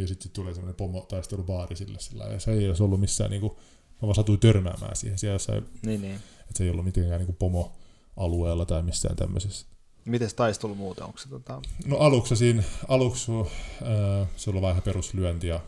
ja 0.00 0.06
sitten 0.06 0.22
sit 0.22 0.32
tulee 0.32 0.54
semmoinen 0.54 0.76
pomo 0.76 1.00
taistelubaari 1.00 1.76
sillä 1.76 1.98
lailla, 2.14 2.34
ja 2.34 2.40
se 2.40 2.52
ei 2.52 2.68
olisi 2.68 2.82
ollut 2.82 3.00
missään, 3.00 3.30
niinku, 3.30 3.58
mä 4.02 4.06
vaan 4.06 4.14
satuin 4.14 4.40
törmäämään 4.40 4.96
siihen, 4.96 5.18
siellä 5.18 5.34
jossain, 5.34 5.64
Niin, 5.86 6.02
niin. 6.02 6.14
että 6.14 6.58
se 6.58 6.64
ei 6.64 6.70
ollut 6.70 6.84
mitenkään 6.84 7.18
niinku 7.18 7.36
pomo-alueella 7.38 8.66
tai 8.66 8.82
missään 8.82 9.16
tämmöisessä. 9.16 9.66
Mites 10.04 10.34
taistelu 10.34 10.74
muuten? 10.74 11.04
Onko 11.04 11.18
se 11.18 11.28
tota... 11.28 11.62
No 11.86 11.96
aluksi 11.96 12.36
siinä, 12.36 12.62
aluksi 12.88 13.32
ää, 13.32 14.26
sulla 14.36 14.58
on 14.58 14.62
vähän 14.62 14.82
peruslyönti 14.82 15.46
ja 15.46 15.60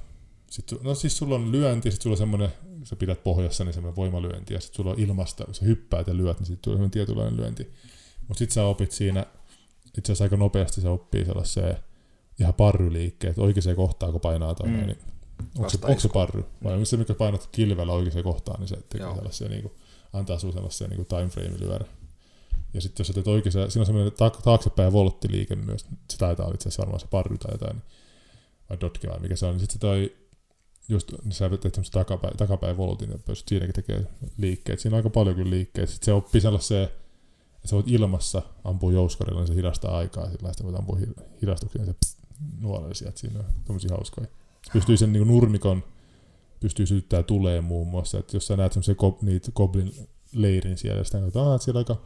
sit, 0.51 0.73
no 0.83 0.95
siis 0.95 1.17
sulla 1.17 1.35
on 1.35 1.53
lyönti, 1.53 1.91
sitten 1.91 2.03
sulla 2.03 2.15
on 2.15 2.19
semmoinen, 2.19 2.49
sä 2.85 2.97
pidät 2.97 3.23
pohjassa, 3.23 3.65
niin 3.65 3.73
semmoinen 3.75 3.97
voimalyönti 3.97 4.55
ja 4.55 4.61
sitten 4.61 4.77
sulla 4.77 4.91
on 4.91 5.01
ilmasta, 5.01 5.45
kun 5.45 5.55
sä 5.55 5.65
hyppäät 5.65 6.07
ja 6.07 6.17
lyöt, 6.17 6.39
niin 6.39 6.47
sitten 6.47 6.63
tulee 6.63 6.75
semmoinen 6.77 6.91
tietynlainen 6.91 7.37
lyönti. 7.37 7.73
Mutta 8.29 8.39
sitten 8.39 8.55
sä 8.55 8.65
opit 8.65 8.93
siinä, 8.93 9.27
itse 9.99 10.13
asiassa 10.13 10.25
aika 10.25 10.37
nopeasti 10.37 10.81
se 10.81 10.89
oppii 10.89 11.25
sellaiseen 11.25 11.77
ihan 12.41 12.55
parryliikkeet, 12.55 13.39
oikeaan 13.39 13.77
kohtaan, 13.77 14.13
kun 14.13 14.21
painaa 14.21 14.55
toi, 14.55 14.69
Mm. 14.69 14.87
niin 14.87 14.99
onko 15.59 15.71
se, 15.71 15.79
onko 15.83 16.01
se 16.01 16.09
parry? 16.09 16.45
Vai 16.65 16.73
onko 16.73 16.85
se, 16.85 16.97
mikä 16.97 17.15
painat 17.15 17.49
kilvellä 17.53 17.93
oikeaan 17.93 18.25
kohtaan, 18.25 18.61
niin 18.61 18.69
se 18.69 18.77
tekee 18.77 19.07
Joo. 19.07 19.15
sellaisia, 19.15 19.49
niin 19.49 19.63
kuin, 19.63 19.73
antaa 20.13 20.39
sulle 20.39 20.55
sellaisia 20.55 20.89
niin 20.89 21.07
time 21.07 21.29
frame 21.29 21.59
lyödä. 21.61 21.85
Ja 22.75 22.81
sitten 22.81 23.01
jos 23.01 23.07
sä 23.07 23.15
teet 23.15 23.29
oikein, 23.29 23.53
siinä 23.53 23.83
on 23.83 23.87
semmoinen 23.87 24.13
ta- 24.13 24.31
taaksepäin 24.31 24.93
volttiliike 24.93 25.57
myös, 25.57 25.87
se 26.11 26.19
taitaa 26.19 26.47
olla 26.47 26.55
itse 26.55 26.69
asiassa 26.69 26.83
varmaan 26.83 27.01
se 27.01 27.07
parry 27.07 27.39
tai 27.39 27.55
jotain, 27.55 27.83
vai 28.71 28.81
dotke 28.81 29.09
vai 29.09 29.21
mikä 29.21 29.37
se 29.37 29.47
on, 29.47 29.53
niin 29.53 29.61
sitten 29.61 29.75
se 29.75 29.79
toi, 29.79 30.17
just, 30.89 31.13
niin 31.25 31.33
sä 31.33 31.49
teet 31.49 31.61
tämmöisen 31.61 31.93
takapäin, 31.93 32.37
takapäin 32.37 32.77
voltin, 32.77 33.11
ja 33.11 33.19
pystyt 33.19 33.49
siinäkin 33.49 33.75
tekee 33.75 34.07
liikkeet. 34.37 34.81
Siinä 34.81 34.95
on 34.95 34.99
aika 34.99 35.11
paljon 35.11 35.37
kyllä 35.37 35.51
liikkeet. 35.51 35.89
Sitten 35.89 36.05
se 36.05 36.13
oppii 36.13 36.41
sellaiseen, 36.41 36.85
että 36.85 37.69
sä 37.69 37.77
voit 37.77 37.89
ilmassa 37.89 38.43
ampua 38.65 38.93
jouskarilla, 38.93 39.41
niin 39.41 39.49
se 39.49 39.55
hidastaa 39.55 39.97
aikaa, 39.97 40.31
sillä 40.31 40.49
sitten 40.49 40.67
voit 40.67 40.79
ampua 40.79 40.97
hi- 40.97 41.15
hidastuksia, 41.43 41.85
niin 41.85 41.97
se 42.07 42.17
nuolee 42.61 42.95
sieltä, 42.95 43.19
siinä 43.21 43.39
on 43.39 43.45
tommosia 43.65 43.91
hauskoja. 43.91 44.27
Pystyy 44.73 44.97
sen 44.97 45.13
niin 45.13 45.29
nurmikon, 45.29 45.85
pystyy 46.61 46.87
syttää 46.87 47.23
tuleen 47.23 47.65
muun 47.65 47.89
muassa, 47.89 48.19
että 48.19 48.37
jos 48.37 48.47
sä 48.47 48.57
näet 48.57 48.73
semmoisen 48.73 48.97
go, 48.99 49.19
niitä 49.23 49.53
goblin 49.53 50.09
leirin 50.33 50.79
siellä, 50.79 51.01
ja 51.01 51.05
sitten 51.05 51.21
katsotaan, 51.21 51.55
että 51.55 51.65
siellä 51.65 51.79
aika 51.79 51.97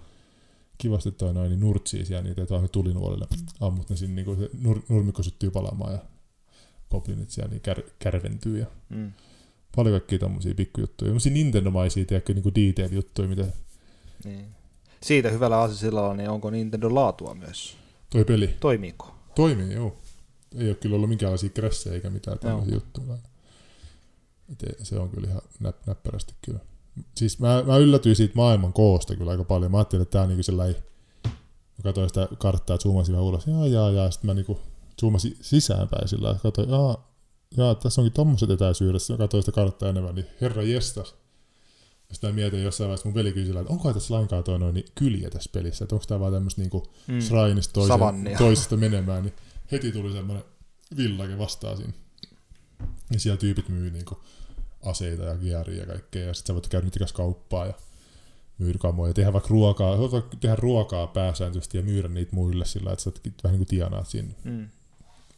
kivasti 0.79 1.13
toi 1.13 1.35
noin, 1.35 1.51
niin 1.51 1.61
nurtsii 1.61 2.05
siellä 2.05 2.23
niitä, 2.23 2.43
että 2.43 2.55
vaan 2.55 2.69
tulinuolille 2.71 3.27
ammut 3.61 3.91
ne 3.91 3.97
sinne, 3.97 4.15
niin 4.15 4.25
kuin 4.25 4.39
se 4.39 4.51
nur, 4.61 4.81
nurmikko 4.89 5.23
syttyy 5.23 5.51
palaamaan 5.51 5.93
ja 5.93 5.99
goblinit 6.91 7.31
siellä 7.31 7.51
niin 7.51 7.61
kär, 7.61 7.83
kärventyy 7.99 8.59
ja 8.59 8.67
Mm. 8.91 9.13
paljon 9.77 9.93
kaikkia 9.93 10.19
tommosia 10.19 10.55
pikkujuttuja. 10.55 11.09
Tämmöisiä 11.09 11.33
Nintendo-maisia, 11.33 12.05
tiedätkö, 12.05 12.35
niin 12.35 12.43
kuin 12.43 12.55
detail-juttuja, 12.55 13.29
mitä 13.29 13.47
Niin. 14.25 14.47
Siitä 15.03 15.31
hyvällä 15.31 15.61
asisilla 15.61 16.15
niin 16.15 16.31
onko 16.31 16.51
Nintendo 16.51 16.95
laatua 16.95 17.35
myös? 17.35 17.77
toi 18.11 18.25
peli 18.25 18.57
Toimiiko? 18.61 19.15
toimii, 19.35 19.73
joo. 19.75 19.97
Ei 20.59 20.69
ole 20.69 20.75
kyllä 20.75 20.97
ollut 20.97 21.09
minkäänlaisia 21.09 21.51
kressejä 21.51 21.95
eikä 21.95 22.11
mitään 22.11 22.39
tämmöisiä 22.39 22.75
juttuja. 22.75 23.19
Se 24.83 24.99
on 24.99 25.11
kyllä 25.11 25.29
ihan 25.29 25.43
näp, 25.61 25.77
näppärästi 25.87 26.35
kyllä. 26.45 26.59
Siis 27.15 27.39
mä, 27.39 27.63
mä 27.67 27.77
yllätyin 27.77 28.17
siitä 28.17 28.35
maailman 28.37 28.73
koosta 28.73 29.17
kyllä 29.17 29.31
aika 29.31 29.45
paljon. 29.45 29.71
Mä 29.71 29.79
ajattelin, 29.79 30.03
että 30.03 30.13
tää 30.13 30.23
on 30.23 30.29
niinku 30.29 30.43
sellainen, 30.43 30.77
mä 31.25 31.83
katsoin 31.83 32.09
sitä 32.09 32.29
karttaa 32.39 32.75
ja 32.75 32.79
zoomasin 32.79 33.13
vähän 33.13 33.27
ulos, 33.27 33.47
jaa, 33.47 33.67
jaa, 33.67 33.91
jaa, 33.91 34.11
sitten 34.11 34.31
mä 34.31 34.35
niinku 34.35 34.61
zoomasin 35.01 35.37
sisäänpäin 35.41 36.09
sillä 36.09 36.27
lailla, 36.27 36.41
katsoin, 36.41 36.71
jaa, 36.71 37.09
jaa, 37.57 37.75
tässä 37.75 38.01
onkin 38.01 38.13
tommoset 38.13 38.51
etäisyydet, 38.51 39.03
sitten 39.03 39.15
mä 39.15 39.19
katsoin 39.19 39.43
sitä 39.43 39.53
karttaa 39.53 39.89
enemmän, 39.89 40.15
niin 40.15 40.27
herra 40.41 40.63
jestas. 40.63 41.15
Ja 42.09 42.15
sitten 42.15 42.31
mä 42.31 42.35
mietin 42.35 42.63
jossain 42.63 42.89
vaiheessa 42.89 43.09
mun 43.09 43.15
veli 43.15 43.33
kysyi 43.33 43.59
että 43.59 43.73
onko 43.73 43.93
tässä 43.93 44.15
lainkaan 44.15 44.45
toi 44.45 44.59
noin 44.59 44.75
niin 44.75 44.87
kyliä 44.95 45.31
tässä 45.31 45.51
pelissä, 45.53 45.85
että 45.85 45.95
onko 45.95 46.05
tää 46.09 46.21
vaan 46.21 46.33
tämmöistä 46.33 46.61
niinku 46.61 46.87
Mm. 47.07 47.21
Shrineista 47.21 47.73
toiseen, 47.73 48.39
toisesta 48.39 48.77
menemään, 48.77 49.23
niin 49.23 49.35
heti 49.73 49.93
tuli 49.93 50.13
semmoinen 50.13 50.45
villake 50.97 51.39
vastaan 51.39 51.77
siinä. 51.77 51.93
Ja 53.13 53.21
siellä 53.21 53.37
tyypit 53.37 53.69
myy 53.69 53.91
niinku 53.91 54.19
aseita 54.83 55.23
ja 55.23 55.37
gearia 55.37 55.81
ja 55.81 55.87
kaikkea, 55.87 56.27
ja 56.27 56.35
sitten 56.35 56.47
sä 56.47 56.55
voit 56.55 56.69
käydä 56.69 56.85
niitä 56.85 57.05
kauppaa 57.15 57.67
ja 57.67 57.75
myydä 58.59 58.79
kamoja, 58.79 59.15
tehdä 59.15 59.33
vaikka 59.33 59.49
ruokaa, 59.51 59.97
tehdä 60.41 60.57
ruokaa 60.57 61.07
pääsääntöisesti 61.07 61.79
ja 61.79 61.83
myydä 61.83 62.09
niitä 62.09 62.37
muille 62.37 62.65
sillä, 62.65 62.93
että 62.93 63.03
sä 63.03 63.11
vähän 63.45 63.53
niin 63.53 63.59
kuin 63.59 63.67
tienaat 63.67 64.07
siinä. 64.07 64.29
Mm. 64.45 64.69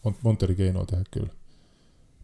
On 0.04 0.16
monta 0.22 0.46
eri 0.46 0.54
keinoa 0.54 0.86
tehdä 0.86 1.04
kyllä 1.10 1.30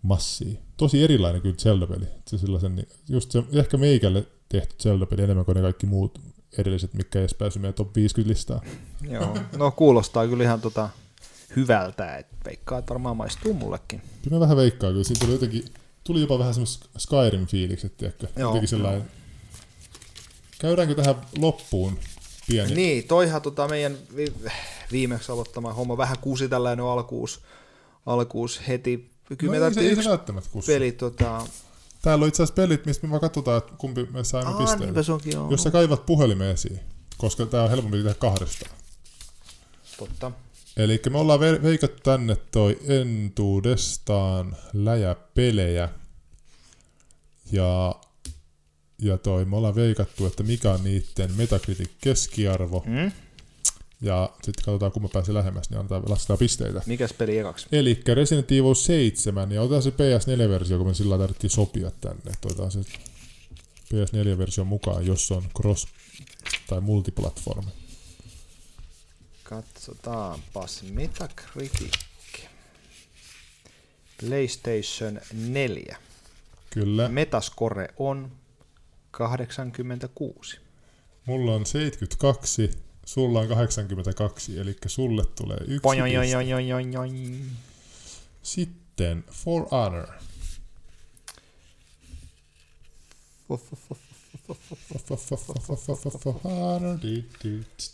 massia. 0.02 0.60
Tosi 0.76 1.04
erilainen 1.04 1.42
kyllä 1.42 1.56
Zelda-peli. 1.56 2.06
Se 2.28 2.38
sellaisen, 2.38 2.76
niin- 2.76 2.88
just 3.08 3.30
se, 3.30 3.42
ehkä 3.52 3.76
meikälle 3.76 4.26
tehty 4.48 4.74
Zelda-peli 4.82 5.22
enemmän 5.22 5.44
kuin 5.44 5.54
ne 5.54 5.62
kaikki 5.62 5.86
muut 5.86 6.20
edelliset, 6.58 6.94
mikä 6.94 7.18
ei 7.18 7.22
edes 7.22 7.34
päässyt 7.34 7.62
meidän 7.62 7.74
top 7.74 7.96
50 7.96 8.30
listaa. 8.30 8.62
Joo. 9.10 9.38
No 9.56 9.70
kuulostaa 9.70 10.28
kyllä 10.28 10.44
ihan 10.44 10.60
tota 10.60 10.88
hyvältä, 11.56 12.16
että 12.16 12.36
veikkaa, 12.44 12.78
että 12.78 12.88
varmaan 12.88 13.16
maistuu 13.16 13.54
mullekin. 13.54 14.02
Kyllä 14.22 14.36
mä 14.36 14.40
vähän 14.40 14.56
veikkaan, 14.56 14.92
kyllä 14.92 15.04
siinä 15.04 15.20
tuli 15.20 15.32
jotenkin, 15.32 15.64
tuli 16.06 16.20
jopa 16.20 16.38
vähän 16.38 16.54
semmoista 16.54 16.88
Skyrim-fiilikset, 16.98 17.96
tiedätkö? 17.96 18.26
Joo, 18.36 18.48
Jotenkin 18.48 18.68
sellainen. 18.68 19.10
Käydäänkö 20.58 20.94
tähän 20.94 21.14
loppuun 21.38 21.98
pieni? 22.48 22.74
Niin, 22.74 23.04
toihan 23.04 23.42
tota 23.42 23.68
meidän 23.68 23.96
vi- 24.16 24.34
viimeksi 24.92 25.32
aloittama 25.32 25.72
homma 25.72 25.96
vähän 25.96 26.18
kuusi 26.20 26.48
tällainen 26.48 26.84
alkuus, 26.84 27.40
alkuus 28.06 28.60
heti. 28.68 29.10
Kyllä 29.38 29.50
me 29.50 29.58
no, 29.58 29.60
se, 29.60 29.60
tarvittiin 29.60 29.98
ei 29.98 30.04
se 30.04 30.12
yksi 30.40 30.50
kussu. 30.50 30.72
peli, 30.72 30.92
tota... 30.92 31.46
Täällä 32.02 32.22
on 32.22 32.28
itse 32.28 32.42
asiassa 32.42 32.62
pelit, 32.62 32.86
mistä 32.86 33.06
me 33.06 33.10
vaan 33.10 33.20
katsotaan, 33.20 33.58
että 33.58 33.72
kumpi 33.78 34.06
me 34.10 34.24
saimme 34.24 34.52
Aa, 34.52 34.58
pisteitä. 34.58 34.84
niinpä 34.84 35.02
se 35.02 35.12
onkin, 35.12 35.32
joo. 35.32 35.50
Jos 35.50 35.62
sä 35.62 35.70
kaivat 35.70 36.06
puhelimen 36.06 36.50
esiin, 36.50 36.80
koska 37.16 37.46
tää 37.46 37.62
on 37.62 37.70
helpompi 37.70 37.96
tehdä 37.96 38.14
kahdestaan. 38.14 38.70
Totta. 39.98 40.32
Eli 40.76 41.00
me 41.10 41.18
ollaan 41.18 41.40
ve- 41.40 41.62
veikattu 41.62 42.02
tänne 42.02 42.36
toi 42.36 42.78
entuudestaan 42.88 44.56
läjäpelejä. 44.72 45.88
Ja, 47.52 47.94
ja 48.98 49.18
toi, 49.18 49.44
me 49.44 49.56
ollaan 49.56 49.74
veikattu, 49.74 50.26
että 50.26 50.42
mikä 50.42 50.70
on 50.72 50.84
niiden 50.84 51.32
Metacritic 51.36 51.90
keskiarvo. 52.00 52.84
Mm? 52.86 53.12
Ja 54.00 54.30
sitten 54.34 54.64
katsotaan, 54.64 54.92
kun 54.92 55.02
mä 55.02 55.08
pääsen 55.12 55.34
lähemmäs, 55.34 55.70
niin 55.70 55.78
annetaan, 55.78 56.02
lasketaan 56.08 56.38
pisteitä. 56.38 56.82
Mikäs 56.86 57.12
peli 57.12 57.38
ekaksi? 57.38 57.66
Eli 57.72 58.02
Resident 58.14 58.52
Evil 58.52 58.74
7, 58.74 59.52
ja 59.52 59.62
otetaan 59.62 59.82
se 59.82 59.90
PS4-versio, 59.90 60.78
kun 60.78 60.86
me 60.86 60.94
sillä 60.94 61.18
tarvittiin 61.18 61.50
sopia 61.50 61.90
tänne. 62.00 62.22
että 62.32 62.48
Otetaan 62.48 62.70
se 62.70 62.78
PS4-versio 63.94 64.64
mukaan, 64.64 65.06
jos 65.06 65.32
on 65.32 65.42
cross- 65.58 65.88
tai 66.66 66.80
multiplatformi. 66.80 67.70
Katsotaanpas 69.48 70.82
Metacritic. 70.82 71.98
PlayStation 74.20 75.20
4. 75.32 75.96
Kyllä. 76.70 77.08
Metascore 77.08 77.88
on 77.96 78.32
86. 79.10 80.58
Mulla 81.26 81.54
on 81.54 81.66
72, 81.66 82.70
sulla 83.06 83.40
on 83.40 83.48
82, 83.48 84.58
eli 84.58 84.76
sulle 84.86 85.24
tulee 85.26 85.58
yksi. 85.60 85.80
Pojojojojojojoin. 85.82 87.50
Sitten 88.42 89.24
For 89.30 89.66
Honor. 89.70 90.08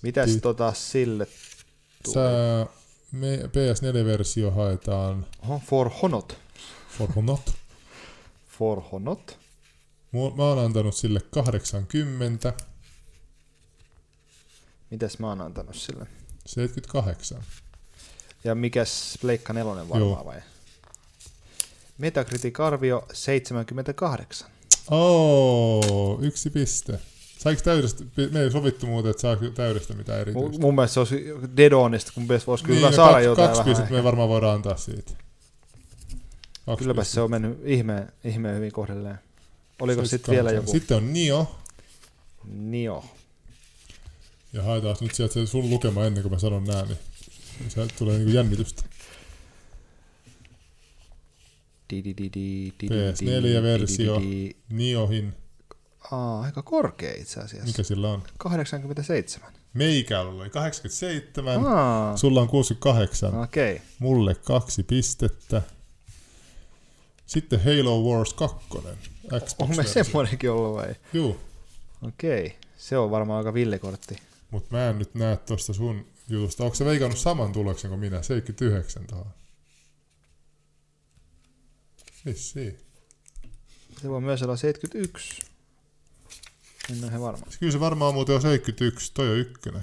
Mitäs 0.02 0.30
tota 0.42 0.72
sille 0.72 1.26
Sä 2.12 2.20
me 3.12 3.36
PS4-versio 3.36 4.50
haetaan 4.50 5.26
Oho, 5.42 5.62
for 5.66 5.90
honot. 6.02 6.38
for 6.98 7.12
Honot. 7.16 7.54
For 8.48 8.82
honot. 8.92 9.38
Mä 10.36 10.42
oon 10.44 10.58
antanut 10.58 10.96
sille 10.96 11.20
80, 11.30 12.52
Mitäs 14.90 15.18
mä 15.18 15.28
oon 15.28 15.40
antanut 15.40 15.76
sille? 15.76 16.06
78. 16.46 17.42
Ja 18.44 18.54
mikäs 18.54 19.18
Pleikka 19.20 19.52
nelonen 19.52 19.88
varmaan 19.88 20.10
Joo. 20.10 20.24
vai? 20.24 20.40
Metacritic-arvio 21.98 23.06
78. 23.12 24.50
Oo, 24.90 26.18
yksi 26.22 26.50
piste. 26.50 26.98
Saiko 27.38 27.62
täydestä, 27.62 28.04
me 28.32 28.40
ei 28.40 28.50
sovittu 28.50 28.86
muuten, 28.86 29.10
että 29.10 29.20
saako 29.20 29.44
täydestä 29.50 29.94
mitään 29.94 30.18
Mun, 30.18 30.22
erityistä. 30.28 30.60
mun 30.66 30.74
mielestä 30.74 30.94
se 30.94 31.00
olisi 31.00 31.24
dead 31.56 31.72
onista, 31.72 32.12
kun 32.14 32.22
pitäisi 32.22 32.46
voisi 32.46 32.64
kyllä 32.64 32.90
no 32.90 32.96
saada 32.96 33.12
kaksi, 33.12 33.24
jotain 33.26 33.48
kaksi 33.48 33.62
pistettä 33.62 33.92
me 33.92 34.04
varmaan 34.04 34.28
voidaan 34.28 34.54
antaa 34.54 34.76
siitä. 34.76 35.12
Kaksi 36.66 36.82
Kylläpä 36.84 37.00
pistettä. 37.00 37.14
se 37.14 37.20
on 37.20 37.30
mennyt 37.30 37.60
ihmeen, 37.64 38.12
ihmeen 38.24 38.56
hyvin 38.56 38.72
kohdelleen. 38.72 39.18
Oliko 39.80 40.04
sitten 40.04 40.34
78. 40.34 40.34
vielä 40.34 40.50
joku? 40.60 40.70
Sitten 40.70 40.96
on 40.96 41.12
Nio. 41.12 41.56
Nio. 42.44 43.04
Ja 44.52 44.62
haetaan 44.62 44.96
nyt 45.00 45.14
sieltä 45.14 45.34
se 45.34 45.46
sun 45.46 45.70
lukema 45.70 46.04
ennen 46.04 46.22
kuin 46.22 46.32
mä 46.32 46.38
sanon 46.38 46.64
nää, 46.64 46.82
niin 46.84 46.98
sieltä 47.68 47.94
tulee 47.98 48.16
niinku 48.16 48.32
jännitystä. 48.32 48.82
PS4-versio. 52.84 54.20
Niohin, 54.68 55.34
Aa, 56.10 56.40
aika 56.40 56.62
korkea 56.62 57.12
itse 57.18 57.40
asiassa. 57.40 57.66
mikä 57.66 57.82
sillä 57.82 58.10
on? 58.10 58.22
87. 58.38 59.52
Meikällä 59.74 60.32
oli 60.32 60.50
87, 60.50 61.66
Aa, 61.66 62.16
sulla 62.16 62.40
on 62.40 62.48
68, 62.48 63.38
okei. 63.42 63.72
Okay. 63.72 63.86
mulle 63.98 64.34
kaksi 64.34 64.82
pistettä. 64.82 65.62
Sitten 67.26 67.60
Halo 67.64 68.02
Wars 68.02 68.34
2, 68.34 68.56
Xbox 69.26 69.54
Onko 69.58 69.74
me 69.76 69.84
semmoinenkin 69.84 70.50
ollut 70.50 70.76
vai? 70.76 70.94
Juu, 71.12 71.40
Okei. 72.02 72.46
Okay. 72.46 72.58
Se 72.78 72.98
on 72.98 73.10
varmaan 73.10 73.38
aika 73.38 73.54
villikortti. 73.54 74.16
mut 74.50 74.70
mä 74.70 74.88
en 74.88 74.98
nyt 74.98 75.14
näe 75.14 75.36
tosta 75.36 75.72
sun 75.72 76.06
jutusta. 76.28 76.64
Onko 76.64 76.74
sä 76.74 76.84
veikannut 76.84 77.18
saman 77.18 77.52
tuloksen 77.52 77.88
kuin 77.88 78.00
minä? 78.00 78.22
79 78.22 79.04
tuohon. 79.06 79.26
Vissiin. 82.26 82.78
Se 84.02 84.08
voi 84.08 84.20
myös 84.20 84.42
olla 84.42 84.56
71. 84.56 85.42
En 86.90 86.98
ole 86.98 87.06
ihan 87.06 87.20
varma. 87.20 87.46
Kyllä 87.60 87.72
se 87.72 87.80
varmaan 87.80 88.14
muuten 88.14 88.34
on 88.34 88.42
71, 88.42 89.14
toi 89.14 89.30
on 89.30 89.36
ykkönen. 89.36 89.82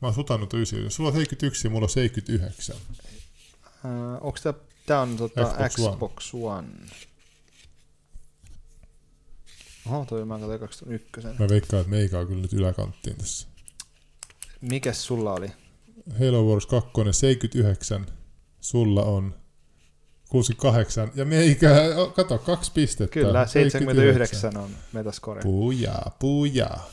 Mä 0.00 0.08
oon 0.08 0.14
sutannut 0.14 0.54
9. 0.54 0.90
Sulla 0.90 1.08
on 1.08 1.14
71 1.14 1.66
ja 1.66 1.70
mulla 1.70 1.84
on 1.84 1.90
79. 1.90 2.76
Uh, 2.76 4.26
onko 4.26 4.38
tää, 4.42 4.54
tää 4.86 5.00
on 5.00 5.16
tota 5.16 5.68
Xbox 5.68 5.74
Xbox, 5.74 6.34
One. 6.34 6.44
One. 6.44 6.68
Oho, 9.86 10.04
toi 10.04 10.24
mä 10.24 10.38
katsoin 10.38 10.60
21. 10.60 11.42
Mä 11.42 11.48
veikkaan, 11.48 11.80
että 11.80 11.90
meikä 11.90 12.18
on 12.18 12.26
kyllä 12.26 12.42
nyt 12.42 12.52
yläkanttiin 12.52 13.16
tässä. 13.16 13.48
Mikäs 14.60 15.06
sulla 15.06 15.32
oli? 15.32 15.48
Halo 16.20 16.44
Wars 16.44 16.66
2, 16.66 16.90
79. 17.12 18.06
Sulla 18.60 19.02
on 19.02 19.34
68. 20.28 21.10
Ja 21.14 21.24
meikä, 21.24 21.70
kato, 22.14 22.38
kaksi 22.38 22.72
pistettä. 22.74 23.12
Kyllä, 23.12 23.46
79 23.46 24.56
on 24.56 24.70
metascore. 24.92 25.42
Pujaa, 25.42 26.16
pujaa. 26.18 26.90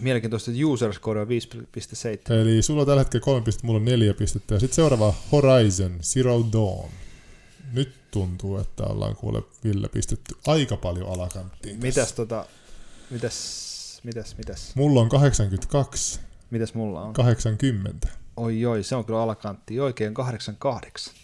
Mielenkiintoista, 0.00 0.50
että 0.50 0.66
user 0.66 0.92
score 0.94 1.20
on 1.20 1.28
5.7. 1.28 2.32
Eli 2.32 2.62
sulla 2.62 2.80
on 2.80 2.86
tällä 2.86 3.00
hetkellä 3.00 3.24
kolme 3.24 3.44
pistettä, 3.44 3.66
mulla 3.66 3.78
on 3.78 3.84
neljä 3.84 4.14
pistettä. 4.14 4.54
Ja 4.54 4.60
sitten 4.60 4.76
seuraava 4.76 5.14
Horizon 5.32 5.98
Zero 6.02 6.44
Dawn. 6.52 6.90
Nyt 7.72 7.92
tuntuu, 8.10 8.58
että 8.58 8.82
ollaan 8.82 9.16
kuule 9.16 9.42
Ville 9.64 9.88
pistetty 9.88 10.34
aika 10.46 10.76
paljon 10.76 11.08
alakanttiin. 11.08 11.74
tässä. 11.80 11.86
Mitäs 11.86 12.12
tota, 12.12 12.46
mitäs, 13.10 14.00
mitäs, 14.04 14.36
mitäs, 14.38 14.72
Mulla 14.74 15.00
on 15.00 15.08
82, 15.08 16.20
mitäs 16.50 16.74
mulla 16.74 17.02
on? 17.02 17.12
80. 17.12 18.08
Oi 18.36 18.66
oi, 18.66 18.82
se 18.82 18.96
on 18.96 19.04
kyllä 19.04 19.22
alakantti, 19.22 19.80
oikein 19.80 20.14
88. 20.14 21.14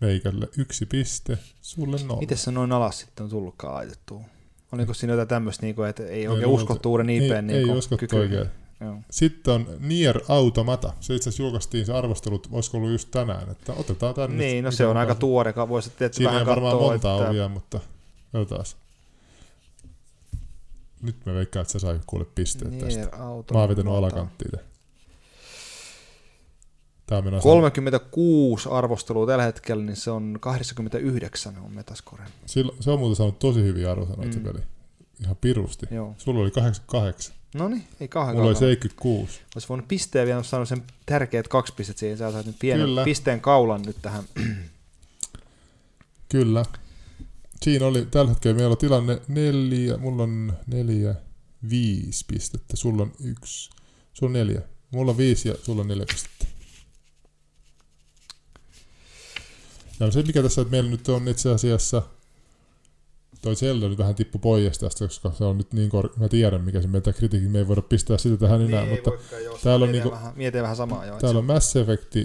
Meikälle 0.00 0.48
yksi 0.58 0.86
piste, 0.86 1.38
sulle 1.62 1.96
nolla. 2.04 2.20
Miten 2.20 2.38
se 2.38 2.50
noin 2.50 2.72
alas 2.72 2.98
sitten 2.98 3.24
on 3.24 3.30
tullutkaan 3.30 3.74
laitettua? 3.74 4.20
Oliko 4.72 4.94
siinä 4.94 5.12
jotain 5.12 5.28
tämmöistä, 5.28 5.66
niinku, 5.66 5.82
että 5.82 6.06
ei 6.06 6.28
oikein 6.28 6.48
luulta- 6.48 6.62
uskottu 6.62 6.90
uuden 6.90 7.10
Ei, 7.10 7.16
IPn 7.16 7.32
ei 7.32 7.42
niinku, 7.42 7.72
uskottu 7.72 8.00
kykyyn? 8.00 8.22
oikein. 8.22 8.46
Joo. 8.80 8.96
Sitten 9.10 9.54
on 9.54 9.66
Nier 9.80 10.20
Automata. 10.28 10.92
Se 11.00 11.14
itse 11.14 11.28
asiassa 11.28 11.42
julkaistiin 11.42 11.86
se 11.86 11.92
arvostelut, 11.92 12.48
olisiko 12.52 12.76
ollut 12.76 12.90
just 12.90 13.10
tänään, 13.10 13.50
että 13.50 13.72
otetaan 13.72 14.14
tänne. 14.14 14.36
Niin, 14.36 14.64
no 14.64 14.70
se 14.70 14.86
on 14.86 14.96
aika 14.96 15.14
tuore, 15.14 15.54
voisi 15.68 15.90
tietysti 15.90 16.16
Siinä 16.16 16.28
vähän 16.30 16.42
ei 16.42 16.46
varmaan 16.46 16.72
katsoa, 16.72 16.90
monta 16.90 17.18
että... 17.18 17.32
vielä, 17.32 17.48
mutta 17.48 17.80
katsotaan. 18.32 18.64
Nyt 21.02 21.16
mä 21.26 21.34
veikkaan, 21.34 21.60
että 21.62 21.72
sä 21.72 21.78
sai 21.78 22.00
kuule 22.06 22.26
pisteet 22.34 22.78
tästä. 22.78 23.00
Nier 23.00 23.08
Automata. 23.14 23.54
Mä 23.54 23.60
oon 23.60 23.68
vetänyt 23.68 23.92
alakanttiin. 23.92 24.60
Menossa 27.10 27.42
36 27.42 28.68
arvostelua 28.72 29.26
tällä 29.26 29.44
hetkellä, 29.44 29.84
niin 29.84 29.96
se 29.96 30.10
on 30.10 30.38
89 30.40 31.58
on 31.64 31.72
metascore. 31.72 32.22
Se 32.80 32.90
on 32.90 32.98
muuten 32.98 33.16
saanut 33.16 33.38
tosi 33.38 33.62
hyviä 33.62 33.90
arvosanoja 33.90 34.28
mm. 34.28 34.32
Se 34.32 34.40
peli. 34.40 34.58
Ihan 35.22 35.36
pirusti. 35.40 35.86
Joo. 35.90 36.14
Sulla 36.18 36.40
oli 36.40 36.50
88. 36.50 37.34
No 37.54 37.68
niin, 37.68 37.84
ei 38.00 38.08
kauhean 38.08 38.36
Mulla 38.36 38.48
oli 38.48 38.54
kaukana. 38.54 38.70
76. 38.70 39.40
Olisi 39.54 39.68
voinut 39.68 39.88
pisteen 39.88 40.26
vielä 40.26 40.42
saanut 40.42 40.68
sen 40.68 40.82
tärkeät 41.06 41.48
kaksi 41.48 41.74
pistettä 41.76 42.00
siihen. 42.00 42.18
Sä 42.18 42.32
saat 42.32 42.46
nyt 42.46 42.56
pienen 42.58 42.86
Kyllä. 42.86 43.04
pisteen 43.04 43.40
kaulan 43.40 43.82
nyt 43.82 43.96
tähän. 44.02 44.24
Kyllä. 46.28 46.64
Siinä 47.62 47.86
oli 47.86 48.06
tällä 48.10 48.28
hetkellä 48.28 48.56
meillä 48.56 48.72
on 48.72 48.78
tilanne 48.78 49.20
neljä, 49.28 49.96
mulla 49.96 50.22
on 50.22 50.52
neljä, 50.66 51.14
viisi 51.70 52.24
pistettä, 52.28 52.76
sulla 52.76 53.02
on 53.02 53.12
yksi, 53.24 53.70
sulla 54.12 54.30
on 54.30 54.32
neljä. 54.32 54.62
Mulla 54.90 55.10
on 55.10 55.16
viisi 55.18 55.48
ja 55.48 55.54
sulla 55.62 55.82
on 55.82 55.88
neljä 55.88 56.06
pistettä. 56.12 56.37
Ja 60.00 60.10
se 60.10 60.22
mikä 60.22 60.42
tässä 60.42 60.62
että 60.62 60.70
meillä 60.70 60.90
nyt 60.90 61.08
on 61.08 61.28
itse 61.28 61.50
asiassa, 61.50 62.02
toi 63.42 63.56
Zelda 63.56 63.88
nyt 63.88 63.98
vähän 63.98 64.14
tippu 64.14 64.38
pois 64.38 64.78
tästä, 64.78 65.04
koska 65.04 65.32
se 65.32 65.44
on 65.44 65.58
nyt 65.58 65.72
niin 65.72 65.90
kor... 65.90 66.10
mä 66.16 66.28
tiedän 66.28 66.60
mikä 66.60 66.82
se 66.82 66.88
meitä 66.88 67.12
kritiikki, 67.12 67.48
me 67.48 67.58
ei 67.58 67.68
voida 67.68 67.82
pistää 67.82 68.18
sitä 68.18 68.36
tähän 68.36 68.60
enää, 68.62 68.82
Niin, 68.82 68.94
mutta 68.94 69.10
voikaan, 69.10 69.60
täällä 69.62 69.84
on 69.84 69.92
niinku- 69.92 70.10
vähän, 70.10 70.32
mietin 70.36 70.62
vähän 70.62 70.76
samaa 70.76 71.06
joo. 71.06 71.18
täällä 71.18 71.38
on 71.38 71.44
Mass 71.44 71.76
Effect 71.76 72.16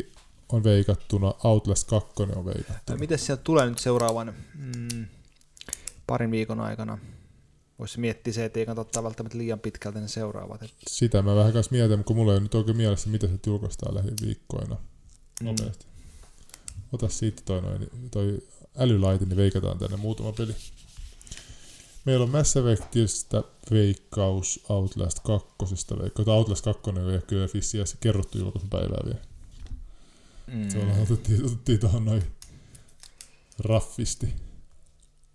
on 0.50 0.64
veikattuna, 0.64 1.34
Outlast 1.44 1.88
2 1.88 2.10
on 2.36 2.46
veikattuna. 2.46 3.00
Miten 3.00 3.20
sieltä 3.20 3.44
tulee 3.44 3.70
nyt 3.70 3.80
seuraavan 3.80 4.34
mm, 4.56 5.06
parin 6.08 6.32
viikon 6.32 6.60
aikana? 6.60 6.98
Voisi 7.80 8.00
miettiä 8.00 8.34
se, 8.34 8.46
että 8.46 8.60
ei 8.60 8.66
kannata 8.66 8.82
ottaa 8.82 9.04
välttämättä 9.04 9.38
liian 9.38 9.60
pitkältä 9.60 10.00
ne 10.00 10.08
seuraavat. 10.08 10.64
Et, 10.64 10.72
Sitä 10.88 11.22
mä 11.22 11.36
vähän 11.36 11.54
kanssa 11.54 11.72
mietin, 11.72 12.04
kun 12.04 12.16
mulla 12.16 12.32
ei 12.32 12.36
ole 12.36 12.44
nyt 12.44 12.56
oikein 12.56 12.78
mielessä, 12.78 13.10
mitä 13.10 13.28
se 13.28 13.34
julkaistaan 13.48 13.96
lähiviikkoina 13.96 14.76
mm. 14.76 15.46
nopeasti. 15.46 15.86
Ota 16.94 17.10
siitä 17.10 17.42
toi, 17.46 17.62
noin, 17.62 17.90
toi 18.12 18.40
älylaite, 18.78 19.26
niin 19.26 19.38
veikataan 19.38 19.78
tänne 19.80 19.98
muutama 19.98 20.32
peli. 20.32 20.56
Meillä 22.06 22.24
on 22.24 22.30
Mass 22.30 22.58
Effectistä 22.58 23.44
veikkaus 23.72 24.66
Outlast 24.70 25.20
2. 25.20 25.48
Veikkaus. 26.02 26.28
Outlast 26.28 26.64
2 26.66 26.82
ei 26.90 27.04
ole 27.04 27.22
kyllä 27.28 27.48
vissiin 27.54 27.80
edes 27.82 27.98
kerrottu 28.00 28.38
julkaisupäivää 28.38 29.00
vielä. 29.06 29.20
Mm. 30.48 30.70
Se 30.70 30.80
otettiin, 31.02 31.46
otettiin 31.46 31.80
tuohon 31.80 32.06
noin 32.06 32.24
raffisti. 33.60 34.34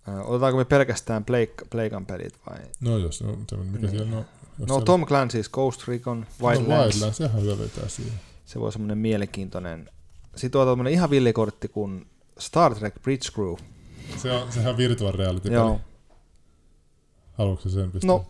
Ö, 0.07 0.21
Otetaanko 0.23 0.57
me 0.57 0.65
pelkästään 0.65 1.25
Blake, 1.25 1.53
Pleikan 1.69 2.05
pelit 2.05 2.33
vai? 2.49 2.59
No 2.81 2.97
jos, 2.97 3.21
no, 3.23 3.35
mikä 3.35 3.77
Niin. 3.77 3.89
siellä 3.89 4.17
on. 4.17 4.25
Jos 4.59 4.59
No 4.59 4.65
siellä- 4.67 4.85
Tom 4.85 5.01
Clancy's 5.03 5.49
Ghost 5.51 5.87
Recon 5.87 6.19
no, 6.39 6.47
Wildlands. 6.47 6.95
Wildlands, 6.95 7.17
sehän 7.17 7.41
hyvä 7.41 7.57
vetää 7.57 7.87
siihen. 7.89 8.13
Se 8.45 8.59
voi 8.59 8.71
semmoinen 8.71 8.97
mielenkiintoinen. 8.97 9.89
Sitten 10.39 10.61
on 10.61 10.67
tämmöinen 10.67 10.93
ihan 10.93 11.09
villikortti 11.09 11.67
kuin 11.67 12.05
Star 12.39 12.75
Trek 12.75 13.01
Bridge 13.01 13.29
Crew. 13.33 13.53
Se 14.17 14.31
on, 14.31 14.51
sehän 14.51 14.71
on 14.71 14.77
virtual 14.77 15.11
reality 15.11 15.53
Joo. 15.53 15.81
Haluatko 17.33 17.69
sen 17.69 17.91
pistää? 17.91 18.07
No, 18.07 18.25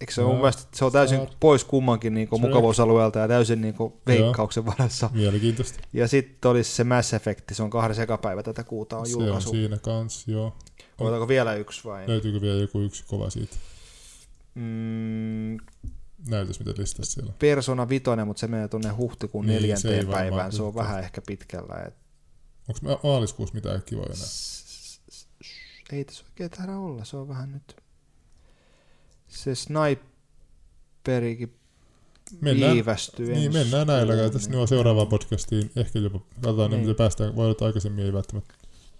eikö 0.00 0.12
se 0.12 0.22
No, 0.22 0.28
mun 0.28 0.36
mielestä, 0.36 0.62
se 0.74 0.84
on 0.84 0.92
täysin 0.92 1.18
Star 1.18 1.34
pois 1.40 1.64
kummankin 1.64 2.14
niin 2.14 2.28
Trek. 2.28 2.40
mukavuusalueelta 2.40 3.18
ja 3.18 3.28
täysin 3.28 3.60
niin 3.60 3.74
veikkauksen 4.06 4.66
varassa. 4.66 5.10
Mielenkiintoista. 5.12 5.80
Ja 5.92 6.08
sitten 6.08 6.50
olisi 6.50 6.72
se 6.72 6.84
Mass 6.84 7.14
Effect, 7.14 7.44
se 7.52 7.62
on 7.62 7.70
kahden 7.70 7.96
sekapäivä 7.96 8.42
tätä 8.42 8.64
kuuta 8.64 8.98
on 8.98 9.06
Se 9.06 9.16
on 9.16 9.24
julkaisu. 9.24 9.50
siinä 9.50 9.78
kans, 9.78 10.28
joo. 10.28 10.56
Otetaanko 10.98 11.28
vielä 11.28 11.54
yksi 11.54 11.84
vai? 11.84 12.08
Löytyykö 12.08 12.40
vielä 12.40 12.60
joku 12.60 12.80
yksi 12.80 13.04
kova 13.06 13.30
siitä? 13.30 13.56
Mm, 14.54 15.56
Näytös 16.26 16.58
mitä 16.58 16.72
listassa 16.78 17.12
siellä. 17.12 17.28
on. 17.30 17.36
Persona 17.38 17.88
Vitoinen, 17.88 18.26
mutta 18.26 18.40
se 18.40 18.46
menee 18.46 18.68
tuonne 18.68 18.88
huhtikuun 18.88 19.46
Niin, 19.46 19.62
niin, 19.62 19.78
se 19.78 19.88
neljänteen 19.88 20.06
varmaan 20.06 20.30
päivään. 20.30 20.52
Se 20.52 20.62
on 20.62 20.74
vähän 20.74 20.98
ehkä 21.00 21.20
pitkällä. 21.26 21.74
Et... 21.86 21.94
Onko 22.68 22.80
ma- 22.82 23.00
maaliskuussa 23.10 23.54
mitään 23.54 23.82
kivoja 23.86 24.06
enää? 24.14 24.26
Ei 25.92 26.04
tässä 26.04 26.24
oikein 26.28 26.50
taida 26.50 26.76
olla, 26.76 27.04
se 27.04 27.16
on 27.16 27.28
vähän 27.28 27.52
nyt 27.52 27.76
se 29.28 29.54
sniperikin 29.54 31.54
Mennään, 32.40 32.74
viivästyy. 32.74 33.34
niin, 33.34 33.52
mennään 33.52 33.86
näillä. 33.86 34.14
kuuhun, 34.14 34.32
Tässä 34.32 34.48
niin. 34.48 34.52
nyt 34.52 34.60
on 34.60 34.68
seuraavaan 34.68 35.06
podcastiin. 35.06 35.70
Ehkä 35.76 35.98
jopa 35.98 36.18
katsotaan, 36.18 36.70
niin. 36.70 36.78
Niin. 36.78 36.88
mitä 36.88 36.98
päästään. 36.98 37.36
Voi 37.36 37.44
olla, 37.44 37.52
että 37.52 37.64
aikaisemmin 37.64 38.04
ei 38.04 38.12
välttämättä. 38.12 38.54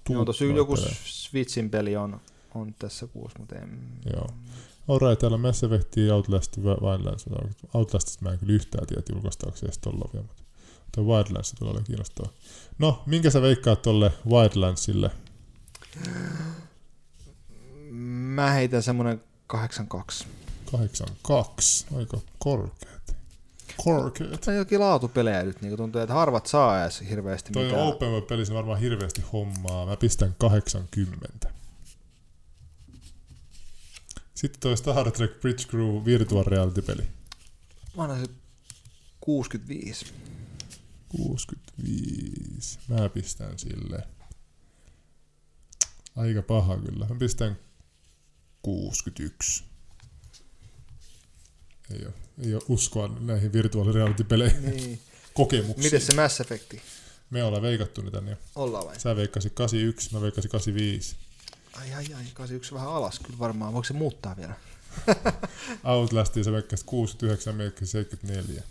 Joo, 0.09 0.25
tosi 0.25 0.55
joku. 0.55 0.77
Switchin 1.05 1.71
peli 1.71 1.97
on, 1.97 2.21
on 2.55 2.75
tässä 2.79 3.07
kuussa, 3.07 3.39
mutta 3.39 3.57
en... 3.57 3.79
Joo. 4.13 4.27
Alright, 4.89 5.19
täällä 5.19 5.35
on 5.35 5.41
Mass 5.41 5.65
Effect, 5.65 5.95
Outlast, 6.13 6.59
Wildlands. 6.59 7.25
Outlastista 7.75 8.25
mä 8.25 8.31
en 8.33 8.39
kyllä 8.39 8.53
yhtään 8.53 8.87
tiedä, 8.87 8.99
että 8.99 9.13
julkaistaanko 9.13 9.59
se 9.59 9.67
edes 9.67 9.79
tolla 9.79 10.11
vielä, 10.13 10.27
mutta 10.27 10.43
tuo 10.95 11.05
Wildlands 11.05 11.55
tulee 11.59 11.71
olemaan 11.71 11.87
kiinnostavaa. 11.87 12.33
No, 12.79 13.03
minkä 13.07 13.31
sä 13.31 13.43
veikkaat 13.43 13.83
tolle 13.83 14.13
Wildlandsille? 14.31 15.11
Mä 17.91 18.51
heitän 18.51 18.83
semmonen 18.83 19.23
82. 19.47 20.27
82, 20.73 21.87
aika 21.97 22.19
korkeat. 22.39 23.17
Korkeat. 23.85 24.41
Tämä 24.41 24.55
on 24.55 24.59
jokin 24.59 24.81
laatupelejä 24.81 25.43
nyt, 25.43 25.63
niin 25.63 25.77
tuntuu, 25.77 26.01
että 26.01 26.15
harvat 26.15 26.47
saa 26.47 26.83
edes 26.83 27.05
hirveästi 27.11 27.53
Toi 27.53 27.65
mitään. 27.65 27.83
Open 27.83 28.09
World 28.09 28.27
pelissä 28.27 28.55
varmaan 28.55 28.79
hirveästi 28.79 29.25
hommaa. 29.33 29.87
Mä 29.87 29.97
pistän 29.97 30.35
80. 30.39 31.58
Sitten 34.39 34.61
toi 34.61 34.77
Star 34.77 35.11
Trek 35.11 35.41
Bridge 35.41 35.65
Crew 35.65 36.05
Virtual 36.05 36.45
Reality-peli. 36.45 37.03
Mä 37.97 38.03
annan 38.03 38.21
se 38.21 38.33
65. 39.21 40.07
65. 41.09 42.79
Mä 42.89 43.09
pistän 43.09 43.59
sille. 43.59 44.03
Aika 46.17 46.43
paha 46.43 46.77
kyllä. 46.77 47.07
Mä 47.09 47.15
pistän 47.15 47.59
61. 48.63 49.65
Ei 51.91 52.07
ole, 52.07 52.15
ei 52.45 52.55
ole 52.55 52.63
uskoa 52.69 53.09
näihin 53.21 53.53
virtual 53.53 53.93
reality-peleihin 53.93 54.71
Niin. 54.71 55.01
kokemuksiin. 55.35 55.85
Miten 55.85 56.01
se 56.01 56.15
Mass 56.15 56.41
Effecti? 56.41 56.83
Me 57.31 57.45
ollaan 57.45 57.63
veikattu 57.63 58.03
niitä 58.03 58.21
niin. 58.21 58.37
Ollaan 58.55 58.87
vai? 58.87 59.01
Sä 59.01 59.17
veikkasit 59.17 59.53
81, 59.53 60.15
mä 60.15 60.21
veikkasin 60.21 60.51
85. 60.51 61.17
Ai 61.81 61.95
ai 61.95 62.05
ai, 62.15 62.25
81 62.35 62.75
vähän 62.75 62.89
alas 62.89 63.19
kyllä 63.19 63.39
varmaan. 63.39 63.73
Voiko 63.73 63.85
se 63.85 63.93
muuttaa 63.93 64.37
vielä? 64.37 64.55
Outlastiin 65.85 66.45
sä 66.45 66.53
veikkasit 66.53 66.87
69, 66.87 67.55
mä 67.55 67.59
veikkasin 67.63 67.87
74. 67.87 68.63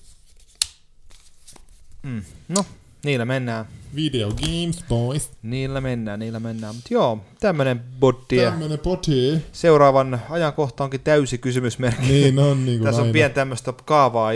Mm. 2.04 2.24
No, 2.48 2.66
niillä 3.04 3.26
mennään. 3.26 3.66
Video 3.96 4.30
games, 4.30 4.84
boys. 4.90 5.30
Niillä 5.44 5.82
mennään, 5.82 6.20
niillä 6.20 6.40
mennään. 6.40 6.76
Mutta 6.76 6.94
joo, 6.94 7.26
tämmönen 7.40 7.84
botti. 8.00 8.38
Tämmönen 8.38 8.80
poti. 8.80 9.38
Seuraavan 9.52 10.22
ajankohta 10.30 10.84
onkin 10.84 11.02
täysi 11.02 11.38
kysymysmerkki. 11.38 12.08
Niin 12.08 12.40
on 12.40 12.66
niin 12.66 12.78
kuin 12.80 12.86
Tässä 12.86 13.02
on 13.02 13.06
aina. 13.06 13.14
pian 13.14 13.32
tämmöistä 13.34 13.74
kaavaa 13.86 14.32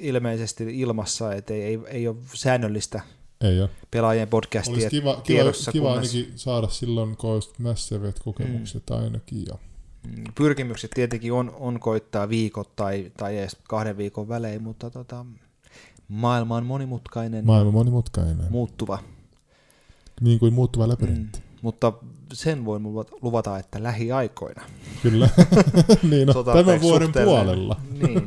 ilmeisesti 0.00 0.80
ilmassa, 0.80 1.34
että 1.34 1.54
ei, 1.54 1.62
ei, 1.62 1.78
ei 1.86 2.08
ole 2.08 2.16
säännöllistä 2.34 3.00
Ei 3.44 3.60
ole. 3.60 3.70
pelaajien 3.90 4.28
podcastia 4.28 4.74
Olisi 4.74 4.88
kiva, 4.90 5.12
kiva, 5.12 5.22
tiedossa. 5.26 5.72
kiva 5.72 5.88
kunnes- 5.94 6.14
ainakin 6.16 6.32
saada 6.38 6.68
silloin, 6.68 7.16
kun 7.16 7.30
olisi 7.30 7.50
Mass 7.58 7.92
Effect-kokemukset 7.92 8.82
Mm. 8.90 8.96
ainakin. 8.96 9.44
Ja 9.48 9.54
Mm, 10.16 10.24
Pyrkimykset 10.34 10.90
tietenkin 10.94 11.32
on, 11.32 11.52
on 11.60 11.80
koittaa 11.80 12.28
viikot 12.28 12.76
tai, 12.76 13.12
tai 13.16 13.38
edes 13.38 13.56
kahden 13.68 13.96
viikon 13.96 14.28
välein, 14.28 14.62
mutta 14.62 14.90
tota, 14.90 15.26
maailma 16.08 16.56
on 16.56 16.66
monimutkainen, 16.66 17.46
maailma 17.46 17.70
monimutkainen. 17.70 18.46
muuttuva. 18.50 18.98
niin 20.20 20.38
kuin 20.38 20.54
muuttuva 20.54 20.88
labyrintti. 20.88 21.38
Mm, 21.38 21.44
mutta 21.62 21.92
sen 22.32 22.64
voin 22.64 22.82
luvata- 23.22 23.58
että 23.58 23.82
lähiaikoina. 23.82 24.62
Kyllä. 25.02 25.28
niin 26.10 26.28
on, 26.30 26.34
Sota- 26.34 26.52
tämän 26.64 26.80
vuoden 26.80 27.12
puolella. 27.24 27.80
Niin. 27.90 28.26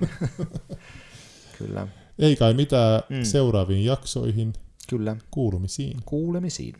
kyllä, 1.57 1.87
Ei 2.19 2.35
kai 2.35 2.53
mitään 2.53 3.01
mm. 3.09 3.23
seuraaviin 3.23 3.85
jaksoihin. 3.85 4.53
Kyllä. 4.87 5.15
Kuulumisiin. 5.31 5.97
Kuulemisiin. 6.05 6.75